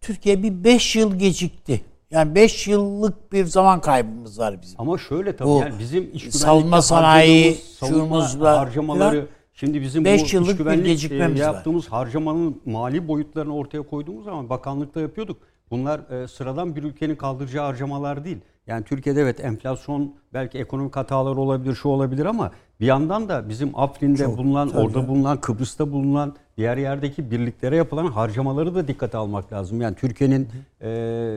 Türkiye 0.00 0.42
bir 0.42 0.64
5 0.64 0.96
yıl 0.96 1.14
gecikti. 1.18 1.80
Yani 2.10 2.34
5 2.34 2.68
yıllık 2.68 3.32
bir 3.32 3.44
zaman 3.44 3.80
kaybımız 3.80 4.38
var 4.38 4.62
bizim. 4.62 4.80
Ama 4.80 4.98
şöyle 4.98 5.36
tabii 5.36 5.48
Bu 5.48 5.58
yani 5.60 5.74
bizim 5.78 6.10
iç 6.14 6.34
savunma 6.34 6.82
sanayi, 6.82 7.54
savunma 7.80 8.40
harcamaları 8.40 9.10
filan 9.10 9.26
şimdi 9.64 9.82
bizim 9.82 10.04
beş 10.04 10.32
bu 10.32 10.36
yıllık 10.36 10.52
bir 10.52 10.58
güvenlik 10.58 10.86
gecikmemiz 10.86 11.40
e, 11.40 11.46
var. 11.46 11.52
yaptığımız 11.52 11.88
harcamanın 11.88 12.62
mali 12.64 13.08
boyutlarını 13.08 13.54
ortaya 13.54 13.82
koyduğumuz 13.82 14.24
zaman 14.24 14.48
bakanlıkta 14.48 15.00
yapıyorduk. 15.00 15.36
Bunlar 15.70 16.22
e, 16.22 16.28
sıradan 16.28 16.76
bir 16.76 16.82
ülkenin 16.82 17.16
kaldıracağı 17.16 17.64
harcamalar 17.64 18.24
değil. 18.24 18.38
Yani 18.66 18.84
Türkiye'de 18.84 19.20
evet 19.20 19.44
enflasyon 19.44 20.14
belki 20.32 20.58
ekonomik 20.58 20.96
hatalar 20.96 21.36
olabilir, 21.36 21.74
şu 21.74 21.88
olabilir 21.88 22.26
ama 22.26 22.50
bir 22.80 22.86
yandan 22.86 23.28
da 23.28 23.48
bizim 23.48 23.78
Afrin'de 23.78 24.36
bulunan, 24.36 24.70
orada 24.70 25.08
bulunan, 25.08 25.40
Kıbrıs'ta 25.40 25.92
bulunan 25.92 26.34
diğer 26.56 26.76
yerdeki 26.76 27.30
birliklere 27.30 27.76
yapılan 27.76 28.06
harcamaları 28.06 28.74
da 28.74 28.88
dikkate 28.88 29.18
almak 29.18 29.52
lazım. 29.52 29.80
Yani 29.80 29.94
Türkiye'nin 29.94 30.48
e, 30.80 30.90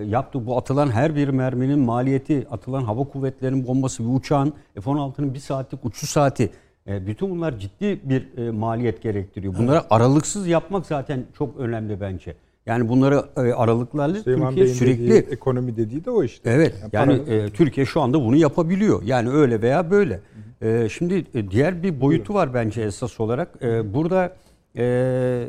yaptığı 0.08 0.46
bu 0.46 0.58
atılan 0.58 0.92
her 0.92 1.16
bir 1.16 1.28
merminin 1.28 1.80
maliyeti, 1.80 2.48
atılan 2.52 2.84
hava 2.84 3.04
kuvvetlerinin 3.04 3.68
bombası, 3.68 4.04
bir 4.04 4.20
uçağın 4.20 4.54
F-16'nın 4.76 5.34
bir 5.34 5.40
saatlik 5.40 5.86
uçuş 5.86 6.10
saati 6.10 6.52
bütün 6.88 7.30
bunlar 7.30 7.60
ciddi 7.60 8.00
bir 8.04 8.38
e, 8.38 8.52
maliyet 8.52 9.02
gerektiriyor. 9.02 9.58
Bunları 9.58 9.94
aralıksız 9.94 10.48
yapmak 10.48 10.86
zaten 10.86 11.24
çok 11.38 11.58
önemli 11.60 12.02
bence. 12.02 12.36
Yani 12.66 12.90
bunları 12.90 13.24
e, 13.38 13.40
aralıklarla 13.54 14.20
Süleyman 14.20 14.48
Türkiye 14.50 14.66
Bey'in 14.66 14.78
sürekli 14.78 15.10
dediği, 15.10 15.34
ekonomi 15.34 15.78
dediği 15.78 16.06
de 16.06 16.12
o 16.12 16.24
işte. 16.24 16.50
Evet. 16.50 16.74
Yani 16.92 17.12
paranız- 17.12 17.30
e, 17.30 17.50
Türkiye 17.50 17.86
şu 17.86 18.02
anda 18.02 18.22
bunu 18.26 18.36
yapabiliyor. 18.36 19.02
Yani 19.04 19.30
öyle 19.30 19.62
veya 19.62 19.92
böyle. 19.92 20.20
E, 20.62 20.88
şimdi 20.90 21.26
e, 21.36 21.52
diğer 21.52 21.84
bir 21.84 22.02
boyutu 22.02 22.34
var 22.34 22.54
bence 22.54 22.82
esas 22.82 23.20
olarak. 23.20 23.50
E, 23.62 23.94
burada 23.94 24.36
e, 24.78 25.48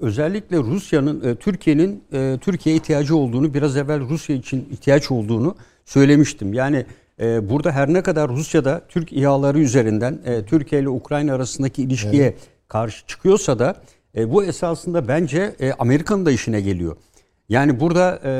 özellikle 0.00 0.56
Rusya'nın 0.58 1.28
e, 1.28 1.34
Türkiye'nin 1.34 2.02
e, 2.12 2.38
Türkiye'ye 2.40 2.80
ihtiyacı 2.80 3.16
olduğunu 3.16 3.54
biraz 3.54 3.76
evvel 3.76 4.00
Rusya 4.00 4.36
için 4.36 4.68
ihtiyaç 4.72 5.10
olduğunu 5.10 5.54
söylemiştim. 5.84 6.52
Yani 6.54 6.86
e, 7.22 7.50
burada 7.50 7.72
her 7.72 7.92
ne 7.92 8.02
kadar 8.02 8.28
Rusya'da 8.28 8.82
Türk 8.88 9.12
İHA'ları 9.12 9.58
üzerinden 9.58 10.18
e, 10.24 10.44
Türkiye 10.44 10.80
ile 10.80 10.88
Ukrayna 10.88 11.34
arasındaki 11.34 11.82
ilişkiye 11.82 12.22
evet. 12.22 12.48
karşı 12.68 13.06
çıkıyorsa 13.06 13.58
da 13.58 13.74
e, 14.16 14.32
bu 14.32 14.44
esasında 14.44 15.08
bence 15.08 15.54
e, 15.60 15.72
Amerika'nın 15.72 16.26
da 16.26 16.30
işine 16.30 16.60
geliyor. 16.60 16.96
Yani 17.48 17.80
burada 17.80 18.20
e, 18.24 18.32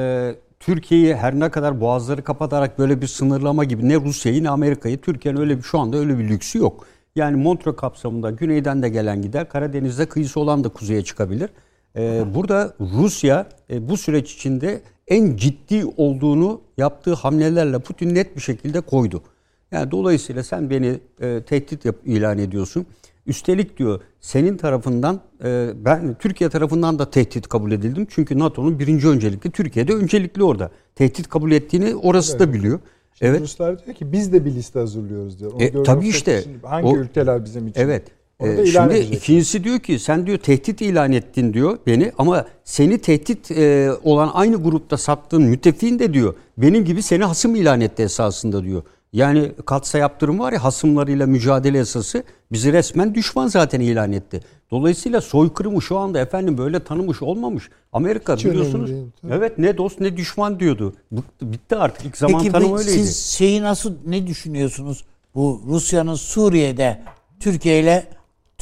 Türkiye'yi 0.61 1.15
her 1.15 1.41
ne 1.41 1.51
kadar 1.51 1.81
boğazları 1.81 2.25
kapatarak 2.25 2.79
böyle 2.79 3.01
bir 3.01 3.07
sınırlama 3.07 3.65
gibi 3.65 3.89
ne 3.89 3.97
Rusya'yı 3.97 4.45
ne 4.45 4.49
Amerika'yı 4.49 5.01
Türkiye'nin 5.01 5.41
öyle 5.41 5.57
bir 5.57 5.63
şu 5.63 5.79
anda 5.79 5.97
öyle 5.97 6.19
bir 6.19 6.29
lüksü 6.29 6.59
yok. 6.59 6.87
Yani 7.17 7.37
Montreux 7.37 7.77
kapsamında 7.77 8.31
güneyden 8.31 8.83
de 8.83 8.89
gelen 8.89 9.23
gider, 9.23 9.49
Karadeniz'de 9.49 10.07
kıyısı 10.07 10.41
olan 10.41 10.65
da 10.65 10.69
kuzeye 10.69 11.05
çıkabilir. 11.05 11.51
Ee, 11.97 12.25
burada 12.35 12.75
Rusya 12.81 13.47
e, 13.71 13.89
bu 13.89 13.97
süreç 13.97 14.35
içinde 14.35 14.83
en 15.13 15.37
ciddi 15.37 15.85
olduğunu 15.97 16.61
yaptığı 16.77 17.15
hamlelerle 17.15 17.79
Putin 17.79 18.15
net 18.15 18.37
bir 18.37 18.41
şekilde 18.41 18.81
koydu. 18.81 19.23
Yani 19.71 19.91
dolayısıyla 19.91 20.43
sen 20.43 20.71
beni 20.71 20.99
e, 21.21 21.43
tehdit 21.43 21.85
yap, 21.85 21.97
ilan 22.05 22.39
ediyorsun. 22.39 22.87
Üstelik 23.27 23.79
diyor 23.79 24.01
senin 24.21 24.57
tarafından 24.57 25.21
e, 25.45 25.71
ben 25.85 26.15
Türkiye 26.15 26.51
tarafından 26.51 26.99
da 26.99 27.11
tehdit 27.11 27.49
kabul 27.49 27.73
edildim. 27.73 28.07
Çünkü 28.11 28.39
NATO'nun 28.39 28.79
birinci 28.79 29.09
öncelikli 29.09 29.51
Türkiye'de 29.51 29.93
öncelikli 29.93 30.43
orada. 30.43 30.71
Tehdit 30.95 31.29
kabul 31.29 31.53
ettiğini 31.53 31.97
orası 31.97 32.37
evet. 32.37 32.41
da 32.41 32.53
biliyor. 32.53 32.81
Şimdi 33.15 33.31
evet. 33.31 33.41
Ruslar 33.41 33.85
diyor 33.85 33.97
ki 33.97 34.13
biz 34.13 34.33
de 34.33 34.45
bir 34.45 34.55
liste 34.55 34.79
hazırlıyoruz 34.79 35.41
diyor. 35.41 35.53
Onu 35.53 35.63
e, 35.63 35.83
tabii 35.83 36.09
işte. 36.09 36.45
Hangi 36.63 36.89
o, 36.89 36.97
ülkeler 36.97 37.45
bizim 37.45 37.69
için? 37.69 37.81
Evet. 37.81 38.03
Ee, 38.43 38.67
şimdi 38.67 38.95
edecek. 38.95 39.15
ikincisi 39.15 39.65
diyor 39.65 39.79
ki 39.79 39.99
sen 39.99 40.27
diyor 40.27 40.39
tehdit 40.39 40.81
ilan 40.81 41.13
ettin 41.13 41.53
diyor 41.53 41.79
beni 41.87 42.13
ama 42.19 42.47
seni 42.65 42.99
tehdit 42.99 43.51
e, 43.51 43.91
olan 44.05 44.31
aynı 44.35 44.63
grupta 44.63 44.97
sattığın 44.97 45.43
müttefiğin 45.43 45.99
de 45.99 46.15
diyor 46.15 46.35
benim 46.59 46.85
gibi 46.85 47.03
seni 47.03 47.25
hasım 47.25 47.55
ilan 47.55 47.81
etti 47.81 48.03
esasında 48.03 48.65
diyor. 48.65 48.83
Yani 49.13 49.53
katsa 49.67 49.99
yaptırım 49.99 50.39
var 50.39 50.53
ya 50.53 50.65
hasımlarıyla 50.65 51.27
mücadele 51.27 51.79
esası 51.79 52.23
bizi 52.53 52.73
resmen 52.73 53.15
düşman 53.15 53.47
zaten 53.49 53.81
ilan 53.81 54.13
etti. 54.13 54.41
Dolayısıyla 54.71 55.21
soykırımı 55.21 55.83
şu 55.83 55.99
anda 55.99 56.21
efendim 56.21 56.59
böyle 56.59 56.81
tanımış 56.81 57.23
olmamış. 57.23 57.71
Amerika 57.93 58.37
Hiç 58.37 58.45
biliyorsunuz. 58.45 58.91
Değil, 58.91 59.07
evet 59.31 59.59
ne 59.59 59.79
dost 59.79 60.01
ne 60.01 60.17
düşman 60.17 60.61
diyordu. 60.61 60.95
Bitti 61.43 61.77
artık 61.77 62.07
ilk 62.07 62.17
zaman 62.17 62.41
Peki, 62.41 62.53
tanımı 62.53 62.79
öyleydi. 62.79 62.99
Siz 62.99 63.17
şeyi 63.17 63.63
nasıl 63.63 63.93
ne 64.07 64.27
düşünüyorsunuz? 64.27 65.05
Bu 65.35 65.63
Rusya'nın 65.67 66.15
Suriye'de 66.15 67.03
Türkiye 67.41 67.81
ile 67.81 68.07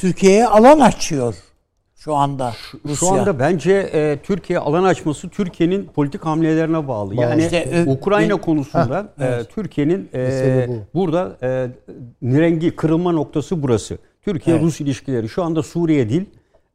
Türkiye'ye 0.01 0.47
alan 0.47 0.79
açıyor 0.79 1.35
şu 1.95 2.15
anda 2.15 2.53
Rusya. 2.85 2.95
Şu 2.95 3.13
anda 3.13 3.39
bence 3.39 3.73
e, 3.73 4.17
Türkiye 4.23 4.59
alan 4.59 4.83
açması 4.83 5.29
Türkiye'nin 5.29 5.85
politik 5.85 6.25
hamlelerine 6.25 6.87
bağlı. 6.87 7.15
Yani 7.15 7.43
işte, 7.43 7.85
Ukrayna 7.87 8.33
e, 8.33 8.41
konusunda 8.41 9.13
evet. 9.19 9.45
e, 9.45 9.53
Türkiye'nin 9.53 10.09
e, 10.13 10.65
bu. 10.67 10.99
burada 10.99 11.37
e, 11.43 11.67
nirengi 12.21 12.75
kırılma 12.75 13.11
noktası 13.11 13.63
burası. 13.63 13.97
Türkiye-Rus 14.21 14.75
evet. 14.75 14.81
ilişkileri 14.81 15.29
şu 15.29 15.43
anda 15.43 15.63
Suriye 15.63 16.09
değil 16.09 16.25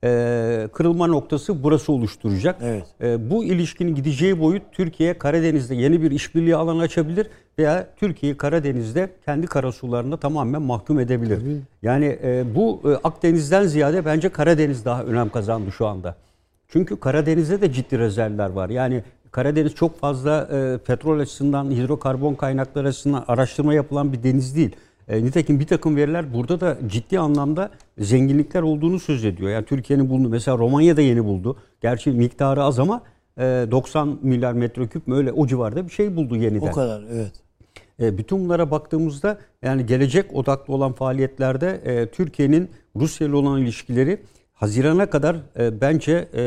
e, 0.05 0.68
kırılma 0.73 1.06
noktası 1.06 1.62
burası 1.62 1.93
oluşturacak. 1.93 2.56
Evet. 2.62 2.86
E, 3.01 3.31
bu 3.31 3.44
ilişkinin 3.44 3.94
gideceği 3.94 4.40
boyut 4.40 4.62
Türkiye 4.73 5.18
Karadeniz'de 5.18 5.74
yeni 5.74 6.02
bir 6.02 6.10
işbirliği 6.10 6.56
alanı 6.56 6.82
açabilir 6.82 7.27
veya 7.59 7.86
Türkiye'yi 7.97 8.36
Karadeniz'de 8.36 9.10
kendi 9.24 9.47
karasularında 9.47 10.16
tamamen 10.16 10.62
mahkum 10.62 11.01
edebilir. 11.01 11.40
Tabii. 11.40 11.60
Yani 11.82 12.18
e, 12.23 12.44
bu 12.55 12.81
e, 12.85 12.89
Akdeniz'den 12.89 13.66
ziyade 13.66 14.05
bence 14.05 14.28
Karadeniz 14.28 14.85
daha 14.85 15.02
önem 15.02 15.28
kazandı 15.28 15.73
şu 15.73 15.86
anda. 15.86 16.16
Çünkü 16.68 17.01
Karadeniz'de 17.01 17.60
de 17.60 17.73
ciddi 17.73 17.98
rezervler 17.98 18.51
var. 18.51 18.68
Yani 18.68 19.02
Karadeniz 19.31 19.74
çok 19.74 20.01
fazla 20.01 20.48
e, 20.52 20.78
petrol 20.78 21.20
açısından, 21.20 21.70
hidrokarbon 21.70 22.35
kaynakları 22.35 22.89
açısından 22.89 23.24
araştırma 23.28 23.74
yapılan 23.74 24.12
bir 24.12 24.23
deniz 24.23 24.56
değil. 24.56 24.77
E, 25.09 25.24
nitekim 25.24 25.61
bir 25.61 25.66
takım 25.66 25.97
veriler 25.97 26.35
burada 26.35 26.61
da 26.61 26.78
ciddi 26.87 27.19
anlamda 27.19 27.70
zenginlikler 27.99 28.62
olduğunu 28.62 29.01
söz 29.01 29.24
ediyor. 29.24 29.51
Yani 29.51 29.65
Türkiye'nin 29.65 30.11
bulunduğu 30.11 30.28
mesela 30.28 30.59
Romanya 30.59 30.97
da 30.97 31.01
yeni 31.01 31.24
buldu. 31.24 31.57
Gerçi 31.81 32.11
miktarı 32.11 32.62
az 32.62 32.78
ama 32.78 33.03
e, 33.39 33.43
90 33.70 34.19
milyar 34.23 34.53
metreküp 34.53 35.07
mü 35.07 35.15
öyle 35.15 35.33
o 35.33 35.47
civarda 35.47 35.85
bir 35.85 35.93
şey 35.93 36.16
buldu 36.16 36.37
yeniden. 36.37 36.66
O 36.66 36.73
kadar 36.73 37.03
evet. 37.12 37.33
E, 38.01 38.19
bütün 38.19 38.45
bunlara 38.45 38.70
baktığımızda 38.70 39.39
yani 39.62 39.87
gelecek 39.87 40.35
odaklı 40.35 40.74
olan 40.74 40.93
faaliyetlerde 40.93 41.81
e, 41.85 42.11
Türkiye'nin 42.11 42.70
Rusya 42.97 43.27
ile 43.27 43.37
olan 43.37 43.62
ilişkileri 43.62 44.23
Haziran'a 44.53 45.11
kadar 45.11 45.37
e, 45.59 45.81
bence 45.81 46.28
e, 46.35 46.43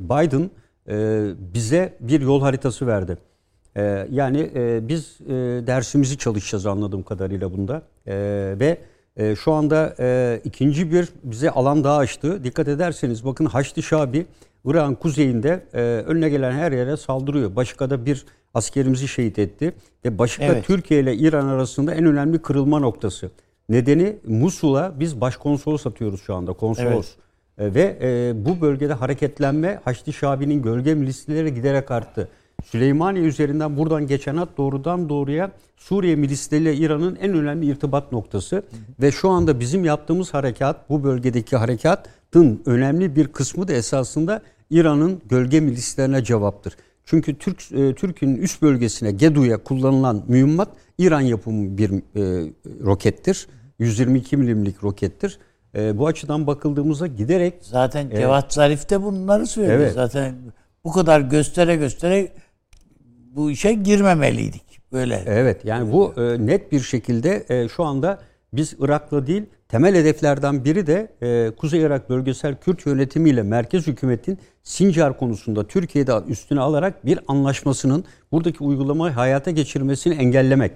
Biden 0.00 0.50
e, 0.88 1.26
bize 1.54 1.96
bir 2.00 2.20
yol 2.20 2.40
haritası 2.40 2.86
verdi. 2.86 3.18
E, 3.80 4.06
yani 4.10 4.50
e, 4.54 4.88
biz 4.88 5.18
e, 5.26 5.32
dersimizi 5.66 6.18
çalışacağız 6.18 6.66
anladığım 6.66 7.02
kadarıyla 7.02 7.52
bunda 7.52 7.82
e, 8.06 8.14
ve 8.60 8.78
e, 9.16 9.36
şu 9.36 9.52
anda 9.52 9.94
e, 9.98 10.40
ikinci 10.44 10.92
bir 10.92 11.08
bize 11.22 11.50
alan 11.50 11.84
daha 11.84 11.96
açtı. 11.96 12.44
Dikkat 12.44 12.68
ederseniz 12.68 13.24
bakın 13.24 13.44
Haçlı 13.44 13.82
Şabi 13.82 14.26
Irak'ın 14.64 14.94
kuzeyinde 14.94 15.62
e, 15.74 15.80
önüne 15.82 16.28
gelen 16.28 16.52
her 16.52 16.72
yere 16.72 16.96
saldırıyor. 16.96 17.56
Başka'da 17.56 18.06
bir 18.06 18.24
askerimizi 18.54 19.08
şehit 19.08 19.38
etti 19.38 19.72
ve 20.04 20.18
Başka 20.18 20.44
evet. 20.44 20.66
Türkiye 20.66 21.00
ile 21.00 21.14
İran 21.16 21.46
arasında 21.46 21.94
en 21.94 22.04
önemli 22.04 22.38
kırılma 22.38 22.78
noktası. 22.78 23.30
Nedeni 23.68 24.16
Musul'a 24.26 25.00
biz 25.00 25.20
başkonsolos 25.20 25.86
atıyoruz 25.86 26.22
şu 26.22 26.34
anda 26.34 26.52
konsolos. 26.52 27.08
Evet. 27.58 27.70
E, 27.72 27.74
ve 27.74 27.98
e, 28.02 28.32
bu 28.44 28.60
bölgede 28.60 28.92
hareketlenme 28.92 29.80
Haçlı 29.84 30.12
Şabi'nin 30.12 30.62
gölge 30.62 30.94
milisleri 30.94 31.54
giderek 31.54 31.90
arttı. 31.90 32.28
Süleymaniye 32.64 33.24
üzerinden 33.24 33.76
buradan 33.76 34.06
geçen 34.06 34.36
hat 34.36 34.48
doğrudan 34.58 35.08
doğruya 35.08 35.52
Suriye 35.76 36.16
milisleriyle 36.16 36.74
İran'ın 36.74 37.16
en 37.16 37.34
önemli 37.34 37.66
irtibat 37.66 38.12
noktası. 38.12 38.56
Hı 38.56 38.60
hı. 38.60 38.62
Ve 39.02 39.12
şu 39.12 39.28
anda 39.28 39.60
bizim 39.60 39.84
yaptığımız 39.84 40.34
harekat, 40.34 40.90
bu 40.90 41.04
bölgedeki 41.04 41.56
harekatın 41.56 42.62
önemli 42.66 43.16
bir 43.16 43.28
kısmı 43.28 43.68
da 43.68 43.72
esasında 43.72 44.42
İran'ın 44.70 45.20
gölge 45.28 45.60
milislerine 45.60 46.24
cevaptır. 46.24 46.76
Çünkü 47.04 47.38
Türk 47.38 47.72
e, 47.72 47.94
Türk'ün 47.94 48.36
üst 48.36 48.62
bölgesine 48.62 49.12
Gedu'ya 49.12 49.58
kullanılan 49.58 50.22
mühimmat 50.28 50.68
İran 50.98 51.20
yapımı 51.20 51.78
bir 51.78 51.90
e, 51.90 52.52
rokettir. 52.84 53.46
122 53.78 54.36
milimlik 54.36 54.84
rokettir. 54.84 55.38
E, 55.74 55.98
bu 55.98 56.06
açıdan 56.06 56.46
bakıldığımızda 56.46 57.06
giderek 57.06 57.54
zaten 57.60 58.10
Cevat 58.10 58.44
e, 58.44 58.54
Zarif 58.54 58.90
de 58.90 59.02
bunları 59.02 59.46
söyledi. 59.46 59.72
Evet. 59.72 59.92
Zaten 59.92 60.34
bu 60.84 60.92
kadar 60.92 61.20
göstere 61.20 61.76
göstere 61.76 62.32
bu 63.36 63.50
işe 63.50 63.72
girmemeliydik. 63.72 64.80
Böyle. 64.92 65.22
Evet 65.26 65.64
yani 65.64 65.92
bu 65.92 66.14
e, 66.16 66.46
net 66.46 66.72
bir 66.72 66.80
şekilde 66.80 67.44
e, 67.48 67.68
şu 67.68 67.84
anda 67.84 68.18
biz 68.52 68.74
Irak'la 68.78 69.26
değil 69.26 69.42
temel 69.68 69.94
hedeflerden 69.94 70.64
biri 70.64 70.86
de 70.86 71.12
e, 71.22 71.50
Kuzey 71.56 71.80
Irak 71.80 72.10
bölgesel 72.10 72.56
Kürt 72.56 72.86
yönetimiyle 72.86 73.42
merkez 73.42 73.86
hükümetin 73.86 74.38
Sincar 74.62 75.18
konusunda 75.18 75.66
Türkiye'de 75.66 76.12
üstüne 76.28 76.60
alarak 76.60 77.06
bir 77.06 77.18
anlaşmasının 77.28 78.04
buradaki 78.32 78.64
uygulamayı 78.64 79.14
hayata 79.14 79.50
geçirmesini 79.50 80.14
engellemek. 80.14 80.72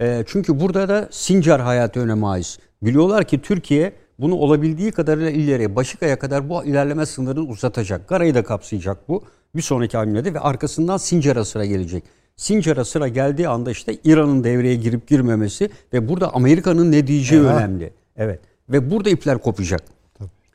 E, 0.00 0.24
çünkü 0.26 0.60
burada 0.60 0.88
da 0.88 1.08
Sincar 1.10 1.60
hayatı 1.60 2.00
öneme 2.00 2.26
ait. 2.26 2.58
Biliyorlar 2.82 3.24
ki 3.24 3.42
Türkiye 3.42 3.92
bunu 4.18 4.34
olabildiği 4.34 4.92
kadarıyla 4.92 5.30
ileriye 5.30 5.76
Başıkaya 5.76 6.18
kadar 6.18 6.48
bu 6.48 6.64
ilerleme 6.64 7.06
sınırını 7.06 7.44
uzatacak. 7.44 8.08
Garayı 8.08 8.34
da 8.34 8.44
kapsayacak 8.44 9.08
bu 9.08 9.24
bir 9.56 9.62
sonraki 9.62 9.96
hamlede 9.96 10.34
ve 10.34 10.40
arkasından 10.40 10.96
Sincar'a 10.96 11.44
sıra 11.44 11.64
gelecek. 11.64 12.04
Sincar'a 12.36 12.84
sıra 12.84 13.08
geldiği 13.08 13.48
anda 13.48 13.70
işte 13.70 13.98
İran'ın 14.04 14.44
devreye 14.44 14.74
girip 14.74 15.08
girmemesi 15.08 15.70
ve 15.92 16.08
burada 16.08 16.34
Amerika'nın 16.34 16.92
ne 16.92 17.06
diyeceği 17.06 17.40
Aha. 17.40 17.56
önemli. 17.56 17.92
Evet. 18.16 18.40
Ve 18.68 18.90
burada 18.90 19.10
ipler 19.10 19.38
kopacak. 19.38 19.82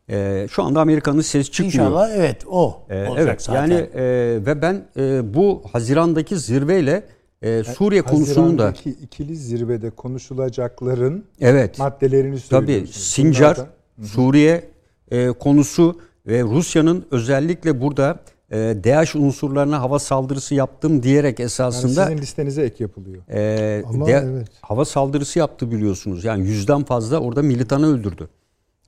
Ee, 0.09 0.47
şu 0.51 0.63
anda 0.63 0.81
Amerika'nın 0.81 1.21
ses 1.21 1.51
çıkmıyor. 1.51 1.73
İnşallah 1.73 2.09
evet 2.15 2.43
o 2.47 2.81
ee, 2.89 3.07
olacak 3.07 3.27
evet, 3.27 3.41
zaten. 3.41 3.61
Yani 3.61 3.73
e, 3.73 4.03
ve 4.45 4.61
ben 4.61 4.85
e, 4.97 5.33
bu 5.33 5.61
Haziran'daki 5.71 6.37
zirveyle 6.37 7.03
e, 7.41 7.63
Suriye 7.63 8.01
konusunu 8.01 8.57
da 8.57 8.73
ikili 9.01 9.35
zirvede 9.35 9.89
konuşulacakların 9.89 11.25
evet, 11.39 11.79
maddelerini 11.79 12.39
söylüyorsunuz. 12.39 12.49
Tabii 12.49 12.87
Sincar, 12.87 13.57
Suriye 14.03 14.63
e, 15.11 15.27
konusu 15.27 15.99
ve 16.27 16.43
Rusya'nın 16.43 17.05
özellikle 17.11 17.81
burada 17.81 18.19
e, 18.51 18.57
DH 18.83 19.15
unsurlarına 19.15 19.81
hava 19.81 19.99
saldırısı 19.99 20.55
yaptım 20.55 21.03
diyerek 21.03 21.39
esasında 21.39 22.01
yani 22.01 22.09
sizin 22.09 22.21
listenize 22.21 22.61
ek 22.61 22.75
yapılıyor. 22.83 23.23
E, 23.29 23.83
Ama 23.85 24.05
de, 24.07 24.11
evet. 24.11 24.47
Hava 24.61 24.85
saldırısı 24.85 25.39
yaptı 25.39 25.71
biliyorsunuz. 25.71 26.23
Yani 26.23 26.47
yüzden 26.47 26.83
fazla 26.83 27.19
orada 27.19 27.41
militanı 27.41 27.93
öldürdü. 27.93 28.29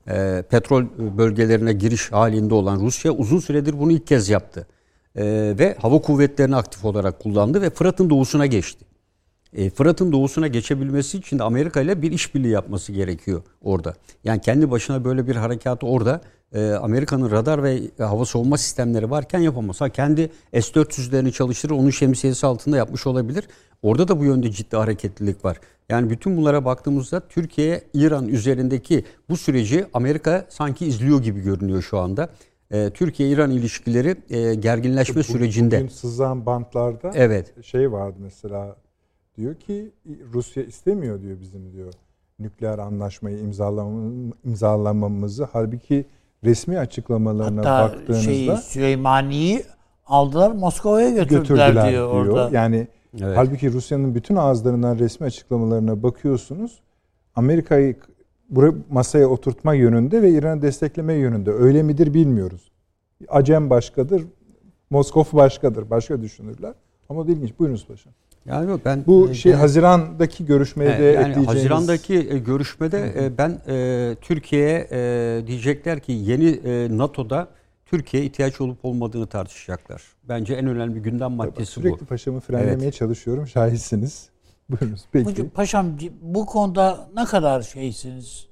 E, 0.08 0.44
petrol 0.50 0.84
bölgelerine 1.18 1.72
giriş 1.72 2.12
halinde 2.12 2.54
olan 2.54 2.80
Rusya 2.80 3.12
uzun 3.12 3.38
süredir 3.38 3.78
bunu 3.78 3.92
ilk 3.92 4.06
kez 4.06 4.28
yaptı. 4.28 4.66
E, 5.16 5.24
ve 5.58 5.76
hava 5.78 6.00
kuvvetlerini 6.00 6.56
aktif 6.56 6.84
olarak 6.84 7.20
kullandı 7.20 7.62
ve 7.62 7.70
Fırat'ın 7.70 8.10
doğusuna 8.10 8.46
geçti. 8.46 8.84
E, 9.52 9.70
Fırat'ın 9.70 10.12
doğusuna 10.12 10.46
geçebilmesi 10.46 11.18
için 11.18 11.38
de 11.38 11.42
Amerika 11.42 11.80
ile 11.80 12.02
bir 12.02 12.12
işbirliği 12.12 12.48
yapması 12.52 12.92
gerekiyor 12.92 13.42
orada. 13.62 13.94
Yani 14.24 14.40
kendi 14.40 14.70
başına 14.70 15.04
böyle 15.04 15.26
bir 15.26 15.36
harekatı 15.36 15.86
orada 15.86 16.20
e, 16.52 16.70
Amerika'nın 16.70 17.30
radar 17.30 17.62
ve 17.62 17.80
hava 17.98 18.24
savunma 18.24 18.58
sistemleri 18.58 19.10
varken 19.10 19.38
yapamaz. 19.38 19.80
Ha 19.80 19.88
kendi 19.88 20.30
S-400'lerini 20.52 21.32
çalıştırır, 21.32 21.74
onun 21.74 21.90
şemsiyesi 21.90 22.46
altında 22.46 22.76
yapmış 22.76 23.06
olabilir. 23.06 23.44
Orada 23.82 24.08
da 24.08 24.18
bu 24.20 24.24
yönde 24.24 24.50
ciddi 24.50 24.76
hareketlilik 24.76 25.44
var. 25.44 25.56
Yani 25.88 26.10
bütün 26.10 26.36
bunlara 26.36 26.64
baktığımızda 26.64 27.20
Türkiye, 27.28 27.82
İran 27.94 28.28
üzerindeki 28.28 29.04
bu 29.28 29.36
süreci 29.36 29.84
Amerika 29.94 30.46
sanki 30.48 30.86
izliyor 30.86 31.22
gibi 31.22 31.40
görünüyor 31.40 31.82
şu 31.82 31.98
anda. 31.98 32.28
Ee, 32.72 32.90
Türkiye-İran 32.94 33.50
ilişkileri 33.50 34.16
e, 34.30 34.54
gerginleşme 34.54 35.20
Bu- 35.20 35.24
sürecinde. 35.24 35.76
Bugün 35.76 35.88
sızan 35.88 36.46
bantlarda 36.46 37.10
Evet. 37.14 37.64
şey 37.64 37.92
vardı 37.92 38.16
mesela 38.20 38.76
diyor 39.40 39.54
ki 39.54 39.90
Rusya 40.32 40.62
istemiyor 40.62 41.22
diyor 41.22 41.40
bizim 41.40 41.72
diyor 41.72 41.92
nükleer 42.38 42.78
anlaşmayı 42.78 43.38
imzalamamızı, 43.38 44.32
imzalamamızı 44.44 45.48
halbuki 45.52 46.04
resmi 46.44 46.78
açıklamalarına 46.78 47.60
Hatta 47.60 47.94
baktığınızda 47.94 48.22
şey 48.22 48.56
Süleymani'yi 48.56 49.62
aldılar 50.06 50.50
Moskova'ya 50.50 51.10
götürdüler, 51.10 51.38
götürdüler 51.40 51.90
diyor, 51.90 52.24
diyor. 52.24 52.36
orada. 52.36 52.56
Yani 52.56 52.88
Evet. 53.20 53.36
halbuki 53.36 53.72
Rusya'nın 53.72 54.14
bütün 54.14 54.36
ağızlarından 54.36 54.98
resmi 54.98 55.26
açıklamalarına 55.26 56.02
bakıyorsunuz. 56.02 56.80
Amerika'yı 57.36 57.96
buraya 58.50 58.74
masaya 58.90 59.26
oturtma 59.26 59.74
yönünde 59.74 60.22
ve 60.22 60.30
İran'ı 60.30 60.62
destekleme 60.62 61.14
yönünde. 61.14 61.50
Öyle 61.50 61.82
midir 61.82 62.14
bilmiyoruz. 62.14 62.70
Acem 63.28 63.70
başkadır, 63.70 64.26
Moskov 64.90 65.24
başkadır. 65.32 65.90
Başka 65.90 66.22
düşünürler. 66.22 66.74
Ama 67.08 67.22
ilginç. 67.22 67.58
Buyurunuz 67.58 67.86
paşam. 67.86 68.12
Yani 68.46 68.70
yok, 68.70 68.80
ben 68.84 69.04
Bu 69.06 69.30
e, 69.30 69.34
şey 69.34 69.52
ben- 69.52 69.58
Haziran'daki 69.58 70.46
görüşmeye 70.46 70.90
de 70.90 70.94
Evet, 70.94 71.14
yani 71.14 71.30
ekleyeceğiniz... 71.30 71.48
Haziran'daki 71.48 72.14
e, 72.14 72.38
görüşmede 72.38 73.14
e, 73.18 73.38
ben 73.38 73.58
e, 73.68 74.16
Türkiye'ye 74.20 74.88
e, 74.92 75.42
diyecekler 75.46 76.00
ki 76.00 76.12
yeni 76.12 76.48
e, 76.48 76.98
NATO'da 76.98 77.48
Türkiye 77.86 78.24
ihtiyaç 78.24 78.60
olup 78.60 78.84
olmadığını 78.84 79.26
tartışacaklar. 79.26 80.02
Bence 80.28 80.54
en 80.54 80.66
önemli 80.66 81.02
gündem 81.02 81.32
maddesi 81.32 81.76
bu. 81.76 81.80
Sürekli 81.82 82.06
paşamı 82.06 82.40
frenlemeye 82.40 82.92
çalışıyorum. 82.92 83.46
Şahitsiniz. 83.46 84.28
Buyurunuz. 84.70 85.04
Peki. 85.12 85.30
Hocam, 85.30 85.48
Paşam 85.48 85.86
bu 86.22 86.46
konuda 86.46 87.08
ne 87.16 87.24
kadar 87.24 87.62
şeysiniz? 87.62 88.46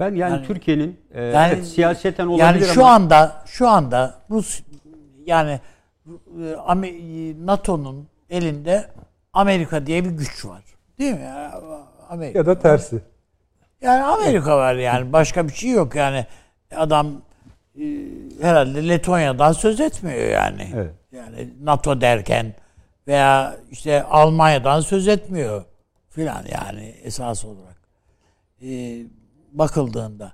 Ben 0.00 0.14
yani, 0.14 0.32
Yani- 0.32 0.46
Türkiye'nin 0.46 0.96
e, 1.14 1.22
Yani- 1.22 1.54
evet, 1.54 1.66
siyaseten 1.66 2.26
olabilir 2.26 2.44
Yani 2.44 2.64
şu 2.64 2.84
ama 2.84 2.94
anda 2.94 3.42
şu 3.46 3.68
anda 3.68 4.14
Rus 4.30 4.60
yani 5.26 5.60
e, 6.40 7.34
NATO'nun 7.46 8.06
elinde 8.30 8.90
Amerika 9.34 9.86
diye 9.86 10.04
bir 10.04 10.10
güç 10.10 10.44
var. 10.44 10.62
Değil 10.98 11.14
mi? 11.14 11.20
Ya, 11.20 11.60
Amerika. 12.08 12.38
Ya 12.38 12.46
da 12.46 12.58
tersi. 12.58 13.00
Yani 13.80 14.02
Amerika 14.02 14.56
var 14.56 14.74
yani 14.74 15.12
başka 15.12 15.48
bir 15.48 15.52
şey 15.52 15.70
yok 15.70 15.94
yani 15.94 16.26
adam 16.76 17.06
e, 17.80 17.82
herhalde 18.40 18.88
Letonya'dan 18.88 19.52
söz 19.52 19.80
etmiyor 19.80 20.28
yani. 20.30 20.70
Evet. 20.74 20.94
Yani 21.12 21.48
NATO 21.62 22.00
derken 22.00 22.54
veya 23.06 23.56
işte 23.70 24.02
Almanya'dan 24.02 24.80
söz 24.80 25.08
etmiyor 25.08 25.64
filan 26.10 26.44
yani 26.52 26.94
esas 27.02 27.44
olarak. 27.44 27.76
E, 28.62 28.98
bakıldığında 29.52 30.32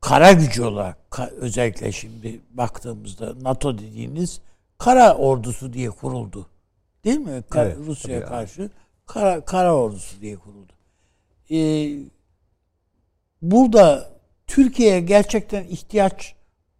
kara 0.00 0.32
gücü 0.32 0.62
olarak 0.62 0.96
ka- 1.10 1.30
özellikle 1.30 1.92
şimdi 1.92 2.40
baktığımızda 2.50 3.32
NATO 3.42 3.78
dediğiniz 3.78 4.40
kara 4.78 5.14
ordusu 5.14 5.72
diye 5.72 5.90
kuruldu. 5.90 6.46
Değil 7.04 7.18
mi? 7.18 7.42
Ka- 7.50 7.64
Evet, 7.64 7.76
Rusya'ya 7.86 8.24
karşı 8.24 8.70
kara, 9.06 9.40
kara 9.40 9.76
ordusu 9.76 10.20
diye 10.20 10.36
kuruldu. 10.36 10.72
Ee, 11.50 11.90
burada 13.42 14.08
Türkiye'ye 14.46 15.00
gerçekten 15.00 15.64
ihtiyaç 15.64 16.34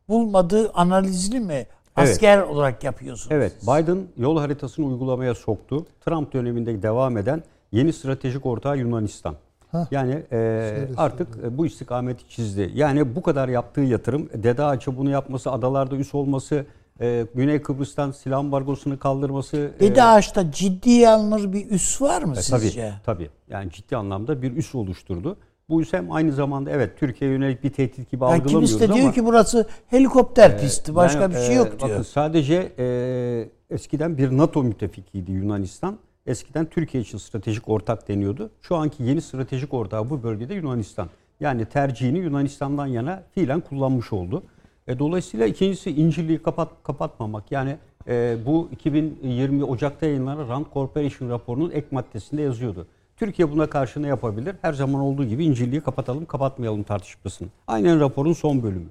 bulmadığı 0.08 0.70
analizini 0.72 1.40
mi 1.40 1.66
asker 1.96 2.38
olarak 2.38 2.84
yapıyorsunuz? 2.84 3.32
evet 3.32 3.52
siz? 3.58 3.68
Biden 3.68 3.98
yol 4.16 4.38
haritasını 4.38 4.86
uygulamaya 4.86 5.34
soktu. 5.34 5.86
Trump 6.04 6.32
döneminde 6.32 6.82
devam 6.82 7.16
eden 7.18 7.42
yeni 7.72 7.92
stratejik 7.92 8.46
ortağı 8.46 8.78
Yunanistan. 8.78 9.36
Hah. 9.72 9.86
Yani 9.92 10.22
e, 10.32 10.88
artık 10.96 11.28
e, 11.44 11.58
bu 11.58 11.66
istikameti 11.66 12.28
çizdi. 12.28 12.70
Yani 12.74 13.16
bu 13.16 13.22
kadar 13.22 13.48
yaptığı 13.48 13.80
yatırım, 13.80 14.28
Dede 14.34 14.64
Ağaç'a 14.64 14.96
bunu 14.96 15.10
yapması, 15.10 15.52
adalarda 15.52 15.96
üs 15.96 16.14
olması, 16.14 16.66
e, 17.00 17.26
Güney 17.34 17.62
Kıbrıs'tan 17.62 18.10
silah 18.10 18.38
ambargosunu 18.38 18.98
kaldırması. 18.98 19.70
e, 19.76 19.80
Dede 19.80 20.02
Ağaç'ta 20.02 20.50
ciddiye 20.52 21.08
alınır 21.08 21.52
bir 21.52 21.70
üs 21.70 22.02
var 22.02 22.22
mı 22.22 22.34
E, 22.38 22.42
sizce? 22.42 22.80
Tabii, 22.80 22.92
tabii. 23.04 23.30
Yani 23.48 23.70
ciddi 23.70 23.96
anlamda 23.96 24.42
bir 24.42 24.56
üs 24.56 24.74
oluşturdu. 24.74 25.36
Bu 25.68 25.82
üs 25.82 25.92
hem 25.92 26.12
aynı 26.12 26.32
zamanda 26.32 26.70
evet 26.70 26.98
Türkiye'ye 26.98 27.36
yönelik 27.36 27.64
bir 27.64 27.70
tehdit 27.70 28.10
gibi 28.10 28.24
Yani 28.24 28.32
algılamıyoruz 28.34 28.70
kimisi 28.70 28.80
de 28.80 28.92
ama... 28.92 29.02
diyor 29.02 29.14
ki 29.14 29.24
burası 29.24 29.66
helikopter 29.86 30.60
pisti, 30.60 30.94
başka 30.94 31.20
Yani, 31.20 31.34
bir 31.34 31.40
şey 31.40 31.54
e, 31.54 31.58
yok 31.58 31.66
diyor. 31.80 31.90
Bakın 31.90 32.02
sadece 32.02 32.72
e, 32.78 33.48
eskiden 33.70 34.18
bir 34.18 34.36
NATO 34.38 34.62
müttefikiydi 34.62 35.32
Yunanistan. 35.32 35.98
Eskiden 36.26 36.66
Türkiye 36.66 37.02
için 37.02 37.18
stratejik 37.18 37.68
ortak 37.68 38.08
deniyordu. 38.08 38.50
Şu 38.62 38.76
anki 38.76 39.02
yeni 39.02 39.22
stratejik 39.22 39.74
ortağı 39.74 40.10
bu 40.10 40.22
bölgede 40.22 40.54
Yunanistan. 40.54 41.08
Yani 41.40 41.64
tercihini 41.64 42.18
Yunanistan'dan 42.18 42.86
yana 42.86 43.22
fiilen 43.34 43.60
kullanmış 43.60 44.12
oldu. 44.12 44.42
E, 44.88 44.98
dolayısıyla 44.98 45.46
ikincisi 45.46 45.90
İncirliği 45.90 46.38
kapat, 46.38 46.68
kapatmamak. 46.82 47.52
Yani 47.52 47.76
e, 48.08 48.36
bu 48.46 48.68
2020 48.72 49.64
Ocak'ta 49.64 50.06
yayınlanan 50.06 50.48
Rand 50.48 50.66
Corporation 50.74 51.30
raporunun 51.30 51.70
ek 51.70 51.86
maddesinde 51.90 52.42
yazıyordu. 52.42 52.86
Türkiye 53.16 53.52
buna 53.52 53.66
karşı 53.66 54.02
ne 54.02 54.08
yapabilir? 54.08 54.56
Her 54.62 54.72
zaman 54.72 55.00
olduğu 55.00 55.24
gibi 55.24 55.44
İncirliği 55.44 55.80
kapatalım 55.80 56.24
kapatmayalım 56.24 56.82
tartışmasını. 56.82 57.48
Aynen 57.66 58.00
raporun 58.00 58.32
son 58.32 58.62
bölümü. 58.62 58.88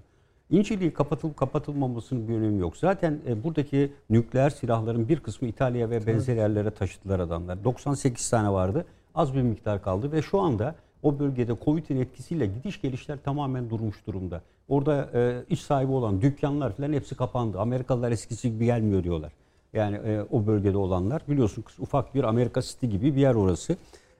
İncirliği 0.49 0.93
kapatılıp 0.93 1.37
kapatılmamasının 1.37 2.27
bir 2.27 2.33
önemi 2.33 2.61
yok. 2.61 2.77
Zaten 2.77 3.19
e, 3.27 3.43
buradaki 3.43 3.93
nükleer 4.09 4.49
silahların 4.49 5.09
bir 5.09 5.19
kısmı 5.19 5.47
İtalya 5.47 5.89
ve 5.89 6.07
benzer 6.07 6.35
yerlere 6.35 6.71
taşıdılar 6.71 7.19
adamlar. 7.19 7.63
98 7.63 8.29
tane 8.29 8.49
vardı. 8.51 8.85
Az 9.15 9.35
bir 9.35 9.41
miktar 9.41 9.81
kaldı 9.81 10.11
ve 10.11 10.21
şu 10.21 10.41
anda 10.41 10.75
o 11.03 11.19
bölgede 11.19 11.55
Covid'in 11.65 11.97
etkisiyle 11.97 12.45
gidiş 12.45 12.81
gelişler 12.81 13.17
tamamen 13.23 13.69
durmuş 13.69 14.07
durumda. 14.07 14.41
Orada 14.67 15.09
e, 15.13 15.43
iş 15.49 15.61
sahibi 15.61 15.91
olan 15.91 16.21
dükkanlar 16.21 16.75
falan 16.75 16.93
hepsi 16.93 17.15
kapandı. 17.15 17.59
Amerikalılar 17.59 18.11
eskisi 18.11 18.51
gibi 18.51 18.65
gelmiyor 18.65 19.03
diyorlar. 19.03 19.31
Yani 19.73 19.95
e, 19.95 20.21
o 20.31 20.47
bölgede 20.47 20.77
olanlar 20.77 21.21
biliyorsun 21.27 21.63
ufak 21.79 22.15
bir 22.15 22.23
Amerika 22.23 22.61
City 22.61 22.85
gibi 22.85 23.15
bir 23.15 23.21
yer 23.21 23.35
orası. 23.35 23.73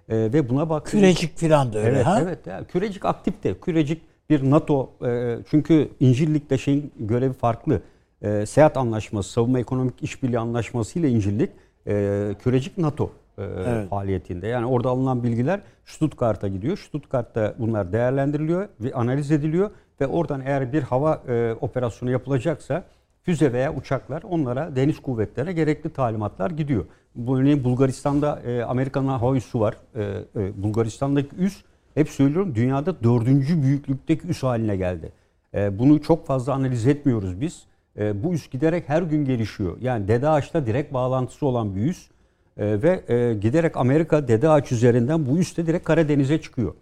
E, 0.10 0.16
ve 0.34 0.50
buna 0.50 0.70
bak 0.70 0.86
Kürecik 0.86 1.38
filan 1.38 1.74
da 1.74 1.78
öyle 1.80 1.90
Evet, 1.90 2.06
ha? 2.06 2.20
evet. 2.24 2.48
Ya, 2.48 2.64
Kürecik 2.64 3.06
aktif 3.06 3.44
de. 3.44 3.60
Kürecik 3.60 4.02
bir 4.30 4.50
NATO 4.52 4.90
e, 5.06 5.38
çünkü 5.50 5.90
İncirlik'te 6.00 6.58
şeyin 6.58 6.92
görevi 7.00 7.34
farklı. 7.34 7.82
E, 8.22 8.46
seyahat 8.46 8.78
anlaşması, 8.78 9.32
savunma 9.32 9.60
ekonomik 9.60 10.04
işbirliği 10.04 10.40
anlaşması 10.40 11.00
ile 11.00 11.10
İncirlik 11.10 11.50
e, 11.88 12.36
Kürecik 12.44 12.78
NATO 12.78 13.12
e, 13.38 13.44
Evet. 13.44 13.90
faaliyetinde. 13.90 14.48
Yani 14.48 14.66
orada 14.66 14.90
alınan 14.90 15.24
bilgiler 15.24 15.62
Stuttgart'a 15.86 16.48
gidiyor. 16.48 16.78
Stuttgart'ta 16.78 17.56
bunlar 17.60 17.94
değerlendiriliyor 17.94 18.68
ve 18.80 18.94
analiz 18.94 19.32
ediliyor 19.32 19.72
ve 20.02 20.08
oradan 20.08 20.42
eğer 20.46 20.74
bir 20.74 20.84
hava 20.84 21.22
e, 21.28 21.56
operasyonu 21.62 22.12
yapılacaksa 22.12 22.84
füze 23.24 23.54
veya 23.54 23.76
uçaklar 23.76 24.24
onlara 24.24 24.76
deniz 24.76 25.00
kuvvetlerine 25.00 25.54
gerekli 25.54 25.90
talimatlar 25.90 26.52
gidiyor. 26.52 26.86
Örneğin 27.30 27.64
Bulgaristan'da 27.64 28.42
e, 28.46 28.64
Amerika'nın 28.64 29.08
hava 29.08 29.36
üssü 29.36 29.60
var. 29.60 29.76
E, 29.96 30.02
e, 30.36 30.64
Bulgaristan'daki 30.64 31.36
üs 31.36 31.64
hep 31.94 32.10
söylüyorum 32.10 32.56
dünyada 32.56 33.04
dördüncü 33.04 33.62
büyüklükteki 33.62 34.28
üs 34.28 34.44
haline 34.44 34.76
geldi. 34.76 35.12
E, 35.54 35.80
bunu 35.80 36.02
çok 36.02 36.28
fazla 36.28 36.54
analiz 36.54 36.88
etmiyoruz 36.88 37.42
biz. 37.42 37.64
E, 37.98 38.24
bu 38.24 38.34
üs 38.34 38.50
giderek 38.50 38.90
her 38.90 39.02
gün 39.02 39.26
gelişiyor. 39.26 39.78
Yani 39.82 40.08
Dede 40.08 40.30
Ağaç'ta 40.30 40.66
direkt 40.66 40.94
bağlantısı 40.94 41.46
olan 41.46 41.76
bir 41.76 41.82
üs. 41.82 42.08
E, 42.58 42.82
ve 42.82 43.14
e, 43.14 43.34
giderek 43.34 43.78
Amerika 43.78 44.28
Dede 44.28 44.50
Ağaç 44.50 44.72
üzerinden 44.72 45.26
bu 45.26 45.38
üste 45.38 45.68
direkt 45.68 45.86
Karadeniz'e 45.86 46.42
çıkıyor. 46.42 46.74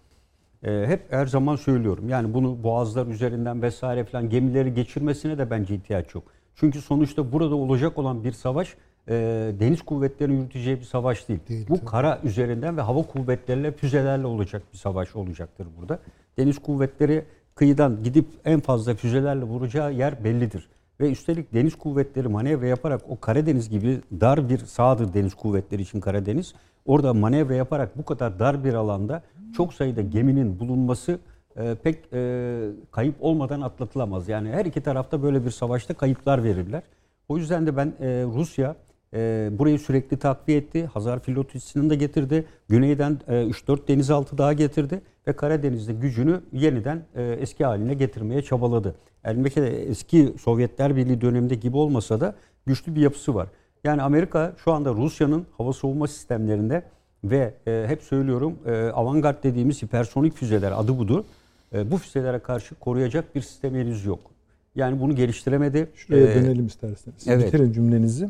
E, 0.64 0.84
hep 0.88 1.14
her 1.14 1.26
zaman 1.26 1.56
söylüyorum. 1.56 2.10
Yani 2.10 2.34
bunu 2.34 2.64
boğazlar 2.64 3.08
üzerinden 3.08 3.62
vesaire 3.62 4.04
falan 4.04 4.30
gemileri 4.30 4.74
geçirmesine 4.74 5.38
de 5.38 5.50
bence 5.50 5.76
ihtiyaç 5.76 6.16
yok. 6.16 6.24
Çünkü 6.56 6.82
sonuçta 6.82 7.32
burada 7.32 7.56
olacak 7.56 7.98
olan 7.98 8.24
bir 8.24 8.32
savaş 8.32 8.76
e, 9.08 9.14
deniz 9.60 9.82
kuvvetlerinin 9.82 10.38
yürüteceği 10.38 10.80
bir 10.80 10.86
savaş 10.86 11.30
değil. 11.30 11.40
Değil, 11.50 11.66
Bu 11.70 11.78
tabii. 11.78 11.86
kara 11.86 12.20
üzerinden 12.24 12.78
ve 12.78 12.82
hava 12.82 13.04
kuvvetleriyle 13.04 13.72
füzelerle 13.72 14.28
olacak 14.28 14.64
bir 14.74 14.78
savaş 14.78 15.16
olacaktır 15.16 15.68
burada. 15.80 16.00
Deniz 16.38 16.60
kuvvetleri 16.60 17.26
kıyıdan 17.56 18.04
gidip 18.04 18.26
en 18.46 18.60
fazla 18.60 18.96
füzelerle 18.96 19.44
vuracağı 19.44 19.94
yer 19.94 20.24
bellidir. 20.24 20.70
Ve 21.02 21.11
üstelik 21.11 21.53
deniz 21.53 21.76
kuvvetleri 21.76 22.28
manevra 22.28 22.68
yaparak 22.68 23.02
o 23.10 23.19
Karadeniz 23.19 23.69
gibi 23.69 24.02
dar 24.22 24.49
bir 24.49 24.57
sahadır 24.57 25.14
deniz 25.14 25.34
kuvvetleri 25.34 25.82
için 25.82 25.99
Karadeniz. 25.99 26.53
Orada 26.86 27.14
manevra 27.14 27.56
yaparak 27.56 27.98
bu 27.98 28.06
kadar 28.06 28.40
dar 28.40 28.64
bir 28.64 28.73
alanda 28.73 29.23
çok 29.57 29.73
sayıda 29.73 30.02
geminin 30.02 30.60
bulunması 30.60 31.19
e, 31.56 31.76
pek 31.84 32.14
e, 32.14 32.69
kayıp 32.91 33.15
olmadan 33.19 33.61
atlatılamaz. 33.61 34.30
Yani 34.30 34.49
her 34.49 34.65
iki 34.65 34.82
tarafta 34.82 35.23
böyle 35.23 35.45
bir 35.45 35.52
savaşta 35.52 35.94
kayıplar 35.94 36.44
verirler. 36.44 36.84
O 37.30 37.38
yüzden 37.38 37.68
de 37.68 37.78
ben 37.78 37.94
e, 37.99 38.23
Rusya 38.36 38.76
e, 39.14 39.49
burayı 39.52 39.80
sürekli 39.80 40.19
takviye 40.19 40.57
etti. 40.57 40.86
Hazar 40.86 41.19
Filotisini 41.19 41.90
de 41.90 41.95
getirdi. 41.95 42.45
Güneyden 42.69 43.19
e, 43.28 43.34
3-4 43.34 43.88
denizaltı 43.88 44.38
daha 44.38 44.53
getirdi 44.53 45.02
ve 45.27 45.34
Karadeniz'de 45.34 45.93
gücünü 45.93 46.41
yeniden 46.53 47.03
e, 47.15 47.23
eski 47.23 47.65
haline 47.65 47.93
getirmeye 47.93 48.41
çabaladı. 48.41 48.95
Elbette 49.23 49.65
eski 49.65 50.34
Sovyetler 50.41 50.95
Birliği 50.95 51.22
döneminde 51.22 51.56
gibi 51.56 51.77
olmasa 51.77 52.19
da 52.22 52.35
güçlü 52.65 52.95
bir 52.95 53.02
yapısı 53.02 53.35
var. 53.35 53.48
Yani 53.84 54.02
Amerika 54.02 54.53
şu 54.64 54.72
anda 54.72 54.93
Rusya'nın 54.93 55.45
hava 55.57 55.73
savunma 55.73 56.07
sistemlerinde 56.07 56.84
ve 57.23 57.53
e, 57.68 57.84
hep 57.88 58.02
söylüyorum 58.03 58.57
e, 58.65 58.72
avantgard 58.72 59.43
dediğimiz 59.43 59.84
hipersonik 59.84 60.34
füzeler 60.34 60.72
adı 60.72 60.98
budur. 60.98 61.23
E, 61.73 61.91
bu 61.91 61.98
füzelere 61.98 62.39
karşı 62.39 62.76
koruyacak 62.76 63.35
bir 63.35 63.41
sistem 63.41 63.76
henüz 63.76 64.06
yok. 64.06 64.19
Yani 64.76 65.02
bunu 65.02 65.15
geliştiremedi. 65.15 65.88
Şuraya 65.95 66.27
E, 66.27 66.35
dönelim 66.35 66.65
isterseniz. 66.68 67.27
Evet. 67.27 67.45
Bitirin 67.53 67.73
cümlenizi. 67.73 68.30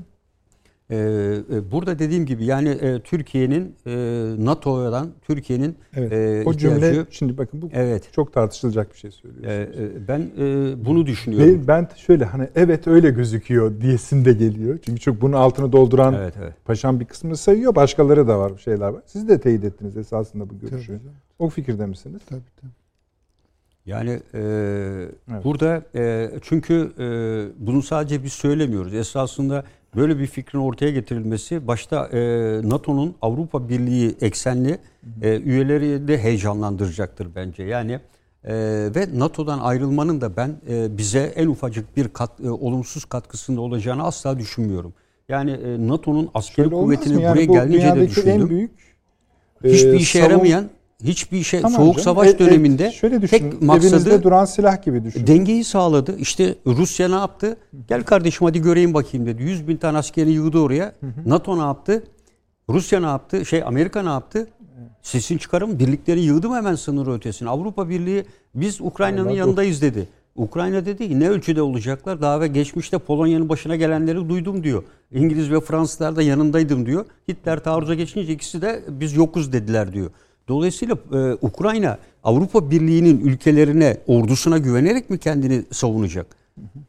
Ee, 0.92 0.98
e, 1.54 1.72
burada 1.72 2.00
dediğim 2.00 2.26
gibi 2.26 2.46
yani 2.46 2.70
e, 2.70 3.00
Türkiye'nin 3.00 3.76
e, 3.88 3.92
NATO'dan 4.46 5.08
Türkiye'nin 5.22 5.76
Evet. 5.96 6.12
e, 6.14 6.44
o 6.46 6.54
cümle 6.54 6.76
ihtiyacı- 6.76 7.06
şimdi 7.12 7.38
bakın 7.38 7.62
bu 7.62 7.70
evet 7.74 8.10
çok 8.14 8.34
tartışılacak 8.34 8.94
bir 8.94 8.98
şey 8.98 9.12
söylüyorsunuz. 9.12 9.78
e, 9.80 10.08
ben 10.08 10.20
e, 10.40 10.74
bunu 10.86 11.06
düşünüyorum. 11.06 11.64
Ve 11.64 11.68
ben 11.68 11.88
şöyle 11.96 12.26
hani 12.26 12.48
evet 12.56 12.88
öyle 12.88 13.10
gözüküyor 13.10 13.82
diyesin 13.82 14.26
de 14.26 14.34
geliyor. 14.34 14.80
Çünkü 14.86 15.00
çok 15.02 15.22
bunun 15.22 15.34
altını 15.34 15.72
dolduran 15.72 16.14
Evet 16.14 16.34
evet. 16.42 16.54
paşam 16.66 17.00
bir 17.00 17.06
kısmını 17.06 17.38
sayıyor. 17.38 17.76
Başkaları 17.76 18.28
da 18.28 18.40
var 18.40 18.52
şeyler 18.58 18.88
var. 18.88 19.02
Siz 19.06 19.30
de 19.30 19.40
teyit 19.42 19.64
ettiniz 19.64 19.98
esasında 19.98 20.50
bu 20.50 20.60
görüşü. 20.60 20.88
tabii, 20.88 21.00
O 21.40 21.50
fikirde 21.50 21.86
misiniz? 21.86 22.22
tabii, 22.30 22.42
tabii. 22.62 22.72
Yani 23.86 24.20
e, 24.34 24.42
burada 25.44 25.84
e, 25.96 26.32
çünkü 26.42 26.92
e, 27.00 27.06
bunu 27.68 27.82
sadece 27.82 28.24
biz 28.24 28.34
söylemiyoruz. 28.34 28.94
Esasında 28.94 29.64
böyle 29.96 30.20
bir 30.20 30.28
fikrin 30.28 30.60
ortaya 30.60 30.92
getirilmesi 30.92 31.68
başta 31.68 32.06
e, 32.08 32.20
NATO'nun 32.70 33.16
Avrupa 33.22 33.70
Birliği 33.70 34.16
eksenli 34.22 34.78
e, 35.22 35.40
üyeleri 35.40 36.08
de 36.08 36.18
heyecanlandıracaktır 36.18 37.28
bence. 37.36 37.64
Yani 37.64 38.00
e, 38.44 38.54
ve 38.96 39.20
NATO'dan 39.20 39.60
ayrılmanın 39.60 40.22
da 40.22 40.36
ben 40.36 40.56
e, 40.70 40.98
bize 40.98 41.20
en 41.36 41.48
ufacık 41.48 41.98
bir 41.98 42.08
kat, 42.08 42.32
e, 42.44 42.50
olumsuz 42.50 43.06
katkısında 43.06 43.62
olacağını 43.62 44.04
asla 44.04 44.40
düşünmüyorum. 44.40 44.94
Yani 45.30 45.52
e, 45.52 45.88
NATO'nun 45.88 46.30
askeri 46.34 46.56
Şöyle 46.66 46.70
kuvvetinin? 46.76 47.20
Yani 47.20 47.36
buraya 47.36 47.48
bu 47.48 47.54
gelmeyeceği 47.54 47.96
de 47.96 48.08
düşündüm. 48.10 48.30
en 48.42 48.50
büyük 48.50 48.72
Hiçbir 49.64 49.94
e, 49.94 49.98
işe 49.98 50.20
savun- 50.20 50.24
yaramayan, 50.32 50.70
hiçbir 51.04 51.38
işe 51.38 51.62
Tamam 51.62 51.82
soğuk 51.82 51.94
canım. 51.96 52.04
savaş 52.04 52.28
E, 52.28 52.32
e, 52.32 52.40
döneminde 52.40 52.92
şöyle 52.92 53.22
düşünün. 53.22 53.50
tek 53.52 53.62
maksadı 53.62 54.24
duran 54.24 54.46
silah 54.46 54.84
gibi 54.84 55.04
düşünün. 55.04 55.28
dengeyi 55.28 55.64
sağladı. 55.64 56.18
İşte 56.18 56.56
Rusya 56.66 57.08
ne 57.08 57.16
yaptı? 57.16 57.58
Gel 57.88 58.04
kardeşim 58.04 58.48
hadi 58.48 58.62
göreyim 58.62 58.94
bakayım 58.94 59.26
dedi. 59.26 59.44
100 59.44 59.68
bin 59.68 59.78
tane 59.78 59.98
askeri 59.98 60.32
yığdı 60.32 60.60
oraya. 60.60 60.96
NATO 61.26 61.58
ne 61.58 61.62
yaptı? 61.62 62.04
Rusya 62.70 63.00
ne 63.00 63.06
yaptı? 63.06 63.46
Şey 63.46 63.64
Amerika 63.64 64.02
ne 64.04 64.10
yaptı? 64.10 64.48
Sesin 65.02 65.38
çıkarım 65.38 65.80
birlikleri 65.80 66.20
yığdı 66.20 66.50
mı 66.50 66.56
hemen 66.56 66.76
sınır 66.76 67.08
ötesine? 67.18 67.50
Avrupa 67.50 67.90
Birliği 67.90 68.26
biz 68.56 68.82
Ukrayna'nın 68.82 69.26
Vallahi 69.26 69.38
yanındayız 69.38 69.82
dedi. 69.82 70.08
Ukrayna 70.36 70.86
dedi 70.86 71.08
ki 71.08 71.20
ne 71.20 71.30
ölçüde 71.30 71.62
olacaklar? 71.62 72.22
Daha 72.22 72.42
ve 72.42 72.48
geçmişte 72.48 72.98
Polonya'nın 72.98 73.50
başına 73.50 73.76
gelenleri 73.76 74.30
duydum 74.30 74.64
diyor. 74.64 74.84
İngiliz 75.12 75.52
ve 75.52 75.60
Fransızlar 75.62 76.16
da 76.16 76.22
yanındaydım 76.22 76.86
diyor. 76.86 77.06
Hitler 77.30 77.64
taarruza 77.64 77.96
geçince 77.96 78.34
ikisi 78.34 78.62
de 78.62 78.84
biz 78.90 79.16
yokuz 79.16 79.54
dediler 79.54 79.94
diyor. 79.94 80.10
Dolayısıyla 80.52 80.98
e, 81.14 81.38
Ukrayna 81.42 81.98
Avrupa 82.24 82.72
Birliği'nin 82.72 83.20
ülkelerine, 83.20 83.98
ordusuna 84.08 84.58
güvenerek 84.58 85.10
mi 85.10 85.18
kendini 85.18 85.64
savunacak? 85.72 86.26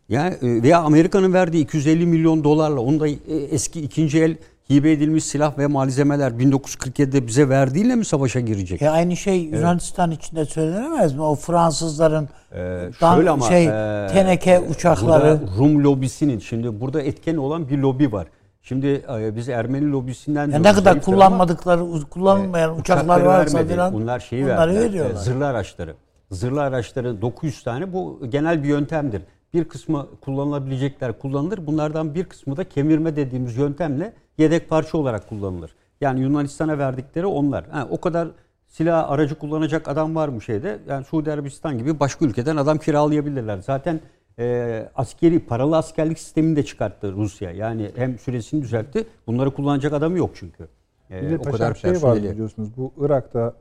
Yani 0.09 0.35
e, 0.35 0.63
veya 0.63 0.79
Amerika'nın 0.81 1.33
verdiği 1.33 1.65
250 1.65 2.07
milyon 2.07 2.45
dolarla 2.45 2.81
onu 2.81 3.01
da 3.01 3.09
e, 3.09 3.15
eski 3.51 3.81
ikinci 3.81 4.19
el 4.19 4.37
hibe 4.71 4.93
edilmiş 4.93 5.25
silah 5.25 5.59
ve 5.59 5.67
malzemeler 5.67 6.31
1947'de 6.31 7.27
bize 7.27 7.49
verdiğiyle 7.49 7.95
mi 7.95 8.05
savaşa 8.05 8.41
girecek? 8.41 8.83
E 8.83 8.91
aynı 8.91 9.17
şey 9.17 9.41
Yunanistan 9.41 10.11
içinde 10.11 10.45
söylenemez 10.45 11.15
mi? 11.15 11.23
O 11.23 11.35
Fransızların 11.35 12.29
Ee, 12.55 12.91
şöyle 13.01 13.31
ama 13.31 13.49
şey 13.49 13.65
e, 13.65 14.07
teneke 14.13 14.61
uçakları 14.61 15.41
burada 15.41 15.59
Rum 15.59 15.85
lobisinin 15.85 16.39
şimdi 16.39 16.81
burada 16.81 17.03
etken 17.03 17.37
olan 17.37 17.69
bir 17.69 17.79
lobi 17.79 18.13
var. 18.13 18.27
Şimdi 18.63 18.87
e, 19.19 19.37
biz 19.37 19.49
Ermeni 19.49 19.91
lobisinden 19.93 20.41
ya 20.41 20.47
diyoruz, 20.49 20.65
ne 20.67 20.73
kadar 20.73 20.91
zayıftır 20.91 21.13
ama- 21.13 21.17
kullanmadıkları 21.25 22.09
kullanılmayan 22.11 22.79
uçaklar 22.79 23.05
Uçakları 23.05 23.27
varsa 23.27 23.65
filan 23.65 23.93
Bunlar 23.93 24.21
şeyi 24.21 24.47
verdiler. 24.47 24.81
veriyorlar. 24.85 25.15
E, 25.15 25.19
Zırhlı 25.19 25.47
araçları. 25.47 25.95
Zırhlı 26.31 26.63
araçları 26.63 27.23
900 27.23 27.63
tane 27.63 27.93
bu 27.93 28.21
genel 28.29 28.63
bir 28.63 28.69
yöntemdir. 28.69 29.23
Bir 29.55 29.65
kısmı 29.65 30.07
kullanılabilecekler 30.21 31.19
kullanılır. 31.19 31.67
Bunlardan 31.67 32.15
bir 32.15 32.25
kısmı 32.25 32.57
da 32.57 32.65
kemirme 32.65 33.17
dediğimiz 33.17 33.57
yöntemle 33.57 34.13
yedek 34.39 34.69
parça 34.69 34.99
olarak 34.99 35.29
kullanılır. 35.29 35.75
Yani 36.01 36.21
Yunanistan'a 36.21 36.79
verdikleri 36.79 37.27
onlar. 37.27 37.65
Ha, 37.71 37.87
o 37.91 38.01
kadar 38.01 38.29
silah 38.69 39.11
aracı 39.11 39.35
kullanacak 39.35 39.89
adam 39.89 40.15
var 40.15 40.29
mı 40.29 40.43
şeyde? 40.43 40.79
Yani 40.89 41.05
Suudi 41.05 41.33
Arabistan 41.33 41.79
gibi 41.79 42.01
başka 42.01 42.25
ülkeden 42.25 42.57
adam 42.57 42.79
kiralayabilirler. 42.79 43.59
Zaten 43.59 44.01
e, 44.39 44.89
askeri 44.95 45.39
paralı 45.41 45.77
askerlik 45.77 46.19
sistemini 46.19 46.57
de 46.57 46.63
çıkarttı 46.63 47.13
Rusya. 47.13 47.51
Yani 47.51 47.91
hem 47.97 48.19
süresini 48.19 48.63
düzeltti. 48.63 49.05
Bunları 49.27 49.51
kullanacak 49.55 49.93
adam 49.93 50.17
yok 50.17 50.31
çünkü. 50.35 50.69
E, 51.11 51.23
Bir 51.23 51.31
de 51.31 51.37
o 51.39 51.43
paşam 51.43 51.53
kadar 51.59 51.75
şey 51.75 52.03
var 52.03 52.17
biliyorsunuz. 52.23 52.69
Bu 52.77 52.93
Irak'ta 53.01 53.55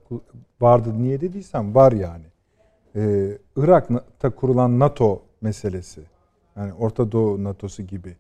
vardı 0.61 0.89
niye 0.98 1.22
dediysem 1.22 1.76
var 1.76 1.91
yani. 1.91 2.23
Ee, 2.95 3.38
Irak'ta 3.57 4.30
kurulan 4.30 4.80
NATO 4.80 5.22
meselesi. 5.41 6.02
Yani 6.57 6.73
Orta 6.73 7.11
Doğu 7.11 7.43
NATO'su 7.43 7.84
gibi. 7.84 8.15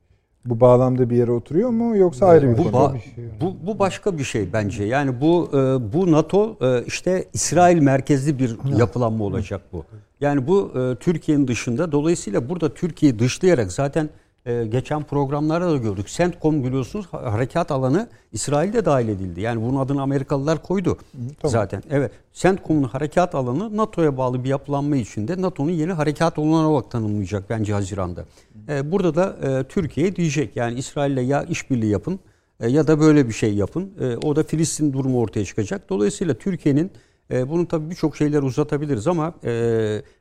Bu 0.45 0.59
bağlamda 0.59 1.09
bir 1.09 1.15
yere 1.15 1.31
oturuyor 1.31 1.69
mu 1.69 1.97
yoksa 1.97 2.25
ayrı 2.25 2.51
bir 2.53 2.57
Bu, 2.57 2.63
konu? 2.63 2.75
ba- 2.75 2.93
mu? 2.93 2.99
bu, 3.41 3.67
bu 3.67 3.79
başka 3.79 4.17
bir 4.17 4.23
şey 4.23 4.53
bence. 4.53 4.83
Yani 4.83 5.21
bu 5.21 5.49
e, 5.53 5.93
bu 5.93 6.11
NATO 6.11 6.57
e, 6.61 6.83
işte 6.85 7.25
İsrail 7.33 7.81
merkezli 7.81 8.39
bir 8.39 8.57
yapılanma 8.77 9.23
olacak 9.23 9.61
bu. 9.73 9.85
Yani 10.21 10.47
bu 10.47 10.71
e, 10.79 10.95
Türkiye'nin 10.95 11.47
dışında. 11.47 11.91
Dolayısıyla 11.91 12.49
burada 12.49 12.73
Türkiye'yi 12.73 13.19
dışlayarak 13.19 13.71
zaten 13.71 14.09
e, 14.45 14.65
geçen 14.65 15.03
programlarda 15.03 15.71
da 15.71 15.77
gördük. 15.77 16.07
CENTCOM 16.07 16.63
biliyorsunuz 16.63 17.05
ha- 17.11 17.33
harekat 17.33 17.71
alanı 17.71 18.09
İsrail'de 18.31 18.85
dahil 18.85 19.07
edildi. 19.09 19.41
Yani 19.41 19.61
bunun 19.61 19.79
adını 19.79 20.01
Amerikalılar 20.01 20.63
koydu 20.63 20.97
tamam. 21.41 21.51
zaten. 21.51 21.83
Evet. 21.89 22.11
CENTCOM'un 22.33 22.83
harekat 22.83 23.35
alanı 23.35 23.77
NATO'ya 23.77 24.17
bağlı 24.17 24.43
bir 24.43 24.49
yapılanma 24.49 24.95
içinde 24.95 25.41
NATO'nun 25.41 25.71
yeni 25.71 25.91
harekat 25.91 26.39
alanı 26.39 26.69
olarak 26.69 26.91
tanımlayacak 26.91 27.49
bence 27.49 27.73
Haziran'da. 27.73 28.25
E, 28.69 28.91
burada 28.91 29.15
da 29.15 29.35
e, 29.43 29.63
Türkiye 29.63 30.15
diyecek 30.15 30.55
yani 30.55 30.79
İsrail'le 30.79 31.21
ya 31.27 31.43
işbirliği 31.43 31.91
yapın 31.91 32.19
e, 32.59 32.69
ya 32.69 32.87
da 32.87 32.99
böyle 32.99 33.27
bir 33.27 33.33
şey 33.33 33.53
yapın. 33.53 33.91
E, 33.99 34.17
o 34.17 34.35
da 34.35 34.43
Filistin 34.43 34.93
durumu 34.93 35.19
ortaya 35.19 35.45
çıkacak. 35.45 35.89
Dolayısıyla 35.89 36.33
Türkiye'nin 36.33 36.91
e, 37.31 37.49
bunu 37.49 37.67
tabii 37.67 37.89
birçok 37.89 38.17
şeyler 38.17 38.43
uzatabiliriz 38.43 39.07
ama 39.07 39.33
e, 39.43 39.51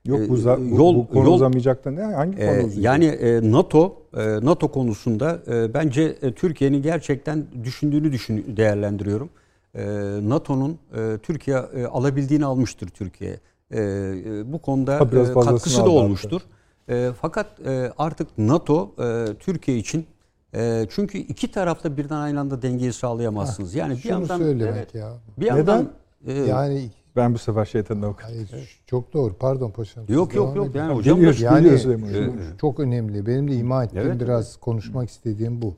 Yok 0.04 0.20
bu, 0.28 0.36
e, 0.36 0.40
za- 0.40 0.70
bu, 0.70 0.76
yol 0.76 0.94
bu 0.94 1.08
konu 1.08 1.24
yol 1.24 1.34
uzamayacak 1.34 1.84
da 1.84 1.90
ne? 1.90 2.02
Hangi 2.02 2.36
konu 2.36 2.46
ee, 2.46 2.58
uzayacak? 2.58 2.84
yani 2.84 3.04
e, 3.04 3.52
NATO 3.52 4.02
e, 4.16 4.20
NATO 4.26 4.68
konusunda 4.68 5.42
e, 5.46 5.74
bence 5.74 6.16
e, 6.22 6.32
Türkiye'nin 6.32 6.82
gerçekten 6.82 7.46
düşündüğünü 7.64 8.12
düşün 8.12 8.56
değerlendiriyorum. 8.56 9.30
E, 9.74 9.84
NATO'nun 10.22 10.78
e, 10.96 11.18
Türkiye 11.22 11.56
e, 11.56 11.84
alabildiğini 11.84 12.44
almıştır 12.44 12.88
Türkiye. 12.88 13.30
E, 13.70 13.80
e, 13.80 14.52
bu 14.52 14.58
konuda 14.58 15.00
Ha, 15.00 15.04
e, 15.04 15.32
katkısı 15.32 15.84
da 15.84 15.90
olmuştur. 15.90 16.40
E, 16.88 17.10
fakat 17.20 17.46
e, 17.66 17.92
artık 17.98 18.38
NATO 18.38 18.92
e, 19.02 19.26
Türkiye 19.38 19.78
için 19.78 20.06
e, 20.54 20.86
çünkü 20.90 21.18
iki 21.18 21.50
tarafta 21.50 21.96
birden 21.96 22.16
aynı 22.16 22.40
anda 22.40 22.62
dengeyi 22.62 22.92
sağlayamazsınız. 22.92 23.74
Yani 23.74 23.98
bir 24.04 24.08
yandan 24.08 24.38
söylemek 24.38 24.76
evet, 24.76 24.94
ya. 24.94 25.12
bir 25.38 25.46
yandan 25.46 25.88
e, 26.26 26.32
Yani 26.32 26.90
Ben 27.16 27.34
bu 27.34 27.38
sefer 27.38 27.64
şeytanın 27.64 28.02
avukatı. 28.02 28.32
hayır, 28.32 28.80
çok 28.86 29.12
doğru. 29.12 29.34
Pardon 29.34 29.70
paşam. 29.70 30.04
yok 30.08 30.34
yok 30.34 30.56
yok 30.56 30.66
edin. 30.70 30.78
yani 30.78 30.94
hocam 30.94 31.16
Geliyor, 31.16 31.34
da- 31.40 31.44
Yani 31.44 31.78
şu- 31.78 31.94
Hocam. 32.02 32.34
çok 32.60 32.80
önemli. 32.80 33.26
Benim 33.26 33.48
de 33.50 33.54
ima 33.54 33.84
ettiğim 33.84 34.06
Evet, 34.06 34.20
biraz 34.20 34.56
konuşmak 34.56 35.10
istediğim 35.10 35.62
bu. 35.62 35.74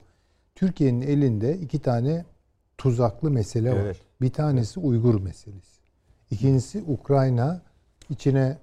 Türkiye'nin 0.54 1.00
elinde 1.00 1.58
iki 1.58 1.78
tane 1.78 2.24
tuzaklı 2.78 3.30
mesele 3.30 3.70
var. 3.72 3.76
Evet. 3.76 3.96
Bir 4.20 4.30
tanesi 4.30 4.80
Uygur 4.80 5.20
meselesi. 5.20 5.80
İkincisi 6.30 6.84
Ukrayna. 6.88 7.62
İçine 8.10 8.58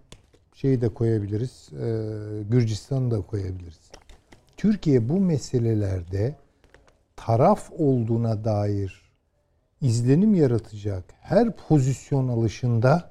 şeyi 0.53 0.81
de 0.81 0.89
koyabiliriz. 0.89 1.69
E, 1.73 1.87
Gürcistan'ı 2.49 3.11
da 3.11 3.21
koyabiliriz. 3.21 3.91
Türkiye 4.57 5.09
bu 5.09 5.19
meselelerde 5.19 6.35
taraf 7.15 7.71
olduğuna 7.77 8.43
dair 8.43 8.98
izlenim 9.81 10.35
yaratacak 10.35 11.03
her 11.21 11.51
pozisyon 11.51 12.27
alışında 12.27 13.09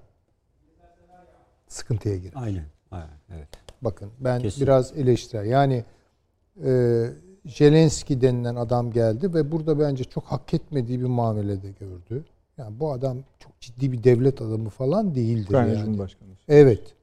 sıkıntıya 1.69 2.17
girer. 2.17 2.33
Aynen. 2.37 2.65
aynen 2.91 3.19
evet. 3.37 3.49
Bakın 3.83 4.11
ben 4.21 4.41
Kesin. 4.41 4.63
biraz 4.63 4.97
eleştirel. 4.97 5.47
Yani 5.47 5.85
e, 6.65 7.05
Zelenski 7.47 8.21
denilen 8.21 8.57
adam 8.57 8.91
geldi 8.91 9.35
ve 9.35 9.53
burada 9.53 9.79
bence 9.79 10.05
çok 10.05 10.25
hak 10.25 10.55
etmediği 10.55 11.01
bir 11.01 11.07
muamelede 11.07 11.71
gördü. 11.71 12.25
Yani 12.59 12.81
bu 12.81 12.93
adam 12.93 13.19
çok 13.39 13.61
ciddi 13.61 13.93
bir 13.93 14.05
devlet 14.05 14.43
adamı 14.43 14.69
falan 14.69 15.15
değildir 15.15 15.49
Ukrayna 15.49 15.69
yani. 15.69 15.85
Cumhurbaşkanı. 15.85 16.29
Evet. 16.49 16.95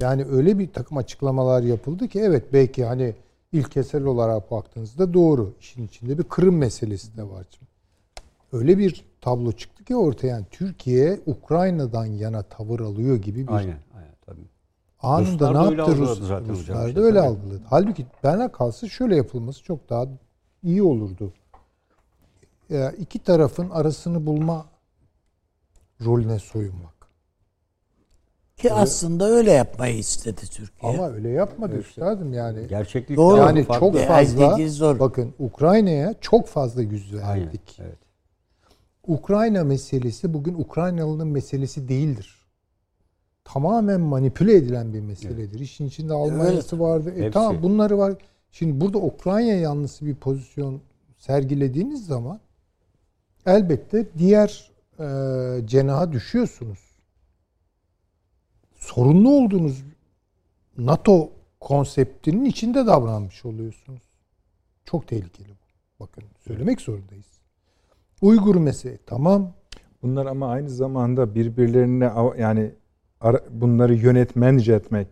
Yani 0.00 0.24
öyle 0.24 0.58
bir 0.58 0.72
takım 0.72 0.96
açıklamalar 0.96 1.62
yapıldı 1.62 2.08
ki 2.08 2.20
evet 2.20 2.52
belki 2.52 2.84
hani 2.84 3.14
ilkesel 3.52 4.04
olarak 4.04 4.50
baktığınızda 4.50 5.14
doğru. 5.14 5.54
İşin 5.60 5.86
içinde 5.86 6.18
bir 6.18 6.24
Kırım 6.24 6.56
meselesi 6.56 7.16
de 7.16 7.22
var. 7.22 7.46
Şimdi. 7.50 7.71
Öyle 8.52 8.78
bir 8.78 9.04
tablo 9.20 9.52
çıktı 9.52 9.84
ki 9.84 9.96
ortaya 9.96 10.26
yani 10.26 10.44
Türkiye 10.50 11.20
Ukrayna'dan 11.26 12.04
yana 12.04 12.42
tavır 12.42 12.80
alıyor 12.80 13.16
gibi 13.16 13.48
bir 13.48 13.52
Aynen. 13.52 13.78
Aynen 13.94 14.14
tabii. 14.26 14.48
Anında 15.02 15.48
Ruslar 15.50 15.54
ne 15.64 15.70
öyle 15.70 15.80
yaptı 15.82 15.96
Rus, 15.96 16.20
zaten 16.28 16.48
Ruslar 16.48 16.96
da 16.96 17.00
öyle 17.00 17.18
tabii. 17.18 17.28
algıladı. 17.28 17.60
Halbuki 17.70 18.06
bana 18.24 18.52
kalsa 18.52 18.88
şöyle 18.88 19.16
yapılması 19.16 19.62
çok 19.64 19.90
daha 19.90 20.06
iyi 20.62 20.82
olurdu. 20.82 21.32
Ya 22.68 22.92
iki 22.92 23.18
tarafın 23.18 23.70
arasını 23.70 24.26
bulma 24.26 24.66
rolüne 26.04 26.38
soyunmak. 26.38 26.92
Ki 28.56 28.72
aslında 28.72 29.24
öyle 29.26 29.52
yapmayı 29.52 29.98
istedi 29.98 30.40
Türkiye. 30.50 30.92
Ama 30.92 31.10
öyle 31.10 31.28
yapmadı 31.28 31.76
üstadım 31.76 32.32
yani. 32.32 32.68
Gerçeklik 32.68 33.16
Doğru. 33.18 33.36
Yani 33.36 33.66
çok 33.78 33.96
E, 33.96 34.06
fazla 34.06 34.68
zor. 34.68 34.98
bakın 34.98 35.34
Ukrayna'ya 35.38 36.14
çok 36.20 36.46
fazla 36.46 36.82
yüz 36.82 37.14
Aynen, 37.14 37.46
verdik. 37.46 37.78
evet. 37.80 37.98
Ukrayna 39.06 39.64
meselesi 39.64 40.34
bugün 40.34 40.54
Ukraynalı'nın 40.54 41.28
meselesi 41.28 41.88
değildir. 41.88 42.42
Tamamen 43.44 44.00
manipüle 44.00 44.54
edilen 44.56 44.94
bir 44.94 45.00
meseledir. 45.00 45.60
İşin 45.60 45.86
içinde 45.86 46.12
Almanya'sı 46.12 46.80
vardı. 46.80 47.10
E 47.10 47.16
Hepsi. 47.16 47.30
tamam 47.30 47.62
bunları 47.62 47.98
var. 47.98 48.14
Şimdi 48.50 48.80
burada 48.80 48.98
Ukrayna 48.98 49.52
yanlısı 49.52 50.06
bir 50.06 50.14
pozisyon 50.14 50.80
sergilediğiniz 51.18 52.06
zaman 52.06 52.40
elbette 53.46 54.08
diğer 54.18 54.70
e, 54.98 55.66
cenaha 55.66 56.12
düşüyorsunuz. 56.12 56.78
Sorunlu 58.76 59.30
olduğunuz 59.30 59.84
NATO 60.78 61.30
konseptinin 61.60 62.44
içinde 62.44 62.86
davranmış 62.86 63.44
oluyorsunuz. 63.44 64.02
Çok 64.84 65.08
tehlikeli 65.08 65.48
bu. 65.48 66.04
Bakın 66.04 66.24
söylemek 66.46 66.80
zorundayız. 66.80 67.31
Uygur 68.22 68.56
meselesi 68.56 69.00
tamam. 69.06 69.52
Bunlar 70.02 70.26
ama 70.26 70.48
aynı 70.48 70.68
zamanda 70.70 71.34
birbirlerine 71.34 72.10
yani 72.38 72.70
bunları 73.50 73.94
yönetmence 73.94 74.74
etmek 74.74 75.08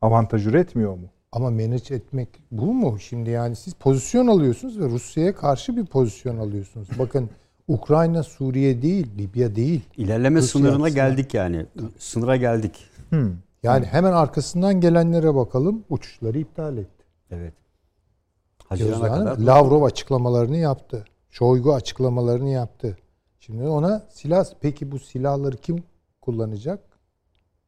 avantaj 0.00 0.46
üretmiyor 0.46 0.92
mu? 0.92 1.06
Ama 1.32 1.50
manage 1.50 1.94
etmek 1.94 2.28
bu 2.50 2.74
mu? 2.74 2.98
Şimdi 3.00 3.30
yani 3.30 3.56
siz 3.56 3.74
pozisyon 3.74 4.26
alıyorsunuz 4.26 4.80
ve 4.80 4.84
Rusya'ya 4.84 5.34
karşı 5.34 5.76
bir 5.76 5.86
pozisyon 5.86 6.38
alıyorsunuz. 6.38 6.88
Bakın 6.98 7.30
Ukrayna, 7.68 8.22
Suriye 8.22 8.82
değil, 8.82 9.06
Libya 9.18 9.56
değil. 9.56 9.80
İlerleme 9.96 10.38
Rusya 10.38 10.48
sınırına 10.48 10.84
açısından. 10.84 11.08
geldik 11.08 11.34
yani. 11.34 11.66
Sınıra 11.98 12.36
geldik. 12.36 12.84
Hmm. 13.08 13.30
Yani 13.62 13.86
hemen 13.86 14.12
arkasından 14.12 14.80
gelenlere 14.80 15.34
bakalım. 15.34 15.84
Uçuşları 15.90 16.38
iptal 16.38 16.76
etti. 16.78 17.04
Evet. 17.30 17.54
Haziran'a 18.68 19.14
kadar. 19.14 19.38
Lavrov 19.38 19.82
açıklamalarını 19.82 20.56
yaptı. 20.56 21.04
Şoygu 21.32 21.74
açıklamalarını 21.74 22.50
yaptı. 22.50 22.96
Şimdi 23.40 23.62
ona 23.62 24.06
silah 24.10 24.44
peki 24.60 24.92
bu 24.92 24.98
silahları 24.98 25.56
kim 25.56 25.84
kullanacak? 26.20 26.98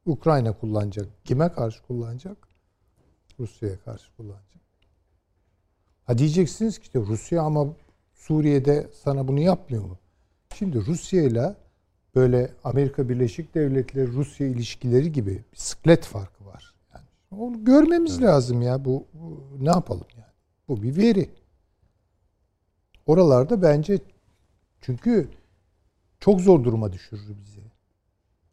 Ukrayna 0.06 0.58
kullanacak. 0.58 1.24
Kime 1.24 1.52
karşı 1.52 1.82
kullanacak? 1.82 2.48
Rusya'ya 3.38 3.80
karşı 3.80 4.16
kullanacak. 4.16 4.62
Ha 6.04 6.18
diyeceksiniz 6.18 6.78
ki 6.78 6.82
işte 6.82 6.98
Rusya 6.98 7.42
ama 7.42 7.66
Suriye'de 8.14 8.90
sana 9.02 9.28
bunu 9.28 9.40
yapmıyor 9.40 9.84
mu? 9.84 9.98
Şimdi 10.54 10.86
Rusya 10.86 11.22
ile 11.22 11.56
böyle 12.14 12.52
Amerika 12.64 13.08
Birleşik 13.08 13.54
Devletleri 13.54 14.12
Rusya 14.12 14.46
ilişkileri 14.46 15.12
gibi 15.12 15.44
bir 15.52 15.58
sıklet 15.58 16.04
farkı 16.04 16.46
var. 16.46 16.74
Yani 16.94 17.04
onu 17.30 17.64
görmemiz 17.64 18.22
lazım 18.22 18.62
ya. 18.62 18.84
Bu, 18.84 19.06
bu 19.14 19.64
ne 19.64 19.70
yapalım 19.70 20.06
yani? 20.16 20.32
Bu 20.68 20.82
bir 20.82 20.96
veri. 20.96 21.43
Oralarda 23.06 23.62
bence 23.62 23.98
çünkü 24.80 25.28
çok 26.20 26.40
zor 26.40 26.64
duruma 26.64 26.92
düşürür 26.92 27.36
bizi. 27.44 27.60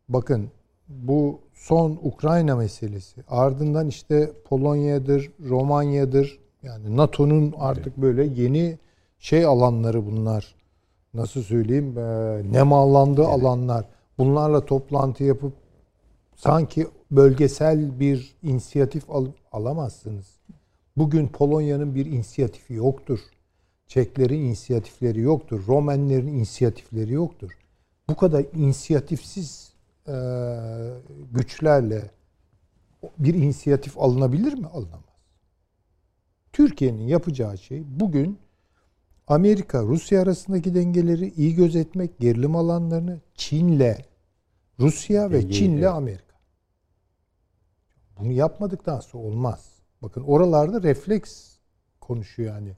Bakın 0.10 0.50
bu 0.88 1.40
son 1.54 2.00
Ukrayna 2.04 2.56
meselesi. 2.56 3.24
Ardından 3.28 3.88
işte 3.88 4.32
Polonya'dır, 4.46 5.32
Romanya'dır. 5.50 6.40
Yani 6.64 6.98
NATO'nun 6.98 7.54
artık 7.58 7.98
böyle 7.98 8.24
yeni 8.42 8.78
şey 9.20 9.46
alanları 9.46 10.06
bunlar. 10.06 10.56
Nasıl 11.14 11.42
söyleyeyim? 11.44 11.98
E, 11.98 12.02
nemalandığı 12.52 13.26
alanlar. 13.26 13.86
Bunlarla 14.18 14.66
toplantı 14.66 15.24
yapıp 15.24 15.54
sanki 16.36 16.88
bölgesel 17.12 18.00
bir 18.00 18.36
inisiyatif 18.44 19.10
al- 19.10 19.32
alamazsınız. 19.52 20.28
Bugün 20.98 21.28
Polonya'nın 21.28 21.96
bir 21.96 22.06
inisiyatifi 22.06 22.74
yoktur. 22.74 23.20
Çeklerin 23.92 24.40
inisiyatifleri 24.40 25.20
yoktur. 25.20 25.68
Romenlerin 25.68 26.28
inisiyatifleri 26.28 27.14
yoktur. 27.14 27.58
Bu 28.10 28.16
kadar 28.16 28.46
inisiyatifsiz 28.56 29.74
e, 30.08 30.16
güçlerle 31.32 32.12
bir 33.20 33.34
inisiyatif 33.34 33.98
alınabilir 33.98 34.54
mi? 34.54 34.68
Alınamaz. 34.68 35.04
Türkiye'nin 36.54 37.08
yapacağı 37.08 37.58
şey 37.58 37.84
bugün 37.86 38.40
Amerika 39.28 39.84
Rusya 39.84 40.22
arasındaki 40.22 40.76
dengeleri 40.76 41.34
iyi 41.34 41.56
gözetmek, 41.56 42.20
gerilim 42.20 42.56
alanlarını 42.56 43.20
Çin'le 43.36 43.96
Rusya 44.80 45.32
ve 45.32 45.52
Çin'le. 45.52 45.84
Amerika. 45.84 46.36
Bunu 48.20 48.32
yapmadıktan 48.32 49.00
sonra 49.00 49.24
olmaz. 49.24 49.72
Bakın 50.02 50.22
oralarda 50.22 50.84
refleks 50.84 51.58
konuşuyor 52.02 52.56
yani. 52.56 52.76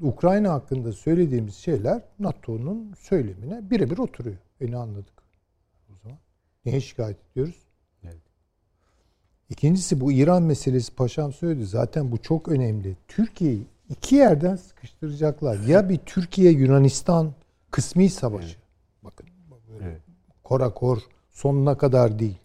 Ukrayna 0.00 0.52
hakkında 0.52 0.92
söylediğimiz 0.92 1.54
şeyler 1.54 2.02
NATO'nun 2.18 2.94
söylemine 2.98 3.70
birebir 3.70 3.98
oturuyor. 3.98 4.36
Beni 4.60 4.76
anladık. 4.76 5.22
O 5.90 5.92
zaman 6.02 6.18
niye 6.64 6.80
şikayet 6.80 7.16
ediyoruz? 7.32 7.66
Evet. 8.04 8.22
İkincisi 9.50 10.00
bu 10.00 10.12
İran 10.12 10.42
meselesi 10.42 10.94
paşam 10.94 11.32
söyledi. 11.32 11.66
Zaten 11.66 12.12
bu 12.12 12.18
çok 12.18 12.48
önemli. 12.48 12.96
Türkiye'yi 13.08 13.66
iki 13.88 14.14
yerden 14.16 14.56
sıkıştıracaklar. 14.56 15.58
Ya 15.58 15.88
bir 15.88 15.98
Türkiye 15.98 16.52
Yunanistan 16.52 17.32
kısmi 17.70 18.10
savaşı. 18.10 18.58
Bakın 19.02 19.26
böyle 19.68 19.84
Evet. 19.84 20.00
korakor 20.44 20.98
sonuna 21.30 21.78
kadar 21.78 22.18
değil. 22.18 22.38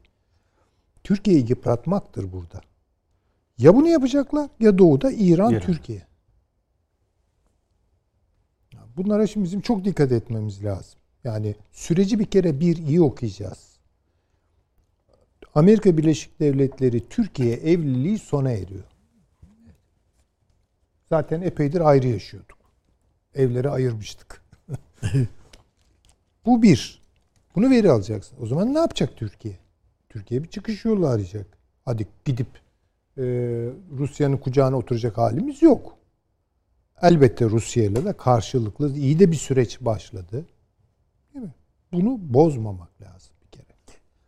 Türkiye'yi 1.04 1.50
yıpratmaktır 1.50 2.32
burada. 2.32 2.62
Ya 3.58 3.76
bunu 3.76 3.88
yapacaklar 3.88 4.50
ya 4.60 4.78
doğuda 4.78 5.12
İran, 5.12 5.52
İran. 5.52 5.62
Türkiye. 5.62 6.11
Bunlara 8.98 9.28
şimdi 9.28 9.44
bizim 9.44 9.62
çok 9.62 9.86
dikkat 9.86 10.12
etmemiz 10.12 10.64
lazım. 10.64 11.00
Yani 11.24 11.56
süreci 11.72 12.20
bir 12.20 12.26
kere 12.26 12.60
bir 12.60 12.78
iyi 12.78 13.02
okuyacağız. 13.02 13.72
Amerika 15.56 15.98
Birleşik 15.98 16.40
Devletleri 16.40 17.10
Türkiye 17.10 17.54
evliliği 17.54 18.20
sona 18.20 18.52
eriyor. 18.52 18.84
Zaten 21.10 21.42
epeydir 21.42 21.82
ayrı 21.82 22.08
yaşıyorduk. 22.08 22.58
Evleri 23.36 23.70
ayırmıştık. 23.70 24.42
Bu 26.46 26.62
bir. 26.62 27.02
Bunu 27.56 27.70
veri 27.70 27.92
alacaksın. 27.92 28.38
O 28.42 28.46
zaman 28.46 28.74
ne 28.74 28.80
yapacak 28.80 29.18
Türkiye? 29.18 29.58
Türkiye 30.10 30.44
bir 30.44 30.48
çıkış 30.48 30.86
yolu 30.86 31.08
arayacak. 31.08 31.46
Hadi 31.86 32.08
gidip 32.26 32.48
e, 33.18 33.24
Rusya'nın 33.98 34.38
kucağına 34.38 34.78
oturacak 34.78 35.18
halimiz 35.18 35.62
yok. 35.62 35.98
Elbette 37.02 37.46
Rusya 37.46 37.84
ile 37.84 38.06
de 38.06 38.14
karşılıklı 38.14 38.96
iyi 38.98 39.20
de 39.20 39.32
bir 39.32 39.36
süreç 39.38 39.82
başladı. 39.82 40.46
Değil 41.34 41.46
mi? 41.46 41.52
Bunu 41.94 42.18
bozmamak 42.34 43.02
lazım 43.02 43.32
bir 43.46 43.48
kere. 43.58 43.66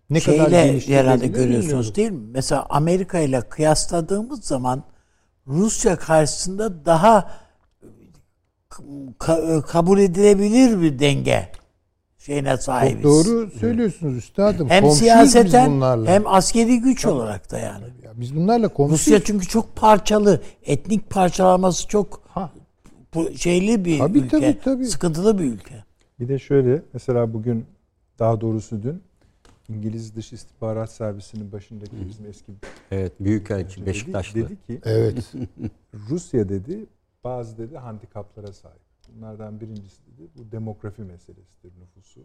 Ne 0.09 0.21
Şeyle 0.21 0.43
genişletebilir 0.49 0.97
herhalde 0.97 1.23
bilmiyorum. 1.23 1.45
görüyorsunuz 1.51 1.95
değil 1.95 2.11
mi? 2.11 2.27
Mesela 2.31 2.65
Amerika 2.69 3.19
ile 3.19 3.41
kıyasladığımız 3.41 4.43
zaman 4.45 4.83
Rusya 5.47 5.95
karşısında 5.95 6.85
daha 6.85 7.31
ka- 9.19 9.61
kabul 9.61 9.99
edilebilir 9.99 10.81
bir 10.81 10.99
denge 10.99 11.51
şeyine 12.17 12.57
sahibiz. 12.57 13.03
Çok 13.03 13.03
doğru 13.03 13.51
söylüyorsunuz 13.59 14.17
üstadım. 14.17 14.69
Hem 14.69 14.81
Komşuyuz 14.83 14.99
siyaseten 14.99 15.65
biz 15.65 15.75
bunlarla. 15.75 16.09
hem 16.09 16.27
askeri 16.27 16.79
güç 16.79 17.05
olarak 17.05 17.51
da 17.51 17.59
yani. 17.59 17.83
Ya 18.03 18.11
biz 18.15 18.35
bunlarla 18.35 18.67
komşuyuz. 18.67 19.01
Rusya 19.01 19.23
çünkü 19.23 19.47
çok 19.47 19.75
parçalı, 19.75 20.41
etnik 20.63 21.09
parçalaması 21.09 21.87
çok 21.87 22.23
Ha. 22.27 22.49
Bu- 23.15 23.33
şeyli 23.37 23.85
bir 23.85 23.99
Tabii, 23.99 24.17
ülke, 24.19 24.29
tabii, 24.39 24.59
tabii. 24.63 24.85
sıkıntılı 24.85 25.39
bir 25.39 25.43
ülke. 25.43 25.83
Bir 26.19 26.27
de 26.27 26.39
şöyle 26.39 26.81
mesela 26.93 27.33
bugün 27.33 27.65
daha 28.19 28.41
doğrusu 28.41 28.83
dün 28.83 29.01
İngiliz 29.69 30.15
Dış 30.15 30.33
İstihbarat 30.33 30.91
Servisi'nin 30.91 31.51
başındaki 31.51 31.91
bizim 32.09 32.25
eski 32.25 32.51
Evet. 32.91 33.11
Büyükelçi 33.19 33.77
dedi, 33.81 33.85
Beşiktaşlı. 33.85 34.39
dedi 34.39 34.57
ki 34.67 34.79
Evet. 34.85 35.31
Rusya 36.09 36.49
dedi 36.49 36.85
bazı 37.23 37.57
dedi 37.57 37.77
handikaplara 37.77 38.53
sahip. 38.53 38.79
Bunlardan 39.15 39.59
birincisi 39.61 40.01
dedi 40.17 40.27
bu 40.37 40.51
demografi 40.51 41.01
meselesidir 41.01 41.71
nüfusu. 41.81 42.19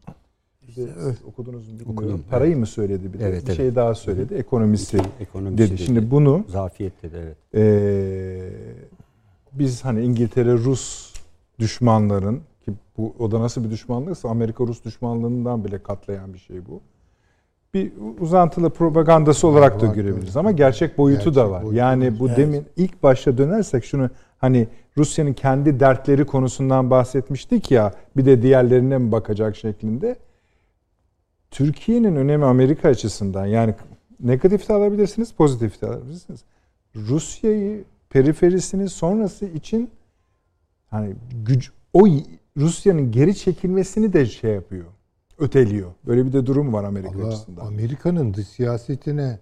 Bir 0.68 0.76
de 0.76 0.88
siz 0.94 1.24
okudunuz 1.24 1.68
mu 1.68 1.72
bilmiyorum. 1.80 1.92
Okudum, 1.92 2.24
Parayı 2.30 2.56
mı 2.56 2.66
söyledi 2.66 3.12
bir 3.12 3.18
de? 3.18 3.24
Evet, 3.28 3.42
bir 3.42 3.46
evet. 3.48 3.56
şey 3.56 3.74
daha 3.74 3.94
söyledi. 3.94 4.34
Ekonomisi 4.34 4.98
Ekonomisi 5.20 5.58
dedi. 5.62 5.70
dedi. 5.70 5.82
Şimdi 5.82 6.10
bunu 6.10 6.44
Zafiyet 6.48 7.02
dedi 7.02 7.16
evet. 7.18 7.36
Ee, 7.54 8.50
biz 9.52 9.84
hani 9.84 10.02
İngiltere 10.04 10.52
Rus 10.52 11.12
düşmanların 11.58 12.36
ki 12.64 12.72
bu 12.98 13.14
o 13.18 13.30
da 13.30 13.40
nasıl 13.40 13.64
bir 13.64 13.70
düşmanlıksa 13.70 14.28
Amerika 14.28 14.64
Rus 14.64 14.84
düşmanlığından 14.84 15.64
bile 15.64 15.82
katlayan 15.82 16.34
bir 16.34 16.38
şey 16.38 16.66
bu. 16.66 16.80
Bir 17.74 17.92
uzantılı 18.20 18.70
propagandası 18.70 19.46
olarak 19.46 19.80
da 19.80 19.86
görebiliriz 19.86 20.36
ama 20.36 20.52
gerçek 20.52 20.98
boyutu 20.98 21.34
da 21.34 21.40
Gerçek 21.40 21.52
var. 21.52 21.62
boyutu 21.62 21.76
yani 21.76 22.18
bu 22.18 22.26
Evet. 22.28 22.36
demin 22.38 22.66
ilk 22.76 23.02
başta 23.02 23.38
dönersek 23.38 23.84
şunu 23.84 24.10
hani 24.38 24.68
Rusya'nın 24.98 25.32
kendi 25.32 25.80
dertleri 25.80 26.26
konusundan 26.26 26.90
bahsetmiştik 26.90 27.70
ya 27.70 27.92
bir 28.16 28.26
de 28.26 28.42
diğerlerine 28.42 28.98
mi 28.98 29.12
bakacak 29.12 29.56
şeklinde. 29.56 30.16
Türkiye'nin 31.50 32.16
önemi 32.16 32.44
Amerika 32.44 32.88
açısından 32.88 33.46
yani 33.46 33.74
negatif 34.20 34.68
de 34.68 34.72
alabilirsiniz, 34.72 35.32
pozitif 35.32 35.82
de 35.82 35.86
alabilirsiniz. 35.86 36.40
Rusya'yı 36.96 37.84
periferisini 38.10 38.88
sonrası 38.88 39.46
için 39.46 39.90
hani 40.90 41.14
güç 41.44 41.70
o 41.92 42.06
Rusya'nın 42.56 43.12
geri 43.12 43.36
çekilmesini 43.36 44.12
de 44.12 44.26
şey 44.26 44.50
yapıyor. 44.54 44.84
Öteliyor. 45.38 45.90
Böyle 46.06 46.26
bir 46.26 46.32
de 46.32 46.46
durum 46.46 46.72
var 46.72 46.84
Amerika 46.84 47.18
Allah, 47.18 47.28
açısından. 47.28 47.66
Amerika'nın 47.66 48.34
dış 48.34 48.48
siyasetine 48.48 49.38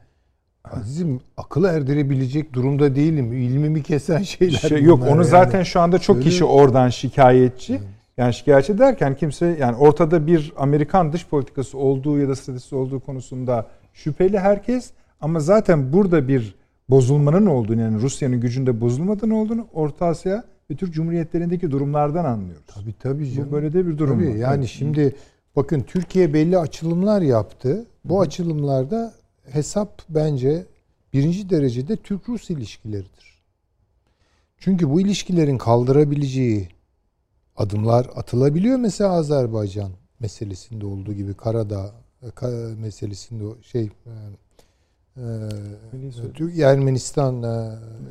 Azizim 0.65 1.21
akıl 1.37 1.65
erdirebilecek 1.65 2.53
durumda 2.53 2.95
değilim. 2.97 3.33
İlmimi 3.33 3.83
kesen 3.83 4.23
şeyler. 4.23 4.59
Şey, 4.59 4.83
yok 4.83 5.03
onu 5.03 5.11
yani. 5.11 5.25
zaten 5.25 5.63
şu 5.63 5.81
anda 5.81 5.99
çok 5.99 6.17
Öyle- 6.17 6.29
kişi 6.29 6.45
oradan 6.45 6.89
şikayetçi. 6.89 7.81
Yani 8.17 8.35
şikayetçi 8.35 8.79
derken 8.79 9.17
kimse 9.17 9.57
yani 9.61 9.77
ortada 9.77 10.27
bir 10.27 10.53
Amerikan 10.57 11.13
dış 11.13 11.27
politikası 11.27 11.79
olduğu 11.79 12.19
ya 12.19 12.29
da 12.29 12.37
stratejisi 12.37 12.77
olduğu 12.77 13.01
konusunda 13.01 13.67
şüpheli 13.93 14.39
herkes 14.39 14.91
ama 15.21 15.41
zaten 15.41 15.93
burada 15.93 16.29
bir 16.29 16.55
bozulmanın 16.89 17.47
olduğunu 17.47 17.81
yani 17.81 18.01
Rusya'nın 18.03 18.41
gücünde 18.41 18.81
bozulmadığını 18.81 19.37
olduğunu 19.41 19.67
Orta 19.73 20.07
Asya 20.07 20.45
ve 20.71 20.77
Türk 20.77 20.95
Cumhuriyetlerindeki 20.95 21.71
durumlardan 21.71 22.25
anlıyoruz. 22.25 22.65
Tabii 22.67 22.95
tabii 22.99 23.33
canım. 23.33 23.49
Bu 23.49 23.53
böyle 23.53 23.73
de 23.73 23.87
bir 23.87 23.99
durum 23.99 24.19
Tabii, 24.19 24.31
var. 24.31 24.35
yani 24.35 24.59
Evet. 24.59 24.69
şimdi 24.69 25.17
bakın 25.57 25.81
Türkiye 25.81 26.35
belli 26.35 26.59
açılımlar 26.59 27.23
yaptı. 27.23 27.87
Bu 28.05 28.21
açılımlarda 28.21 29.15
hesap 29.51 30.03
bence 30.09 30.67
birinci 31.13 31.51
derecede 31.51 31.97
Türk-Rus 31.97 32.51
ilişkileridir. 32.51 33.43
Çünkü 34.59 34.91
bu 34.91 35.01
ilişkilerin 35.01 35.59
kaldırabileceği 35.59 36.69
adımlar 37.57 38.07
atılabiliyor. 38.15 38.79
Mesela 38.79 39.11
Azerbaycan 39.11 39.91
meselesinde 40.21 40.87
olduğu 40.87 41.13
gibi 41.13 41.35
Karadağ 41.35 41.93
e, 42.43 42.47
meselesinde 42.81 43.63
şey 43.63 43.91
e, 45.17 45.23
e, 46.29 46.33
Türk 46.35 46.59
Ermenistan 46.59 47.43
e, 47.43 47.47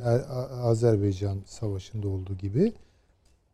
Er- 0.04 0.24
Azerbaycan 0.62 1.38
savaşında 1.46 2.08
olduğu 2.08 2.34
gibi 2.34 2.72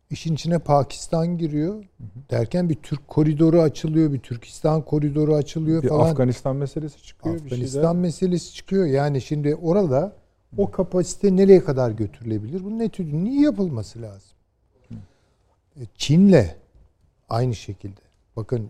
işin 0.09 0.33
içine 0.33 0.59
Pakistan 0.59 1.37
giriyor. 1.37 1.83
Derken 2.31 2.69
bir 2.69 2.75
Türk 2.75 3.07
koridoru 3.07 3.61
açılıyor, 3.61 4.13
bir 4.13 4.19
Türkistan 4.19 4.81
koridoru 4.81 5.35
açılıyor 5.35 5.83
bir 5.83 5.89
falan. 5.89 6.09
Afganistan 6.09 6.55
meselesi 6.55 7.03
çıkıyor. 7.03 7.35
bir 7.35 7.41
Afganistan 7.45 7.81
şeyler. 7.81 7.95
meselesi 7.95 8.53
çıkıyor. 8.53 8.85
Yani 8.85 9.21
şimdi 9.21 9.55
orada 9.55 10.15
o 10.57 10.71
kapasite 10.71 11.35
nereye 11.35 11.63
kadar 11.63 11.91
götürülebilir? 11.91 12.63
Bunun 12.63 12.79
etüdünün 12.79 13.25
iyi 13.25 13.41
yapılması 13.41 14.01
lazım. 14.01 14.29
E, 15.75 15.81
Çin'le 15.97 16.45
aynı 17.29 17.55
şekilde. 17.55 18.01
Bakın 18.35 18.69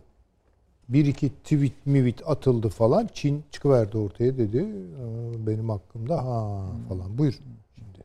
bir 0.89 1.05
iki 1.05 1.29
tweet 1.29 1.85
mivit 1.85 2.21
atıldı 2.25 2.69
falan. 2.69 3.09
Çin 3.13 3.43
çıkıverdi 3.51 3.97
ortaya 3.97 4.37
dedi. 4.37 4.61
"Aa, 4.61 5.47
Benim 5.47 5.69
hakkımda 5.69 6.17
ha 6.25 6.65
falan. 6.89 7.17
Buyur. 7.17 7.33
Şimdi. 7.75 7.99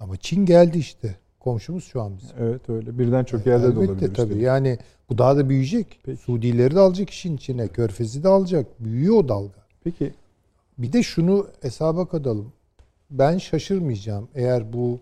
Ama 0.00 0.16
Çin 0.16 0.46
geldi 0.46 0.78
işte. 0.78 1.16
Komşumuz 1.40 1.84
şu 1.84 2.02
an 2.02 2.12
bizim. 2.18 2.36
Evet 2.40 2.68
öyle. 2.70 2.98
Birden 2.98 3.24
çok 3.24 3.46
yerde 3.46 3.62
de 3.62 3.68
Elbette 3.68 3.92
olabilir. 3.92 4.14
tabii. 4.14 4.22
üstelik. 4.26 4.42
Yani 4.42 4.78
bu 5.10 5.18
daha 5.18 5.36
da 5.36 5.48
büyüyecek. 5.48 5.98
Peki. 6.04 6.22
Suudileri 6.22 6.74
de 6.74 6.80
alacak 6.80 7.10
işin 7.10 7.36
içine. 7.36 7.68
Körfez'i 7.68 8.22
de 8.24 8.28
alacak. 8.28 8.66
Büyüyor 8.84 9.16
o 9.16 9.28
dalga. 9.28 9.64
Peki 9.84 10.14
Bir 10.78 10.92
de 10.92 11.02
şunu 11.02 11.46
hesaba 11.62 12.08
katalım. 12.08 12.52
Ben 13.10 13.38
şaşırmayacağım 13.38 14.28
eğer 14.34 14.72
bu 14.72 14.98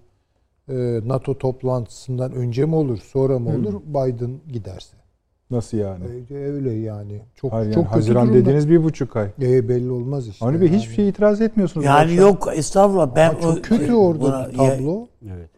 e, 0.69 1.01
NATO 1.05 1.39
toplantısından 1.39 2.33
önce 2.33 2.65
mi 2.65 2.75
olur, 2.75 2.99
sonra 2.99 3.39
mı 3.39 3.51
olur 3.51 3.81
Biden 3.87 4.41
giderse. 4.53 4.97
Nasıl 5.53 5.77
yani? 5.79 6.05
E, 6.31 6.35
öyle 6.35 6.73
yani. 6.73 7.23
Çok 7.35 7.53
Hayır, 7.53 7.65
yani 7.65 7.75
çok 7.75 7.85
kötü 7.85 7.95
Haziran 7.95 8.23
durumda. 8.27 8.41
dediğiniz 8.41 8.69
bir 8.71 8.85
buçuk 8.85 9.17
ay. 9.17 9.29
E, 9.43 9.69
belli 9.69 9.91
olmaz 9.91 10.29
işte. 10.29 10.47
Avni 10.47 10.61
Bey 10.61 10.69
yani. 10.69 10.79
hiçbir 10.79 10.95
şey 10.95 11.09
itiraz 11.09 11.41
etmiyorsunuz. 11.41 11.87
Yani 11.87 12.15
yok 12.15 12.49
estağfurullah 12.55 13.17
ben 13.17 13.31
Ama 13.31 13.41
çok 13.41 13.59
o- 13.59 13.63
kötü 13.63 13.93
orada 13.95 14.23
buna- 14.25 14.51
tablo. 14.57 15.07
Evet. 15.35 15.51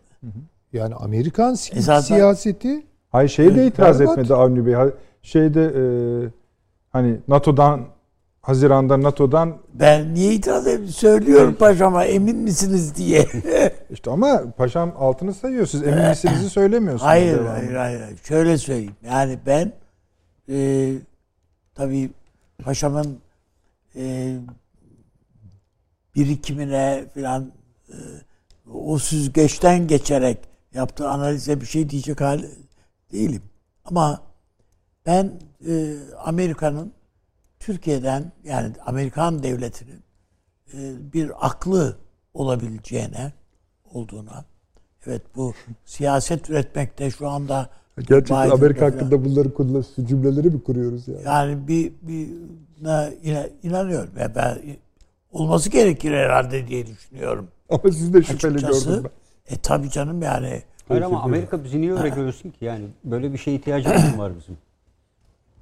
Yani 0.73 0.95
Amerikan 0.95 1.55
si- 1.55 1.73
Esasen- 1.75 2.15
siyaseti 2.15 2.83
Hayır 3.13 3.29
şeye 3.29 3.57
de 3.57 3.67
itiraz 3.67 4.01
berbat. 4.01 4.13
etmedi 4.19 4.35
Avni 4.35 4.67
Bey. 4.67 4.75
Şeyde 5.23 5.63
e, 5.65 5.83
hani 6.93 7.17
NATO'dan 7.29 7.81
Haziran'da 8.43 9.03
NATO'dan 9.03 9.57
Ben 9.75 10.15
niye 10.15 10.33
itiraz 10.35 10.67
edeyim? 10.67 10.91
Söylüyorum 10.91 11.57
paşama 11.59 12.05
emin 12.05 12.37
misiniz 12.37 12.97
diye. 12.97 13.27
işte 13.91 14.11
ama 14.11 14.43
paşam 14.57 14.93
altını 14.99 15.35
sayıyor. 15.35 15.67
Siz 15.67 15.83
emin 15.83 16.09
misinizi 16.09 16.51
söylemiyorsunuz. 16.51 17.03
hayır, 17.03 17.39
hayır, 17.41 17.75
hayır. 17.75 18.01
Şöyle 18.29 18.59
söyleyeyim. 18.59 18.93
Yani 19.07 19.39
ben 19.47 19.73
e, 20.49 20.93
tabii 21.75 22.11
paşamın 22.65 23.21
e, 23.97 24.37
birikimine 26.15 27.05
filan 27.15 27.53
e, 27.89 27.97
o 28.73 28.99
süzgeçten 28.99 29.87
geçerek 29.87 30.39
yaptığı 30.75 31.09
analize 31.09 31.61
bir 31.61 31.67
şey 31.67 31.91
diyecek 31.91 32.21
hali 32.21 32.51
değilim. 33.13 33.43
Ama 33.85 34.23
ben 35.07 35.41
e, 35.69 35.97
Amerika'nın 36.19 36.93
Türkiye'den 37.61 38.33
yani 38.45 38.73
Amerikan 38.87 39.43
devletinin 39.43 40.05
e, 40.73 41.13
bir 41.13 41.47
aklı 41.47 41.99
olabileceğine 42.35 43.33
olduğuna 43.85 44.45
evet 45.07 45.23
bu 45.37 45.55
siyaset 45.85 46.51
üretmekte 46.51 47.11
şu 47.11 47.29
anda 47.29 47.71
Gerçekten 47.97 48.37
Biden'da 48.47 48.55
Amerika 48.55 48.81
falan- 48.81 48.93
hakkında 48.93 49.25
bunları 49.25 49.55
kullan- 49.55 50.07
cümleleri 50.07 50.51
mi 50.51 50.63
kuruyoruz 50.63 51.09
yani? 51.09 51.23
yani 51.25 51.69
bir 51.69 51.93
bir 52.03 52.29
ina- 52.83 53.49
inanıyorum 53.63 54.11
ve 54.17 54.35
ben 54.35 54.59
olması 55.33 55.71
gerekir 55.71 56.13
herhalde 56.13 56.69
diye 56.69 56.87
düşünüyorum. 56.87 57.49
Ama 57.71 57.83
siz 57.85 58.15
de 58.15 58.23
şüpheli 58.23 58.55
Açıkçası 58.55 58.89
gördüm 58.91 59.11
ben. 59.51 59.55
e 59.55 59.59
tabii 59.59 59.91
canım 59.91 60.23
yani 60.23 60.63
Hayır 60.89 61.03
ama 61.03 61.23
Amerika 61.23 61.65
bizi 61.65 61.81
niye 61.81 61.93
öyle 61.93 62.09
görsün 62.09 62.51
ki 62.51 62.65
yani 62.65 62.85
böyle 63.05 63.33
bir 63.33 63.39
şeye 63.39 63.57
ihtiyacımız 63.57 64.03
mı 64.17 64.19
var 64.19 64.33
bizim? 64.39 64.59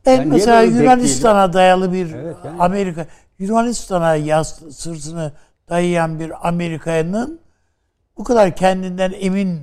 Ben 0.06 0.16
Yani 0.16 0.26
mesela 0.30 0.62
Yunanistan'a 0.62 1.52
dayalı 1.52 1.92
bir 1.92 2.14
Evet, 2.14 2.36
yani. 2.44 2.62
Amerika 2.62 3.06
Yunanistan'a 3.38 4.14
yas, 4.16 4.62
sırtını 4.70 5.32
dayayan 5.68 6.18
bir 6.18 6.48
Amerika'nın 6.48 7.40
bu 8.18 8.24
kadar 8.24 8.56
kendinden 8.56 9.12
emin 9.20 9.60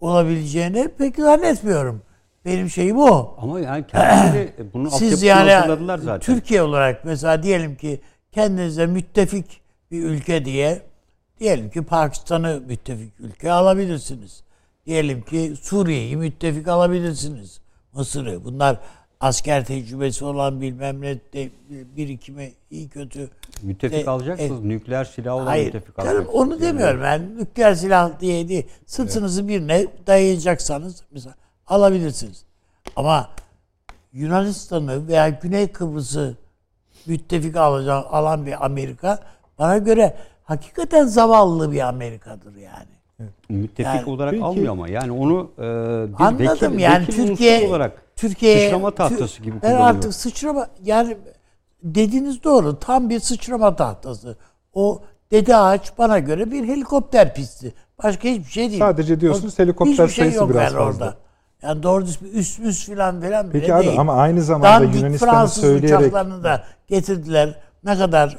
olabileceğini 0.00 0.88
pek 0.98 1.16
zannetmiyorum. 1.16 2.02
Benim 2.44 2.70
şeyim 2.70 2.98
o. 2.98 3.36
Ama 3.38 3.60
yani 3.60 3.86
kendileri 3.86 4.52
bunun 4.74 4.88
Siz 4.88 5.22
yani 5.22 5.52
hazırladılar 5.52 5.98
zaten. 5.98 6.34
Türkiye 6.34 6.62
olarak 6.62 7.04
mesela 7.04 7.42
diyelim 7.42 7.76
ki 7.76 8.00
kendinize 8.32 8.86
müttefik 8.86 9.60
bir 9.90 10.04
ülke 10.04 10.44
diye 10.44 10.82
diyelim 11.40 11.70
ki 11.70 11.82
Pakistan'ı 11.82 12.62
müttefik 12.66 13.20
ülke 13.20 13.52
alabilirsiniz. 13.52 14.42
Diyelim 14.86 15.22
ki 15.22 15.54
Suriye'yi 15.62 16.16
müttefik 16.16 16.68
alabilirsiniz. 16.68 17.60
Mısır'ı. 17.92 18.44
Bunlar 18.44 18.80
asker 19.20 19.64
tecrübesi 19.64 20.24
olan 20.24 20.60
bilmem 20.60 21.00
ne 21.00 21.14
de, 21.14 21.48
birikimi 21.96 22.52
iyi 22.70 22.88
kötü. 22.88 23.30
müttefik 23.62 24.06
E, 24.06 24.10
alacaksınız. 24.10 24.60
Nükleer 24.64 25.04
silah 25.04 25.34
olan 25.34 25.46
Hayır. 25.46 25.66
müttefik 25.66 25.96
Canım 25.96 26.08
alacaksınız. 26.10 26.34
onu 26.40 26.60
demiyorum 26.60 27.00
ben. 27.02 27.36
Nükleer 27.38 27.74
silah 27.74 28.20
diye 28.20 28.48
değil. 28.48 28.66
Sırtınızı 28.86 29.48
birine 29.48 29.86
dayayacaksanız 30.06 31.02
mesela 31.10 31.34
alabilirsiniz. 31.66 32.44
Ama 32.96 33.28
Yunanistan'ı 34.12 35.08
veya 35.08 35.28
Güney 35.28 35.68
Kıbrıs'ı 35.68 36.36
müttefik 37.06 37.56
alacak, 37.56 38.04
alan 38.10 38.46
bir 38.46 38.64
Amerika 38.64 39.18
bana 39.58 39.78
göre 39.78 40.16
hakikaten 40.44 41.06
zavallı 41.06 41.72
bir 41.72 41.88
Amerika'dır 41.88 42.56
yani. 42.56 42.86
Müttefik 43.48 43.94
Yani- 43.94 44.10
olarak 44.10 44.30
Peki. 44.32 44.44
almıyor 44.44 44.72
ama 44.72 44.88
yani 44.88 45.12
onu 45.12 45.50
e, 45.58 45.62
bir 46.18 46.24
Anladım 46.24 46.72
vekil, 46.72 46.78
yani 46.78 47.02
vekil 47.02 47.26
Türkiye 47.26 47.68
olarak 47.68 48.02
Türkiye 48.20 48.64
sıçrama 48.64 48.90
tahtası 48.90 49.42
gibi 49.42 49.54
Ben 49.54 49.60
kullanıyor. 49.60 49.80
artık 49.88 50.14
sıçrama 50.14 50.66
yani 50.84 51.16
dediğiniz 51.82 52.44
doğru 52.44 52.78
tam 52.78 53.10
bir 53.10 53.20
sıçrama 53.20 53.76
tahtası. 53.76 54.36
O 54.74 55.02
dede 55.32 55.56
ağaç 55.56 55.98
bana 55.98 56.18
göre 56.18 56.50
bir 56.50 56.68
helikopter 56.68 57.34
pisti. 57.34 57.74
Başka 58.04 58.28
hiçbir 58.28 58.50
şey 58.52 58.68
değil. 58.70 58.78
Sadece 58.80 59.20
diyorsunuz 59.20 59.54
O- 59.54 59.62
helikopter 59.62 60.08
şey 60.08 60.24
sayısı 60.24 60.48
biraz 60.50 60.62
yani 60.62 60.68
fazla. 60.84 61.04
orada. 61.04 61.16
Yani 61.62 61.82
doğru 61.82 62.06
düz 62.06 62.22
bir 62.22 62.32
üst 62.32 62.58
müs 62.58 62.86
filan 62.86 63.20
filan 63.20 63.50
Peki 63.50 63.74
abi 63.74 63.86
değil. 63.86 64.00
ama 64.00 64.14
aynı 64.14 64.42
zamanda 64.42 64.84
Yunanistan'ı 64.84 65.30
Fransız 65.30 65.60
söyleyerek 65.62 66.00
uçaklarını 66.00 66.44
da 66.44 66.64
getirdiler. 66.86 67.58
Ne 67.84 67.98
kadar 67.98 68.36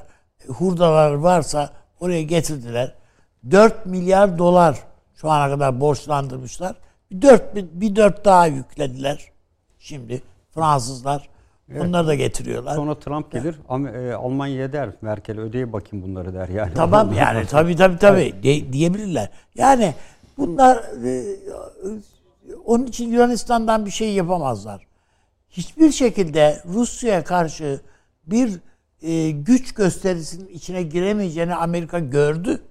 hurdalar 0.47 1.13
varsa 1.13 1.69
oraya 1.99 2.23
getirdiler. 2.23 2.93
4 3.51 3.85
milyar 3.85 4.37
dolar 4.37 4.77
şu 5.15 5.29
ana 5.31 5.49
kadar 5.53 5.79
borçlandırmışlar. 5.81 6.75
Bir 7.11 7.21
4, 7.21 7.55
bir 7.55 7.95
4 7.95 8.25
daha 8.25 8.45
yüklediler. 8.47 9.31
Şimdi 9.87 10.21
Fransızlar. 10.53 11.29
Onları 11.79 12.07
da 12.07 12.15
getiriyorlar. 12.15 12.75
sonra 12.75 12.99
Trump 12.99 13.31
gelir 13.31 13.55
Am- 13.69 14.09
e, 14.09 14.13
Almanya'ya 14.13 14.73
der 14.73 14.89
Merkel 15.01 15.39
ödeye 15.39 15.73
bakayım 15.73 16.05
bunları 16.05 16.33
der 16.33 16.49
yani. 16.49 16.73
Tamam 16.73 17.13
yani 17.17 17.45
tabii 17.45 17.75
tabii 17.75 17.97
tabii 17.97 18.33
de- 18.43 18.73
diyebilirler. 18.73 19.29
Yani 19.55 19.93
Bunlar 20.37 20.77
e, 21.05 21.35
onun 22.65 22.85
için 22.85 23.11
Yunanistan'dan 23.11 23.85
bir 23.85 23.91
şey 23.91 24.13
yapamazlar. 24.13 24.87
Hiçbir 25.49 25.91
şekilde 25.91 26.61
Rusya'ya 26.65 27.23
karşı 27.23 27.81
bir 28.25 28.59
e, 29.01 29.31
güç 29.31 29.73
gösterisinin 29.73 30.47
içine 30.47 30.83
giremeyeceğini 30.83 31.55
Amerika 31.55 31.99
gördü. 31.99 32.61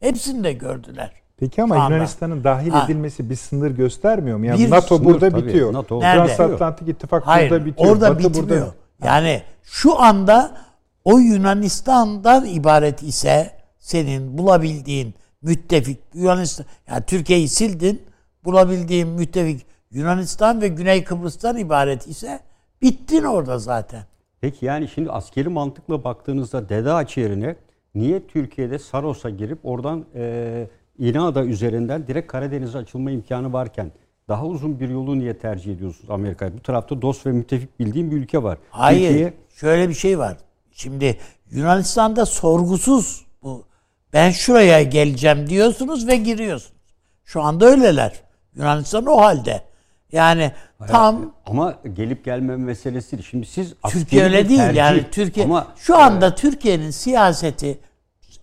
Hepsini 0.00 0.44
de 0.44 0.52
gördüler. 0.52 1.12
Peki 1.40 1.62
ama. 1.62 1.76
Yunanistan'ın 1.76 2.44
dahil 2.44 2.70
Ha. 2.70 2.84
edilmesi 2.84 3.30
bir 3.30 3.34
sınır 3.36 3.70
göstermiyor 3.70 4.38
mu? 4.38 4.46
Yani 4.46 4.58
Bir 4.58 4.70
NATO 4.70 4.96
sınır 4.96 5.06
burada 5.08 5.30
tabii. 5.30 5.46
bitiyor. 5.46 5.72
NATO? 5.72 6.00
Transatlantik 6.00 6.88
İttifak 6.88 7.26
Hayır, 7.26 7.50
burada 7.50 7.66
bitiyor. 7.66 7.90
orada 7.90 8.10
Batı 8.10 8.18
bitmiyor. 8.18 8.48
burada. 8.48 8.74
Yani 9.04 9.42
şu 9.62 10.00
anda 10.00 10.56
o 11.04 11.18
Yunanistan'dan 11.18 12.46
ibaret 12.46 13.02
ise 13.02 13.50
senin 13.78 14.38
bulabildiğin 14.38 15.14
müttefik 15.42 15.98
Yunanistan 16.14 16.66
yani 16.88 17.02
Türkiye'yi 17.06 17.48
sildin 17.48 18.02
bulabildiğin 18.44 19.08
müttefik 19.08 19.66
Yunanistan 19.90 20.60
ve 20.60 20.68
Güney 20.68 21.04
Kıbrıs'tan 21.04 21.56
ibaret 21.56 22.06
ise 22.06 22.40
bittin 22.82 23.22
orada 23.24 23.58
zaten. 23.58 24.02
Peki 24.40 24.66
yani 24.66 24.88
şimdi 24.88 25.10
askeri 25.10 25.48
mantıkla 25.48 26.04
baktığınızda 26.04 26.68
Dede 26.68 26.92
Ağaç 26.92 27.16
yerine 27.16 27.56
niye 27.94 28.26
Türkiye'de 28.26 28.78
Saros'a 28.78 29.30
girip 29.30 29.58
oradan 29.62 30.04
e, 30.14 30.66
İna'da 30.98 31.44
üzerinden 31.44 32.06
direkt 32.06 32.32
Karadeniz'e 32.32 32.78
açılma 32.78 33.10
imkanı 33.10 33.52
varken 33.52 33.92
daha 34.28 34.46
uzun 34.46 34.80
bir 34.80 34.88
yolu 34.88 35.18
niye 35.18 35.38
tercih 35.38 35.72
ediyorsunuz 35.72 36.10
Amerika'ya? 36.10 36.52
Bu 36.58 36.62
tarafta 36.62 37.02
dost 37.02 37.26
ve 37.26 37.32
müttefik 37.32 37.80
bildiğim 37.80 38.10
bir 38.10 38.16
ülke 38.16 38.42
var. 38.42 38.58
Hayır. 38.70 39.08
Türkiye, 39.08 39.34
Şöyle 39.54 39.88
bir 39.88 39.94
şey 39.94 40.18
var. 40.18 40.36
Şimdi 40.72 41.18
Yunanistan'da 41.50 42.26
sorgusuz 42.26 43.26
bu 43.42 43.64
ben 44.12 44.30
şuraya 44.30 44.82
geleceğim 44.82 45.46
diyorsunuz 45.48 46.06
ve 46.08 46.16
giriyorsunuz. 46.16 46.72
Şu 47.24 47.42
anda 47.42 47.66
öyleler. 47.66 48.12
Yunanistan 48.56 49.06
o 49.06 49.16
halde. 49.20 49.62
Yani 50.12 50.52
tam 50.88 51.32
ama 51.46 51.74
gelip 51.94 52.24
gelmeme 52.24 52.64
meselesi. 52.64 53.22
Şimdi 53.22 53.46
siz 53.46 53.74
Türkiye 53.88 54.24
öyle 54.24 54.48
değil 54.48 54.60
tercih- 54.60 54.76
yani 54.78 55.04
Türkiye 55.10 55.46
ama 55.46 55.66
şu 55.76 55.96
anda 55.96 56.34
Türkiye'nin 56.34 56.90
siyaseti 56.90 57.78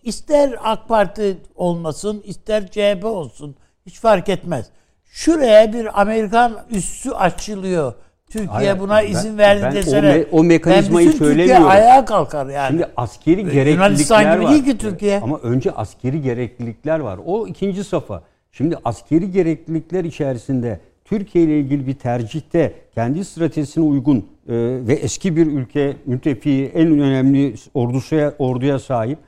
ister 0.05 0.55
AK 0.63 0.87
Parti 0.87 1.37
olmasın 1.55 2.21
ister 2.25 2.67
CHP 2.71 3.05
olsun 3.05 3.55
hiç 3.85 3.99
fark 3.99 4.29
etmez. 4.29 4.69
Şuraya 5.05 5.73
bir 5.73 6.01
Amerikan 6.01 6.53
üssü 6.69 7.11
açılıyor. 7.11 7.93
Türkiye 8.29 8.49
Hayır, 8.49 8.79
buna 8.79 8.97
ben- 8.97 9.11
izin 9.11 9.37
verdi 9.37 9.63
ben 9.75 9.81
o 9.81 9.95
me- 9.95 10.25
o 10.31 10.43
mekanizmayı 10.43 11.07
ben 11.07 11.13
bütün 11.13 11.25
söylemiyorum. 11.25 11.63
Türkiye 11.63 11.81
ayağa 11.83 12.05
kalkar 12.05 12.45
yani. 12.45 12.67
Şimdi 12.67 12.87
askeri 12.97 13.35
gereklilikler 13.35 13.71
Yunanistan 13.71 14.35
gibi 14.35 14.43
var. 14.45 14.51
değil 14.51 14.65
ki 14.65 14.77
Türkiye. 14.77 15.19
Ama 15.19 15.37
önce 15.37 15.71
askeri 15.71 16.21
gereklilikler 16.21 16.99
var. 16.99 17.19
O 17.25 17.47
ikinci 17.47 17.83
safa. 17.83 18.23
Şimdi 18.51 18.77
askeri 18.85 19.31
gereklilikler 19.31 20.03
içerisinde 20.03 20.79
Türkiye 21.05 21.43
ile 21.43 21.59
ilgili 21.59 21.87
bir 21.87 21.93
tercihte 21.93 22.73
kendi 22.95 23.25
stratejisine 23.25 23.83
uygun 23.83 24.17
e, 24.17 24.23
ve 24.87 24.93
eski 24.93 25.35
bir 25.35 25.47
ülke 25.47 25.97
müttefiği 26.05 26.65
en 26.67 26.99
önemli 26.99 27.55
ordusuya 27.73 28.33
orduya 28.39 28.79
sahip 28.79 29.19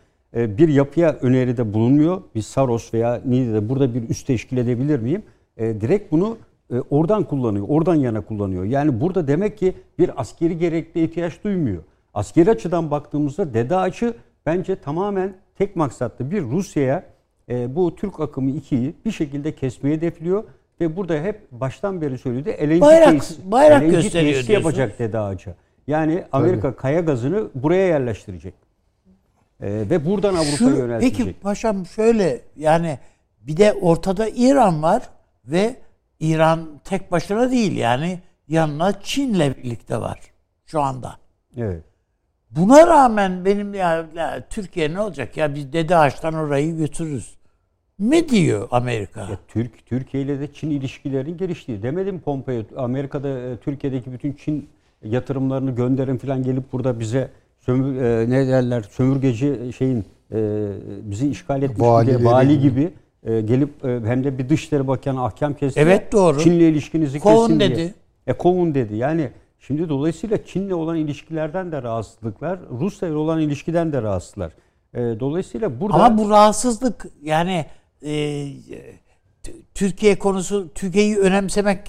bir 0.57 0.67
yapıya 0.69 1.13
öneride 1.21 1.73
bulunmuyor. 1.73 2.21
Bir 2.35 2.41
Saros 2.41 2.93
veya 2.93 3.21
Niğde'de 3.25 3.69
burada 3.69 3.93
bir 3.95 4.09
üst 4.09 4.27
teşkil 4.27 4.57
edebilir 4.57 4.99
miyim? 4.99 5.23
E, 5.57 5.81
direkt 5.81 6.11
bunu 6.11 6.37
e, 6.73 6.75
oradan 6.89 7.23
kullanıyor. 7.23 7.65
Oradan 7.69 7.95
yana 7.95 8.21
kullanıyor. 8.21 8.63
Yani 8.63 9.01
burada 9.01 9.27
demek 9.27 9.57
ki 9.57 9.73
bir 9.99 10.21
askeri 10.21 10.57
gerekli 10.57 11.03
ihtiyaç 11.03 11.43
duymuyor. 11.43 11.83
Askeri 12.13 12.51
açıdan 12.51 12.91
baktığımızda 12.91 13.53
Dede 13.53 13.75
Ağaç'ı 13.75 14.13
bence 14.45 14.75
tamamen 14.75 15.33
tek 15.57 15.75
maksatlı 15.75 16.31
bir 16.31 16.41
Rusya'ya 16.41 17.03
e, 17.49 17.75
bu 17.75 17.95
Türk 17.95 18.19
akımı 18.19 18.51
2'yi 18.51 18.93
bir 19.05 19.11
şekilde 19.11 19.51
kesmeyi 19.55 19.95
hedefliyor 19.97 20.43
ve 20.81 20.95
burada 20.95 21.13
hep 21.21 21.51
baştan 21.51 22.01
beri 22.01 22.17
söyledi 22.17 22.49
LNG 22.49 22.81
Bayrak- 22.81 23.13
tesis- 23.17 23.51
bayrak 23.51 23.81
LNG 23.83 23.91
gösteriyor 23.91 24.33
yapacak 24.53 24.99
Dede 24.99 25.19
Ağaç'a. 25.19 25.55
Yani 25.87 26.23
Amerika 26.31 26.75
kaya 26.75 26.99
gazını 27.01 27.47
buraya 27.55 27.87
yerleştirecek. 27.87 28.53
E, 29.61 29.67
ve 29.89 30.05
buradan 30.05 30.35
Avrupa'ya 30.35 30.77
yöneltecek. 30.77 31.17
peki 31.17 31.33
paşam 31.33 31.85
şöyle 31.85 32.41
yani 32.55 32.99
bir 33.41 33.57
de 33.57 33.73
ortada 33.73 34.29
İran 34.29 34.83
var 34.83 35.09
ve 35.45 35.75
İran 36.19 36.67
tek 36.83 37.11
başına 37.11 37.51
değil 37.51 37.77
yani 37.77 38.19
yanına 38.47 39.01
Çin'le 39.01 39.55
birlikte 39.63 40.01
var 40.01 40.19
şu 40.65 40.81
anda. 40.81 41.17
Evet. 41.57 41.83
Buna 42.51 42.87
rağmen 42.87 43.45
benim 43.45 43.73
ya, 43.73 44.05
ya 44.15 44.47
Türkiye 44.49 44.93
ne 44.93 45.01
olacak 45.01 45.37
ya 45.37 45.55
biz 45.55 45.73
Dede 45.73 45.97
Ağaç'tan 45.97 46.33
orayı 46.33 46.77
götürürüz. 46.77 47.37
Mi 47.97 48.29
diyor 48.29 48.67
Amerika? 48.71 49.21
Ya 49.21 49.39
Türk 49.47 49.85
Türkiye 49.85 50.23
ile 50.23 50.39
de 50.39 50.53
Çin 50.53 50.69
ilişkilerinin 50.69 51.37
geliştiği. 51.37 51.83
Demedim 51.83 52.19
Pompeo 52.19 52.63
Amerika'da 52.77 53.29
e, 53.29 53.57
Türkiye'deki 53.57 54.13
bütün 54.13 54.33
Çin 54.33 54.69
yatırımlarını 55.03 55.75
gönderin 55.75 56.17
falan 56.17 56.43
gelip 56.43 56.73
burada 56.73 56.99
bize 56.99 57.29
sömür, 57.67 58.01
e, 58.01 58.29
ne 58.29 58.47
derler 58.47 58.81
sömürgeci 58.81 59.73
şeyin 59.77 60.05
e, 60.31 60.67
bizi 61.01 61.29
işgal 61.29 61.61
etmiş 61.61 61.79
diye 61.79 61.89
Valileri 61.89 62.25
vali 62.25 62.59
gibi. 62.59 62.93
e, 63.23 63.41
gelip 63.41 63.85
e, 63.85 63.99
hem 64.05 64.23
de 64.23 64.37
bir 64.37 64.49
dışişleri 64.49 64.87
bakanı 64.87 65.23
ahkam 65.23 65.53
kesti. 65.53 65.79
Evet, 65.79 66.11
doğru. 66.11 66.39
Çin'le 66.39 66.59
ilişkinizi 66.59 67.19
Kovun 67.19 67.47
kesin 67.47 67.59
diye. 67.59 67.69
dedi. 67.71 67.93
E 68.27 68.33
kovun 68.33 68.75
dedi. 68.75 68.95
Yani 68.95 69.29
şimdi 69.59 69.89
dolayısıyla 69.89 70.45
Çin'le 70.45 70.71
olan 70.71 70.97
ilişkilerden 70.97 71.71
de 71.71 71.83
rahatsızlıklar, 71.83 72.59
Rusya 72.79 73.07
ile 73.09 73.15
olan 73.15 73.39
ilişkiden 73.39 73.93
de 73.93 74.01
rahatsızlar. 74.01 74.51
E, 74.93 74.99
dolayısıyla 74.99 75.81
burada 75.81 75.97
Ama 75.97 76.17
bu 76.17 76.29
rahatsızlık 76.29 77.05
yani 77.23 77.65
e, 78.05 78.47
Türkiye 79.73 80.19
konusu 80.19 80.69
Türkiye'yi 80.75 81.17
önemsemek 81.17 81.79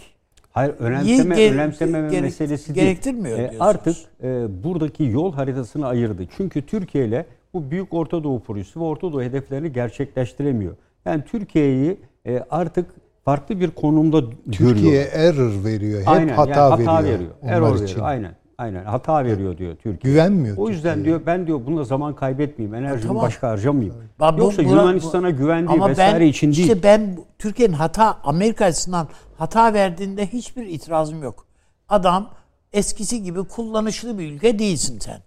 Hayır 0.59 0.75
önemseme 0.79 1.35
Ge- 1.37 1.53
önemsememe 1.55 2.09
gerek- 2.09 2.23
meselesi 2.23 2.75
değil. 2.75 2.87
gerektirmiyor 2.87 3.35
E, 3.39 3.41
diyorsunuz. 3.41 3.63
artık 3.63 3.97
e, 4.23 4.63
buradaki 4.65 5.05
yol 5.05 5.33
haritasını 5.33 5.87
ayırdı. 5.87 6.23
Çünkü 6.37 6.67
Türkiye 6.67 7.07
ile 7.07 7.27
bu 7.55 7.71
büyük 7.71 7.95
Orta 7.95 8.25
Doğu 8.25 8.43
projesi 8.43 8.81
ve 8.81 8.85
Orta 8.85 9.13
Doğu 9.13 9.23
hedeflerini 9.23 9.73
gerçekleştiremiyor. 9.73 10.77
Yani 11.05 11.23
Türkiye'yi 11.31 11.97
e, 12.27 12.45
artık 12.51 12.87
farklı 13.25 13.61
bir 13.61 13.71
konumda 13.71 14.31
Türkiye 14.53 14.73
görüyor. 14.91 15.05
error 15.13 15.65
veriyor. 15.65 16.01
Hep 16.01 16.09
Aynen, 16.09 16.29
hata, 16.35 16.51
yani 16.51 16.85
hata 16.87 17.03
veriyor. 17.05 17.19
veriyor. 17.19 17.31
Error 17.43 17.75
için. 17.75 17.85
veriyor. 17.87 18.07
Aynen. 18.07 18.33
Aynen. 18.59 18.85
Hata 18.85 19.25
veriyor 19.25 19.59
diyor 19.59 19.77
Türkiye. 19.77 20.13
Güvenmiyor 20.15 20.57
O 20.57 20.69
yüzden 20.69 20.95
Türkiye'ye. 20.95 21.05
diyor 21.05 21.27
ben 21.27 21.47
diyor 21.47 21.61
bununla 21.67 21.85
zaman 21.85 22.15
kaybetmeyeyim. 22.15 22.75
Enerjimi 22.75 23.09
Tamam. 23.09 23.23
başka 23.23 23.49
harcamayayım. 23.49 23.95
Bak 24.21 24.39
Yoksa 24.39 24.63
Yunanistan'a 24.63 25.31
güvendiği 25.31 25.77
Ama 25.79 25.89
vesaire 25.89 26.21
ben, 26.21 26.27
için 26.27 26.53
değil. 26.53 26.63
İşte 26.63 26.83
ben 26.83 27.19
Türkiye'nin 27.39 27.73
hata 27.75 28.19
Amerika 28.25 28.65
açısından 28.65 29.09
hata 29.39 29.75
verdiğinde 29.75 30.27
hiçbir 30.27 30.67
itirazım 30.67 31.23
yok. 31.23 31.47
Adam 31.89 32.31
eskisi 32.73 33.23
gibi 33.23 33.45
kullanışlı 33.45 34.19
bir 34.19 34.33
ülke 34.33 34.59
değilsin 34.59 34.99
sen. 34.99 35.21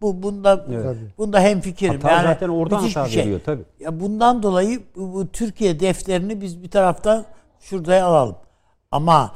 Bu 0.00 0.22
bunda 0.22 0.66
Evet. 0.72 0.96
bunda 1.18 1.40
hemfikirim. 1.40 1.94
Hata 1.94 2.10
yani 2.10 2.22
zaten 2.22 2.48
oradan 2.48 2.78
hata 2.78 3.04
bir 3.04 3.10
şey. 3.10 3.22
veriyor 3.22 3.40
tabii. 3.46 3.62
Ya 3.80 4.00
bundan 4.00 4.42
dolayı 4.42 4.80
bu, 4.96 5.12
bu 5.14 5.26
Türkiye 5.28 5.80
defterini 5.80 6.40
biz 6.40 6.62
bir 6.62 6.70
taraftan 6.70 7.24
şuraya 7.60 8.06
alalım. 8.06 8.36
Ama 8.90 9.32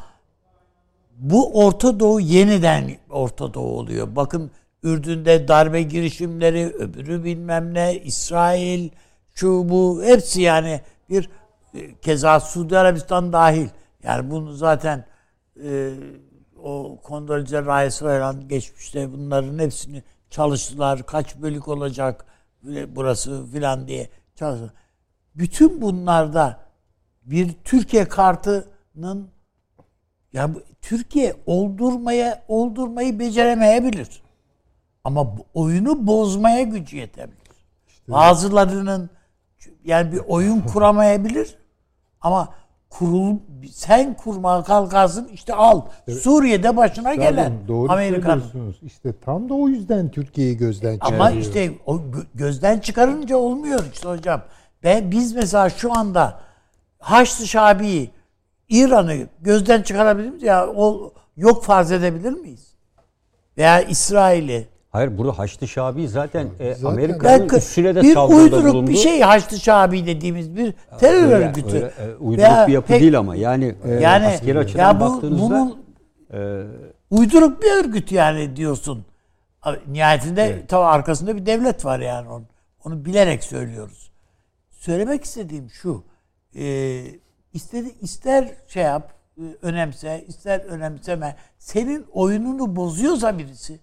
bu 1.21 1.65
Orta 1.65 2.01
Doğu 2.01 2.21
yeniden 2.21 2.97
Orta 3.11 3.55
Doğu 3.55 3.79
oluyor. 3.79 4.17
Bakın 4.17 4.51
Ürdün'de 4.83 5.49
darbe 5.49 5.83
girişimleri, 5.83 6.67
öbürü 6.67 7.25
bilmem 7.25 7.75
ne, 7.75 7.99
İsrail, 7.99 8.91
şu 9.35 9.69
bu 9.69 10.03
hepsi 10.05 10.43
yani 10.43 10.81
bir 11.09 11.31
e, 11.75 11.95
keza 12.01 12.41
Suudi 12.41 12.79
Arabistan 12.79 13.33
dahil. 13.33 13.69
Yani 14.03 14.31
bunu 14.31 14.53
zaten 14.53 15.05
e, 15.65 15.91
o 16.63 17.01
Kondolize 17.03 17.63
Rice 17.63 17.99
falan 17.99 18.49
geçmişte 18.49 19.13
bunların 19.13 19.59
hepsini 19.59 20.03
çalıştılar. 20.31 21.07
Kaç 21.07 21.37
bölük 21.37 21.69
olacak 21.69 22.27
e, 22.75 22.97
burası 22.97 23.47
filan 23.53 23.89
diye 23.89 24.11
çalıştılar. 24.35 24.73
Bütün 25.35 25.81
bunlarda 25.83 26.61
bir 27.23 27.53
Türkiye 27.65 28.09
kartının 28.09 29.31
ya 30.33 30.55
bu- 30.55 30.63
Türkiye 30.83 31.35
oldurmaya 31.47 32.43
oldurmayı 32.49 33.19
beceremeyebilir. 33.19 34.23
Ama 35.05 35.35
oyunu 35.55 36.07
bozmaya 36.07 36.63
gücü 36.63 36.97
yetebilir. 36.97 37.41
Bazılarının 38.09 39.11
yani 39.85 40.13
bir 40.13 40.19
oyun 40.29 40.61
kuramayabilir 40.73 41.55
ama 42.21 42.49
kurul 42.91 43.37
sen 43.73 44.15
kurmaya 44.15 44.63
kalkarsın 44.63 45.29
işte 45.33 45.55
al. 45.55 45.83
Suriye'de 46.23 46.77
başına 46.77 47.15
gelen 47.15 47.31
Zaten 47.31 47.69
doğru 47.69 47.93
Amerikan. 47.93 48.31
söylüyorsunuz. 48.31 48.79
İşte 48.83 49.13
tam 49.25 49.49
da 49.49 49.55
o 49.55 49.69
yüzden 49.69 50.11
Türkiye'yi 50.11 50.57
gözden 50.57 50.95
çıkarıyor. 50.95 51.21
Ama 51.21 51.31
işte 51.31 51.73
o 51.87 51.97
gö- 51.97 52.27
gözden 52.35 52.79
çıkarınca 52.79 53.37
olmuyor 53.37 53.85
işte 53.93 54.09
hocam. 54.09 54.43
Ben 54.83 55.11
biz 55.11 55.33
mesela 55.35 55.71
şu 55.71 55.99
anda 55.99 56.41
Haçlı 56.99 57.47
Şabi'yi 57.47 58.11
İran'ı 58.71 59.17
gözden 59.41 59.83
çıkarabilir 59.83 60.29
miyiz? 60.29 60.43
Ya 60.43 60.67
o 60.69 61.13
yok 61.37 61.65
farz 61.65 61.93
edebilir 61.93 62.33
miyiz? 62.33 62.75
Veya 63.59 63.81
İsrail'i. 63.81 64.69
Hayır 64.91 65.19
burada 65.19 65.39
Haçlı 65.39 65.69
Şabi 65.69 66.09
zaten, 66.09 66.49
e, 66.61 66.75
Zaten- 66.75 66.89
Amerika'nın 66.95 67.49
üstüne 67.49 67.95
de 67.95 68.03
bir 68.03 68.15
saldırıda 68.15 68.43
uyduruk 68.43 68.75
bulundu. 68.75 68.91
bir 68.91 68.97
şey 68.97 69.21
Haçlı 69.21 69.59
Şabi 69.59 70.07
dediğimiz 70.07 70.57
bir 70.57 70.75
terör 71.01 71.23
Öyle- 71.23 71.35
örgütü. 71.35 71.77
öyle, 71.77 71.87
e, 71.87 72.15
uyduruk 72.21 72.39
Veya 72.49 72.67
bir 72.67 72.73
yapı 72.73 72.89
pek- 72.93 73.01
değil 73.01 73.19
ama 73.19 73.37
yani, 73.37 73.75
e, 73.85 73.91
Yani 73.93 74.27
askeri 74.27 74.59
açıdan 74.59 74.83
ya 74.95 75.01
bu, 75.01 75.05
baktığınızda 75.05 75.43
bunun 75.51 75.79
e, 76.33 76.63
uyduruk 77.11 77.63
bir 77.63 77.85
örgüt 77.85 78.13
yani 78.13 78.57
diyorsun. 78.57 79.05
Nihayetinde 79.87 80.65
tabii 80.69 80.85
arkasında 80.85 81.37
bir 81.37 81.47
devlet 81.47 81.85
var 81.85 82.01
yani 82.01 82.29
onu, 82.29 82.45
onu 82.85 83.05
bilerek 83.05 83.45
söylüyoruz. 83.45 84.11
Söylemek 84.71 85.25
istediğim 85.25 85.71
şu. 85.71 86.05
E, 86.59 86.65
istedi, 87.55 87.95
ister 88.01 88.49
şey 88.69 88.83
yap, 88.83 89.13
e, 89.39 89.43
önemse, 89.63 90.25
ister 90.29 90.61
önemseme. 90.61 91.37
Senin 91.59 92.07
oyununu 92.13 92.77
bozuyorsa 92.77 93.39
birisi. 93.39 93.81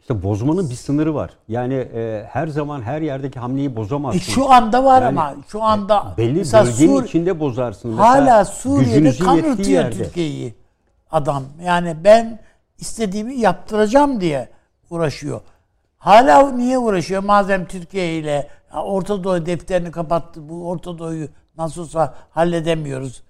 işte 0.00 0.22
bozmanın 0.22 0.70
bir 0.70 0.74
sınırı 0.74 1.14
var. 1.14 1.30
Yani 1.48 1.74
e, 1.74 2.24
her 2.30 2.46
zaman 2.48 2.82
her 2.82 3.00
yerdeki 3.02 3.38
hamleyi 3.40 3.68
E, 3.68 3.76
bozamazsınız. 3.76 4.24
şu 4.26 4.52
anda 4.52 4.84
var 4.84 5.02
Yani, 5.02 5.18
ama 5.20 5.34
şu 5.48 5.62
anda 5.62 6.14
Belli 6.18 6.38
mesela 6.38 6.64
bölgenin 6.64 6.96
Sur- 6.96 7.04
içinde 7.04 7.40
bozarsınız. 7.40 7.96
Mesela 7.98 8.26
hala 8.26 8.44
Suriye'de 8.44 8.94
gücünüzün 8.98 9.24
kan 9.24 9.34
yettiği 9.36 9.52
ırtıyor 9.54 9.82
yerde. 9.84 10.04
Türkiye'yi 10.04 10.54
adam. 11.10 11.44
Yani 11.64 11.96
ben 12.04 12.38
istediğimi 12.78 13.34
yaptıracağım 13.34 14.20
diye 14.20 14.48
uğraşıyor. 14.90 15.40
Hala 15.98 16.50
niye 16.50 16.78
uğraşıyor? 16.78 17.22
Madem 17.22 17.66
Türkiye 17.66 18.18
ile 18.18 18.48
Orta 18.84 19.24
Doğu 19.24 19.46
defterini 19.46 19.90
kapattı. 19.90 20.48
Bu 20.48 20.68
Orta 20.68 20.98
Doğu'yu 20.98 21.28
nasıl 21.58 21.82
olsa 21.82 22.14
halledemiyoruz 22.30 23.22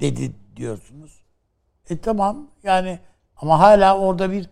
dedi 0.00 0.32
diyorsunuz. 0.56 1.22
E 1.90 1.98
tamam 1.98 2.46
yani 2.62 2.98
ama 3.36 3.58
hala 3.60 3.98
orada 3.98 4.32
bir 4.32 4.44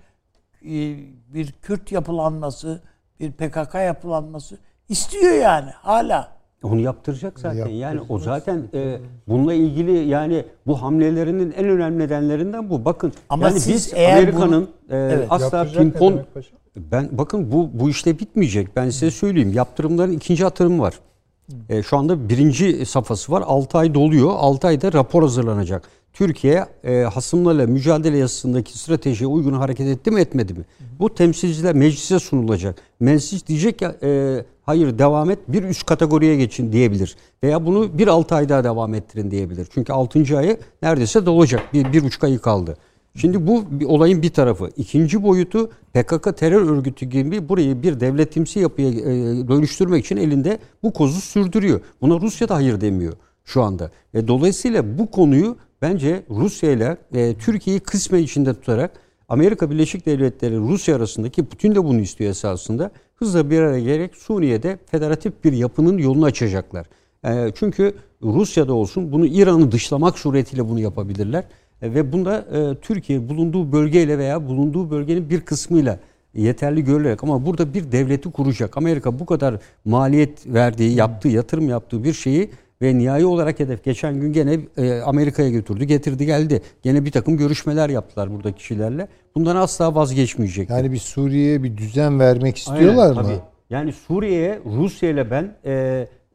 e, 0.62 0.98
bir 1.34 1.52
Kürt 1.52 1.92
yapılanması, 1.92 2.80
bir 3.20 3.32
PKK 3.32 3.74
yapılanması 3.74 4.58
istiyor 4.88 5.32
yani 5.34 5.70
hala. 5.70 6.40
Onu 6.62 6.80
yaptıracak 6.80 7.40
zaten. 7.40 7.58
Yaptıracak. 7.58 7.80
Yani 7.80 8.00
o 8.08 8.18
zaten 8.18 8.68
e, 8.74 8.98
bununla 9.28 9.54
ilgili 9.54 10.08
yani 10.08 10.44
bu 10.66 10.82
hamlelerinin 10.82 11.52
en 11.52 11.68
önemli 11.68 11.98
nedenlerinden 11.98 12.70
bu. 12.70 12.84
Bakın 12.84 13.12
Ama 13.28 13.44
yani 13.44 13.60
siz 13.60 13.74
biz 13.74 13.94
Amerika'nın 13.94 14.62
e, 14.90 14.96
Evet. 14.96 15.26
asla 15.30 15.64
pimpon 15.64 16.20
ben 16.76 17.08
bakın 17.12 17.52
bu 17.52 17.70
bu 17.72 17.90
işte 17.90 18.18
bitmeyecek. 18.18 18.76
Ben 18.76 18.90
size 18.90 19.10
söyleyeyim. 19.10 19.52
Yaptırımların 19.52 20.12
ikinci 20.12 20.46
atırımı 20.46 20.82
var. 20.82 20.94
E, 21.68 21.82
şu 21.82 21.96
anda 21.96 22.28
birinci 22.28 22.86
safhası 22.86 23.32
var. 23.32 23.42
6 23.46 23.78
ay 23.78 23.94
doluyor. 23.94 24.30
6 24.36 24.66
ayda 24.66 24.92
rapor 24.92 25.22
hazırlanacak. 25.22 25.88
Türkiye 26.12 26.66
e, 26.84 27.00
hasımlarla 27.00 27.66
mücadele 27.66 28.18
yasasındaki 28.18 28.78
stratejiye 28.78 29.28
uygun 29.28 29.52
hareket 29.52 29.86
etti 29.86 30.10
mi 30.10 30.20
etmedi 30.20 30.54
mi? 30.54 30.64
Bu 30.98 31.14
temsilciler 31.14 31.74
meclise 31.74 32.18
sunulacak. 32.18 32.76
Meclis 33.00 33.46
diyecek 33.46 33.82
ya 33.82 33.96
e, 34.02 34.44
hayır 34.62 34.98
devam 34.98 35.30
et 35.30 35.38
bir 35.48 35.62
üst 35.62 35.86
kategoriye 35.86 36.36
geçin 36.36 36.72
diyebilir. 36.72 37.16
Veya 37.42 37.66
bunu 37.66 37.98
bir 37.98 38.06
6 38.08 38.34
ay 38.34 38.48
daha 38.48 38.64
devam 38.64 38.94
ettirin 38.94 39.30
diyebilir. 39.30 39.68
Çünkü 39.70 39.92
6. 39.92 40.38
ayı 40.38 40.58
neredeyse 40.82 41.26
dolacak. 41.26 41.74
Bir, 41.74 41.92
bir 41.92 42.04
buçuk 42.04 42.24
ayı 42.24 42.38
kaldı. 42.38 42.76
Şimdi 43.16 43.46
bu 43.46 43.64
bir 43.70 43.84
olayın 43.84 44.22
bir 44.22 44.30
tarafı. 44.30 44.70
İkinci 44.76 45.22
boyutu 45.22 45.70
PKK 45.94 46.36
terör 46.36 46.70
örgütü 46.70 47.06
gibi 47.06 47.48
burayı 47.48 47.82
bir 47.82 48.00
devletimsi 48.00 48.58
yapıya 48.58 48.88
e, 48.88 48.94
dönüştürmek 49.48 50.04
için 50.04 50.16
elinde 50.16 50.58
bu 50.82 50.92
kozu 50.92 51.20
sürdürüyor. 51.20 51.80
Buna 52.00 52.20
Rusya 52.20 52.48
da 52.48 52.54
hayır 52.54 52.80
demiyor 52.80 53.12
şu 53.44 53.62
anda. 53.62 53.90
E, 54.14 54.28
dolayısıyla 54.28 54.98
bu 54.98 55.10
konuyu 55.10 55.56
bence 55.82 56.22
Rusya 56.30 56.72
ile 56.72 56.96
e, 57.14 57.34
Türkiye'yi 57.34 57.80
kısmen 57.80 58.22
içinde 58.22 58.54
tutarak 58.54 58.90
Amerika 59.28 59.70
Birleşik 59.70 60.06
Devletleri 60.06 60.58
Rusya 60.58 60.96
arasındaki 60.96 61.44
Putin 61.44 61.74
de 61.74 61.84
bunu 61.84 62.00
istiyor 62.00 62.30
esasında. 62.30 62.90
Hızla 63.16 63.50
bir 63.50 63.60
araya 63.60 63.80
gelerek 63.80 64.16
Suriye'de 64.16 64.78
federatif 64.86 65.44
bir 65.44 65.52
yapının 65.52 65.98
yolunu 65.98 66.24
açacaklar. 66.24 66.86
E, 67.24 67.52
çünkü 67.54 67.94
Rusya'da 68.22 68.74
olsun 68.74 69.12
bunu 69.12 69.26
İran'ı 69.26 69.72
dışlamak 69.72 70.18
suretiyle 70.18 70.68
bunu 70.68 70.80
yapabilirler. 70.80 71.44
E, 71.82 71.94
ve 71.94 72.12
bunda 72.12 72.36
e, 72.38 72.74
Türkiye 72.80 73.28
bulunduğu 73.28 73.72
bölgeyle 73.72 74.18
veya 74.18 74.48
bulunduğu 74.48 74.90
bölgenin 74.90 75.30
bir 75.30 75.40
kısmıyla 75.40 75.98
yeterli 76.34 76.84
görülerek 76.84 77.24
ama 77.24 77.46
burada 77.46 77.74
bir 77.74 77.92
devleti 77.92 78.30
kuracak. 78.30 78.76
Amerika 78.76 79.18
bu 79.18 79.26
kadar 79.26 79.54
maliyet 79.84 80.46
verdiği, 80.46 80.96
yaptığı, 80.96 81.28
yatırım 81.28 81.68
yaptığı 81.68 82.04
bir 82.04 82.12
şeyi 82.12 82.50
ve 82.82 82.98
nihai 82.98 83.26
olarak 83.26 83.60
hedef 83.60 83.84
geçen 83.84 84.20
gün 84.20 84.32
gene 84.32 84.60
e, 84.76 85.00
Amerika'ya 85.00 85.50
götürdü, 85.50 85.84
getirdi 85.84 86.26
geldi. 86.26 86.62
Gene 86.82 87.04
bir 87.04 87.10
takım 87.10 87.36
görüşmeler 87.36 87.88
yaptılar 87.88 88.34
burada 88.34 88.52
kişilerle. 88.52 89.08
Bundan 89.34 89.56
asla 89.56 89.94
vazgeçmeyecek. 89.94 90.70
Yani 90.70 90.92
bir 90.92 90.98
Suriye'ye 90.98 91.62
bir 91.62 91.76
düzen 91.76 92.20
vermek 92.20 92.56
istiyorlar 92.56 93.10
Aynen, 93.10 93.16
mı? 93.16 93.22
tabii. 93.22 93.40
Yani 93.70 93.92
Suriye'ye 93.92 94.60
Rusya 94.64 95.10
ile 95.10 95.30
ben 95.30 95.54
e, 95.64 95.72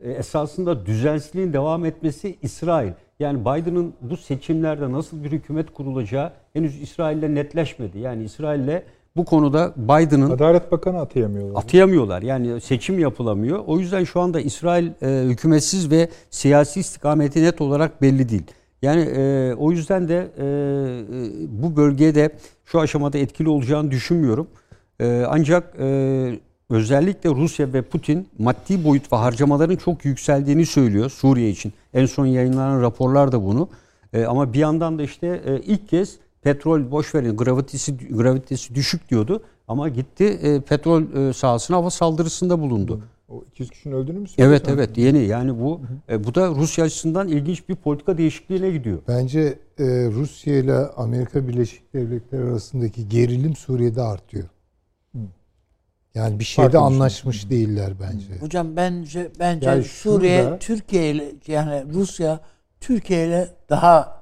e, 0.01 0.11
esasında 0.11 0.85
düzensizliğin 0.85 1.53
devam 1.53 1.85
etmesi 1.85 2.35
İsrail. 2.41 2.91
Yani 3.19 3.41
Biden'ın 3.41 3.93
bu 4.01 4.17
seçimlerde 4.17 4.91
nasıl 4.91 5.23
bir 5.23 5.31
hükümet 5.31 5.73
kurulacağı 5.73 6.31
henüz 6.53 6.81
İsrail'le 6.81 7.35
netleşmedi. 7.35 7.99
Yani 7.99 8.23
İsrail'le 8.23 8.81
bu 9.15 9.25
konuda 9.25 9.73
Biden'ın 9.77 10.29
Adalet 10.29 10.71
Bakanı 10.71 10.99
atayamıyorlar. 10.99 11.63
atayamıyorlar. 11.63 12.21
Yani 12.21 12.61
seçim 12.61 12.99
yapılamıyor. 12.99 13.63
O 13.67 13.79
yüzden 13.79 14.03
şu 14.03 14.19
anda 14.21 14.39
İsrail 14.39 14.87
e, 15.01 15.29
hükümetsiz 15.29 15.91
ve 15.91 16.09
siyasi 16.29 16.79
istikameti 16.79 17.43
net 17.43 17.61
olarak 17.61 18.01
belli 18.01 18.29
değil. 18.29 18.43
Yani 18.81 19.01
e, 19.01 19.53
o 19.53 19.71
yüzden 19.71 20.07
de 20.07 20.31
e, 20.37 20.43
e, 20.43 21.63
bu 21.63 21.75
bölgede 21.75 22.29
şu 22.65 22.79
aşamada 22.79 23.17
etkili 23.17 23.49
olacağını 23.49 23.91
düşünmüyorum. 23.91 24.47
E, 24.99 25.25
ancak 25.29 25.75
e, 25.79 26.39
özellikle 26.69 27.29
Rusya 27.29 27.73
ve 27.73 27.81
Putin 27.81 28.27
maddi 28.39 28.83
boyut 28.83 29.13
ve 29.13 29.15
harcamaların 29.15 29.75
çok 29.75 30.05
yükseldiğini 30.05 30.65
söylüyor 30.65 31.09
Suriye 31.09 31.49
için. 31.49 31.73
En 31.95 32.05
son 32.05 32.25
yayınlanan 32.25 32.81
raporlar 32.81 33.31
da 33.31 33.45
bunu. 33.45 33.69
E, 34.13 34.25
ama 34.25 34.53
bir 34.53 34.59
yandan 34.59 34.99
da 34.99 35.03
işte 35.03 35.41
e, 35.45 35.59
ilk 35.59 35.89
kez 35.89 36.15
petrol 36.41 36.91
boş 36.91 37.15
verin 37.15 37.37
gravitesi 37.37 37.97
gravitesi 37.97 38.75
düşük 38.75 39.09
diyordu 39.09 39.43
ama 39.67 39.89
gitti 39.89 40.23
e, 40.23 40.59
petrol 40.61 41.29
e, 41.29 41.33
sahasına 41.33 41.77
hava 41.77 41.89
saldırısında 41.89 42.59
bulundu. 42.59 43.01
O 43.29 43.43
200 43.51 43.69
kişinin 43.69 43.93
öldüğünü 43.93 44.19
mü 44.19 44.25
Evet 44.37 44.65
söylüyorsun? 44.65 44.71
evet 44.71 44.97
yeni 44.97 45.27
yani 45.27 45.59
bu 45.59 45.81
e, 46.09 46.23
bu 46.23 46.35
da 46.35 46.49
Rusya 46.49 46.85
açısından 46.85 47.27
ilginç 47.27 47.69
bir 47.69 47.75
politika 47.75 48.17
değişikliğine 48.17 48.71
gidiyor. 48.71 48.97
Bence 49.07 49.39
e, 49.79 49.83
Rusya 50.11 50.57
ile 50.57 50.73
Amerika 50.77 51.47
Birleşik 51.47 51.93
Devletleri 51.93 52.43
arasındaki 52.43 53.09
gerilim 53.09 53.55
Suriye'de 53.55 54.01
artıyor. 54.01 54.45
Yani 56.15 56.39
bir 56.39 56.43
şeyde 56.43 56.69
Farklı 56.69 56.79
anlaşmış 56.79 57.49
değiller 57.49 57.91
bence. 58.01 58.39
Hocam 58.39 58.75
bence 58.75 59.31
bence 59.39 59.69
Yani 59.69 59.83
Suriye 59.83 60.41
şurada- 60.41 60.59
Türkiye 60.59 61.11
ile 61.11 61.25
yani 61.47 61.83
Rusya 61.93 62.39
Türkiye 62.81 63.27
ile 63.27 63.47
daha 63.69 64.21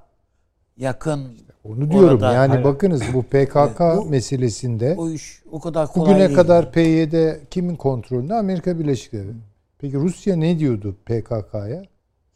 yakın 0.78 1.24
Onu 1.64 1.92
diyorum. 1.92 2.10
Orada- 2.10 2.34
yani 2.34 2.50
Hayır. 2.52 2.64
bakınız 2.64 3.02
bu 3.14 3.24
PKK 3.24 3.80
Bu- 3.98 4.06
meselesinde 4.06 4.96
o 4.98 5.10
iş 5.10 5.42
o 5.52 5.60
kadar 5.60 5.88
kolay 5.88 6.06
bugüne 6.10 6.28
değil. 6.28 6.36
kadar 6.38 6.72
PYD 6.72 7.40
kimin 7.52 7.76
kontrolünde? 7.76 8.34
Amerika 8.34 8.80
Birleşik 8.80 9.14
Devletleri. 9.14 9.38
Peki 9.80 9.96
Rusya 9.98 10.36
ne 10.36 10.60
diyordu 10.60 10.96
PKK'ya? 11.06 11.84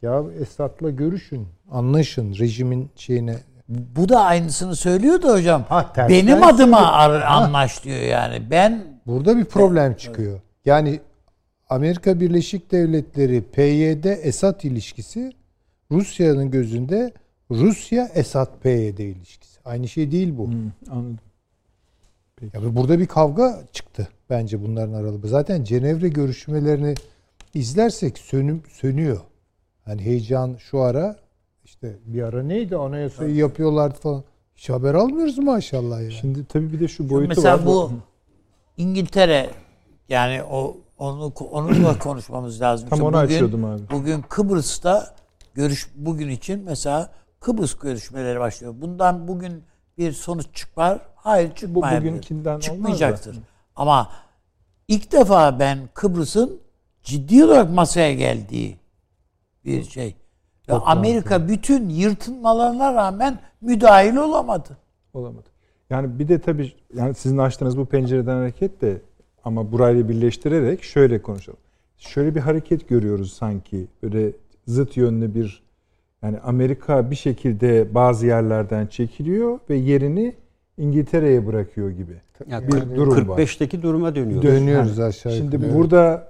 Ya 0.02 0.22
Esad'la 0.40 0.90
görüşün, 0.90 1.48
anlaşın 1.70 2.34
rejimin 2.34 2.90
şeyine. 2.96 3.36
bu 3.68 4.08
da 4.08 4.20
aynısını 4.20 4.76
söylüyordu 4.76 5.32
hocam. 5.32 5.64
Ha, 5.68 5.92
Benim 6.08 6.42
adıma 6.42 6.76
söylüyor. 6.78 6.92
ar- 6.92 7.22
anlaş 7.22 7.84
diyor 7.84 8.00
yani. 8.00 8.50
Ben 8.50 8.84
Burada 9.08 9.36
bir 9.36 9.44
problem 9.44 9.94
çıkıyor. 9.94 10.40
Yani 10.64 11.00
Amerika 11.68 12.20
Birleşik 12.20 12.72
Devletleri 12.72 13.42
PYD 13.42 14.04
Esad 14.04 14.62
ilişkisi 14.62 15.32
Rusya'nın 15.90 16.50
gözünde 16.50 17.12
Rusya 17.50 18.10
Esad 18.14 18.60
PYD 18.62 18.98
ilişkisi. 18.98 19.60
Aynı 19.64 19.88
şey 19.88 20.10
değil 20.10 20.38
bu. 20.38 20.48
Hı, 20.48 20.54
anladım. 20.90 21.18
Yani 22.54 22.76
burada 22.76 22.98
bir 22.98 23.06
kavga 23.06 23.60
çıktı 23.72 24.08
bence 24.30 24.62
bunların 24.62 24.92
aralarında. 24.92 25.28
Zaten 25.28 25.64
Cenevre 25.64 26.08
görüşmelerini 26.08 26.94
izlersek 27.54 28.18
sönüm 28.18 28.62
sönüyor. 28.68 29.20
Hani 29.84 30.02
heyecan 30.02 30.56
şu 30.58 30.80
ara 30.80 31.16
işte 31.64 31.96
bir 32.06 32.22
ara 32.22 32.42
neydi 32.42 32.76
anayasayı 32.76 33.34
yapıyorlardı 33.34 33.98
falan. 33.98 34.24
Hiç 34.56 34.70
haber 34.70 34.94
almıyoruz 34.94 35.38
maşallah 35.38 36.02
ya. 36.02 36.10
Şimdi 36.10 36.44
tabii 36.44 36.72
bir 36.72 36.80
de 36.80 36.88
şu 36.88 37.10
boyutu 37.10 37.28
mesela 37.28 37.58
var. 37.58 37.66
bu 37.66 37.92
İngiltere 38.78 39.50
yani 40.08 40.42
o 40.42 40.76
onu 40.98 41.32
onunla 41.50 41.98
konuşmamız 42.02 42.60
lazım. 42.60 42.88
Tam 42.88 42.98
İşte 42.98 43.08
onu 43.08 43.16
açıyordum 43.16 43.64
abi. 43.64 43.82
Bugün 43.90 44.22
Kıbrıs'ta 44.22 45.14
görüş 45.54 45.88
bugün 45.96 46.28
için 46.28 46.62
mesela 46.64 47.10
Kıbrıs 47.40 47.74
görüşmeleri 47.74 48.40
başlıyor. 48.40 48.74
Bundan 48.76 49.28
bugün 49.28 49.64
bir 49.98 50.12
sonuç 50.12 50.46
çıkar. 50.54 50.98
Hayır 51.16 51.54
çıkmayabilir. 51.54 52.10
bugünkinden 52.10 52.50
olmaz 52.50 52.62
da. 52.62 52.66
Çıkmayacaktır. 52.66 53.38
Ama 53.76 54.10
ilk 54.88 55.12
defa 55.12 55.58
ben 55.58 55.78
Kıbrıs'ın 55.94 56.60
ciddi 57.02 57.44
olarak 57.44 57.70
masaya 57.70 58.14
geldiği 58.14 58.78
bir 59.64 59.84
şey. 59.84 60.16
Ve 60.68 60.74
Amerika 60.74 61.48
bütün 61.48 61.88
yırtınmalarına 61.88 62.94
rağmen 62.94 63.38
müdahil 63.60 64.16
olamadı. 64.16 64.76
Olamadı. 65.14 65.47
Yani 65.90 66.18
bir 66.18 66.28
de 66.28 66.38
tabii 66.38 66.72
yani 66.96 67.14
sizin 67.14 67.38
açtığınız 67.38 67.78
bu 67.78 67.86
pencereden 67.86 68.36
hareket 68.36 68.80
de 68.82 68.96
ama 69.44 69.72
burayla 69.72 70.08
birleştirerek 70.08 70.82
şöyle 70.82 71.22
konuşalım. 71.22 71.58
Şöyle 71.98 72.34
bir 72.34 72.40
hareket 72.40 72.88
görüyoruz 72.88 73.32
sanki. 73.32 73.86
Böyle 74.02 74.32
zıt 74.66 74.96
yönlü 74.96 75.34
bir 75.34 75.62
yani 76.22 76.38
Amerika 76.38 77.10
bir 77.10 77.16
şekilde 77.16 77.94
bazı 77.94 78.26
yerlerden 78.26 78.86
çekiliyor 78.86 79.58
ve 79.70 79.76
yerini 79.76 80.34
İngiltere'ye 80.78 81.46
bırakıyor 81.46 81.90
gibi. 81.90 82.12
Yani 82.50 82.68
bir 82.68 82.96
durum 82.96 83.28
var. 83.28 83.38
45'teki 83.38 83.82
duruma 83.82 84.14
dönüyoruz. 84.14 84.42
Dönüyoruz 84.48 84.98
Yani 84.98 85.08
aşağı 85.08 85.32
Şimdi 85.32 85.56
yukarı. 85.56 85.74
burada 85.74 86.28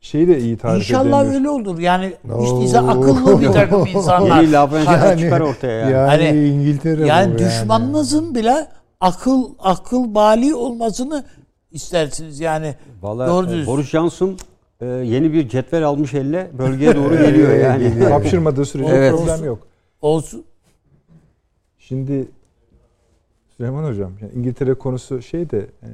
şeyi 0.00 0.28
de 0.28 0.38
iyi 0.40 0.56
tarif 0.56 0.78
İnşallah 0.78 1.04
edemiyoruz. 1.22 1.34
öyle 1.34 1.48
olur. 1.50 1.78
Yani 1.78 2.12
Oo. 2.32 2.76
akıllı 2.88 3.40
bir 3.40 3.46
takım 3.52 3.86
insanlar. 3.86 4.40
Yeni 4.42 4.52
Lavrentien 4.52 4.92
Yani- 5.04 5.20
çıkar 5.20 5.40
ortaya 5.40 5.78
yani. 5.78 5.92
Yani 5.92 6.26
Hani- 6.26 6.46
İngiltere 6.48 7.06
yani 7.06 7.38
düşmanınızın 7.38 8.34
bile 8.34 8.66
akıl 9.02 9.54
akıl 9.58 10.14
bali 10.14 10.54
olmasını 10.54 11.24
istersiniz 11.70 12.40
yani. 12.40 12.74
Vallahi 13.02 13.30
Doğru 13.30 13.50
e. 13.50 13.66
Boris 13.66 13.86
Johnson 13.86 14.36
e, 14.80 14.86
yeni 14.86 15.32
bir 15.32 15.48
cetvel 15.48 15.84
almış 15.84 16.14
eline 16.14 16.50
bölgeye 16.58 16.96
doğru 16.96 17.16
geliyor 17.18 17.54
yani. 17.54 17.82
Geliyor. 17.82 18.10
Hapşırmadığı 18.10 18.64
sürece 18.64 18.92
Evet. 18.92 19.12
problem 19.12 19.44
yok. 19.44 19.66
Olsun. 20.02 20.44
Şimdi 21.78 22.28
Süleyman 23.56 23.84
Hocam, 23.84 24.12
yani 24.20 24.32
İngiltere 24.32 24.74
konusu 24.74 25.22
şey 25.22 25.50
de 25.50 25.58
e, 25.58 25.88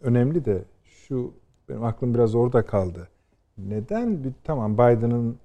önemli 0.00 0.44
de 0.44 0.62
şu 0.84 1.32
benim 1.68 1.84
aklım 1.84 2.14
biraz 2.14 2.34
orada 2.34 2.66
kaldı. 2.66 3.08
Neden 3.58 4.24
bir 4.24 4.32
tamam 4.44 4.74
Biden'ın 4.74 5.36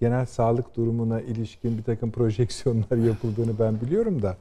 genel 0.00 0.26
sağlık 0.26 0.76
durumuna 0.76 1.20
ilişkin 1.20 1.78
bir 1.78 1.82
takım 1.82 2.10
projeksiyonlar 2.10 2.96
yapıldığını 3.06 3.58
ben 3.58 3.80
biliyorum 3.80 4.22
da 4.22 4.36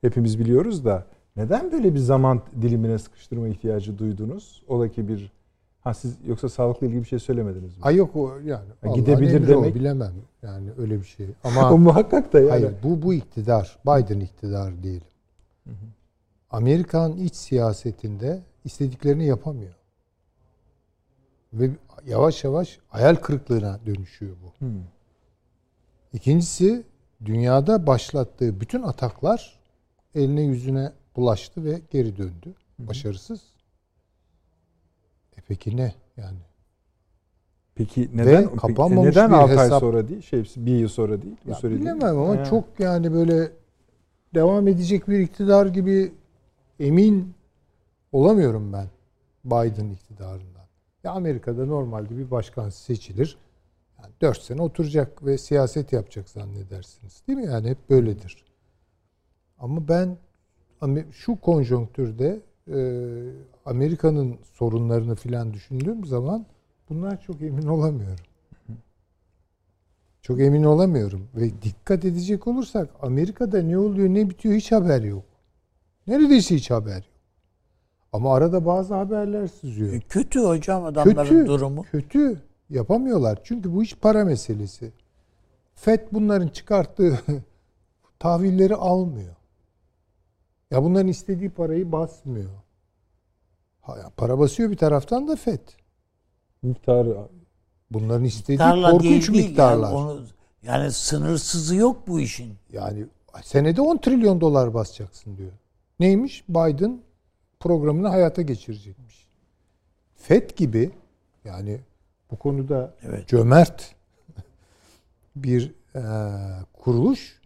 hepimiz 0.00 0.38
biliyoruz 0.38 0.84
da 0.84 1.06
neden 1.36 1.72
böyle 1.72 1.94
bir 1.94 1.98
zaman 1.98 2.42
dilimine 2.62 2.98
sıkıştırma 2.98 3.48
ihtiyacı 3.48 3.98
duydunuz? 3.98 4.62
Ola 4.68 4.88
ki 4.88 5.08
bir 5.08 5.32
ha 5.80 5.94
siz 5.94 6.16
yoksa 6.26 6.48
sağlıkla 6.48 6.86
ilgili 6.86 7.02
bir 7.02 7.08
şey 7.08 7.18
söylemediniz 7.18 7.76
mi? 7.76 7.82
Ay 7.82 7.96
yok 7.96 8.16
o 8.16 8.38
yani. 8.44 8.68
Ha, 8.82 8.88
gidebilir 8.94 9.34
emri 9.34 9.56
o, 9.56 9.62
demek. 9.62 9.74
bilemem. 9.74 10.12
Yani 10.42 10.70
öyle 10.78 10.98
bir 10.98 11.04
şey. 11.04 11.26
o 11.44 11.48
Ama 11.48 11.76
muhakkak 11.76 12.32
da 12.32 12.40
yani. 12.40 12.50
hayır 12.50 12.72
bu 12.82 13.02
bu 13.02 13.14
iktidar, 13.14 13.78
Biden 13.86 14.20
iktidar 14.20 14.82
diyelim. 14.82 15.06
Amerikan 16.50 17.16
iç 17.16 17.34
siyasetinde 17.34 18.42
istediklerini 18.64 19.26
yapamıyor. 19.26 19.74
Ve 21.52 21.70
yavaş 22.06 22.44
yavaş 22.44 22.78
hayal 22.88 23.16
kırıklığına 23.16 23.80
dönüşüyor 23.86 24.36
bu. 24.44 24.66
Hmm. 24.66 24.82
İkincisi 26.12 26.84
dünyada 27.24 27.86
başlattığı 27.86 28.60
bütün 28.60 28.82
ataklar 28.82 29.60
eline 30.14 30.42
yüzüne 30.42 30.92
bulaştı 31.16 31.64
ve 31.64 31.80
geri 31.90 32.16
döndü. 32.16 32.54
Başarısız. 32.78 33.40
E 35.36 35.40
peki 35.48 35.76
ne 35.76 35.94
yani? 36.16 36.38
Peki 37.74 38.10
neden 38.14 38.52
Ve 38.52 38.56
kapanmamış 38.56 39.16
neden 39.16 39.30
bir 39.30 39.34
6 39.36 39.60
ay 39.60 39.66
hesap- 39.66 39.80
sonra 39.80 40.08
değil? 40.08 40.22
Şey 40.22 40.44
bir 40.56 40.76
yıl 40.76 40.88
sonra 40.88 41.22
değil? 41.22 41.36
Ya 41.46 41.54
söylediğin. 41.54 41.84
bilemem 41.84 42.18
ama 42.18 42.36
Ha. 42.38 42.44
çok 42.44 42.64
yani 42.80 43.12
böyle 43.12 43.52
devam 44.34 44.68
edecek 44.68 45.08
bir 45.08 45.18
iktidar 45.18 45.66
gibi 45.66 46.12
emin 46.80 47.34
olamıyorum 48.12 48.72
ben 48.72 48.86
Biden 49.44 49.90
iktidarından. 49.90 50.66
Ya 51.04 51.12
Amerika'da 51.12 51.66
normalde 51.66 52.18
bir 52.18 52.30
başkan 52.30 52.68
seçilir. 52.68 53.38
Yani 54.02 54.12
4 54.20 54.42
sene 54.42 54.62
oturacak 54.62 55.26
ve 55.26 55.38
siyaset 55.38 55.92
yapacak 55.92 56.28
zannedersiniz. 56.28 57.22
Değil 57.28 57.38
mi? 57.38 57.46
Yani 57.46 57.68
hep 57.70 57.90
böyledir. 57.90 58.44
Ama 59.58 59.88
ben 59.88 60.16
şu 61.12 61.40
konjonktürde 61.40 62.40
e, 62.68 62.78
Amerika'nın 63.66 64.36
sorunlarını 64.52 65.14
filan 65.14 65.54
düşündüğüm 65.54 66.04
zaman 66.04 66.46
bunlar 66.88 67.20
çok 67.22 67.42
emin 67.42 67.66
olamıyorum. 67.66 68.24
Çok 70.22 70.40
emin 70.40 70.62
olamıyorum. 70.62 71.28
Ve 71.34 71.62
dikkat 71.62 72.04
edecek 72.04 72.46
olursak 72.46 72.90
Amerika'da 73.02 73.62
ne 73.62 73.78
oluyor 73.78 74.08
ne 74.08 74.30
bitiyor 74.30 74.54
hiç 74.54 74.72
haber 74.72 75.02
yok. 75.02 75.24
Neredeyse 76.06 76.54
hiç 76.54 76.70
haber 76.70 76.96
yok. 76.96 77.04
Ama 78.12 78.34
arada 78.34 78.66
bazı 78.66 78.94
haberler 78.94 79.46
sızıyor. 79.46 79.92
E, 79.92 80.00
Kötü 80.00 80.40
hocam 80.40 80.84
adamların 80.84 81.28
Kötü. 81.28 81.46
durumu. 81.46 81.82
Kötü. 81.82 82.42
Yapamıyorlar. 82.70 83.40
Çünkü 83.44 83.74
bu 83.74 83.82
iş 83.82 83.96
para 83.96 84.24
meselesi. 84.24 84.92
FED 85.74 86.00
bunların 86.12 86.48
çıkarttığı 86.48 87.18
tahvilleri 88.18 88.74
almıyor. 88.74 89.35
Ya 90.76 90.82
bunların 90.82 91.08
istediği 91.08 91.50
parayı 91.50 91.92
basmıyor. 91.92 92.50
Ha, 93.80 93.98
ya 93.98 94.10
para 94.16 94.38
basıyor 94.38 94.70
bir 94.70 94.76
taraftan 94.76 95.28
da 95.28 95.36
FED. 95.36 95.60
miktarı 96.62 97.16
Bunların 97.90 98.24
istediği 98.24 98.52
Miktarla 98.52 98.90
korkunç 98.90 99.28
değil 99.28 99.46
miktarlar. 99.48 99.92
Yani, 99.92 99.96
onu, 99.96 100.22
yani 100.62 100.92
sınırsızı 100.92 101.76
yok 101.76 102.08
bu 102.08 102.20
işin. 102.20 102.54
Yani 102.72 103.06
senede 103.42 103.80
10 103.80 103.96
trilyon 103.96 104.40
dolar 104.40 104.74
basacaksın 104.74 105.36
diyor. 105.36 105.52
Neymiş? 106.00 106.44
Biden 106.48 107.00
programını 107.60 108.08
hayata 108.08 108.42
geçirecekmiş. 108.42 109.28
FED 110.16 110.50
gibi 110.56 110.90
yani 111.44 111.80
bu 112.30 112.36
konuda 112.36 112.94
Evet. 113.02 113.28
cömert 113.28 113.94
bir 115.36 115.74
e, 115.94 116.02
kuruluş 116.72 117.40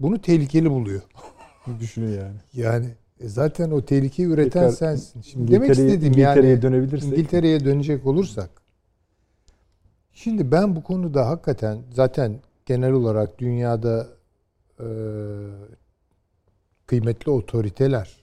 bunu 0.00 0.20
tehlikeli 0.20 0.70
buluyor. 0.70 1.02
düşünün 1.80 2.18
yani. 2.18 2.36
Yani 2.54 2.86
e, 3.20 3.28
zaten 3.28 3.70
o 3.70 3.84
tehlikeyi 3.84 4.28
üreten 4.28 4.50
Tekrar 4.50 4.70
sensin. 4.70 5.20
Şimdi 5.20 5.52
demek 5.52 5.70
istediğim 5.70 6.12
İngiltere'ye 6.12 6.50
yani 6.50 6.62
dönebilirsek. 6.62 7.12
İngiltere'ye 7.12 7.64
dönecek 7.64 8.06
olursak 8.06 8.50
şimdi 10.12 10.52
ben 10.52 10.76
bu 10.76 10.82
konuda 10.82 11.28
hakikaten 11.28 11.78
zaten 11.90 12.40
genel 12.66 12.92
olarak 12.92 13.38
dünyada 13.38 14.08
e, 14.80 14.86
kıymetli 16.86 17.30
otoriteler 17.30 18.22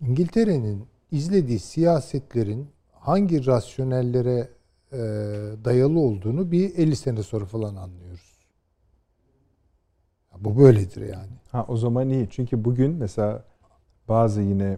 İngiltere'nin 0.00 0.86
izlediği 1.10 1.58
siyasetlerin 1.58 2.68
hangi 2.92 3.46
rasyonellere 3.46 4.48
e, 4.92 4.98
dayalı 5.64 5.98
olduğunu 5.98 6.52
bir 6.52 6.78
50 6.78 6.96
sene 6.96 7.22
sonra 7.22 7.44
falan 7.44 7.76
anlıyoruz. 7.76 8.23
Bu 10.44 10.58
böyledir 10.58 11.02
yani. 11.02 11.30
Ha 11.52 11.64
o 11.68 11.76
zaman 11.76 12.10
iyi. 12.10 12.28
Çünkü 12.30 12.64
bugün 12.64 12.96
mesela 12.96 13.42
bazı 14.08 14.42
yine 14.42 14.76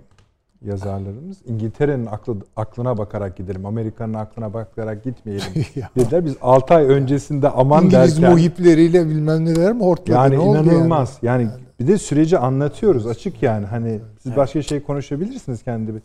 yazarlarımız 0.65 1.39
İngiltere'nin 1.47 2.07
aklı, 2.07 2.37
aklına 2.57 2.99
bakarak 2.99 3.37
gidelim. 3.37 3.67
Amerika'nın 3.67 4.15
aklına 4.15 4.55
bakarak 4.55 5.05
gitmeyelim. 5.05 5.47
Dediler 5.97 6.25
biz 6.25 6.37
6 6.41 6.75
ay 6.75 6.85
öncesinde 6.85 7.49
aman 7.49 7.85
İngiliz 7.85 8.17
derken 8.17 8.31
muhipleriyle 8.31 9.09
bilmem 9.09 9.45
neler 9.45 9.73
mi 9.73 9.83
hortladı? 9.83 10.11
yani 10.11 10.35
ne 10.35 10.39
oldu 10.39 10.63
inanılmaz. 10.63 11.19
Yani? 11.23 11.49
bir 11.81 11.87
de 11.87 11.99
süreci 11.99 12.39
anlatıyoruz 12.39 13.07
açık 13.07 13.43
yani. 13.43 13.67
Hani 13.67 14.01
siz 14.21 14.37
başka 14.37 14.63
şey 14.63 14.83
konuşabilirsiniz 14.83 15.63
kendi 15.63 16.03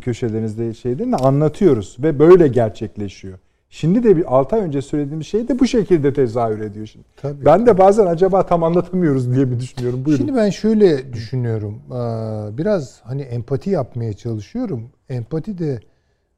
köşelerinizde 0.00 0.74
şeylerini 0.74 1.16
anlatıyoruz 1.16 1.96
ve 1.98 2.18
böyle 2.18 2.48
gerçekleşiyor. 2.48 3.38
Şimdi 3.74 4.02
de 4.02 4.16
bir 4.16 4.36
6 4.36 4.56
ay 4.56 4.62
önce 4.62 4.82
söylediğimiz 4.82 5.26
şey 5.26 5.48
de 5.48 5.58
bu 5.58 5.66
şekilde 5.66 6.12
tezahür 6.12 6.60
ediyor 6.60 6.86
şimdi. 6.86 7.04
Tabii. 7.16 7.44
Ben 7.44 7.66
de 7.66 7.78
bazen 7.78 8.06
acaba 8.06 8.46
tam 8.46 8.62
anlatamıyoruz 8.64 9.34
diye 9.34 9.44
mi 9.44 9.60
düşünüyorum? 9.60 10.04
Buyurun. 10.04 10.18
Şimdi 10.24 10.36
ben 10.36 10.50
şöyle 10.50 11.12
düşünüyorum. 11.12 11.82
Ee, 11.86 12.58
Biraz 12.58 13.00
hani 13.04 13.22
empati 13.22 13.70
yapmaya 13.70 14.12
çalışıyorum. 14.12 14.90
Empati 15.08 15.58
de 15.58 15.80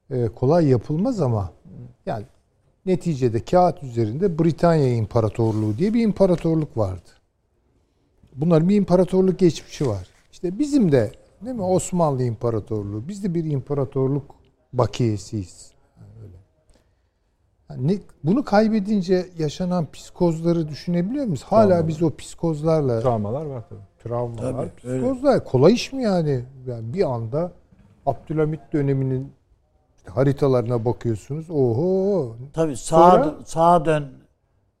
e, 0.09 0.27
kolay 0.27 0.67
yapılmaz 0.67 1.21
ama 1.21 1.51
yani 2.05 2.25
neticede 2.85 3.39
kağıt 3.39 3.83
üzerinde 3.83 4.39
Britanya 4.39 4.93
İmparatorluğu 4.93 5.77
diye 5.77 5.93
bir 5.93 6.03
imparatorluk 6.03 6.77
vardı. 6.77 7.09
Bunların 8.35 8.69
bir 8.69 8.75
imparatorluk 8.75 9.39
geçmişi 9.39 9.87
var. 9.87 10.07
İşte 10.31 10.59
bizim 10.59 10.91
de 10.91 11.11
değil 11.45 11.55
mi 11.55 11.61
Osmanlı 11.61 12.23
İmparatorluğu. 12.23 13.07
Biz 13.07 13.23
de 13.23 13.33
bir 13.33 13.43
imparatorluk 13.43 14.35
bakiyesiyiz. 14.73 15.74
Yani 17.69 17.91
öyle. 17.91 18.01
Bunu 18.23 18.43
kaybedince 18.43 19.25
yaşanan 19.37 19.87
psikozları 19.91 20.67
düşünebiliyor 20.67 21.25
muyuz? 21.25 21.43
Hala 21.43 21.67
Travmalar. 21.67 21.87
biz 21.87 22.03
o 22.03 22.15
psikozlarla 22.15 22.99
Travmalar 23.01 23.45
var 23.45 23.63
tabii. 23.69 23.79
travmalar, 24.03 24.51
Tabii, 24.51 24.71
öyle. 24.91 25.01
psikozlar. 25.01 25.43
Kolay 25.45 25.73
iş 25.73 25.93
mi 25.93 26.03
yani? 26.03 26.45
yani? 26.67 26.93
Bir 26.93 27.13
anda 27.13 27.51
Abdülhamit 28.05 28.59
döneminin 28.73 29.31
işte 29.97 30.09
haritalarına 30.11 30.85
bakıyorsunuz. 30.85 31.49
Oho. 31.49 32.35
Tabii 32.53 32.77
sağa, 32.77 33.11
Sonra- 33.11 33.23
dön- 33.25 33.43
sağa 33.45 33.85
dön 33.85 34.05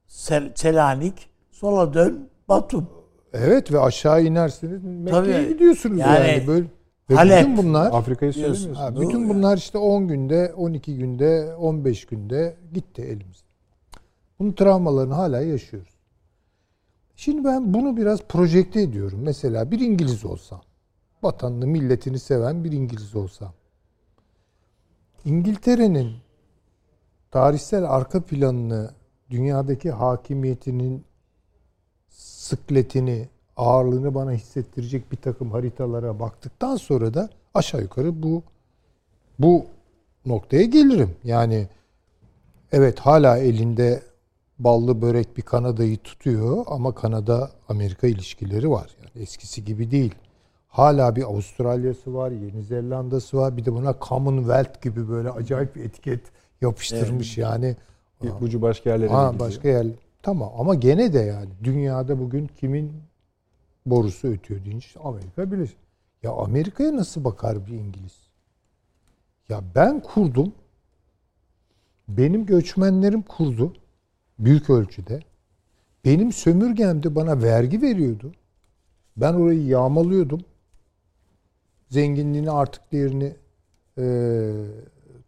Sel- 0.07 0.51
Selanik, 0.55 1.29
sola 1.51 1.93
dön 1.93 2.29
Batum. 2.49 2.87
Evet 3.33 3.71
ve 3.73 3.79
aşağı 3.79 4.23
inersiniz 4.23 4.83
Mekke'ye 4.83 5.35
Tabii. 5.43 5.47
gidiyorsunuz 5.53 5.97
yani, 5.99 6.27
Yani 6.27 6.47
böyle. 6.47 6.65
Ve 7.09 7.15
Halep. 7.15 7.39
bütün 7.39 7.57
bunlar 7.57 7.93
Afrika'yı 7.93 8.33
söylemiyorsun. 8.33 8.73
ha, 8.73 9.01
bütün 9.01 9.29
bunlar 9.29 9.57
işte 9.57 9.77
10 9.77 10.07
günde, 10.07 10.53
12 10.53 10.97
günde, 10.97 11.55
15 11.55 12.05
günde 12.05 12.57
gitti 12.73 13.01
elimizde. 13.01 13.45
Bunun 14.39 14.51
travmalarını 14.51 15.13
hala 15.13 15.41
yaşıyoruz. 15.41 15.95
Şimdi 17.15 17.43
ben 17.43 17.73
bunu 17.73 17.97
biraz 17.97 18.21
projekte 18.21 18.81
ediyorum. 18.81 19.19
Mesela 19.23 19.71
bir 19.71 19.79
İngiliz 19.79 20.25
olsam. 20.25 20.61
vatanını, 21.23 21.67
milletini 21.67 22.19
seven 22.19 22.63
bir 22.63 22.71
İngiliz 22.71 23.15
olsam. 23.15 23.53
İngiltere'nin 25.25 26.13
tarihsel 27.31 27.83
arka 27.83 28.21
planını, 28.25 28.91
dünyadaki 29.29 29.91
hakimiyetinin 29.91 31.05
sıkletini, 32.09 33.29
ağırlığını 33.57 34.15
bana 34.15 34.31
hissettirecek 34.31 35.11
bir 35.11 35.17
takım 35.17 35.51
haritalara 35.51 36.19
baktıktan 36.19 36.75
sonra 36.75 37.13
da 37.13 37.29
aşağı 37.53 37.81
yukarı 37.81 38.23
bu 38.23 38.43
bu 39.39 39.65
noktaya 40.25 40.63
gelirim. 40.63 41.15
Yani 41.23 41.67
evet 42.71 42.99
hala 42.99 43.37
elinde 43.37 44.03
ballı 44.59 45.01
börek 45.01 45.37
bir 45.37 45.41
Kanada'yı 45.41 45.97
tutuyor 45.97 46.65
ama 46.67 46.95
Kanada 46.95 47.51
Amerika 47.69 48.07
ilişkileri 48.07 48.71
var. 48.71 48.89
Yani 48.99 49.23
eskisi 49.23 49.63
gibi 49.65 49.91
değil. 49.91 50.15
Hala 50.67 51.15
bir 51.15 51.23
Avustralya'sı 51.23 52.13
var, 52.13 52.31
Yeni 52.31 52.63
Zelanda'sı 52.63 53.37
var. 53.37 53.57
Bir 53.57 53.65
de 53.65 53.73
buna 53.73 53.95
Commonwealth 54.01 54.81
gibi 54.81 55.09
böyle 55.09 55.29
acayip 55.31 55.75
bir 55.75 55.83
etiket 55.83 56.21
yapıştırmış 56.61 57.37
yani. 57.37 57.75
İpucu 58.23 58.61
başka 58.61 58.89
yerlere 58.89 59.09
Ha, 59.09 59.31
gidiyor. 59.31 59.47
başka 59.49 59.67
yer. 59.67 59.87
Tamam 60.21 60.51
ama 60.57 60.75
gene 60.75 61.13
de 61.13 61.19
yani 61.19 61.49
dünyada 61.63 62.19
bugün 62.19 62.47
kimin 62.59 62.91
borusu 63.85 64.27
ötüyor 64.27 64.65
deyince 64.65 64.87
Amerika 65.03 65.51
Birleşik. 65.51 65.77
Ya 66.23 66.31
Amerika'ya 66.31 66.95
nasıl 66.95 67.23
bakar 67.23 67.67
bir 67.67 67.71
İngiliz? 67.71 68.17
Ya 69.49 69.61
ben 69.75 69.99
kurdum. 69.99 70.53
Benim 72.07 72.45
göçmenlerim 72.45 73.21
kurdu. 73.21 73.73
Büyük 74.39 74.69
ölçüde. 74.69 75.19
Benim 76.05 76.31
sömürgem 76.33 77.03
de 77.03 77.15
bana 77.15 77.41
vergi 77.41 77.81
veriyordu. 77.81 78.31
Ben 79.17 79.33
orayı 79.33 79.65
yağmalıyordum. 79.65 80.41
Zenginliğini 81.89 82.51
artık 82.51 82.91
değerini 82.91 83.35
eee, 83.97 84.65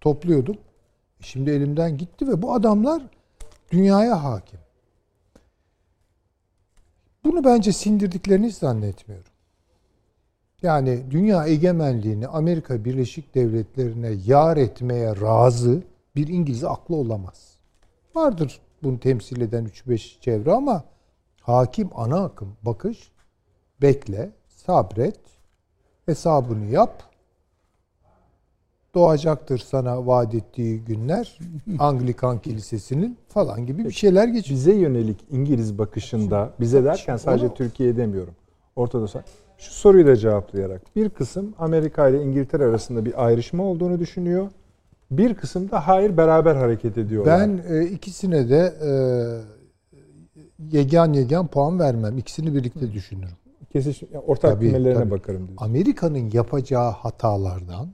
topluyordum. 0.01 0.57
Şimdi 1.21 1.51
elimden 1.51 1.97
gitti 1.97 2.27
ve 2.27 2.41
bu 2.41 2.53
adamlar 2.53 3.03
dünyaya 3.71 4.23
hakim. 4.23 4.59
Bunu 7.27 7.43
bence 7.43 7.71
sindirdiklerini 7.71 8.51
zannetmiyorum. 8.51 9.31
Yani 10.61 11.11
dünya 11.11 11.47
egemenliğini 11.47 12.27
Amerika 12.27 12.85
Birleşik 12.85 13.35
Devletleri'ne 13.35 14.11
yar 14.25 14.57
etmeye 14.57 15.21
razı 15.21 15.83
bir 16.15 16.27
İngiliz 16.27 16.63
aklı 16.63 16.95
olamaz. 16.95 17.57
Vardır 18.15 18.59
bunu 18.83 18.99
temsil 18.99 19.41
eden 19.41 19.65
3-5 19.65 20.19
çevre 20.21 20.51
ama 20.51 20.83
hakim 21.41 21.89
ana 21.95 22.23
akım 22.23 22.57
bakış 22.61 23.11
bekle, 23.81 24.29
sabret, 24.47 25.19
hesabını 26.05 26.65
yap. 26.65 27.03
Doğacaktır 28.97 29.57
sana 29.57 30.07
vaat 30.07 30.35
ettiği 30.35 30.79
günler 30.79 31.39
Anglikan 31.79 32.39
Kilisesi'nin 32.39 33.17
falan 33.27 33.65
gibi 33.65 33.85
bir 33.85 33.91
şeyler 33.91 34.27
geçiyor. 34.27 34.57
Bize 34.59 34.73
yönelik 34.73 35.17
İngiliz 35.31 35.77
bakışında, 35.77 36.49
bize 36.59 36.83
derken 36.83 37.17
sadece 37.17 37.45
Onu- 37.45 37.53
Türkiye 37.53 37.97
demiyorum. 37.97 38.33
Ortada 38.75 39.07
şu 39.57 39.73
soruyu 39.73 40.07
da 40.07 40.15
cevaplayarak 40.15 40.81
bir 40.95 41.09
kısım 41.09 41.53
Amerika 41.59 42.09
ile 42.09 42.23
İngiltere 42.23 42.63
arasında 42.65 43.05
bir 43.05 43.25
ayrışma 43.25 43.63
olduğunu 43.63 43.99
düşünüyor. 43.99 44.47
Bir 45.11 45.33
kısım 45.33 45.71
da 45.71 45.87
hayır 45.87 46.17
beraber 46.17 46.55
hareket 46.55 46.97
ediyorlar. 46.97 47.39
Ben 47.39 47.75
e, 47.75 47.85
ikisine 47.85 48.49
de 48.49 48.73
e, 48.83 48.91
yegan 50.77 51.13
yegan 51.13 51.47
puan 51.47 51.79
vermem. 51.79 52.17
İkisini 52.17 52.55
birlikte 52.55 52.93
düşünürüm. 52.93 53.35
Kesiş, 53.73 54.03
ortak 54.27 54.51
Tabii, 54.51 54.65
cümlelerine 54.65 54.99
tabii. 54.99 55.11
bakarım 55.11 55.47
diyorsun. 55.47 55.65
Amerika'nın 55.65 56.29
yapacağı 56.33 56.91
hatalardan 56.91 57.87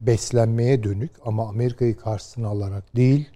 beslenmeye 0.00 0.82
dönük 0.84 1.10
ama 1.24 1.48
Amerika'yı 1.48 1.96
karşısına 1.96 2.48
alarak 2.48 2.96
değil 2.96 3.28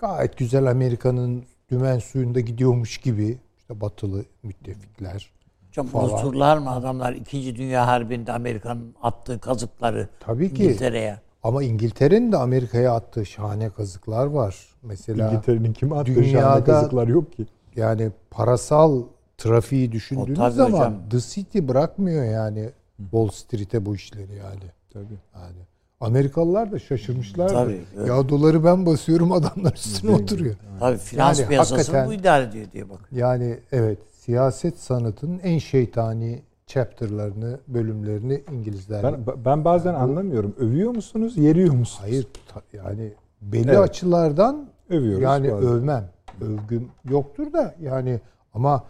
gayet 0.00 0.36
güzel 0.36 0.70
Amerika'nın 0.70 1.44
dümen 1.70 1.98
suyunda 1.98 2.40
gidiyormuş 2.40 2.98
gibi 2.98 3.38
işte 3.58 3.80
batılı 3.80 4.24
müttefikler 4.42 5.30
Hocam 5.68 5.86
Falan. 5.86 6.10
unuturlar 6.10 6.58
mı 6.58 6.70
adamlar 6.70 7.12
2. 7.12 7.56
Dünya 7.56 7.86
Harbi'nde 7.86 8.32
Amerika'nın 8.32 8.94
attığı 9.02 9.38
kazıkları 9.40 10.08
Tabii 10.20 10.54
ki. 10.54 10.64
İngiltere'ye? 10.64 11.18
ama 11.42 11.62
İngiltere'nin 11.62 12.32
de 12.32 12.36
Amerika'ya 12.36 12.92
attığı 12.94 13.26
şahane 13.26 13.70
kazıklar 13.70 14.26
var. 14.26 14.56
Mesela 14.82 15.28
İngiltere'nin 15.30 15.72
kime 15.72 15.96
attığı 15.96 16.14
dünyada- 16.14 16.40
şahane 16.40 16.64
kazıklar 16.64 17.08
yok 17.08 17.32
ki. 17.32 17.46
yani 17.76 18.10
parasal 18.30 19.02
trafiği 19.38 19.92
düşündüğünüz 19.92 20.38
zaman 20.54 20.72
hocam. 20.72 20.94
The 21.10 21.18
City 21.20 21.58
bırakmıyor 21.68 22.24
yani 22.24 22.70
Wall 22.96 23.28
Street'e 23.28 23.86
bu 23.86 23.94
işleri 23.94 24.34
yani. 24.34 24.64
Tabii. 24.92 25.18
Yani 25.34 25.56
Amerikalılar 26.00 26.72
da 26.72 26.78
şaşırmışlar. 26.78 27.48
Tabii, 27.48 27.80
evet. 27.98 28.08
Ya 28.08 28.28
doları 28.28 28.64
ben 28.64 28.86
basıyorum 28.86 29.32
adamlar 29.32 29.72
üstüne 29.72 30.10
oturuyor. 30.10 30.54
Tabii 30.80 30.98
finans 30.98 31.40
Yani 31.40 31.48
piyasasını 31.48 31.78
hakikaten- 31.78 32.08
bu 32.08 32.12
idare 32.12 32.44
ediyor 32.44 32.66
diye 32.72 32.90
bak. 32.90 32.98
Yani 33.12 33.58
evet 33.72 33.98
siyaset 34.12 34.78
sanatının 34.78 35.38
en 35.38 35.58
şeytani 35.58 36.42
chapter'larını, 36.66 37.60
bölümlerini 37.68 38.42
İngilizler. 38.52 39.02
Ben, 39.02 39.44
ben 39.44 39.64
bazen 39.64 39.94
anlamıyorum. 39.94 40.54
Övüyor 40.58 40.90
musunuz, 40.90 41.36
yeriyor 41.36 41.74
musunuz? 41.74 41.98
Hayır 42.00 42.26
ta- 42.48 42.62
yani 42.72 43.12
belli 43.42 43.68
Evet. 43.70 43.78
açılardan 43.78 44.68
Övüyoruz. 44.90 45.22
yani 45.22 45.52
bazen. 45.52 45.68
övmem. 45.68 46.10
Övgüm 46.40 46.88
yoktur 47.10 47.52
da 47.52 47.74
yani 47.80 48.20
ama 48.54 48.70
Ha, 48.72 48.84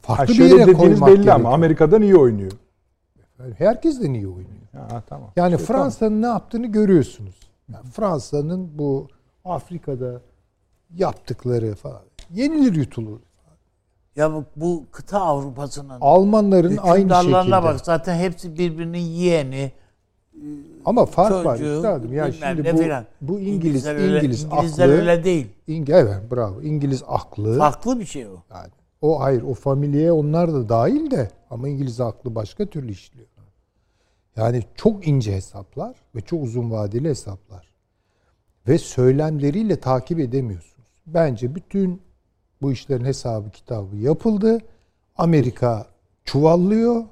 farklı 0.00 0.28
bir 0.32 0.34
şöyle 0.38 0.54
yere 0.54 0.60
dediğiniz 0.62 0.78
koymak 0.80 1.06
belli 1.08 1.14
gerekiyor. 1.14 1.34
ama 1.36 1.52
Amerika'dan 1.54 2.02
iyi 2.02 2.16
oynuyor. 2.16 2.52
Herkesten 3.58 4.14
iyi 4.14 4.28
oynuyor. 4.28 4.46
Ha, 4.72 5.02
tamam. 5.08 5.30
Yani 5.36 5.54
İşte 5.54 5.66
Fransa'nın 5.66 6.22
ne 6.22 6.26
yaptığını 6.26 6.66
görüyorsunuz. 6.66 7.40
Yani 7.72 7.86
Fransa'nın 7.92 8.78
bu 8.78 9.08
Afrika'da 9.44 10.20
yaptıkları 10.96 11.74
falan 11.74 12.02
yenilir 12.30 12.74
yutulur. 12.74 13.18
Ya 14.16 14.32
bu, 14.32 14.44
bu 14.56 14.84
kıta 14.92 15.20
Avrupa'sının 15.20 15.98
Almanların 16.00 16.76
aynı 16.76 17.14
şekilde. 17.14 17.50
bak 17.50 17.80
zaten 17.80 18.18
hepsi 18.18 18.58
birbirinin 18.58 18.98
yeğeni. 18.98 19.72
Ama 20.84 21.06
fark 21.06 21.46
var 21.46 21.58
çocuğu, 21.58 21.74
üstadım. 21.76 22.12
Yani 22.12 22.34
şimdi 22.34 22.72
bu, 22.72 22.78
filan. 22.78 23.04
bu 23.20 23.40
İngiliz 23.40 23.54
İngilizler 23.54 23.94
öyle, 23.94 24.16
İngiliz 24.16 24.44
İngilizler 24.44 24.84
aklı 24.84 24.94
öyle 24.94 25.24
değil. 25.24 25.46
İng- 25.68 25.92
evet 25.92 26.30
bravo. 26.32 26.62
İngiliz 26.62 27.02
aklı 27.06 27.58
Farklı 27.58 28.00
bir 28.00 28.04
şey 28.04 28.26
o. 28.26 28.34
yani 28.54 28.70
o 29.02 29.20
hayır 29.20 29.42
o 29.42 29.54
familyeye 29.54 30.12
onlar 30.12 30.52
da 30.52 30.68
dahil 30.68 31.10
de 31.10 31.30
ama 31.50 31.68
İngiliz 31.68 32.00
aklı 32.00 32.34
başka 32.34 32.66
türlü 32.66 32.92
işliyor. 32.92 33.26
Yani 34.36 34.62
çok 34.74 35.08
ince 35.08 35.32
hesaplar 35.34 35.96
ve 36.14 36.20
çok 36.20 36.42
uzun 36.42 36.70
vadeli 36.70 37.08
hesaplar. 37.08 37.70
Ve 38.68 38.78
söylemleriyle 38.78 39.80
takip 39.80 40.20
edemiyorsunuz. 40.20 40.88
Bence 41.06 41.54
bütün 41.54 42.02
bu 42.62 42.72
işlerin 42.72 43.04
hesabı 43.04 43.50
kitabı 43.50 43.96
yapıldı. 43.96 44.58
Amerika 45.16 45.86
çuvallıyor. 46.24 47.04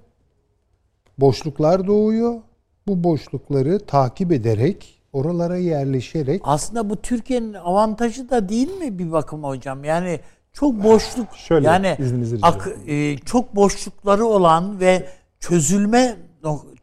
Boşluklar 1.18 1.86
doğuyor. 1.86 2.40
Bu 2.86 3.04
boşlukları 3.04 3.86
takip 3.86 4.32
ederek, 4.32 5.02
oralara 5.12 5.56
yerleşerek 5.56 6.40
Aslında 6.44 6.90
bu 6.90 6.96
Türkiye'nin 6.96 7.54
avantajı 7.54 8.30
da 8.30 8.48
değil 8.48 8.78
mi 8.78 8.98
bir 8.98 9.12
bakıma 9.12 9.48
hocam? 9.48 9.84
Yani 9.84 10.20
çok 10.52 10.84
boşluk 10.84 11.34
Şöyle, 11.34 11.66
yani 11.66 11.96
ak- 12.42 12.76
e, 12.86 13.16
çok 13.18 13.56
boşlukları 13.56 14.24
olan 14.24 14.80
ve 14.80 15.08
çözülme 15.40 16.16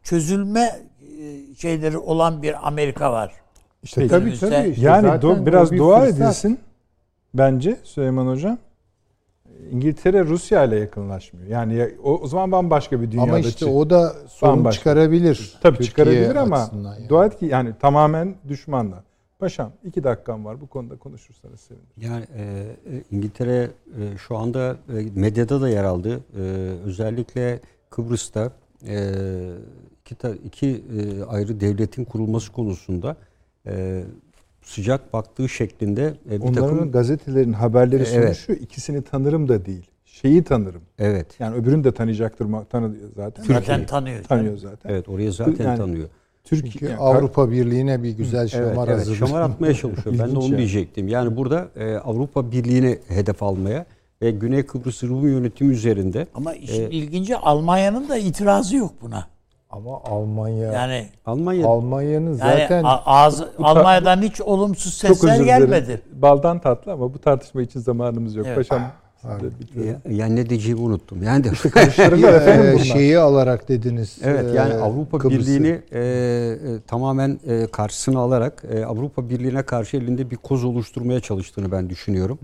çözülme 0.02 0.80
e, 1.20 1.54
şeyleri 1.54 1.98
olan 1.98 2.42
bir 2.42 2.66
Amerika 2.68 3.12
var. 3.12 3.32
işte 3.82 4.00
Peki. 4.00 4.10
tabii 4.10 4.38
tabii 4.38 4.68
işte 4.68 4.86
yani 4.86 5.08
do- 5.08 5.46
biraz 5.46 5.72
bir 5.72 5.78
dua 5.78 6.00
fırsat. 6.00 6.20
edilsin 6.20 6.58
bence 7.34 7.76
Süleyman 7.84 8.26
Hocam. 8.26 8.58
İngiltere 9.70 10.24
Rusya 10.24 10.64
ile 10.64 10.76
yakınlaşmıyor. 10.78 11.46
Yani 11.48 11.74
ya- 11.74 11.88
o, 12.04 12.18
o 12.20 12.26
zaman 12.26 12.52
bambaşka 12.52 13.00
bir 13.00 13.10
dünyada. 13.12 13.28
Ama 13.28 13.38
işte 13.38 13.66
çi- 13.66 13.70
o 13.70 13.90
da 13.90 14.12
sorun 14.28 14.56
Bambaşka. 14.56 14.78
çıkarabilir. 14.78 15.58
Tabii 15.62 15.76
Türkiye 15.76 15.88
çıkarabilir 15.90 16.36
ama 16.36 16.70
yani. 16.72 17.08
dua 17.08 17.26
et 17.26 17.38
ki 17.38 17.46
yani 17.46 17.72
tamamen 17.80 18.34
düşmanla. 18.48 19.02
Paşam 19.38 19.72
iki 19.84 20.04
dakikam 20.04 20.44
var 20.44 20.60
bu 20.60 20.66
konuda 20.66 20.96
konuşursanız 20.96 21.60
sevinirim. 21.60 21.90
Yani 21.96 22.24
e, 22.36 22.42
e, 22.42 23.02
İngiltere 23.10 23.70
e, 24.00 24.18
şu 24.18 24.36
anda 24.36 24.76
e, 24.88 24.92
medyada 25.14 25.60
da 25.60 25.68
yer 25.68 25.84
aldı. 25.84 26.20
E, 26.36 26.40
özellikle 26.84 27.60
Kıbrıs'ta 27.90 28.50
iki, 30.00 30.14
ta- 30.14 30.34
iki 30.44 30.66
e, 30.68 31.22
ayrı 31.24 31.60
devletin 31.60 32.04
kurulması 32.04 32.52
konusunda 32.52 33.16
e, 33.66 34.02
sıcak 34.62 35.12
baktığı 35.12 35.48
şeklinde 35.48 36.14
e, 36.30 36.30
bir 36.30 36.40
Onların 36.40 36.68
takım 36.76 36.92
gazetelerin 36.92 37.52
haberleri 37.52 38.04
Evet. 38.12 38.36
şu 38.36 38.52
ikisini 38.52 39.02
tanırım 39.02 39.48
da 39.48 39.64
değil. 39.66 39.86
Şeyi 40.04 40.44
tanırım. 40.44 40.82
evet 40.98 41.26
Yani 41.40 41.56
öbürünü 41.56 41.84
de 41.84 41.92
tanıyacaktır 41.92 42.46
tanı 42.70 42.92
zaten. 43.16 43.42
Zaten 43.44 43.86
tanıyor. 43.86 44.24
Tanıyor 44.24 44.56
zaten. 44.56 44.90
evet 44.90 45.08
oraya 45.08 45.30
zaten 45.30 45.64
Yani 45.64 45.78
tanıyor. 45.78 46.08
Türkiye 46.44 46.72
Çünkü 46.72 46.84
yani 46.84 46.96
Avrupa 46.96 47.50
Birliği'ne 47.50 48.02
bir 48.02 48.10
güzel 48.10 48.38
Evet, 48.40 48.50
şamar 48.50 48.88
evet 48.88 48.98
hazırlıyor. 48.98 49.26
şamar 49.28 49.40
atmaya 49.42 49.74
çalışıyor. 49.74 50.16
ben 50.18 50.32
de 50.32 50.36
onu 50.38 50.44
yani. 50.44 50.56
diyecektim. 50.56 51.08
Yani 51.08 51.36
burada 51.36 51.68
e, 51.76 51.94
Avrupa 51.96 52.50
Birliği'ni 52.52 52.98
hedef 53.08 53.42
almaya 53.42 53.86
ve 54.22 54.30
Güney 54.30 54.66
Kıbrıs 54.66 55.02
Rum 55.04 55.28
yönetimi 55.28 55.72
üzerinde 55.72 56.26
Ama 56.34 56.54
işin 56.54 56.82
Ee, 56.82 56.90
ilginci 56.90 57.36
Almanya'nın 57.36 58.08
da 58.08 58.16
itirazı 58.16 58.76
yok 58.76 58.92
buna. 59.02 59.26
Ama 59.70 60.00
Almanya 60.04 60.72
Yani 60.72 61.08
Almanya 61.26 61.66
Almanya'nın 61.68 62.26
yani 62.26 62.36
zaten 62.38 62.84
a- 62.84 63.02
ağzı, 63.06 63.52
Almanya'dan 63.62 64.22
hiç 64.22 64.40
olumsuz 64.40 64.94
sesler 64.94 65.40
gelmedi. 65.40 66.02
Baldan 66.12 66.58
tatlı 66.58 66.92
ama 66.92 67.14
bu 67.14 67.18
tartışma 67.18 67.62
için 67.62 67.80
zamanımız 67.80 68.36
yok. 68.36 68.46
Evet. 68.46 68.56
Paşam. 68.68 68.82
Ya- 69.86 70.00
yani 70.10 70.36
ne 70.36 70.48
diyeceğimi 70.48 70.80
unuttum. 70.80 71.22
Yani 71.22 71.44
de, 71.44 71.48
bunlar. 72.74 72.84
şeyi 72.84 73.18
alarak 73.18 73.68
dediniz. 73.68 74.18
Evet 74.22 74.54
yani 74.54 74.72
e, 74.74 74.76
Avrupa 74.76 75.18
Kıbrıs'ı. 75.18 75.40
Birliği'ni 75.40 75.80
e, 75.92 76.00
e, 76.00 76.56
tamamen 76.86 77.40
e, 77.48 77.66
karşısına 77.66 78.18
alarak 78.18 78.64
e, 78.74 78.84
Avrupa 78.84 79.30
Birliği'ne 79.30 79.62
karşı 79.62 79.96
elinde 79.96 80.30
bir 80.30 80.36
koz 80.36 80.64
oluşturmaya 80.64 81.20
çalıştığını 81.20 81.72
ben 81.72 81.90
düşünüyorum. 81.90 82.38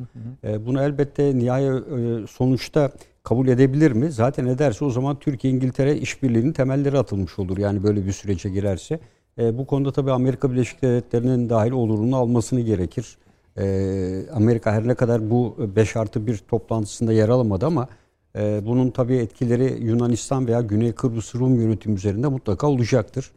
E, 0.45 0.67
bunu 0.67 0.83
elbette 0.83 1.39
nihai 1.39 1.65
e, 1.67 2.27
sonuçta 2.27 2.91
kabul 3.25 3.49
edebilir 3.49 3.93
mi? 3.93 4.13
Zaten 4.13 4.47
ederse 4.47 4.85
o 4.85 4.91
zaman 4.91 5.19
Türkiye-İngiltere 5.19 5.97
işbirliğinin 5.97 6.53
temelleri 6.53 6.99
atılmış 6.99 7.39
olur. 7.39 7.59
Yani 7.59 7.83
böyle 7.83 8.07
bir 8.07 8.13
sürece 8.13 8.49
girerse. 8.51 9.01
E, 9.39 9.59
bu 9.59 9.67
konuda 9.67 9.93
tabii 9.93 10.13
Amerika 10.13 10.51
Birleşik 10.53 10.83
Devletleri'nin 10.83 11.49
dahil 11.49 11.71
olurunu 11.73 12.17
almasını 12.17 12.61
gerekir. 12.61 13.17
E, 13.59 14.23
Amerika 14.33 14.73
her 14.73 14.89
ne 14.89 14.95
kadar 14.95 15.31
bu 15.31 15.57
5 15.77 15.97
artı 15.97 16.27
1 16.27 16.39
toplantısında 16.39 17.13
yer 17.13 17.29
alamadı 17.29 17.67
ama 17.67 17.89
e, 18.37 18.61
bunun 18.67 18.91
tabii 18.91 19.17
etkileri 19.17 19.85
Yunanistan 19.85 20.47
veya 20.47 20.61
Güney 20.61 20.93
Kıbrıs 20.93 21.35
Rum 21.35 21.61
yönetimi 21.61 21.95
üzerinde 21.95 22.29
mutlaka 22.29 22.67
olacaktır. 22.67 23.31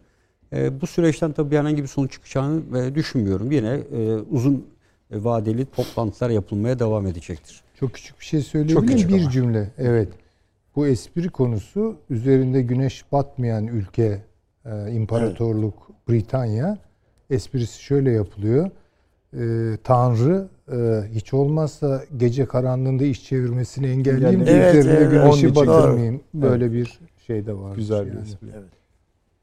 E, 0.53 0.81
bu 0.81 0.87
süreçten 0.87 1.31
tabii 1.31 1.57
herhangi 1.57 1.83
bir 1.83 1.87
sonuç 1.87 2.11
çıkacağını 2.11 2.79
e, 2.79 2.95
düşünmüyorum. 2.95 3.51
Yine 3.51 3.69
e, 3.69 4.15
uzun 4.15 4.65
vadeli 5.11 5.65
toplantılar 5.65 6.29
yapılmaya 6.29 6.79
devam 6.79 7.07
edecektir. 7.07 7.61
Çok 7.79 7.93
küçük 7.93 8.19
bir 8.19 8.25
şey 8.25 8.41
söyleyebilir 8.41 8.93
miyim? 8.93 9.09
Bir 9.09 9.21
ama. 9.21 9.31
cümle. 9.31 9.71
Evet. 9.77 10.09
Bu 10.75 10.87
espri 10.87 11.29
konusu 11.29 11.97
üzerinde 12.09 12.61
güneş 12.61 13.11
batmayan 13.11 13.67
ülke, 13.67 14.21
e, 14.65 14.91
imparatorluk 14.91 15.91
Britanya. 16.09 16.77
Esprisi 17.29 17.83
şöyle 17.83 18.11
yapılıyor. 18.11 18.71
E, 19.33 19.77
Tanrı 19.83 20.47
e, 20.71 21.03
hiç 21.13 21.33
olmazsa 21.33 22.03
gece 22.17 22.45
karanlığında 22.45 23.03
iş 23.03 23.25
çevirmesini 23.25 23.87
engelleyeyim 23.87 24.45
de 24.45 24.51
Evet, 24.51 24.75
üzerine 24.75 24.99
evet. 24.99 25.11
Güneşi 25.11 25.55
batırmayayım. 25.55 26.21
Böyle 26.33 26.71
bir 26.71 26.99
şey 27.27 27.45
de 27.45 27.53
var. 27.53 27.75
Güzel 27.75 28.05
bir 28.05 28.13
yani. 28.13 28.21
espri. 28.21 28.47
Evet. 28.53 28.69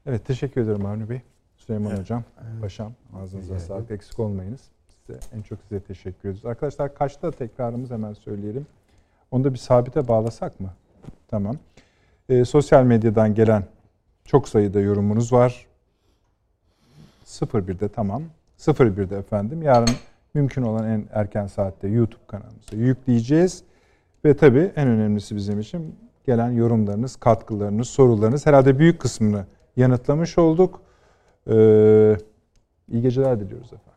Evet 0.05 0.25
teşekkür 0.25 0.61
ederim 0.61 0.85
Avni 0.85 1.09
Bey. 1.09 1.21
Süleyman 1.57 1.89
Evet. 1.89 1.99
Hocam, 1.99 2.23
Paşam 2.61 2.93
ağzınıza 3.21 3.55
Rica 3.55 3.65
sağlık. 3.65 3.91
Eksik 3.91 4.19
olmayınız. 4.19 4.61
Size, 4.87 5.19
en 5.35 5.41
çok 5.41 5.59
size 5.69 5.79
teşekkür 5.79 6.19
ediyoruz. 6.19 6.45
Arkadaşlar 6.45 6.95
kaçta 6.95 7.31
tekrarımız 7.31 7.91
hemen 7.91 8.13
söyleyelim. 8.13 8.67
Onu 9.31 9.43
da 9.43 9.53
bir 9.53 9.57
sabite 9.57 10.07
bağlasak 10.07 10.59
mı? 10.59 10.69
Tamam. 11.27 11.57
Ee, 12.29 12.45
sosyal 12.45 12.83
medyadan 12.83 13.35
gelen 13.35 13.65
çok 14.25 14.49
sayıda 14.49 14.79
yorumunuz 14.79 15.33
var. 15.33 15.65
01'de 17.25 17.89
tamam. 17.89 18.23
01'de 18.71 19.17
efendim. 19.17 19.61
Yarın 19.61 19.95
mümkün 20.33 20.61
olan 20.61 20.87
en 20.87 21.05
erken 21.11 21.47
saatte 21.47 21.87
YouTube 21.87 22.25
kanalımıza 22.27 22.75
yükleyeceğiz. 22.75 23.63
Ve 24.25 24.37
tabii 24.37 24.71
en 24.75 24.87
önemlisi 24.87 25.35
bizim 25.35 25.59
için 25.59 25.95
gelen 26.25 26.51
yorumlarınız, 26.51 27.15
katkılarınız, 27.15 27.87
sorularınız 27.87 28.45
herhalde 28.45 28.79
büyük 28.79 29.01
kısmını 29.01 29.45
yanıtlamış 29.75 30.37
olduk. 30.37 30.81
Ee, 31.47 32.17
iyi 32.91 33.01
geceler 33.01 33.39
diliyoruz 33.39 33.73
efendim. 33.73 33.92